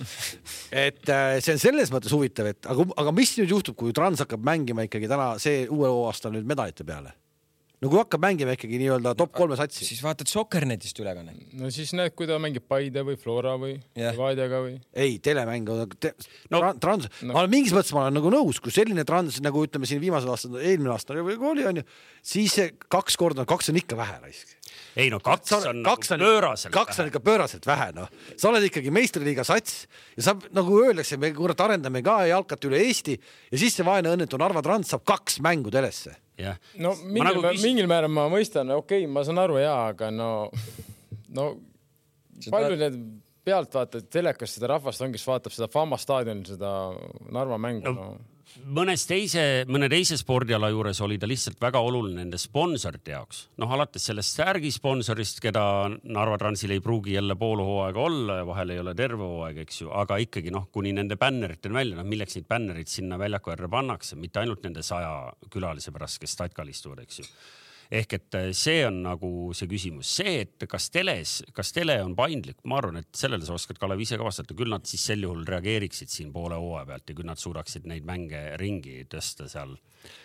et 0.86 1.14
äh, 1.14 1.38
see 1.38 1.56
on 1.56 1.62
selles 1.62 1.94
mõttes 1.94 2.14
huvitav, 2.16 2.50
et 2.50 2.70
aga, 2.70 2.88
aga 3.04 3.14
mis 3.16 3.36
nüüd 3.38 3.54
juhtub, 3.54 3.78
kui 3.78 3.94
Trans 3.96 4.24
hakkab 4.24 4.44
mängima 4.46 4.86
ikkagi 4.88 5.10
täna 5.10 5.32
see 5.42 5.66
uue 5.70 5.90
aasta 6.08 6.32
nüüd 6.34 6.48
medalite 6.48 6.86
peale? 6.86 7.14
No 7.80 7.88
kui 7.88 8.00
hakkab 8.00 8.22
mängima 8.22 8.54
ikkagi 8.56 8.80
nii-öelda 8.82 9.14
top 9.18 9.32
kolme 9.36 9.56
satsi. 9.58 9.86
siis 9.88 10.02
vaatad 10.04 10.28
Sokkernetist 10.30 11.00
ülekannet. 11.00 11.40
no 11.56 11.70
siis 11.74 11.94
näed, 11.96 12.14
kui 12.16 12.28
ta 12.28 12.38
mängib 12.42 12.66
Paide 12.68 13.04
või 13.06 13.16
Flora 13.20 13.56
või 13.60 13.74
yeah. 13.98 14.16
Vadiaga 14.16 14.60
või. 14.66 14.76
ei, 14.92 15.18
telemäng 15.24 15.72
on 15.72 15.96
te, 15.96 16.12
no, 16.52 16.62
trans 16.82 17.08
no., 17.22 17.32
ma 17.32 17.42
olen 17.44 17.54
mingis 17.56 17.74
mõttes, 17.76 17.94
ma 17.96 18.06
olen 18.06 18.20
nagu 18.20 18.32
nõus, 18.34 18.60
kui 18.62 18.74
selline 18.74 19.06
trans 19.08 19.40
nagu 19.44 19.64
ütleme 19.66 19.88
siin 19.88 20.02
viimasel 20.02 20.32
aastal, 20.34 20.60
eelmine 20.60 20.92
aasta 20.94 21.16
oli, 21.16 21.66
onju, 21.72 21.86
siis 22.34 22.58
kaks 22.92 23.16
korda, 23.20 23.48
kaks 23.48 23.72
on 23.72 23.80
ikka 23.80 23.98
vähe 24.00 24.20
raisk 24.26 24.59
ei 25.00 25.10
no 25.12 25.20
kaks 25.24 25.52
on, 25.58 25.82
kaks 25.86 26.12
nagu 26.12 26.24
on, 26.24 26.26
pööraselt 26.26 26.74
kaks 26.74 26.96
vähe. 26.96 27.04
on 27.04 27.12
ikka 27.12 27.22
pööraselt 27.24 27.68
vähe, 27.68 27.90
noh. 27.96 28.10
sa 28.36 28.50
oled 28.50 28.66
ikkagi 28.68 28.92
meistriliiga 28.94 29.44
sats 29.46 29.84
ja 30.16 30.26
sa 30.28 30.36
nagu 30.56 30.80
öeldakse, 30.82 31.18
me 31.20 31.32
kurat 31.36 31.62
arendame 31.64 32.02
ka 32.06 32.18
jalkat 32.30 32.68
üle 32.68 32.82
Eesti 32.84 33.16
ja 33.16 33.60
siis 33.60 33.76
see 33.76 33.86
vaene 33.86 34.12
õnnetu 34.14 34.40
Narva 34.40 34.62
Trans 34.66 34.92
saab 34.92 35.06
kaks 35.08 35.40
mängu 35.44 35.72
telesse 35.74 36.16
no 36.80 36.94
mingil, 37.04 37.26
nagu 37.26 37.46
küs... 37.48 37.64
mingil 37.64 37.90
määral 37.90 38.12
ma 38.12 38.28
mõistan, 38.32 38.70
okei 38.76 39.04
okay,, 39.04 39.12
ma 39.12 39.24
saan 39.26 39.40
aru 39.42 39.60
ja, 39.60 39.74
aga 39.92 40.10
no, 40.14 40.30
no 41.36 41.50
palju 42.50 42.78
need 42.80 43.00
pealtvaatajad 43.46 44.10
telekas 44.12 44.56
seda 44.56 44.74
rahvast 44.74 45.02
on, 45.04 45.14
kes 45.14 45.24
vaatab 45.26 45.54
seda 45.54 45.70
Fama 45.72 45.98
staadionil 46.00 46.46
seda 46.48 46.74
Narva 47.32 47.58
mängu 47.60 47.94
no.? 47.94 48.10
Mõnes 48.60 49.02
teise, 49.08 49.42
mõne 49.70 49.88
teise 49.90 50.16
spordiala 50.20 50.68
juures 50.72 50.98
oli 51.04 51.16
ta 51.20 51.28
lihtsalt 51.28 51.60
väga 51.62 51.80
oluline 51.84 52.20
nende 52.20 52.38
sponsorite 52.38 53.14
jaoks. 53.14 53.42
noh, 53.62 53.70
alates 53.72 54.04
sellest 54.10 54.36
särgi 54.36 54.70
sponsorist, 54.74 55.40
keda 55.40 55.62
Narva 56.02 56.38
Transil 56.38 56.74
ei 56.74 56.82
pruugi 56.84 57.14
jälle 57.14 57.36
pool 57.36 57.62
hooaega 57.64 58.00
olla 58.00 58.36
ja 58.40 58.46
vahel 58.46 58.74
ei 58.74 58.82
ole 58.82 58.94
terve 58.94 59.22
hooaeg, 59.22 59.62
eks 59.64 59.80
ju, 59.82 59.90
aga 59.90 60.18
ikkagi 60.22 60.50
noh, 60.50 60.68
kuni 60.72 60.92
nende 60.92 61.16
bänneriteni 61.16 61.74
välja, 61.74 61.96
noh 61.96 62.08
milleks 62.08 62.36
neid 62.36 62.48
bännereid 62.50 62.90
sinna 62.90 63.18
väljaku 63.18 63.54
äärde 63.54 63.70
pannakse, 63.70 64.16
mitte 64.16 64.42
ainult 64.42 64.62
nende 64.66 64.84
saja 64.86 65.32
külalise 65.50 65.92
pärast, 65.94 66.20
kes 66.20 66.36
statkal 66.38 66.68
istuvad, 66.68 67.02
eks 67.06 67.22
ju 67.22 67.28
ehk 67.90 68.14
et 68.14 68.36
äh, 68.38 68.48
see 68.54 68.84
on 68.86 69.00
nagu 69.02 69.50
see 69.56 69.68
küsimus, 69.70 70.10
see, 70.20 70.44
et 70.44 70.66
kas 70.70 70.86
teles, 70.94 71.40
kas 71.56 71.72
tele 71.74 71.96
on 72.04 72.14
paindlik, 72.18 72.60
ma 72.70 72.78
arvan, 72.78 73.00
et 73.02 73.08
sellele 73.18 73.46
sa 73.46 73.56
oskad, 73.56 73.80
Kalev, 73.82 74.02
ise 74.04 74.18
ka 74.20 74.26
vastata, 74.26 74.54
küll 74.58 74.70
nad 74.70 74.86
siis 74.86 75.08
sel 75.10 75.26
juhul 75.26 75.42
reageeriksid 75.48 76.12
siin 76.12 76.30
poole 76.34 76.58
hooaja 76.60 76.86
pealt 76.92 77.10
ja 77.10 77.18
küll 77.18 77.30
nad 77.30 77.42
suudaksid 77.42 77.88
neid 77.90 78.06
mänge 78.06 78.44
ringi 78.62 79.02
tõsta 79.10 79.48
seal. 79.50 79.74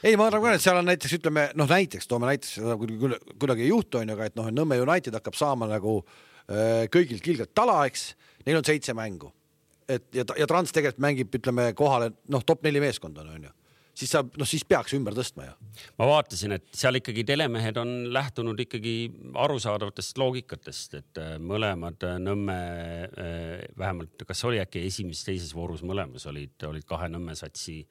ei, 0.03 0.13
ma 0.13 0.29
arvan 0.29 0.45
ka, 0.45 0.53
et 0.59 0.65
seal 0.65 0.81
on 0.81 0.89
näiteks 0.91 1.17
ütleme 1.17 1.47
noh, 1.57 1.69
näiteks 1.71 2.09
toome 2.11 2.29
näiteks 2.29 2.53
seda 2.59 2.77
kuidagi 2.77 3.65
ei 3.65 3.73
juhtu 3.73 4.03
onju, 4.03 4.17
aga 4.17 4.29
et 4.29 4.37
noh, 4.37 4.53
Nõmme 4.55 4.77
United 4.79 5.17
hakkab 5.17 5.35
saama 5.35 5.67
nagu 5.71 5.97
äh, 6.03 6.85
kõigilt 6.93 7.25
kilgelt 7.25 7.55
tala, 7.57 7.81
eks, 7.89 8.11
neil 8.45 8.61
on 8.61 8.67
seitse 8.67 8.93
mängu. 8.95 9.33
Et 9.89 10.05
ja, 10.17 10.23
ja 10.37 10.45
Trans 10.49 10.71
tegelikult 10.73 11.01
mängib, 11.01 11.33
ütleme 11.37 11.71
kohale 11.77 12.13
noh, 12.29 12.45
top 12.45 12.63
neli 12.65 12.81
meeskonda 12.81 13.25
on 13.25 13.49
ju 13.49 13.53
siis 13.95 14.11
sa 14.11 14.21
noh, 14.25 14.47
siis 14.47 14.65
peaks 14.67 14.95
ümber 14.97 15.15
tõstma 15.17 15.47
ju. 15.47 15.53
ma 15.99 16.09
vaatasin, 16.09 16.55
et 16.57 16.67
seal 16.75 16.99
ikkagi 16.99 17.25
telemehed 17.27 17.77
on 17.81 17.93
lähtunud 18.13 18.59
ikkagi 18.65 18.95
arusaadavatest 19.45 20.19
loogikatest, 20.21 20.97
et 21.01 21.21
äh, 21.21 21.35
mõlemad 21.39 22.07
äh, 22.07 22.17
Nõmme 22.25 22.57
äh, 23.05 23.63
vähemalt, 23.77 24.25
kas 24.27 24.43
oli 24.47 24.59
äkki 24.63 24.85
esimeses-teises 24.87 25.55
voorus 25.55 25.83
mõlemas 25.85 26.25
olid, 26.31 26.55
olid 26.67 26.87
kahe 26.87 27.09
Nõmme 27.11 27.35
satsi 27.37 27.83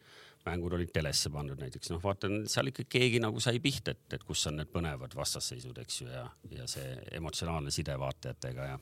mängud 0.44 0.74
olid 0.76 0.90
telesse 0.92 1.30
pandud 1.32 1.60
näiteks, 1.60 1.88
noh, 1.92 2.02
vaatan 2.04 2.44
seal 2.50 2.68
ikka 2.68 2.84
keegi 2.96 3.20
nagu 3.22 3.40
sai 3.40 3.60
pihta, 3.64 3.94
et, 3.94 4.16
et 4.18 4.24
kus 4.28 4.42
on 4.50 4.58
need 4.60 4.68
põnevad 4.72 5.14
vastasseisud, 5.16 5.78
eks 5.80 6.02
ju, 6.02 6.08
ja, 6.12 6.26
ja 6.52 6.66
see 6.68 6.98
emotsionaalne 7.16 7.72
side 7.72 7.96
vaatajatega 8.00 8.68
ja 8.74 8.80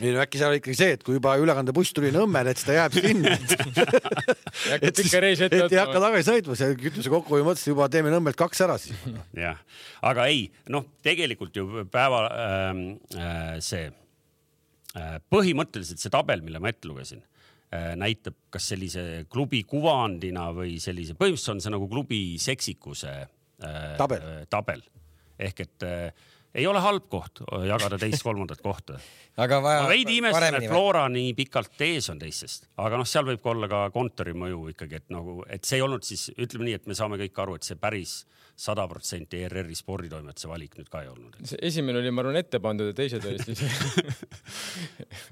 ei 0.00 0.12
no 0.12 0.20
äkki 0.20 0.40
seal 0.40 0.56
ikkagi 0.58 0.76
see, 0.76 0.96
et 0.96 1.04
kui 1.04 1.16
juba 1.16 1.34
ülekandebuss 1.40 1.94
tuli 1.96 2.10
Nõmmele, 2.14 2.52
et 2.52 2.60
siis 2.60 2.68
ta 2.68 2.76
jääb 2.76 2.96
sinna 2.96 3.36
et 4.86 5.00
siis, 5.00 5.14
et 5.16 5.56
ei 5.56 5.78
hakka 5.80 6.02
tagasi 6.02 6.28
sõitma, 6.28 6.56
see 6.58 6.76
kütuse 6.80 7.12
kokkuhoiu 7.12 7.46
mõttes 7.46 7.64
juba 7.68 7.88
teeme 7.92 8.12
Nõmmelt 8.12 8.38
kaks 8.38 8.64
ära 8.66 8.76
siis. 8.80 8.98
jah, 9.36 9.60
aga 10.06 10.28
ei, 10.32 10.46
noh, 10.72 10.88
tegelikult 11.06 11.56
ju 11.56 11.86
päeva 11.92 12.26
ähm, 12.28 12.82
äh, 13.16 13.56
see 13.64 13.88
äh, 13.88 15.16
põhimõtteliselt 15.32 16.02
see 16.02 16.12
tabel, 16.12 16.44
mille 16.44 16.60
ma 16.60 16.72
ette 16.74 16.90
lugesin 16.90 17.22
äh,, 17.22 17.94
näitab, 17.96 18.36
kas 18.52 18.68
sellise 18.74 19.24
klubi 19.32 19.64
kuvandina 19.68 20.50
või 20.56 20.76
sellise, 20.82 21.16
põhimõtteliselt 21.16 21.56
on 21.56 21.64
see 21.64 21.76
nagu 21.78 21.88
klubi 21.92 22.22
seksikuse 22.42 23.16
äh, 23.24 23.92
tabel, 24.00 24.28
tabel. 24.52 24.84
ehk 25.40 25.64
et 25.64 25.88
äh, 25.88 26.32
ei 26.56 26.66
ole 26.66 26.80
halb 26.80 27.08
koht 27.12 27.42
jagada 27.66 27.98
teist-kolmandat 28.00 28.62
kohta. 28.64 28.96
aga 29.44 29.58
vaja. 29.62 29.82
ma 29.84 29.90
veidi 29.92 30.18
imestan, 30.20 30.56
et 30.58 30.68
Flora 30.70 31.04
nii 31.12 31.34
pikalt 31.36 31.82
ees 31.84 32.08
on 32.12 32.20
teistest, 32.20 32.70
aga 32.80 33.00
noh, 33.00 33.08
seal 33.08 33.26
võib 33.28 33.42
ka 33.44 33.52
olla 33.52 33.68
ka 33.70 33.82
kontori 33.94 34.32
mõju 34.36 34.62
ikkagi, 34.72 35.02
et 35.02 35.12
nagu, 35.14 35.42
et 35.52 35.68
see 35.68 35.80
ei 35.80 35.84
olnud 35.84 36.06
siis, 36.06 36.30
ütleme 36.32 36.70
nii, 36.70 36.78
et 36.80 36.88
me 36.88 36.96
saame 36.98 37.20
kõik 37.20 37.42
aru, 37.44 37.58
et 37.58 37.68
see 37.68 37.78
päris 37.80 38.22
sada 38.56 38.86
protsenti 38.88 39.42
ERR-i 39.44 39.76
sporditoimetuse 39.76 40.48
valik 40.48 40.78
nüüd 40.78 40.88
ka 40.92 41.04
ei 41.04 41.12
olnud. 41.12 41.36
see 41.44 41.60
esimene 41.68 42.00
oli, 42.00 42.14
ma 42.14 42.24
arvan, 42.24 42.40
ette 42.40 42.60
pandud 42.64 42.88
ja 42.88 42.96
teised 42.96 43.26
olid 43.28 43.44
siis 43.44 43.60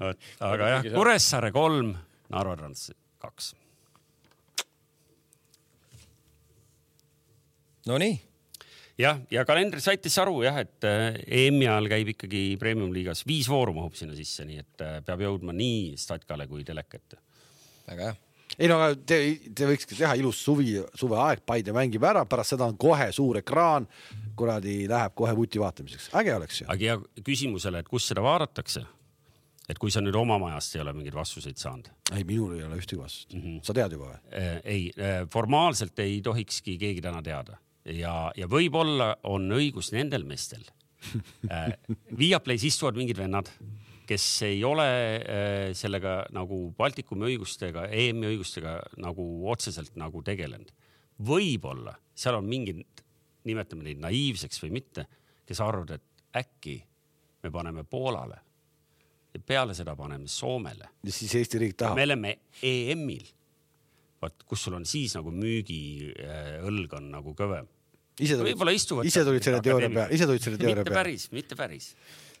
aga 0.45 0.71
jah, 0.75 0.89
Kuressaare 0.93 1.49
kolm, 1.55 1.95
Narva 2.29 2.57
Trans 2.59 2.91
kaks. 3.21 3.53
Nonii 7.85 8.13
jah, 9.01 9.21
ja 9.31 9.45
kalendris 9.47 9.87
aitas 9.91 10.17
aru 10.21 10.41
jah, 10.45 10.59
et 10.63 10.87
äh, 10.87 11.19
EM-i 11.45 11.67
ajal 11.67 11.89
käib 11.91 12.11
ikkagi 12.15 12.43
premium-liigas 12.61 13.25
viis 13.27 13.49
vooru 13.51 13.75
mahub 13.75 13.95
sinna 13.97 14.15
sisse, 14.17 14.45
nii 14.47 14.61
et 14.61 14.85
äh, 14.85 14.99
peab 15.05 15.25
jõudma 15.25 15.55
nii 15.55 15.95
Statkale 15.99 16.47
kui 16.51 16.63
Telekate. 16.67 17.19
väga 17.89 18.11
hea 18.11 18.21
ei 18.55 18.69
no 18.71 18.77
aga 18.79 18.95
te, 19.09 19.17
te 19.57 19.67
võikski 19.67 19.97
teha 19.97 20.13
ilus 20.19 20.39
suvi, 20.45 20.77
suveaeg, 20.95 21.41
Paide 21.47 21.73
mängib 21.75 22.03
ära, 22.07 22.23
pärast 22.29 22.53
seda 22.53 22.67
on 22.69 22.77
kohe 22.79 23.09
suur 23.15 23.41
ekraan, 23.41 23.87
kuradi 24.37 24.85
läheb 24.87 25.15
kohe 25.17 25.33
vuti 25.35 25.59
vaatamiseks, 25.59 26.11
äge 26.21 26.35
oleks 26.35 26.61
ju. 26.61 26.67
aga 26.71 26.93
ja 26.93 26.99
küsimusele, 27.25 27.81
et 27.83 27.89
kus 27.91 28.07
seda 28.11 28.23
vaadatakse? 28.25 28.85
et 29.65 29.79
kui 29.81 29.89
sa 29.89 29.97
nüüd 30.03 30.15
oma 30.15 30.37
majast 30.37 30.75
ei 30.77 30.83
ole 30.83 30.93
mingeid 30.93 31.17
vastuseid 31.17 31.59
saanud? 31.59 31.89
ei, 32.13 32.23
minul 32.23 32.53
ei 32.55 32.63
ole 32.63 32.79
ühtegi 32.79 33.01
vastust 33.01 33.33
mm. 33.33 33.41
-hmm. 33.41 33.59
sa 33.65 33.73
tead 33.73 33.97
juba 33.97 34.13
või? 34.13 34.19
Äh, 34.39 34.57
ei, 34.63 34.81
formaalselt 35.33 35.99
ei 35.99 36.21
tohikski 36.21 36.77
keegi 36.77 37.01
täna 37.01 37.23
teada 37.25 37.57
ja, 37.93 38.15
ja 38.37 38.47
võib-olla 38.49 39.15
on 39.29 39.49
õigus 39.55 39.91
nendel 39.95 40.25
meestel 40.27 40.65
äh,. 41.53 41.73
Viaplay's 42.17 42.65
istuvad 42.65 42.97
mingid 42.97 43.19
vennad, 43.19 43.49
kes 44.09 44.25
ei 44.47 44.63
ole 44.65 44.87
äh, 44.87 45.69
sellega 45.77 46.23
nagu 46.33 46.71
Baltikumi 46.77 47.29
õigustega, 47.31 47.87
EM-i 47.93 48.31
õigustega 48.33 48.79
nagu 49.03 49.25
otseselt 49.51 49.95
nagu 49.99 50.23
tegelenud. 50.25 50.71
võib-olla 51.25 51.95
seal 52.15 52.39
on 52.39 52.49
mingid, 52.49 52.81
nimetame 53.45 53.85
neid 53.85 54.01
naiivseks 54.03 54.61
või 54.63 54.79
mitte, 54.79 55.05
kes 55.45 55.61
arvavad, 55.61 55.99
et 55.99 56.41
äkki 56.41 56.79
me 57.43 57.51
paneme 57.53 57.85
Poolale 57.85 58.41
ja 59.35 59.39
peale 59.45 59.75
seda 59.77 59.95
paneme 59.95 60.27
Soomele. 60.27 60.89
ja 61.03 61.11
siis 61.11 61.35
Eesti 61.35 61.61
riik 61.61 61.77
tahab. 61.77 61.95
me 61.95 62.03
oleme 62.03 62.37
EM-il 62.63 63.27
vot 64.21 64.43
kus 64.47 64.65
sul 64.65 64.77
on 64.77 64.85
siis 64.89 65.15
nagu 65.17 65.31
müügiõlg 65.31 66.95
on 66.97 67.09
nagu 67.13 67.35
kõvem 67.37 67.67
ise 68.19 68.37
tulid, 68.37 68.53
võib-olla 68.53 68.75
istuvad. 68.75 69.09
ise 69.09 69.25
tulid 69.27 69.47
selle 69.47 69.63
teooria 69.65 69.91
peale, 69.91 70.13
ise 70.15 70.29
tulid 70.29 70.45
selle 70.45 70.61
teooria 70.61 70.83
peale. 70.83 70.91
mitte 70.91 71.01
päris, 71.01 71.27
mitte 71.35 71.59
päris 71.59 71.89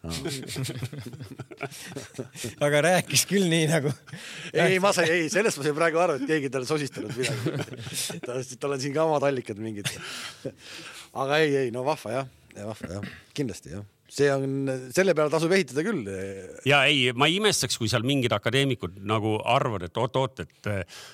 aga 2.65 2.81
rääkis 2.85 3.23
küll 3.29 3.47
nii 3.49 3.65
nagu. 3.71 3.89
ei, 4.65 4.77
ma 4.83 4.91
sain, 4.95 5.09
ei, 5.11 5.23
sellest 5.33 5.57
ma 5.59 5.63
sain 5.65 5.77
praegu 5.77 5.97
aru, 6.01 6.13
et 6.19 6.25
keegi 6.29 6.47
talle 6.53 6.67
sosistanud 6.69 7.11
midagi. 7.17 8.57
tal 8.61 8.71
on 8.75 8.81
siin 8.83 8.93
ka 8.95 9.01
omad 9.07 9.23
allikad 9.29 9.57
mingid. 9.61 9.87
aga 11.23 11.33
ei, 11.41 11.51
ei, 11.65 11.69
no 11.73 11.81
vahva 11.87 12.09
jah, 12.19 12.27
vahva 12.59 12.85
jah, 12.97 13.03
kindlasti 13.37 13.69
jah 13.75 13.83
see 14.15 14.29
on, 14.29 14.69
selle 14.93 15.15
peale 15.17 15.31
tasub 15.33 15.51
ehitada 15.55 15.81
küll. 15.83 16.03
ja 16.69 16.77
ei, 16.87 16.97
ma 17.17 17.25
ei 17.27 17.35
imestaks, 17.39 17.75
kui 17.81 17.89
seal 17.91 18.03
mingid 18.07 18.33
akadeemikud 18.37 18.93
nagu 19.09 19.31
arvavad, 19.41 19.83
et 19.89 19.97
oot-oot, 19.97 20.35
et 20.45 20.61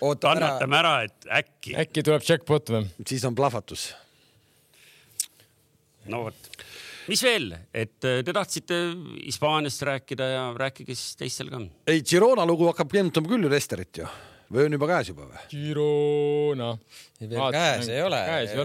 Oota 0.04 0.26
annatame 0.36 0.76
ära, 0.82 0.94
et 1.08 1.20
äkki. 1.40 1.72
äkki 1.86 2.00
tuleb 2.06 2.24
jackpot 2.28 2.66
või? 2.76 2.84
siis 3.08 3.24
on 3.26 3.34
plahvatus 3.38 3.84
no 6.10 6.26
vot, 6.26 6.50
mis 7.12 7.22
veel, 7.26 7.52
et 7.74 8.08
äh, 8.08 8.22
te 8.26 8.34
tahtsite 8.34 8.82
Hispaaniast 9.26 9.86
rääkida 9.88 10.28
ja 10.32 10.44
rääkige 10.58 10.96
siis 10.96 11.20
teistel 11.20 11.52
ka. 11.54 11.62
ei, 11.92 12.02
Girona 12.02 12.46
lugu 12.48 12.70
hakkab 12.72 12.94
meenutama 12.98 13.32
küll 13.32 13.48
ju 13.48 13.52
Lesterit 13.52 14.02
ju 14.02 14.10
või 14.52 14.66
on 14.68 14.76
juba 14.76 14.90
käes 14.90 15.12
juba 15.12 15.28
või? 15.30 15.44
Girona. 15.52 16.72
veel 17.22 17.54
käes 17.56 17.92
ei 17.92 18.02
ole. 18.04 18.18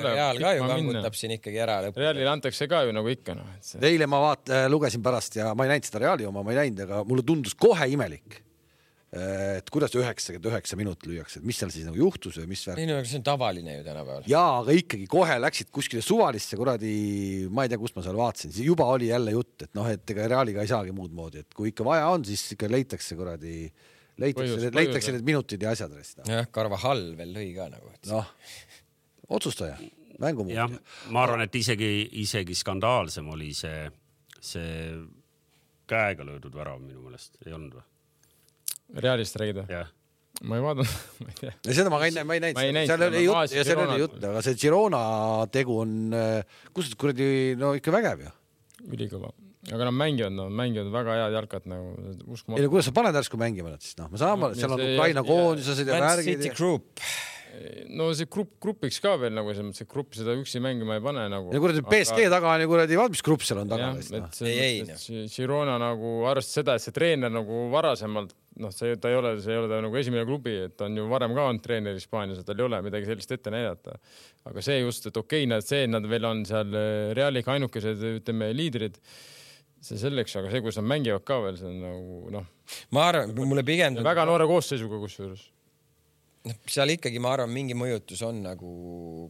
Real 0.02 0.40
ka 0.42 0.54
ju 0.56 0.64
kammutab 0.66 1.18
siin 1.18 1.36
ikkagi 1.36 1.60
ära 1.62 1.76
lõpuks. 1.84 2.02
Realile 2.02 2.32
antakse 2.32 2.66
ka 2.70 2.80
ju 2.88 2.96
nagu 2.96 3.12
ikka 3.12 3.36
noh. 3.38 3.52
See... 3.62 3.78
eile 3.86 4.08
ma 4.10 4.18
vaat-, 4.24 4.50
lugesin 4.72 5.04
pärast 5.04 5.38
ja 5.38 5.52
ma 5.54 5.66
ei 5.66 5.76
näinud 5.76 5.86
seda 5.86 6.02
Reali 6.02 6.26
oma, 6.26 6.42
ma 6.42 6.56
ei 6.56 6.64
näinud, 6.64 6.82
aga 6.88 7.04
mulle 7.06 7.22
tundus 7.26 7.54
kohe 7.54 7.86
imelik 7.92 8.40
et 9.16 9.70
kuidas 9.72 9.94
üheksakümmend 9.96 10.48
üheksa 10.50 10.78
minutit 10.78 11.08
lüüakse, 11.10 11.40
et 11.40 11.46
mis 11.48 11.58
seal 11.60 11.72
siis 11.72 11.86
nagu 11.88 11.98
juhtus 11.98 12.38
või 12.40 12.50
mis 12.52 12.62
värk? 12.66 12.80
ei 12.82 12.88
no 12.88 12.98
aga 13.00 13.08
see 13.08 13.20
on 13.20 13.26
tavaline 13.26 13.76
ju 13.78 13.84
tänapäeval. 13.86 14.28
jaa, 14.30 14.60
aga 14.60 14.76
ikkagi 14.76 15.08
kohe 15.10 15.38
läksid 15.42 15.70
kuskile 15.74 16.02
suvalisse 16.04 16.58
kuradi, 16.58 16.94
ma 17.50 17.66
ei 17.66 17.72
tea, 17.72 17.80
kust 17.80 17.96
ma 17.98 18.04
seal 18.04 18.18
vaatasin, 18.18 18.54
juba 18.66 18.88
oli 18.92 19.10
jälle 19.10 19.34
jutt, 19.36 19.66
et 19.68 19.76
noh, 19.78 19.88
et 19.90 20.14
ega 20.14 20.28
Realiga 20.32 20.64
ei 20.64 20.70
saagi 20.70 20.94
muud 20.96 21.14
moodi, 21.16 21.44
et 21.44 21.56
kui 21.56 21.72
ikka 21.72 21.86
vaja 21.86 22.08
on, 22.12 22.24
siis 22.28 22.44
ikka 22.56 22.70
leitakse 22.72 23.18
kuradi, 23.18 23.56
leitakse, 24.22 24.70
leitakse 24.76 25.16
need 25.16 25.28
minutid 25.28 25.66
ja 25.66 25.74
asjad. 25.76 25.96
jah, 26.26 26.48
Carvajal 26.52 27.08
veel 27.18 27.34
lõi 27.36 27.50
ka 27.56 27.70
nagu. 27.72 27.92
noh, 28.12 28.32
otsustaja, 29.38 29.78
mängumuutja. 30.22 30.68
ma 31.14 31.26
arvan, 31.26 31.46
et 31.46 31.60
isegi, 31.62 31.92
isegi 32.26 32.56
skandaalsem 32.58 33.28
oli 33.32 33.52
see, 33.56 33.84
see 34.40 34.72
käega 35.86 36.26
löödud 36.26 36.54
värav 36.56 36.80
minu 36.82 37.04
meelest, 37.06 37.38
ei 37.46 37.54
olnud 37.54 37.78
või? 37.78 37.90
Realist 38.94 39.38
räägid 39.40 39.62
või? 39.62 39.68
jah 39.72 39.92
ma 40.44 40.58
ei 40.58 40.62
vaadanud, 40.64 40.90
ma 41.22 41.30
ei 41.30 41.38
tea. 41.40 41.52
seda 41.78 41.92
ma 41.92 42.00
ei, 42.04 42.12
ma 42.28 42.36
ei 42.36 42.42
näinud, 42.44 42.90
seal 42.90 43.04
oli 43.06 43.22
jutt 43.24 43.54
ja 43.56 43.64
seal 43.64 43.82
oli 43.86 44.00
jutt, 44.02 44.18
aga 44.20 44.42
see 44.44 44.58
Girona 44.60 45.00
tegu 45.52 45.78
on, 45.80 45.94
kus 46.76 46.92
kuradi, 47.00 47.28
no 47.56 47.72
ikka 47.78 47.94
vägev 47.94 48.26
ju. 48.26 48.32
ülikõva, 48.92 49.30
aga 49.70 49.88
nad 49.88 49.96
mängivad, 49.96 50.36
no 50.36 50.50
mängivad 50.52 50.92
väga 50.92 51.16
head 51.22 51.38
jalkat 51.38 51.70
nagu 51.72 51.94
uskumatu. 52.26 52.60
ei 52.60 52.66
no 52.66 52.74
kuidas 52.74 52.90
sa 52.90 52.94
paned 52.98 53.16
järsku 53.16 53.40
mängima 53.40 53.72
nad 53.72 53.86
siis, 53.86 53.96
noh, 54.00 54.10
me 54.12 54.20
saame, 54.20 54.52
seal 54.58 54.76
on 54.76 54.84
Ukraina 54.90 55.24
koondised 55.26 55.88
ja 55.88 56.02
värgid. 56.04 56.36
City 56.36 56.52
Group 56.52 57.00
no 57.96 58.08
see 58.16 58.28
grupp, 58.30 58.56
grupiks 58.62 58.98
ka 59.02 59.14
veel 59.20 59.34
nagu 59.36 59.52
selles 59.52 59.68
mõttes, 59.70 59.84
et 59.84 59.90
grupp 59.90 60.16
seda 60.16 60.34
üksi 60.38 60.60
mängima 60.62 60.98
ei 60.98 61.04
pane 61.04 61.26
nagu. 61.32 61.52
ja 61.54 61.60
kuradi 61.62 61.84
BSG 61.86 62.24
aga... 62.24 62.32
taga 62.36 62.54
on 62.54 62.64
ju 62.64 62.70
kuradi, 62.72 62.98
vaat 63.00 63.14
mis 63.14 63.24
grupp 63.26 63.44
seal 63.46 63.62
on 63.62 63.70
taga. 63.70 63.92
ei, 64.46 64.56
ei, 64.56 64.80
ei. 64.82 65.28
Girona 65.32 65.76
nagu 65.82 66.16
arvestades 66.30 66.60
seda, 66.60 66.76
et 66.76 66.84
see 66.84 66.96
treener 66.96 67.32
nagu 67.32 67.66
varasemalt 67.72 68.34
noh, 68.62 68.72
see, 68.72 68.96
ta 69.00 69.12
ei 69.12 69.18
ole, 69.18 69.34
see 69.44 69.54
ei 69.54 69.60
ole 69.60 69.70
ta 69.70 69.80
nagu 69.84 70.00
esimene 70.00 70.26
klubi, 70.28 70.54
et 70.66 70.76
ta 70.78 70.88
on 70.88 70.96
ju 70.96 71.06
varem 71.10 71.34
ka 71.36 71.46
olnud 71.50 71.64
treener 71.64 71.96
Hispaanias 71.96 72.44
tal 72.46 72.60
ei 72.60 72.66
ole 72.66 72.82
midagi 72.86 73.08
sellist 73.08 73.34
ette 73.36 73.52
näidata. 73.52 73.98
aga 74.48 74.64
see 74.64 74.78
just, 74.80 75.08
et 75.10 75.16
okei 75.16 75.44
okay,, 75.44 75.50
nad, 75.52 75.66
see, 75.66 75.84
et 75.86 75.92
nad 75.92 76.06
veel 76.08 76.28
on 76.28 76.44
seal 76.48 76.76
eh, 76.76 77.14
Realiga 77.16 77.56
ainukesed, 77.56 78.06
ütleme, 78.20 78.52
liidrid 78.56 79.00
see 79.86 80.00
selleks, 80.00 80.34
aga 80.40 80.50
see, 80.52 80.62
kus 80.64 80.80
nad 80.80 80.88
mängivad 80.94 81.26
ka 81.26 81.40
veel, 81.44 81.60
see 81.60 81.68
on 81.68 81.82
nagu 81.84 82.22
noh. 82.38 82.48
ma 82.96 83.10
arvan, 83.10 83.36
mulle 83.42 83.64
pigem. 83.66 84.00
väga 84.04 84.24
noore 84.28 84.48
koosseisuga 84.48 85.00
kusjuures 85.04 85.50
noh, 86.46 86.58
seal 86.70 86.92
ikkagi 86.94 87.20
ma 87.22 87.32
arvan, 87.34 87.52
mingi 87.52 87.76
mõjutus 87.78 88.22
on 88.26 88.42
nagu 88.44 88.70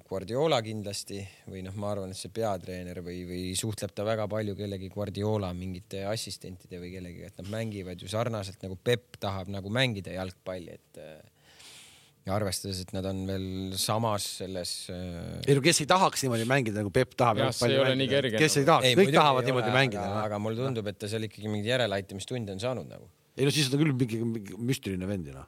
Guardiola 0.08 0.60
kindlasti 0.64 1.20
või 1.50 1.62
noh, 1.66 1.76
ma 1.80 1.92
arvan, 1.94 2.12
et 2.12 2.20
see 2.20 2.32
peatreener 2.34 3.00
või, 3.04 3.22
või 3.28 3.44
suhtleb 3.58 3.94
ta 3.96 4.06
väga 4.06 4.28
palju 4.30 4.56
kellegi 4.58 4.90
Guardiola 4.92 5.52
mingite 5.56 6.04
assistentide 6.10 6.80
või 6.82 6.92
kellegagi, 6.96 7.30
et 7.30 7.40
nad 7.40 7.50
mängivad 7.52 8.02
ju 8.02 8.10
sarnaselt 8.12 8.62
nagu 8.64 8.78
Peep 8.86 9.18
tahab 9.22 9.50
nagu 9.52 9.72
mängida 9.72 10.14
jalgpalli, 10.16 10.76
et 10.76 11.02
ja 12.26 12.34
arvestades, 12.34 12.80
et 12.82 12.92
nad 12.94 13.06
on 13.06 13.22
veel 13.28 13.48
samas 13.78 14.24
selles. 14.40 14.74
Äh, 14.90 15.42
ei 15.46 15.56
no 15.56 15.62
kes 15.64 15.84
ei 15.84 15.90
tahaks 15.90 16.24
niimoodi 16.26 16.46
mängida 16.50 16.82
nagu 16.82 16.90
Peep 16.94 17.14
tahab. 17.18 17.44
see 17.54 17.70
ei 17.70 17.82
ole 17.82 17.94
nii 17.98 18.10
kerge. 18.10 18.40
kes 18.42 18.60
ei 18.62 18.66
tahaks, 18.68 18.94
kõik 18.98 19.14
tahavad 19.14 19.46
niimoodi 19.46 19.70
ole, 19.70 19.78
mängida. 19.78 20.06
aga, 20.10 20.24
aga 20.26 20.40
mulle 20.42 20.58
tundub, 20.58 20.90
et 20.90 20.98
ta 20.98 21.10
seal 21.10 21.28
ikkagi 21.28 21.48
mingeid 21.48 21.76
järeleaitamistunde 21.76 22.56
on 22.56 22.62
saanud 22.62 22.90
nagu. 22.90 23.06
ei 23.36 23.46
no 23.46 23.54
siis 23.54 23.68
on 23.68 23.76
ta 23.76 23.82
küll 23.84 23.94
mingi, 23.94 24.22
mingi 24.26 24.58
müstiline 24.58 25.06
vend 25.08 25.30
ju 25.30 25.36
noh 25.36 25.46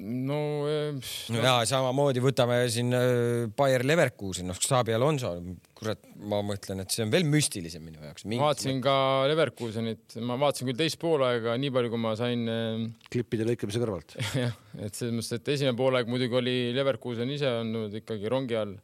no, 0.00 0.38
no 0.64 1.40
ja 1.42 1.52
samamoodi 1.68 2.22
võtame 2.24 2.56
siin 2.72 2.94
äh, 2.96 3.46
Bayer 3.56 3.84
Leverkusen, 3.86 4.48
noh, 4.50 4.58
Xabi 4.58 4.94
Alonso, 4.96 5.32
kurat, 5.76 6.02
ma 6.30 6.40
mõtlen, 6.46 6.82
et 6.84 6.94
see 6.94 7.04
on 7.04 7.12
veel 7.12 7.26
müstilisem 7.28 7.84
minu 7.84 8.02
jaoks. 8.04 8.26
ma 8.30 8.40
vaatasin 8.48 8.80
ka 8.84 8.94
Leverkusenit, 9.30 10.18
ma 10.26 10.38
vaatasin 10.40 10.70
küll 10.70 10.80
teist 10.80 11.00
poolaega, 11.02 11.56
nii 11.60 11.72
palju, 11.74 11.92
kui 11.92 12.02
ma 12.02 12.14
sain. 12.18 12.44
Äh, 12.50 12.84
klippide 13.12 13.46
lõikamise 13.48 13.82
kõrvalt. 13.82 14.16
jah, 14.44 14.56
et 14.78 14.96
selles 14.96 15.16
mõttes, 15.16 15.32
et 15.36 15.52
esimene 15.56 15.76
poolaeg 15.78 16.10
muidugi 16.10 16.40
oli 16.40 16.56
Leverkusen 16.76 17.36
ise 17.36 17.52
olnud 17.60 17.96
ikkagi 18.00 18.32
rongi 18.32 18.58
all, 18.60 18.76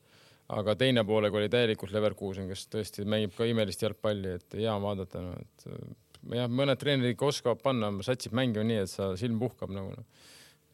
aga 0.56 0.76
teine 0.78 1.02
poolaeg 1.08 1.34
oli 1.40 1.52
täielikult 1.52 1.94
Leverkusen, 1.96 2.50
kes 2.52 2.68
tõesti 2.72 3.06
mängib 3.08 3.34
ka 3.38 3.48
imelist 3.48 3.82
jalgpalli, 3.82 4.36
et 4.38 4.60
hea 4.60 4.76
vaadata, 4.82 5.24
no 5.24 5.34
et 5.40 5.68
jah, 6.36 6.50
mõned 6.50 6.78
treenerid 6.78 7.16
ikka 7.16 7.32
oskavad 7.32 7.64
panna, 7.64 7.90
satsib 8.06 8.36
mängima 8.36 8.66
nii, 8.68 8.84
et 8.84 8.92
sa 8.92 9.14
silm 9.18 9.40
puhkab 9.42 9.72
nagu 9.74 9.94
noh 9.96 10.24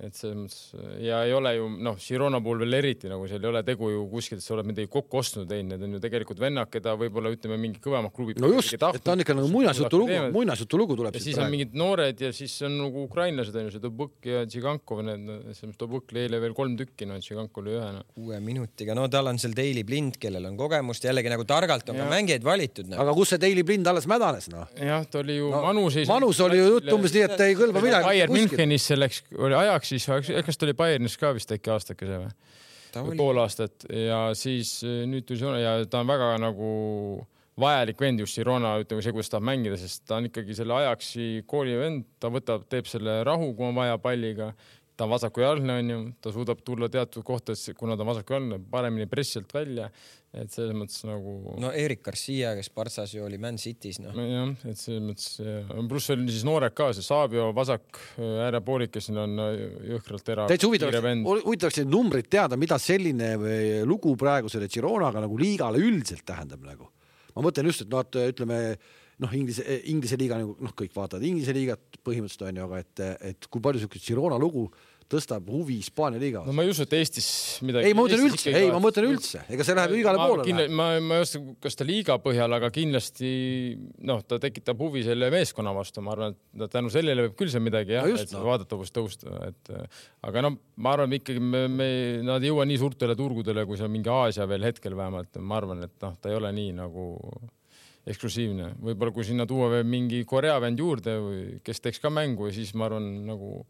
et 0.03 0.17
selles 0.19 0.37
mõttes 0.39 1.03
ja 1.03 1.21
ei 1.27 1.33
ole 1.37 1.53
ju 1.57 1.69
noh, 1.87 1.99
Girona 2.03 2.41
puhul 2.43 2.65
veel 2.65 2.79
eriti 2.81 3.11
nagu 3.11 3.27
seal 3.31 3.43
ei 3.43 3.51
ole 3.53 3.63
tegu 3.67 3.91
ju 3.93 4.03
kuskilt, 4.11 4.43
sa 4.45 4.57
oled 4.57 4.69
midagi 4.69 4.91
kokku 4.91 5.21
ostnud 5.21 5.49
teinud, 5.51 5.77
need 5.77 5.87
on 5.87 5.97
ju 5.97 6.01
tegelikult 6.03 6.43
vennad, 6.43 6.71
keda 6.73 6.95
võib-olla 6.99 7.33
ütleme 7.35 7.59
mingi 7.61 7.83
kõvemad 7.83 8.15
klubid. 8.15 8.41
no 8.43 8.51
just, 8.53 8.75
et 8.75 8.83
ta 8.83 9.15
on 9.15 9.23
ikka 9.25 9.37
nagu 9.39 9.51
muinasjutulugu, 9.53 10.19
muinasjutulugu 10.35 10.97
tuleb. 10.99 11.19
ja 11.19 11.23
siis 11.23 11.39
on 11.39 11.51
mingid 11.53 11.77
noored 11.79 12.25
ja 12.27 12.33
siis 12.35 12.57
on 12.67 12.79
nagu 12.81 13.07
ukrainlased 13.07 13.57
on 13.59 13.69
ju 13.69 13.75
see 13.77 13.85
Dobõk 13.85 14.29
ja 14.29 14.43
Tšigankov, 14.49 15.05
need, 15.07 15.31
selles 15.53 15.71
mõttes 15.71 15.81
Dobõk 15.85 16.15
lõi 16.17 16.27
eile 16.27 16.43
veel 16.43 16.57
kolm 16.59 16.77
tükki, 16.81 17.09
no 17.09 17.21
Tšigankov 17.23 17.67
lõi 17.69 17.77
ühe 17.79 17.91
no.. 17.99 18.03
kuue 18.17 18.43
minutiga, 18.45 18.97
no 18.99 19.07
tal 19.13 19.31
on 19.31 19.41
seal 19.43 19.55
Daily 19.57 19.87
Blind, 19.87 20.19
kellel 20.23 20.51
on 20.51 20.59
kogemust, 20.59 21.07
jällegi 21.07 21.33
nagu 21.33 21.47
targalt 21.49 21.89
on 21.93 22.01
ja. 22.01 22.07
ka 22.07 22.17
mängijaid 22.17 22.47
valitud 22.47 22.91
no.. 22.91 22.99
aga 23.05 23.15
kus 23.17 23.35
see 23.35 23.43
Daily 23.43 23.67
Blind 23.67 23.87
alles 23.91 24.11
mädanes 24.11 24.51
noh? 24.53 24.67
jah, 24.79 25.07
ta 25.07 25.23
oli 25.23 25.39
ju 25.39 25.51
no, 25.55 25.63
Manus. 25.69 25.99
Manus 26.11 26.43
oli 26.43 26.59
ju 26.59 26.69
jutt 26.77 26.91
umbes 26.95 27.15
nii, 27.15 27.25
et 27.29 27.47
ei 27.47 27.57
kõlba 27.59 27.83
midagi. 27.85 28.09
Bayern 28.09 28.35
Münchenis 28.35 28.87
selleks 28.91 29.23
oli 29.39 29.57
ajaks 29.57 29.91
siis, 29.93 30.09
kas 30.47 30.59
ta 30.59 30.68
oli 30.68 30.76
Bayernis 30.78 31.18
ka 31.20 31.32
vist 31.36 31.53
äkki 31.55 31.72
aastakese 31.74 32.22
või? 32.24 32.32
pool 33.16 33.38
aastat 33.40 33.86
ja 33.88 34.24
siis 34.36 34.78
eh, 34.84 35.05
nüüd 35.09 35.24
tuli 35.24 35.40
Girona 35.40 35.61
ja 35.62 35.76
ta 35.88 36.03
on 36.03 36.11
väga 36.11 36.34
nagu 36.43 36.72
vajalik 37.61 38.01
vend 38.01 38.22
just 38.22 38.38
Girona, 38.38 38.74
ütleme 38.82 39.05
see, 39.05 39.14
kuidas 39.14 39.30
tahab 39.32 39.47
mängida, 39.49 39.78
sest 39.80 40.05
ta 40.09 40.18
on 40.18 40.28
ikkagi 40.28 40.57
selle 40.57 40.76
Ajaxi 40.76 41.45
kooli 41.49 41.76
vend, 41.80 42.07
ta 42.20 42.30
võtab, 42.32 42.64
teeb 42.72 42.88
selle 42.90 43.20
rahu, 43.28 43.53
kui 43.57 43.68
on 43.68 43.76
vaja 43.76 43.99
palliga. 44.03 44.53
Ta 45.03 45.09
on 45.09 45.15
vasakujalgne 45.17 45.79
onju, 45.83 46.01
ta 46.23 46.33
suudab 46.35 46.63
tulla 46.65 46.89
teatud 46.93 47.27
kohtades, 47.27 47.69
kuna 47.79 47.99
ta 47.99 48.07
on 48.07 48.13
vasakujalgne, 48.15 48.61
paremini 48.71 49.11
pressilt 49.11 49.51
välja 49.55 49.91
et 50.33 50.53
selles 50.53 50.73
mõttes 50.77 51.03
nagu. 51.05 51.35
no 51.61 51.71
Erik 51.77 52.01
Garcia, 52.07 52.55
kes 52.57 52.71
Partsas 52.73 53.13
ju 53.13 53.25
oli 53.27 53.37
Man 53.41 53.59
City's 53.61 53.99
noh. 54.01 54.15
nojah, 54.17 54.55
et 54.71 54.81
selles 54.81 55.03
mõttes 55.05 55.89
pluss 55.91 56.13
oli 56.15 56.33
siis 56.33 56.47
noored 56.49 56.73
ka, 56.77 56.89
see 56.97 57.05
Sabio 57.05 57.51
vasak 57.57 58.01
äh, 58.17 58.39
äärepoolik, 58.47 58.95
kes 58.95 59.11
on 59.13 59.37
äh, 59.45 59.61
jõhkralt 59.93 60.25
terav. 60.25 60.49
täitsa 60.49 60.71
huvitav, 60.71 60.95
huvitavaks 60.95 61.83
neid 61.83 61.93
numbreid 61.93 62.31
teada, 62.33 62.57
mida 62.61 62.81
selline 62.81 63.35
lugu 63.89 64.15
praegu 64.21 64.49
selle 64.53 64.71
Gironaga 64.73 65.21
nagu 65.27 65.37
liigale 65.41 65.83
üldiselt 65.83 66.25
tähendab 66.29 66.65
nagu. 66.65 66.89
ma 67.37 67.45
mõtlen 67.45 67.69
just, 67.69 67.85
et 67.85 67.93
noh, 67.93 68.01
et 68.01 68.21
ütleme 68.33 68.63
noh, 69.23 69.37
Inglise, 69.37 69.65
Inglise 69.93 70.17
liiga 70.21 70.41
nagu 70.41 70.57
noh, 70.65 70.73
kõik 70.77 70.97
vaatavad 70.97 71.29
Inglise 71.29 71.53
liigat 71.57 72.01
põhimõtteliselt 72.01 72.49
onju, 72.49 72.65
aga 72.71 72.81
et, 72.81 73.05
et 73.33 73.53
kui 73.53 73.61
palju 73.65 73.85
siukest 73.85 74.09
Girona 74.09 74.41
lugu 74.41 74.71
tõstab 75.13 75.49
huvi 75.53 75.79
Hispaania 75.81 76.21
liiga. 76.23 76.43
no 76.47 76.55
ma 76.57 76.65
ei 76.65 76.73
usu, 76.73 76.87
et 76.87 76.97
Eestis 76.99 77.29
midagi. 77.67 77.91
ei, 77.91 77.97
ma 77.97 78.05
mõtlen 78.05 78.25
üldse, 78.27 78.55
ei, 78.57 78.71
ma 78.73 78.81
mõtlen 78.83 79.09
üldse, 79.11 79.43
ega 79.53 79.67
see 79.67 79.77
läheb 79.79 79.95
igale 80.01 80.21
poole. 80.21 80.67
ma, 80.73 80.89
ma 81.05 81.19
ei 81.19 81.27
oska, 81.27 81.43
kas 81.67 81.79
ta 81.79 81.87
liiga 81.89 82.19
põhjal, 82.23 82.57
aga 82.59 82.73
kindlasti 82.75 83.33
noh, 84.09 84.23
ta 84.27 84.41
tekitab 84.43 84.81
huvi 84.83 85.05
selle 85.07 85.31
meeskonna 85.35 85.75
vastu, 85.77 86.05
ma 86.05 86.17
arvan, 86.17 86.37
et 86.59 86.67
tänu 86.73 86.93
sellele 86.93 87.29
võib 87.29 87.39
küll 87.41 87.53
seal 87.53 87.65
midagi 87.65 87.97
jah 87.97 88.09
no, 88.09 88.19
et 88.21 88.37
no. 88.37 88.45
vaadatavus 88.49 88.95
tõusta, 88.95 89.39
et 89.49 89.73
aga 90.29 90.47
noh, 90.49 90.59
ma 90.83 90.97
arvan 90.97 91.19
ikkagi 91.19 91.43
me, 91.43 91.65
me, 91.71 91.89
nad 92.27 92.43
ei 92.43 92.53
jõua 92.53 92.69
nii 92.69 92.83
suurtele 92.83 93.19
turgudele, 93.19 93.67
kui 93.69 93.81
see 93.81 93.91
mingi 93.93 94.13
Aasia 94.13 94.49
veel 94.51 94.71
hetkel 94.71 94.97
vähemalt, 94.99 95.41
ma 95.41 95.61
arvan, 95.61 95.85
et 95.89 95.97
noh, 96.05 96.17
ta 96.21 96.33
ei 96.33 96.39
ole 96.39 96.53
nii 96.57 96.79
nagu 96.83 97.11
eksklusiivne, 98.09 98.73
võib-olla 98.83 99.15
kui 99.15 99.27
sinna 99.27 99.47
tuua 99.47 99.69
veel 99.71 99.85
mingi 99.87 100.25
Korea 100.29 100.57
vend 100.63 100.81
juurde 100.83 101.15
või 101.23 101.43
kes 101.63 101.83
teeks 101.85 102.03
ka 102.03 102.11
mängu 102.11 102.49
ja 102.49 102.55
siis 102.57 102.73
ma 102.75 102.89
arvan, 102.89 103.07
nagu 103.29 103.61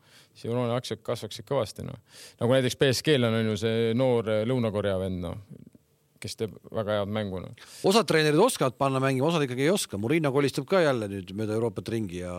Girona 0.40 0.78
aktsiad 0.78 1.02
kasvaksid 1.04 1.44
kõvasti, 1.48 1.84
noh. 1.84 1.98
nagu 2.40 2.54
näiteks 2.56 2.78
BSG-l 2.80 3.28
on, 3.28 3.36
on 3.42 3.50
ju 3.52 3.58
see 3.60 3.90
noor 3.98 4.30
Lõuna-Korea 4.48 4.94
vend, 5.02 5.20
noh, 5.26 5.36
kes 6.22 6.38
teeb 6.38 6.54
väga 6.72 7.00
head 7.00 7.12
mängu, 7.12 7.42
noh. 7.42 7.66
osad 7.88 8.08
treenerid 8.08 8.40
oskavad 8.40 8.78
panna 8.80 9.02
mängima, 9.02 9.28
osad 9.28 9.44
ikkagi 9.44 9.66
ei 9.66 9.72
oska. 9.74 10.00
Murino 10.00 10.32
kolistab 10.32 10.64
ka 10.70 10.80
jälle 10.80 11.10
nüüd 11.10 11.34
mööda 11.36 11.58
Euroopat 11.58 11.90
ringi 11.92 12.22
ja 12.22 12.32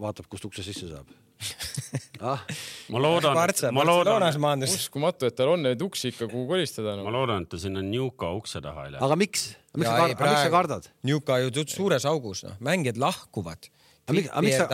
vaatab, 0.00 0.30
kust 0.32 0.46
ukse 0.48 0.64
sisse 0.66 0.88
saab 0.88 1.12
ah. 2.30 2.40
ma 2.94 3.00
loodan, 3.02 3.36
ma 3.74 3.84
loodan, 3.84 4.24
uskumatu, 4.64 5.28
et 5.28 5.36
tal 5.36 5.50
on 5.56 5.66
neid 5.66 5.82
uksi 5.82 6.12
ikka, 6.14 6.30
kuhu 6.30 6.46
kolistada 6.48 6.94
no.. 6.96 7.04
ma 7.04 7.12
loodan, 7.12 7.44
et 7.44 7.52
ta 7.52 7.60
sinna 7.60 7.82
Newca 7.84 8.30
ukse 8.38 8.62
taha 8.64 8.86
ei 8.86 8.94
lähe. 8.94 9.04
aga 9.04 9.18
miks? 9.18 9.50
Miks 9.74 9.88
sa, 9.88 9.96
kard... 10.00 10.20
miks 10.20 10.42
sa 10.42 10.52
kardad? 10.52 10.90
Newca 11.06 11.40
ju 11.44 11.66
suures 11.66 12.06
augus, 12.10 12.44
noh, 12.46 12.58
mängijad 12.64 13.00
lahkuvad 13.00 13.70
aga 14.04 14.42
miks, 14.44 14.58
sa, 14.58 14.66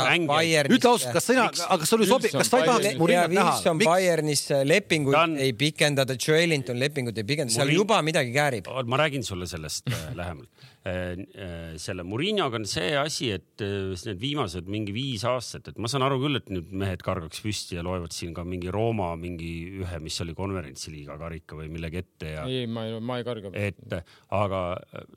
ütle 0.74 0.90
ausalt, 0.90 1.12
kas 1.14 1.28
sina, 1.28 1.44
aga 1.46 1.76
kas 1.82 1.92
sulle 1.92 2.06
sobib, 2.10 2.32
kas 2.34 2.48
sa 2.50 2.58
ei 2.58 2.66
tahaks 2.66 2.96
Murinat 2.98 3.30
näha? 3.30 3.52
Wilson 3.54 3.82
Bayernis 3.84 4.42
lepinguid 4.66 5.18
on... 5.20 5.36
ei 5.38 5.54
pikendada, 5.54 6.16
Joelinton 6.18 6.80
lepingut 6.82 7.20
ei 7.22 7.26
pikenda, 7.28 7.54
seal 7.54 7.70
juba 7.70 8.00
midagi 8.02 8.34
käärib. 8.34 8.70
ma 8.90 8.98
räägin 8.98 9.22
sulle 9.26 9.46
sellest 9.46 9.86
äh, 9.86 10.08
lähemalt 10.18 10.50
Äh, 10.79 10.79
äh, 10.79 10.79
selle 10.80 12.04
Murinoga 12.08 12.56
on 12.56 12.64
see 12.68 12.94
asi, 12.96 13.28
et 13.34 13.60
äh, 13.64 13.92
need 14.06 14.20
viimased 14.22 14.68
mingi 14.70 14.94
viis 14.96 15.26
aastat, 15.28 15.68
et 15.68 15.80
ma 15.82 15.90
saan 15.92 16.06
aru 16.06 16.16
küll, 16.22 16.38
et 16.38 16.48
nüüd 16.48 16.70
mehed 16.72 17.04
kargaks 17.04 17.42
püsti 17.44 17.76
ja 17.76 17.84
loevad 17.84 18.14
siin 18.16 18.32
ka 18.36 18.46
mingi 18.48 18.72
Rooma 18.72 19.10
mingi 19.20 19.50
ühe, 19.82 20.00
mis 20.00 20.16
oli 20.24 20.32
konverentsiliiga 20.38 21.18
karika 21.20 21.58
või 21.58 21.68
millegi 21.74 22.00
ette 22.00 22.32
ja. 22.32 22.46
ei, 22.48 22.64
ma 22.64 22.86
ei, 22.88 22.96
ma 22.96 23.20
ei 23.20 23.28
karga. 23.28 23.52
et 23.52 23.96
aga 24.32 24.62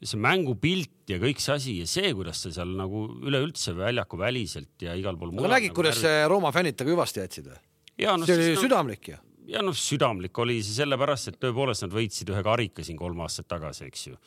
see 0.01 0.19
mängupilt 0.19 1.13
ja 1.13 1.21
kõik 1.23 1.39
see 1.43 1.55
asi 1.55 1.77
ja 1.79 1.87
see, 1.87 2.11
kuidas 2.17 2.43
sa 2.43 2.51
seal 2.59 2.75
nagu 2.79 3.05
üleüldse 3.23 3.77
väljaku 3.79 4.19
väliselt 4.19 4.83
ja 4.83 4.97
igal 4.99 5.15
pool. 5.19 5.31
aga 5.39 5.55
nägid, 5.55 5.75
kuidas 5.77 6.03
värvi... 6.03 6.27
Rooma 6.33 6.51
fännid 6.55 6.75
temaga 6.75 6.97
hüvasti 6.97 7.23
jätsid 7.23 7.53
või? 7.53 7.61
No, 8.03 8.25
see 8.27 8.35
oli 8.35 8.51
no, 8.51 8.63
südamlik 8.67 9.13
ju 9.13 9.23
ja 9.47 9.63
noh, 9.63 9.75
südamlik 9.75 10.37
oli 10.43 10.59
see 10.63 10.81
sellepärast, 10.81 11.31
et 11.31 11.39
tõepoolest 11.39 11.87
nad 11.87 11.95
võitsid 11.95 12.35
ühe 12.35 12.43
karika 12.43 12.83
siin 12.83 12.99
kolm 12.99 13.23
aastat 13.23 13.47
tagasi, 13.51 13.87
eks 13.87 14.09
ju 14.11 14.19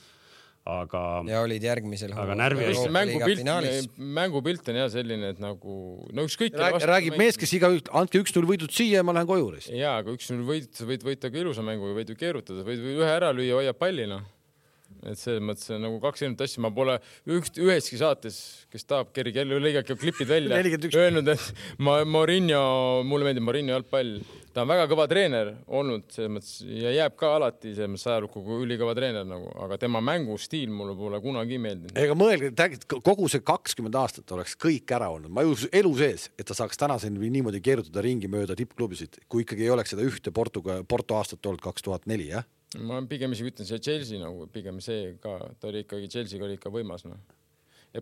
aga. 0.66 1.02
ja 1.30 1.40
olid 1.46 1.62
järgmisel. 1.62 2.12
aga 2.18 2.36
närvi 2.38 2.68
oli. 2.70 2.84
mängupilt, 2.96 3.96
mängupilt 3.96 4.70
on 4.72 4.80
jah 4.82 4.92
selline, 4.92 5.32
et 5.34 5.42
nagu 5.42 5.78
no 6.12 6.26
ükskõik. 6.26 6.56
räägib 6.82 7.18
mees, 7.20 7.38
kes 7.40 7.56
iga, 7.58 7.70
andke 7.96 8.22
üks-null 8.22 8.48
võidud 8.50 8.72
siia 8.74 9.00
ja 9.00 9.06
ma 9.06 9.14
lähen 9.16 9.30
koju. 9.30 9.52
ja, 9.70 9.98
aga 10.02 10.14
üks-null 10.16 10.46
võit, 10.48 10.72
sa 10.76 10.88
võid 10.88 11.06
võita 11.06 11.30
ka 11.30 11.42
ilusa 11.42 11.64
mängu, 11.66 11.94
võid 11.96 12.10
ju 12.12 12.18
keerutada, 12.18 12.66
võid 12.66 12.82
ühe 12.96 13.12
ära 13.12 13.32
lüüa, 13.36 13.60
hoiab 13.60 13.78
palli 13.78 14.08
noh 14.10 14.24
et 15.06 15.18
selles 15.18 15.42
mõttes 15.44 15.68
on 15.74 15.82
nagu 15.84 15.98
kaks 16.02 16.22
erinevat 16.24 16.44
asja, 16.46 16.62
ma 16.64 16.70
pole 16.74 16.96
üht, 17.30 17.58
üheski 17.62 17.98
saates, 18.00 18.38
kes 18.72 18.86
tahab, 18.88 19.12
kerige 19.14 19.42
jälle 19.42 19.60
lõigake 19.62 19.96
klipid 19.98 20.30
välja, 20.30 20.58
öelnud, 21.02 21.30
et 21.34 21.62
ma, 21.82 21.98
Morinho, 22.08 23.04
mulle 23.06 23.28
meeldib 23.28 23.46
Morinho 23.46 23.76
jalgpall, 23.76 24.16
ta 24.56 24.64
on 24.64 24.70
väga 24.70 24.86
kõva 24.88 25.04
treener 25.10 25.50
olnud 25.76 26.06
selles 26.14 26.30
mõttes 26.32 26.52
ja 26.64 26.92
jääb 26.94 27.16
ka 27.20 27.34
alati 27.36 27.74
selles 27.76 27.92
mõttes 27.92 28.06
ajalukku 28.08 28.40
kui 28.46 28.62
ülikõva 28.64 28.94
treener 28.96 29.26
nagu, 29.28 29.50
aga 29.66 29.76
tema 29.82 30.00
mängustiil 30.04 30.72
mulle 30.72 30.94
pole 30.96 31.20
kunagi 31.20 31.58
meeldinud. 31.60 31.92
ega 32.00 32.16
mõelge, 32.16 32.52
kogu 33.04 33.28
see 33.32 33.44
kakskümmend 33.44 33.98
aastat 34.00 34.32
oleks 34.32 34.56
kõik 34.62 34.96
ära 34.96 35.10
olnud, 35.12 35.32
ma 35.32 35.44
ei 35.44 35.52
usu 35.52 35.68
elu 35.76 35.92
sees, 36.00 36.30
et 36.40 36.48
ta 36.48 36.56
saaks 36.56 36.80
tänaseni 36.80 37.30
niimoodi 37.36 37.60
keerutada 37.64 38.04
ringi 38.06 38.32
mööda 38.32 38.56
tippklubisid, 38.56 39.20
kui 39.28 39.44
ikkagi 39.44 39.68
ei 39.68 39.74
oleks 39.76 39.92
seda 39.92 40.06
ühte 40.06 40.32
Portuga, 40.32 40.80
Porto 40.88 41.20
aastat 41.20 41.44
olnud 41.44 41.64
kaks 41.64 41.84
tuhat 41.84 42.08
neli, 42.08 42.30
jah? 42.32 42.48
ma 42.80 42.98
pigem 43.08 43.32
isegi 43.32 43.52
ütlen 43.52 43.68
see 43.68 43.80
Chelsea 43.80 44.20
nagu 44.20 44.48
pigem 44.52 44.80
see 44.84 45.14
ka, 45.22 45.38
ta 45.60 45.68
oli 45.68 45.84
ikkagi, 45.84 46.08
Chelsea'ga 46.12 46.48
oli 46.48 46.56
ikka 46.56 46.72
võimas 46.72 47.04
noh 47.04 47.20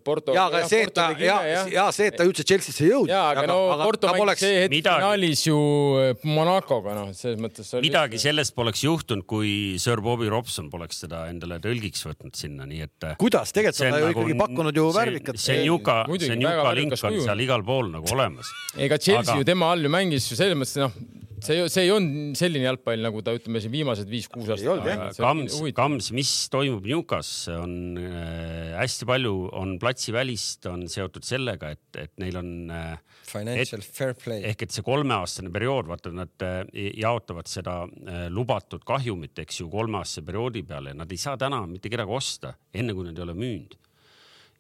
Porto. 0.04 0.34
ja, 0.34 0.46
aga 0.48 0.64
see, 0.66 0.84
et 0.88 0.94
ta 0.94 1.06
ja, 1.20 1.36
ja 1.70 1.84
see, 1.94 2.08
et 2.10 2.16
ta 2.18 2.26
üldse 2.26 2.42
Chelsea'sse 2.46 2.88
jõudis. 2.88 3.12
ja, 3.12 3.22
aga 3.30 3.44
no 3.46 3.58
aga, 3.74 3.86
Porto 3.86 4.10
mängis 4.10 4.22
poleks... 4.24 4.42
see 4.42 4.60
hetk 4.64 4.74
midagi... 4.74 5.02
finaalis 5.04 5.44
ju 5.46 5.58
eh, 6.00 6.26
Monacoga, 6.26 6.96
noh, 6.98 7.12
selles 7.16 7.40
mõttes. 7.42 7.70
midagi 7.84 8.20
sellest 8.22 8.56
poleks 8.58 8.84
juhtunud, 8.84 9.26
kui 9.30 9.54
Sir 9.82 10.02
Bobby 10.04 10.30
Robson 10.32 10.70
poleks 10.72 11.04
seda 11.04 11.24
endale 11.30 11.60
tõlgiks 11.62 12.02
võtnud 12.08 12.34
sinna, 12.38 12.66
nii 12.70 12.86
et. 12.88 12.96
Eh, 13.10 13.16
kuidas, 13.20 13.54
tegelikult 13.54 13.84
on 13.84 13.94
ta 13.94 14.02
ju 14.02 14.08
nagu, 14.08 14.24
ikkagi 14.24 14.38
pakkunud 14.44 14.80
ju 14.82 14.86
värvikat. 14.98 15.42
see 15.44 15.60
on 15.62 15.68
Juka, 15.70 15.98
see 16.18 16.34
on 16.34 16.46
Juka 16.48 16.76
link 16.80 16.98
on 16.98 17.20
seal 17.28 17.44
igal 17.46 17.66
pool 17.66 17.92
nagu 17.94 18.14
olemas. 18.16 18.50
ega 18.74 18.98
Chelsea 18.98 19.30
aga... 19.30 19.42
ju 19.42 19.52
tema 19.52 19.74
all 19.74 19.86
ju 19.86 19.92
mängis 19.92 20.30
ju 20.32 20.40
selles 20.40 20.58
mõttes, 20.58 20.80
noh 20.82 21.22
see, 21.46 21.64
see 21.72 21.84
ei 21.86 21.92
olnud 21.94 22.38
selline 22.38 22.66
jalgpall, 22.68 23.02
nagu 23.04 23.22
ta 23.24 23.34
ütleme 23.36 23.60
siin 23.62 23.72
viimased 23.72 24.10
viis-kuus 24.10 24.50
aastat. 24.54 25.18
Kams, 25.18 25.58
Kams, 25.76 26.10
mis 26.16 26.32
toimub 26.52 26.86
Newcas, 26.88 27.32
on 27.54 27.98
äh, 28.00 28.74
hästi 28.78 29.08
palju 29.08 29.34
on 29.60 29.76
platsivälist, 29.82 30.68
on 30.70 30.86
seotud 30.90 31.26
sellega, 31.26 31.74
et, 31.74 32.00
et 32.00 32.12
neil 32.22 32.40
on 32.40 32.50
äh, 32.74 32.96
financial 33.28 33.82
et, 33.82 33.88
fair 33.98 34.16
play. 34.18 34.42
ehk 34.50 34.66
et 34.66 34.74
see 34.74 34.84
kolmeaastane 34.86 35.52
periood, 35.54 35.88
vaata 35.90 36.12
nad 36.14 36.46
äh, 36.46 36.60
jaotavad 37.00 37.50
seda 37.50 37.80
äh, 37.84 38.26
lubatud 38.32 38.84
kahjumit, 38.86 39.44
eks 39.44 39.62
ju, 39.62 39.70
kolmeaastase 39.72 40.26
perioodi 40.26 40.64
peale. 40.66 40.94
Ja 40.94 41.02
nad 41.04 41.12
ei 41.12 41.20
saa 41.20 41.38
täna 41.40 41.62
mitte 41.70 41.92
kedagi 41.92 42.14
osta, 42.14 42.54
enne 42.74 42.96
kui 42.96 43.08
nad 43.08 43.18
ei 43.18 43.26
ole 43.26 43.36
müünud. 43.38 43.80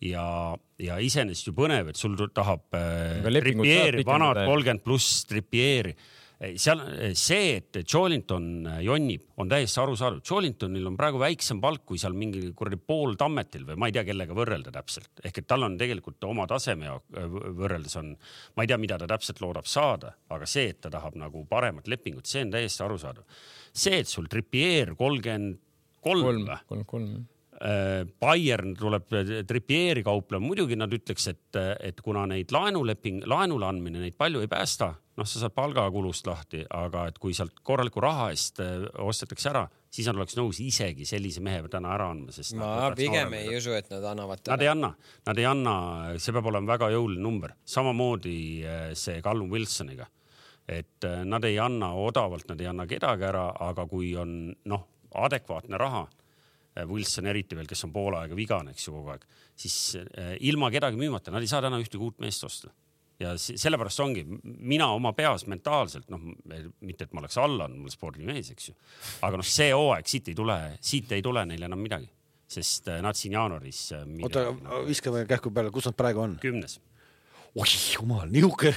Ja, 0.04 0.26
ja 0.82 0.98
iseenesest 1.00 1.46
ju 1.48 1.54
põnev, 1.56 1.88
et 1.92 1.96
sul 1.96 2.18
tahab 2.34 2.74
äh, 2.76 3.22
tripieeri, 3.24 4.02
vanad 4.04 4.42
kolmkümmend 4.44 4.82
pluss 4.84 5.22
tripieeri 5.30 5.94
seal 6.60 6.80
see, 7.18 7.56
et 7.58 7.78
Jolinton 7.82 8.46
äh, 8.68 8.78
jonnib, 8.86 9.26
on 9.40 9.50
täiesti 9.50 9.80
arusaadav. 9.82 10.22
Jolintonil 10.26 10.86
on 10.90 10.96
praegu 10.98 11.20
väiksem 11.22 11.60
palk 11.62 11.84
kui 11.88 12.00
seal 12.00 12.16
mingi 12.18 12.46
kuradi 12.56 12.78
pool 12.80 13.16
Tammetil 13.20 13.66
või 13.68 13.78
ma 13.80 13.90
ei 13.90 13.96
tea, 13.96 14.04
kellega 14.08 14.36
võrrelda 14.36 14.72
täpselt, 14.74 15.12
ehk 15.24 15.42
et 15.42 15.48
tal 15.50 15.66
on 15.66 15.78
tegelikult 15.80 16.24
oma 16.28 16.46
taseme 16.50 16.90
äh, 16.92 17.36
võrreldes 17.60 17.98
on, 18.00 18.14
ma 18.56 18.64
ei 18.64 18.70
tea, 18.70 18.80
mida 18.80 18.98
ta 19.00 19.10
täpselt 19.10 19.42
loodab 19.44 19.68
saada, 19.70 20.14
aga 20.34 20.48
see, 20.48 20.70
et 20.74 20.80
ta 20.84 20.92
tahab 20.94 21.18
nagu 21.20 21.44
paremat 21.50 21.90
lepingut, 21.90 22.28
see 22.30 22.44
on 22.46 22.54
täiesti 22.54 22.84
arusaadav. 22.86 23.28
see, 23.72 24.00
et 24.00 24.10
sul 24.10 24.30
Trippier 24.30 24.94
kolmkümmend 24.98 25.60
kolm 26.04 26.34
või? 26.36 27.22
Äh, 27.64 28.02
Bayern 28.20 28.74
tuleb 28.76 29.08
Trippieri 29.46 30.02
kauplema, 30.04 30.42
muidugi 30.44 30.76
nad 30.76 30.92
ütleks, 30.92 31.30
et, 31.30 31.60
et 31.80 32.00
kuna 32.04 32.26
neid 32.28 32.52
laenuleping, 32.52 33.22
laenule 33.30 33.68
andmine 33.68 34.02
neid 34.02 34.18
palju 34.18 34.42
ei 34.42 34.50
päästa, 34.50 34.90
noh, 35.18 35.26
sa 35.28 35.42
saad 35.42 35.54
palgakulust 35.54 36.26
lahti, 36.26 36.62
aga 36.74 37.06
et 37.10 37.18
kui 37.22 37.34
sealt 37.36 37.60
korraliku 37.66 38.02
raha 38.02 38.30
eest 38.34 38.60
äh, 38.62 38.86
ostetakse 39.04 39.50
ära, 39.52 39.64
siis 39.94 40.08
nad 40.10 40.18
oleks 40.18 40.36
nõus 40.38 40.60
isegi 40.64 41.06
sellise 41.08 41.42
mehe 41.44 41.62
täna 41.70 41.92
ära 41.94 42.08
andma, 42.12 42.34
sest. 42.34 42.56
ma 42.58 42.90
pigem 42.96 43.36
ei 43.38 43.54
usu, 43.58 43.74
et 43.76 43.90
nad 43.92 44.04
annavad. 44.14 44.42
Nad 44.50 44.64
ei 44.64 44.72
anna, 44.72 44.90
nad 45.28 45.40
ei 45.40 45.46
anna, 45.48 45.76
see 46.18 46.34
peab 46.34 46.50
olema 46.50 46.74
väga 46.74 46.90
jõuline 46.96 47.22
number, 47.22 47.54
samamoodi 47.76 48.36
äh, 48.66 48.90
see 48.98 49.22
Callum 49.24 49.52
Wilsoniga. 49.54 50.08
et 50.64 51.04
äh, 51.04 51.22
nad 51.28 51.44
ei 51.44 51.58
anna 51.60 51.92
odavalt, 52.00 52.48
nad 52.48 52.60
ei 52.60 52.70
anna 52.70 52.86
kedagi 52.88 53.26
ära, 53.28 53.50
aga 53.68 53.86
kui 53.86 54.14
on 54.16 54.54
noh, 54.70 54.86
adekvaatne 55.14 55.78
raha 55.78 56.06
Wilson 56.90 57.28
eriti 57.30 57.54
veel, 57.54 57.68
kes 57.70 57.84
on 57.86 57.92
pool 57.94 58.16
aega 58.18 58.34
vigane, 58.34 58.72
eks 58.74 58.88
ju 58.88 58.96
kogu 58.96 59.12
aeg, 59.12 59.26
siis 59.54 59.76
ilma 60.42 60.72
kedagi 60.74 60.98
müümata, 60.98 61.30
nad 61.30 61.44
ei 61.44 61.46
saa 61.46 61.60
täna 61.62 61.78
ühtegi 61.78 62.02
uut 62.02 62.18
meest 62.18 62.42
osta 62.48 62.72
ja 63.24 63.34
sellepärast 63.40 64.02
ongi 64.04 64.24
mina 64.44 64.90
oma 64.94 65.14
peas 65.16 65.46
mentaalselt 65.50 66.10
noh, 66.12 66.22
mitte 66.84 67.06
et 67.06 67.14
ma 67.14 67.22
oleks 67.24 67.38
Allan, 67.42 67.76
ma 67.78 67.88
olen 67.88 67.94
spordimees, 67.94 68.50
eks 68.54 68.70
ju, 68.70 68.76
aga 69.26 69.40
noh, 69.40 69.48
see 69.48 69.70
hooaeg 69.72 70.10
siit 70.10 70.32
ei 70.32 70.38
tule, 70.38 70.58
siit 70.84 71.12
ei 71.16 71.24
tule 71.24 71.44
neil 71.48 71.68
enam 71.68 71.82
midagi, 71.82 72.08
sest 72.56 72.90
äh, 72.92 73.00
nad 73.04 73.18
siin 73.18 73.36
jaanuaris. 73.36 73.84
Äh, 73.96 74.08
oota, 74.26 74.48
viskame 74.88 75.24
kähku 75.30 75.52
peale, 75.54 75.72
kus 75.74 75.88
nad 75.90 75.98
praegu 75.98 76.24
on? 76.24 76.36
kümnes. 76.42 76.80
oih 77.54 77.72
jumal, 77.94 78.26
nihuke, 78.34 78.72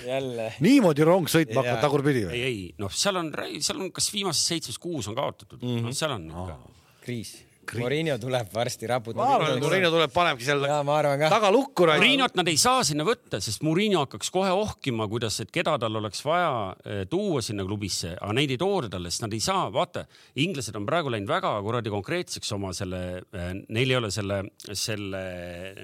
niimoodi 0.61 1.05
rong 1.07 1.29
sõitma 1.33 1.63
hakkab 1.63 1.83
tagurpidi 1.87 2.27
või? 2.27 2.37
ei, 2.37 2.43
ei 2.45 2.59
noh, 2.77 2.93
seal 2.93 3.17
on, 3.23 3.31
seal 3.57 3.81
on, 3.81 3.91
kas 3.95 4.11
viimasest 4.13 4.53
seitsmest 4.53 4.81
kuus 4.83 5.09
on 5.09 5.17
kaotatud 5.17 5.57
mm, 5.63 5.79
-hmm. 5.79 5.87
no 5.89 5.97
seal 5.97 6.13
on 6.13 6.27
ikka 6.29 6.59
kriis 7.01 7.31
Mourinho 7.75 8.15
tuleb 8.21 8.51
varsti 8.53 8.87
raputab. 8.87 9.19
ma 9.19 9.35
arvan, 9.35 9.57
et 9.57 9.63
Mourinho 9.63 9.89
tuleb, 9.91 10.11
panebki 10.13 10.45
seal 10.47 10.61
taga 10.63 11.51
lukku. 11.51 11.87
Mourinhot 11.89 12.37
nad 12.39 12.47
ei 12.47 12.57
saa 12.61 12.83
sinna 12.87 13.05
võtta, 13.07 13.41
sest 13.43 13.63
Mourinho 13.65 14.03
hakkaks 14.05 14.31
kohe 14.33 14.51
ohkima, 14.55 15.07
kuidas, 15.11 15.39
et 15.43 15.51
keda 15.53 15.75
tal 15.81 15.99
oleks 15.99 16.23
vaja 16.25 16.51
eh, 16.85 17.01
tuua 17.11 17.41
sinna 17.45 17.65
klubisse, 17.67 18.13
aga 18.15 18.35
neid 18.37 18.53
ei 18.55 18.59
tooda 18.61 18.91
talle, 18.93 19.11
sest 19.13 19.25
nad 19.25 19.35
ei 19.35 19.43
saa, 19.43 19.67
vaata, 19.73 20.05
inglased 20.43 20.77
on 20.79 20.85
praegu 20.87 21.11
läinud 21.13 21.31
väga 21.31 21.53
kuradi 21.65 21.93
konkreetseks 21.93 22.53
oma 22.55 22.71
selle, 22.77 23.01
eh, 23.35 23.49
neil 23.67 23.95
ei 23.95 23.99
ole 23.99 24.11
selle, 24.13 24.43
selle, 24.71 25.23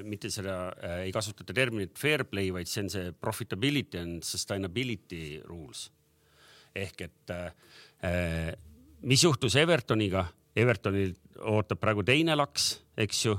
mitte 0.08 0.32
seda, 0.34 0.60
eh, 0.78 1.00
ei 1.08 1.16
kasutata 1.16 1.56
terminit 1.56 1.98
fair 2.00 2.24
play, 2.30 2.54
vaid 2.56 2.72
see 2.72 2.86
on 2.86 2.94
see 2.94 3.12
profitability 3.20 4.00
and 4.00 4.24
sustainability 4.28 5.42
rules. 5.50 5.90
ehk 6.74 7.04
et 7.06 7.32
mis 9.06 9.22
juhtus 9.22 9.54
Evertoniga 9.62 10.24
Evertonil 10.56 11.14
ootab 11.50 11.82
praegu 11.82 12.06
teine 12.06 12.36
laks, 12.38 12.70
eks 13.00 13.26
ju, 13.26 13.36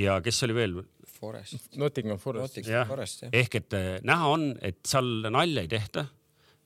ja 0.00 0.18
kes 0.24 0.42
oli 0.46 0.56
veel? 0.56 0.80
Forest. 1.20 1.74
Nottingham 1.76 2.18
Forest. 2.20 2.62
jah, 2.64 2.88
ehk 3.32 3.58
et 3.60 3.76
äh, 3.76 3.90
näha 4.08 4.32
on, 4.32 4.46
et 4.64 4.80
seal 4.88 5.28
nalja 5.28 5.64
ei 5.64 5.68
tehta, 5.68 6.06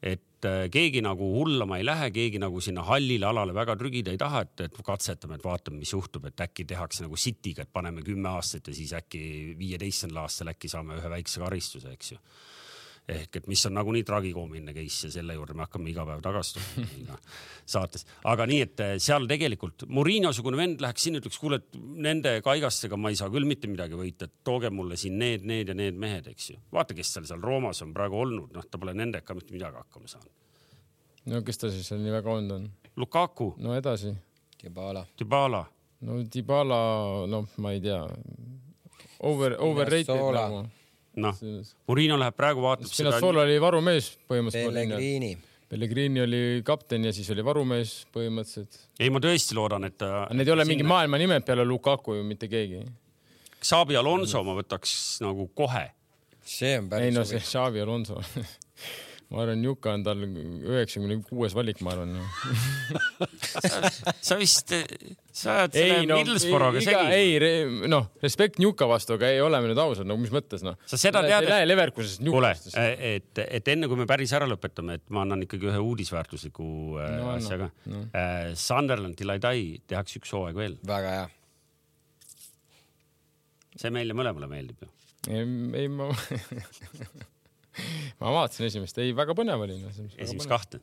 et 0.04 0.46
äh, 0.46 0.66
keegi 0.70 1.02
nagu 1.02 1.26
hullama 1.38 1.80
ei 1.80 1.86
lähe, 1.86 2.10
keegi 2.14 2.38
nagu 2.42 2.62
sinna 2.62 2.84
hallile 2.86 3.26
alale 3.26 3.54
väga 3.56 3.74
trügida 3.80 4.14
ei 4.14 4.20
taha, 4.20 4.44
et, 4.46 4.66
et 4.68 4.82
katsetame, 4.86 5.40
et 5.40 5.46
vaatame, 5.46 5.80
mis 5.82 5.94
juhtub, 5.94 6.28
et 6.30 6.44
äkki 6.46 6.66
tehakse 6.70 7.06
nagu 7.06 7.18
City'ga, 7.18 7.66
et 7.66 7.72
paneme 7.74 8.04
kümme 8.06 8.30
aastat 8.34 8.70
ja 8.70 8.76
siis 8.76 8.94
äkki 8.94 9.24
viieteistkümnendal 9.58 10.28
aastal 10.28 10.52
äkki 10.54 10.70
saame 10.70 11.00
ühe 11.00 11.14
väikse 11.16 11.42
karistuse, 11.42 11.94
eks 11.96 12.14
ju 12.14 12.22
ehk 13.08 13.36
et 13.36 13.46
mis 13.50 13.60
on 13.68 13.74
nagunii 13.76 14.04
tragikoomiline 14.06 14.72
case 14.72 15.08
ja 15.08 15.12
selle 15.18 15.34
juurde 15.36 15.54
me 15.56 15.66
hakkame 15.66 15.90
iga 15.92 16.06
päev 16.08 16.22
tagasi 16.24 16.54
tulema 16.56 17.18
saates. 17.74 18.06
aga 18.30 18.46
nii, 18.48 18.60
et 18.64 18.80
eh, 18.80 18.92
seal 19.02 19.26
tegelikult 19.28 19.84
Murillo-sugune 19.92 20.56
vend 20.56 20.80
läheks 20.80 21.04
sinna, 21.04 21.20
ütleks, 21.20 21.36
kuule, 21.40 21.58
et 21.60 21.76
nende 22.06 22.38
kaigastega 22.44 22.96
ma 22.96 23.12
ei 23.12 23.18
saa 23.20 23.28
küll 23.32 23.44
mitte 23.48 23.68
midagi 23.68 23.98
võita, 23.98 24.28
et 24.28 24.38
tooge 24.46 24.70
mulle 24.72 24.96
siin 25.00 25.18
need, 25.20 25.44
need 25.48 25.72
ja 25.72 25.76
need 25.76 25.98
mehed, 26.00 26.30
eks 26.32 26.50
ju. 26.54 26.60
vaata, 26.72 26.96
kes 26.96 27.12
seal 27.16 27.28
seal 27.28 27.44
Roomas 27.44 27.82
on 27.84 27.92
praegu 27.96 28.22
olnud, 28.22 28.54
noh, 28.56 28.64
ta 28.70 28.80
pole 28.80 28.96
nendega 28.96 29.26
ka 29.26 29.36
mitte 29.36 29.52
midagi 29.52 29.80
hakkama 29.82 30.08
saanud. 30.08 30.32
no 31.32 31.42
kes 31.44 31.60
ta 31.60 31.72
siis 31.74 31.90
seal 31.92 32.00
nii 32.04 32.14
väga 32.14 32.32
olnud 32.32 32.56
on? 32.56 32.70
Lukaku. 32.96 33.50
no 33.58 33.76
edasi. 33.76 34.14
Dybala. 34.62 35.04
Dybala. 35.20 35.60
no 36.08 36.22
Dybala, 36.24 36.80
noh, 37.28 37.52
ma 37.60 37.74
ei 37.76 37.84
tea. 37.84 38.00
Over, 39.24 39.58
overrated 39.60 40.08
nagu 40.08 40.64
noh, 41.20 41.40
Murino 41.88 42.18
läheb 42.20 42.36
praegu 42.36 42.64
vaatab 42.64 42.88
seda. 42.88 43.12
Spinazzola 43.12 43.44
oli 43.44 43.58
varumees 43.62 44.10
põhimõtteliselt. 44.30 44.74
Pellegrini. 44.74 45.32
Pellegrini 45.70 46.22
oli 46.22 46.42
kapten 46.66 47.06
ja 47.08 47.12
siis 47.16 47.30
oli 47.34 47.44
varumees 47.46 47.94
põhimõtteliselt. 48.14 48.80
ei, 49.00 49.10
ma 49.14 49.22
tõesti 49.24 49.56
loodan, 49.58 49.88
et 49.88 49.96
ta. 50.00 50.26
Need 50.34 50.50
ei 50.50 50.56
ole 50.56 50.68
mingi 50.68 50.86
maailma 50.86 51.20
nimed 51.20 51.46
peale 51.46 51.66
Lukaku 51.66 52.18
ju 52.18 52.26
mitte 52.26 52.50
keegi. 52.52 52.84
Xabi 53.64 53.96
Alonso 53.96 54.42
ma 54.44 54.56
võtaks 54.58 54.94
nagu 55.24 55.48
kohe. 55.56 55.88
see 56.44 56.76
on 56.78 56.90
päris. 56.90 57.08
ei 57.08 57.16
no 57.16 57.24
see 57.24 57.40
Xavi 57.40 57.80
Alonso 57.80 58.18
ma 59.32 59.42
arvan, 59.42 59.62
Juka 59.64 59.94
on 59.96 60.02
tal 60.04 60.20
üheksakümne 60.20 61.16
kuues 61.24 61.54
valik, 61.56 61.80
ma 61.80 61.94
arvan 61.94 62.18
sa 64.28 64.36
vist, 64.36 64.74
sa 65.34 65.54
ajad 65.58 65.74
selle 65.74 66.02
no, 66.06 66.16
Middlesbrough'ga 66.20 66.82
segi. 66.84 67.16
ei, 67.16 67.88
noh, 67.90 68.06
respekt 68.22 68.60
Juka 68.62 68.86
vastu, 68.90 69.16
aga 69.18 69.32
ei 69.34 69.40
ole 69.42 69.58
me 69.62 69.70
nüüd 69.72 69.80
ausad, 69.82 70.06
no 70.06 70.16
mis 70.20 70.30
mõttes 70.34 70.62
noh. 70.66 70.76
sa 70.90 70.98
seda 71.00 71.24
tead. 71.26 71.42
ei 71.42 71.50
lähe 71.50 71.66
Leverkusest 71.66 72.22
kuule, 72.22 72.52
et, 72.78 73.42
et 73.42 73.70
enne 73.74 73.90
kui 73.90 73.98
me 73.98 74.06
päris 74.10 74.34
ära 74.38 74.46
lõpetame, 74.50 75.00
et 75.00 75.06
ma 75.14 75.24
annan 75.26 75.42
ikkagi 75.46 75.70
ühe 75.72 75.80
uudisväärtusliku 75.82 76.68
äh, 77.02 77.16
no, 77.18 77.32
asja 77.34 77.58
ka 77.64 77.70
no. 77.90 78.04
Uh,. 78.06 78.52
Sunderland 78.64 79.18
Till 79.18 79.34
I 79.34 79.40
Die 79.42 79.82
tehakse 79.90 80.22
üks 80.22 80.30
hooaeg 80.36 80.58
veel. 80.58 80.78
väga 80.86 81.18
hea. 81.18 81.26
see 83.82 83.94
meile 83.94 84.14
mõlemale 84.14 84.46
meeldib 84.50 84.86
ju. 84.86 84.90
ei, 85.34 85.44
ei 85.82 85.90
ma 85.90 86.12
ma 88.22 88.38
vaatasin 88.38 88.70
esimest, 88.70 89.02
ei 89.02 89.10
väga 89.16 89.34
põnev 89.34 89.66
oli 89.66 89.82
no,. 89.82 89.90
esimest 90.14 90.50
kahte? 90.50 90.78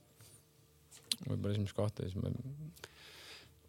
võib-olla 1.24 1.56
esimest 1.56 1.78
kahte, 1.78 2.10
siis 2.10 2.20
ma. 2.20 2.36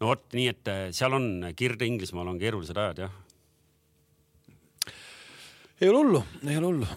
No 0.03 0.11
vot, 0.11 0.25
nii 0.35 0.49
et 0.51 0.71
äh, 0.71 0.87
seal 0.95 1.15
on 1.15 1.29
Kirde-Inglismaal 1.55 2.33
on 2.33 2.39
keerulised 2.41 2.77
ajad 2.77 3.05
jah. 3.05 3.13
ei 5.81 5.89
ole 5.89 6.01
hullu, 6.01 6.23
ei 6.47 6.57
ole 6.59 6.67
hullu. 6.67 6.89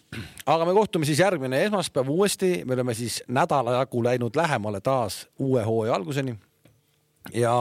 aga 0.47 0.67
me 0.67 0.75
kohtume 0.75 1.07
siis 1.09 1.23
järgmine 1.23 1.63
esmaspäev 1.69 2.11
uuesti, 2.11 2.51
me 2.67 2.75
oleme 2.75 2.95
siis 2.99 3.23
nädala 3.29 3.79
jagu 3.79 4.03
läinud 4.05 4.37
lähemale 4.37 4.81
taas 4.81 5.27
uue 5.39 5.63
hooaja 5.65 5.95
alguseni. 5.95 6.37
ja 7.35 7.55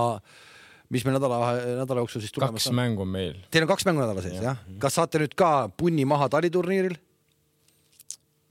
mis 0.90 1.06
meil 1.06 1.20
nädala, 1.20 1.54
nädala 1.82 2.04
jooksul 2.04 2.26
siis 2.26 2.34
tulemas 2.34 2.58
kaks 2.58 2.68
on? 2.68 2.72
kaks 2.72 2.82
mängu 2.82 3.06
on 3.06 3.14
meil. 3.14 3.38
Teil 3.52 3.66
on 3.66 3.74
kaks 3.74 3.86
mängu 3.86 4.02
nädala 4.02 4.26
sees 4.26 4.42
jah 4.42 4.58
ja.? 4.58 4.80
kas 4.82 4.98
saate 4.98 5.22
nüüd 5.22 5.38
ka 5.38 5.70
punni 5.78 6.06
maha 6.10 6.30
taliturniiril? 6.38 6.98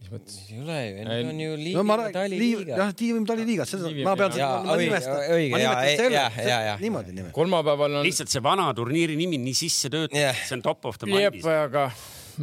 Mis 0.04 0.12
mõttes? 0.12 0.38
ei 0.52 0.60
ole 0.60 0.78
ju, 0.80 1.04
need 1.08 1.30
on 1.30 1.40
ju 1.40 1.54
liiga 1.60 1.84
no,, 1.84 1.96
taliliiga. 2.14 2.78
jah, 2.80 2.92
tiim 2.98 3.26
taliliigas, 3.28 3.72
seda 3.74 3.92
ma 4.06 4.16
pean 4.18 4.34
seda 4.34 4.76
nimestama. 4.80 5.22
õige, 5.36 5.60
ja, 5.62 5.72
ja, 6.12 6.26
ja, 6.36 6.58
ja. 6.68 6.74
niimoodi 6.82 7.14
nimelt. 7.14 7.32
kolmapäeval 7.36 8.00
on. 8.00 8.04
lihtsalt 8.06 8.32
see 8.32 8.44
vana 8.44 8.68
turniiri 8.76 9.16
nimi 9.18 9.40
nii 9.40 9.56
sisse 9.64 9.90
töötab 9.92 10.18
yeah., 10.18 10.44
see 10.44 10.58
on 10.58 10.64
top 10.64 10.84
of 10.90 11.00
the 11.00 11.08
mind'is. 11.08 11.40
jep, 11.40 11.48
aga 11.64 11.88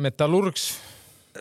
Metallurgs. 0.01 0.71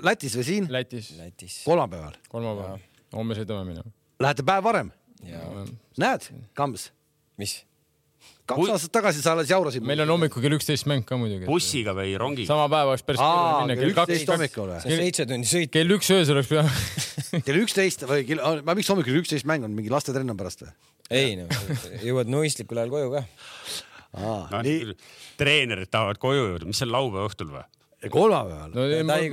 Lätis 0.02 0.34
või 0.38 0.47
siin? 0.47 0.66
Lätis, 0.70 1.12
Lätis.. 1.18 1.60
kolmapäeval? 1.66 2.18
kolmapäeval, 2.30 2.84
homme 3.16 3.38
sõidame 3.38 3.72
minema. 3.72 3.97
Lähete 4.20 4.47
päev 4.47 4.66
varem? 4.66 4.92
näed, 6.01 6.30
Kams? 6.56 6.90
mis? 7.40 7.60
Kaks 8.51 8.72
aastat 8.74 8.93
tagasi 8.98 9.22
sa 9.24 9.35
alles 9.35 9.51
jaurasid. 9.51 9.85
meil 9.86 10.02
on 10.05 10.14
hommikul 10.14 10.44
kell 10.44 10.56
üksteist 10.59 10.89
mäng 10.90 11.06
ka 11.06 11.18
muidugi. 11.20 11.48
bussiga 11.48 11.94
või 11.97 12.14
rongiga? 12.20 12.51
sama 12.51 12.68
päev 12.72 12.93
oleks 12.93 13.06
päris 13.06 13.22
keeruline 13.22 13.66
minna. 13.66 13.78
kell 13.81 13.94
üksteist 13.94 14.32
hommikul 14.35 14.72
või? 14.72 14.97
seitse 15.01 15.27
tundi 15.31 15.51
sõit. 15.51 15.72
kell 15.74 15.97
üks 15.97 16.12
öösel 16.16 16.36
oleks 16.36 16.51
pidanud 16.51 17.43
kell 17.47 17.60
üksteist 17.62 18.06
või 18.10 18.24
kell, 18.28 18.62
miks 18.74 18.93
hommikul 18.93 19.12
kell 19.12 19.22
üksteist 19.24 19.48
mäng 19.51 19.66
on, 19.66 19.74
mingi 19.77 19.93
lastetrenn 19.93 20.35
on 20.35 20.40
pärast 20.40 20.64
või? 20.66 20.72
ei 21.10 21.35
no, 21.39 21.48
jõuad 22.06 22.31
mõistlikul 22.31 22.78
ajal 22.78 22.94
koju 22.94 23.12
ka. 23.16 23.24
No, 24.20 24.39
nii... 24.66 24.94
treenerid 25.39 25.90
tahavad 25.90 26.18
koju 26.22 26.48
jõuda, 26.48 26.66
mis 26.70 26.81
seal 26.82 26.90
laupäeva 26.94 27.28
õhtul 27.31 27.52
või? 27.55 27.66
kolmapäeval. 28.10 28.72
no 28.72 28.86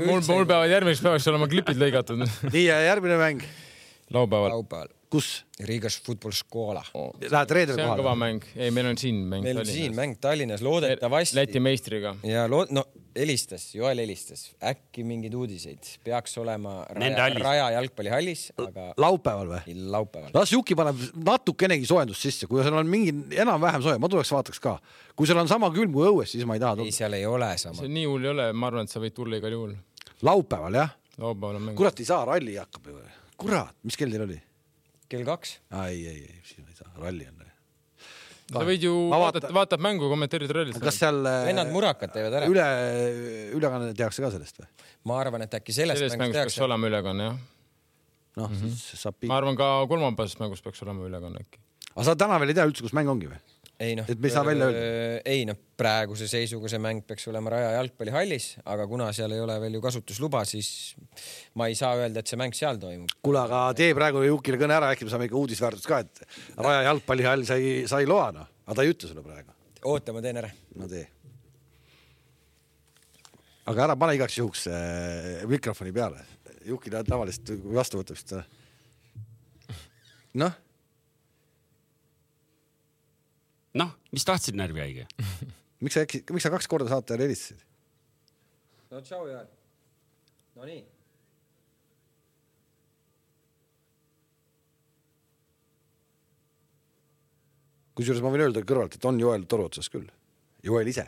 mul, 0.03 0.22
mul 0.27 0.45
peavad 0.49 0.73
järgmiseks 0.73 1.06
päevaks 1.06 1.31
olema 1.31 1.48
klipid 1.52 1.80
lõigatud. 1.81 2.26
nii 2.52 2.68
ja 2.68 2.81
järgmine 2.89 3.18
mäng? 3.22 3.48
laupäeval. 4.14 4.57
laupäeval 4.57 4.97
kus? 5.09 5.45
Rigas 5.67 5.97
Football 6.05 6.35
Scola 6.38 6.84
oh.. 6.93 7.11
Lähed 7.21 7.51
reedel 7.55 7.75
kohale? 7.75 7.88
see 7.88 7.93
on 7.95 8.01
kõva 8.03 8.15
mäng. 8.19 8.47
ei, 8.55 8.71
meil 8.75 8.91
on 8.91 8.99
siin 8.99 9.23
mäng 9.23 9.45
meil 9.45 9.57
Tallinnas. 9.57 9.75
siin 9.79 9.97
mäng 9.97 10.17
Tallinnas, 10.21 10.63
loodetavasti. 10.65 11.38
Läti 11.39 11.61
meistriga. 11.63 12.15
ja 12.27 12.45
lood-, 12.51 12.73
no 12.75 12.85
helistas, 13.17 13.75
Joel 13.75 13.97
helistas, 14.01 14.43
äkki 14.63 15.03
mingeid 15.07 15.34
uudiseid, 15.38 15.89
peaks 16.05 16.38
olema 16.41 16.79
Raja, 16.93 17.27
Raja 17.41 17.69
jalgpallihallis, 17.77 18.43
aga. 18.61 18.91
laupäeval 19.01 19.51
või? 19.55 19.75
laupäeval. 19.95 20.31
las 20.35 20.53
Juki 20.53 20.77
paneb 20.77 21.01
natukenegi 21.25 21.88
soojendust 21.89 22.27
sisse, 22.27 22.49
kui 22.49 22.61
seal 22.65 22.77
on 22.77 22.89
mingi 22.91 23.13
enam-vähem 23.41 23.84
soe, 23.85 23.97
ma 24.01 24.09
tuleks 24.11 24.31
vaataks 24.35 24.61
ka. 24.63 24.77
kui 25.17 25.29
seal 25.29 25.41
on 25.41 25.49
sama 25.51 25.71
külm 25.75 25.95
kui 25.95 26.07
õues, 26.09 26.35
siis 26.35 26.45
ma 26.47 26.57
ei 26.57 26.63
taha 26.63 26.79
tulla. 26.79 26.91
ei, 26.91 26.97
seal 26.99 27.17
ei 27.17 27.25
ole 27.29 27.51
sama. 27.61 27.79
see 27.81 27.93
nii 27.93 28.07
hull 28.09 28.27
ei 28.27 28.34
ole, 28.35 28.49
ma 28.53 28.71
arvan, 28.71 28.89
et 28.89 28.93
sa 28.93 29.01
võid 29.03 29.15
tulla 29.17 29.41
igal 29.41 29.57
juhul. 29.57 29.77
laupäeval 30.27 30.81
jah? 30.84 30.93
laupäeval 31.17 31.61
on 31.61 31.69
mäng. 31.69 31.79
kurat, 31.79 32.03
ei 32.03 32.09
saa, 32.09 32.25
ralli 32.29 32.59
hakkab 32.61 32.91
ju. 32.91 32.99
kurat, 33.38 33.73
mis 33.88 33.97
kell 33.97 34.13
teil 34.13 34.27
oli? 34.29 34.41
Kell 35.11 35.27
kaks. 35.27 35.57
ei, 35.85 35.99
ei, 36.07 36.23
ei, 36.27 36.39
siin 36.47 36.67
ei 36.67 36.77
saa, 36.77 36.89
ralli 36.99 37.27
on. 37.29 37.43
sa 38.47 38.63
võid 38.63 38.85
ju 38.85 38.93
vaadata, 39.11 39.51
vaatad 39.55 39.84
mängu, 39.84 40.07
kommenteerid 40.11 40.53
rallit. 40.55 40.79
kas 40.84 40.99
seal 41.01 41.19
vennad 41.23 41.71
murakad 41.73 42.13
teevad 42.13 42.39
ära? 42.39 42.49
üle, 42.51 42.67
ülekanne 43.57 43.91
tehakse 43.97 44.23
ka 44.23 44.31
sellest 44.35 44.61
või? 44.61 44.69
ma 45.09 45.19
arvan, 45.23 45.45
et 45.47 45.59
äkki 45.59 45.75
sellest, 45.75 46.03
sellest 46.03 46.21
mängust 46.21 46.41
peaks 46.41 46.59
olema 46.67 46.91
ülekanne, 46.91 47.29
jah. 47.31 47.39
noh 48.39 48.49
mm 48.51 48.61
-hmm., 48.61 48.79
siis 48.84 49.03
saab. 49.07 49.19
ma 49.27 49.39
arvan, 49.41 49.59
ka 49.59 49.71
kolmapäevasest 49.91 50.43
mängust 50.43 50.63
peaks 50.67 50.84
olema 50.88 51.07
ülekanne 51.09 51.43
äkki. 51.43 51.61
aga 51.93 52.07
sa 52.07 52.15
täna 52.15 52.39
veel 52.39 52.55
ei 52.55 52.59
tea 52.59 52.67
üldse, 52.69 52.88
kus 52.88 52.95
mäng 52.95 53.11
ongi 53.11 53.31
või? 53.31 53.41
Ei 53.79 53.95
noh, 53.97 54.07
et 54.09 54.19
me 54.19 54.29
ei 54.29 54.33
saa 54.33 54.45
välja 54.45 54.67
öelda. 54.71 55.21
ei 55.29 55.43
noh, 55.45 55.57
praeguse 55.77 56.27
seisuga 56.29 56.69
see 56.71 56.79
mäng 56.81 57.03
peaks 57.05 57.27
olema 57.29 57.51
Raja 57.53 57.75
jalgpallihallis, 57.75 58.47
aga 58.73 58.87
kuna 58.89 59.11
seal 59.13 59.35
ei 59.35 59.41
ole 59.43 59.57
veel 59.61 59.77
ju 59.77 59.81
kasutusluba, 59.83 60.41
siis 60.49 60.69
ma 61.59 61.67
ei 61.69 61.77
saa 61.77 61.93
öelda, 61.99 62.23
et 62.23 62.31
see 62.31 62.39
mäng 62.41 62.57
seal 62.57 62.79
toimub. 62.81 63.13
kuule, 63.21 63.43
aga 63.43 63.61
tee 63.77 63.93
praegu 63.97 64.23
Jukile 64.25 64.59
kõne 64.61 64.77
ära, 64.79 64.89
äkki 64.95 65.05
me 65.05 65.13
saame 65.13 65.29
ikka 65.29 65.37
uudisväärtust 65.37 65.89
ka, 65.89 66.01
et 66.05 66.23
Raja 66.57 66.87
jalgpallihall 66.89 67.45
sai, 67.49 67.69
sai 67.89 68.09
loa 68.09 68.31
noh, 68.39 68.49
aga 68.65 68.79
ta 68.79 68.87
ei 68.87 68.95
ütle 68.95 69.11
sulle 69.11 69.25
praegu. 69.25 69.53
oota, 69.93 70.15
ma 70.15 70.25
teen 70.25 70.41
ära. 70.41 70.51
no 70.81 70.89
tee. 70.89 71.05
aga 73.69 73.89
ära 73.89 73.99
pane 73.99 74.17
igaks 74.17 74.41
juhuks 74.41 74.69
äh, 74.71 75.43
mikrofoni 75.49 75.93
peale. 75.93 76.25
Juki 76.67 76.91
tavaliselt 76.91 77.53
vastu 77.71 78.01
võtab, 78.01 78.17
siis 78.17 78.33
ta 78.33 78.41
noh 80.41 80.63
noh, 83.77 83.93
mis 84.11 84.25
tahtsid 84.27 84.57
närvihaige 84.57 85.07
miks 85.83 85.97
sa 85.97 86.05
äkki, 86.05 86.23
miks 86.33 86.45
sa 86.47 86.53
kaks 86.53 86.69
korda 86.69 86.89
saate 86.91 87.15
ajal 87.15 87.27
helistasid? 87.27 87.63
no 88.91 89.01
tšau, 89.03 89.25
Jaan. 89.31 89.49
Nonii. 90.57 90.85
kusjuures 97.97 98.21
ma 98.21 98.29
võin 98.33 98.43
öelda 98.45 98.61
kõrvalt, 98.61 98.97
et 98.97 99.05
on 99.09 99.17
Joel 99.17 99.47
toru 99.49 99.63
otsas 99.71 99.87
küll. 99.89 100.05
Joel 100.65 100.89
ise. 100.91 101.07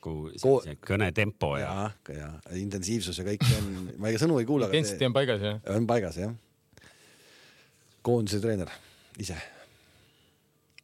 kui 0.00 0.36
see 0.40 0.76
kõnetempo 0.84 1.54
ja. 1.60 1.90
ja, 2.08 2.30
ja 2.44 2.56
intensiivsus 2.60 3.20
ja 3.20 3.24
kõik 3.24 3.44
on, 3.56 3.70
ma 4.00 4.08
ega 4.08 4.20
sõnu 4.20 4.38
ei 4.40 4.48
kuule. 4.48 4.68
Intensity 4.72 5.08
on 5.08 5.16
paigas 5.16 5.44
jah? 5.44 5.60
on 5.76 5.88
paigas 5.88 6.20
jah. 6.20 6.34
koondise 8.04 8.40
treener 8.40 8.72
ise 9.20 9.36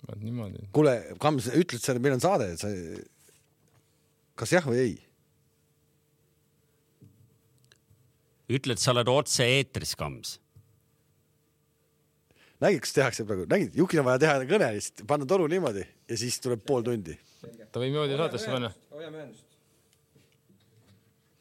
vot 0.07 0.23
niimoodi. 0.23 0.69
kuule, 0.75 0.95
Kams, 1.23 1.51
ütled 1.59 1.83
sa, 1.83 1.97
meil 1.99 2.17
on 2.17 2.23
saade, 2.23 2.49
sa, 2.61 2.71
kas 4.39 4.55
jah 4.57 4.67
või 4.67 4.83
ei? 4.83 4.97
ütled, 8.57 8.79
sa 8.79 8.93
oled 8.95 9.11
otse-eetris, 9.11 9.97
Kams. 9.99 10.37
nägid, 12.63 12.85
kas 12.85 12.95
tehakse 12.97 13.27
praegu, 13.29 13.49
nägid, 13.51 13.75
Jukil 13.79 14.03
on 14.03 14.09
vaja 14.09 14.23
teha 14.23 14.39
kõne 14.49 14.71
lihtsalt, 14.77 15.07
panna 15.11 15.29
toru 15.29 15.49
niimoodi 15.51 15.83
ja 15.83 16.21
siis 16.21 16.39
tuleb 16.45 16.63
pool 16.67 16.87
tundi. 16.87 17.19
ta 17.43 17.83
võib 17.83 17.93
niimoodi 17.93 18.19
saatesse 18.23 18.53
panna. 18.53 18.73
hoiame 18.95 19.23
ühendust. 19.23 19.59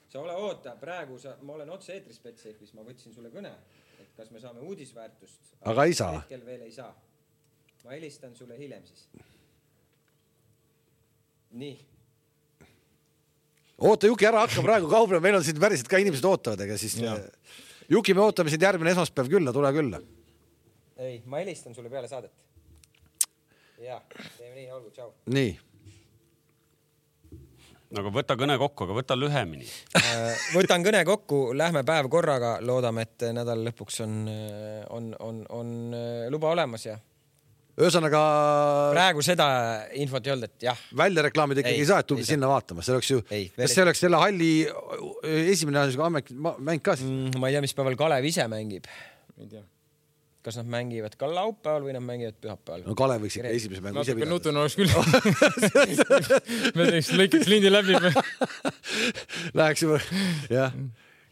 sa 0.09 0.21
ole, 0.23 0.35
oota, 0.49 0.75
praegu 0.81 1.19
sa, 1.21 1.37
ma 1.45 1.59
olen 1.59 1.69
otse-eetris 1.77 2.21
Betsafe'is, 2.23 2.73
ma 2.73 2.87
võtsin 2.87 3.13
sulle 3.13 3.29
kõne, 3.33 3.53
et 4.01 4.13
kas 4.17 4.31
me 4.33 4.41
saame 4.41 4.65
uudisväärtust. 4.65 5.53
aga 5.61 5.85
ei 5.85 5.93
saa. 5.93 6.23
hetkel 6.23 6.45
veel 6.49 6.65
ei 6.65 6.73
saa 6.73 6.93
ma 7.86 7.94
helistan 7.94 8.36
sulle 8.36 8.57
hiljem 8.57 8.86
siis. 8.86 9.07
nii. 11.52 11.76
oota, 13.78 14.07
Juki, 14.07 14.26
ära 14.26 14.41
hakka 14.45 14.64
praegu 14.66 14.90
kauplema, 14.90 15.22
meil 15.22 15.38
on 15.40 15.45
siin 15.45 15.60
päriselt 15.62 15.91
ka 15.91 16.02
inimesed 16.02 16.26
ootavad, 16.26 16.66
ega 16.66 16.80
siis. 16.82 16.98
Juki, 17.91 18.16
me 18.18 18.26
ootame 18.26 18.49
sind 18.49 18.66
järgmine 18.66 18.95
esmaspäev 18.95 19.30
külla, 19.30 19.53
tule 19.53 19.72
külla. 19.76 20.02
ei, 20.98 21.22
ma 21.30 21.44
helistan 21.44 21.78
sulle 21.78 21.94
peale 21.94 22.10
saadet. 22.10 22.34
ja, 23.78 24.02
teeme 24.40 24.56
nii, 24.56 24.68
olgu, 24.72 24.90
tšau. 24.95 25.14
nii 25.30 25.56
no 27.91 28.02
aga 28.02 28.12
võta 28.18 28.36
kõne 28.40 28.57
kokku, 28.57 28.88
aga 28.88 28.95
võta 28.98 29.16
lühemini 29.20 29.68
äh, 30.02 30.45
võtan 30.57 30.84
kõne 30.84 31.06
kokku, 31.06 31.41
lähme 31.53 31.86
päev 31.86 32.10
korraga, 32.10 32.57
loodame, 32.66 33.06
et 33.06 33.30
nädala 33.36 33.70
lõpuks 33.70 34.02
on, 34.07 34.24
on, 34.90 35.12
on, 35.20 35.44
on 35.53 35.76
luba 36.34 36.56
olemas 36.56 36.90
ja 36.90 36.98
ühesõnaga. 37.76 38.22
praegu 38.95 39.23
seda 39.26 39.45
infot 39.99 40.23
ei 40.27 40.34
olnud, 40.35 40.47
et 40.47 40.65
jah. 40.69 40.81
väljareklaamida 40.95 41.64
ikkagi 41.64 41.84
ei 41.84 41.89
saa, 41.89 42.02
et 42.03 42.10
tulge 42.10 42.26
sinna 42.27 42.47
vaatama, 42.47 42.85
see 42.85 42.95
oleks 42.95 43.11
ju, 43.11 43.22
kas 43.27 43.76
see 43.76 43.84
oleks 43.84 44.03
selle 44.06 44.22
halli 44.22 44.52
esimene 45.52 45.85
mäng 46.39 46.84
ka 46.84 46.95
siis 46.95 47.10
mm,? 47.10 47.39
ma 47.41 47.52
ei 47.52 47.57
tea, 47.57 47.64
mis 47.65 47.76
päeval 47.76 47.97
Kalev 47.99 48.27
ise 48.31 48.47
mängib. 48.52 48.88
ei 49.41 49.49
tea. 49.52 49.65
kas 50.45 50.60
nad 50.61 50.69
mängivad 50.72 51.18
ka 51.19 51.27
laupäeval 51.27 51.88
või 51.88 51.97
nad 51.97 52.06
mängivad 52.06 52.39
pühapäeval. 52.39 52.85
no 52.88 52.95
Kalev 52.95 53.26
võiks 53.27 53.39
ikka 53.41 53.52
esimese 53.60 53.84
mängu 53.84 54.06
ise 54.06 54.15
pidada. 54.15 54.31
nutune 54.31 54.64
oleks 54.64 54.80
küll 54.80 54.91
me 56.80 56.91
teeks, 56.93 57.11
lõikaks 57.11 57.52
lindi 57.52 57.73
läbi 57.73 57.99
Läheksime, 59.56 59.99
jah, 60.47 60.72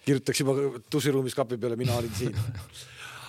kirjutaksime 0.03 0.57
tussiruumis 0.91 1.39
kapi 1.39 1.55
peale, 1.55 1.79
mina 1.79 1.95
olin 1.95 2.11
siin 2.19 2.35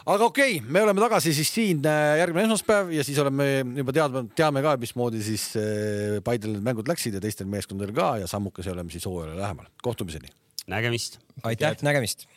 aga 0.05 0.29
okei 0.29 0.59
okay,, 0.59 0.71
me 0.73 0.83
oleme 0.85 1.01
tagasi 1.01 1.35
siis 1.37 1.51
siin 1.55 1.83
äh, 1.89 2.19
järgmine 2.21 2.47
esmaspäev 2.49 2.93
ja 2.93 3.05
siis 3.07 3.19
oleme 3.23 3.49
juba 3.81 3.97
teadma, 3.97 4.25
teame 4.37 4.63
ka, 4.65 4.77
mismoodi 4.81 5.23
siis 5.25 5.51
äh, 5.61 6.21
Paidel 6.25 6.57
need 6.57 6.67
mängud 6.67 6.91
läksid 6.91 7.17
ja 7.17 7.25
teistel 7.25 7.49
meeskondadel 7.51 7.95
ka 7.97 8.15
ja 8.23 8.31
sammukese 8.31 8.75
oleme 8.75 8.93
siis 8.93 9.07
hooajale 9.09 9.41
lähemal. 9.41 9.71
kohtumiseni. 9.83 10.33
nägemist. 10.67 11.21
aitäh, 11.43 11.77
nägemist 11.83 12.29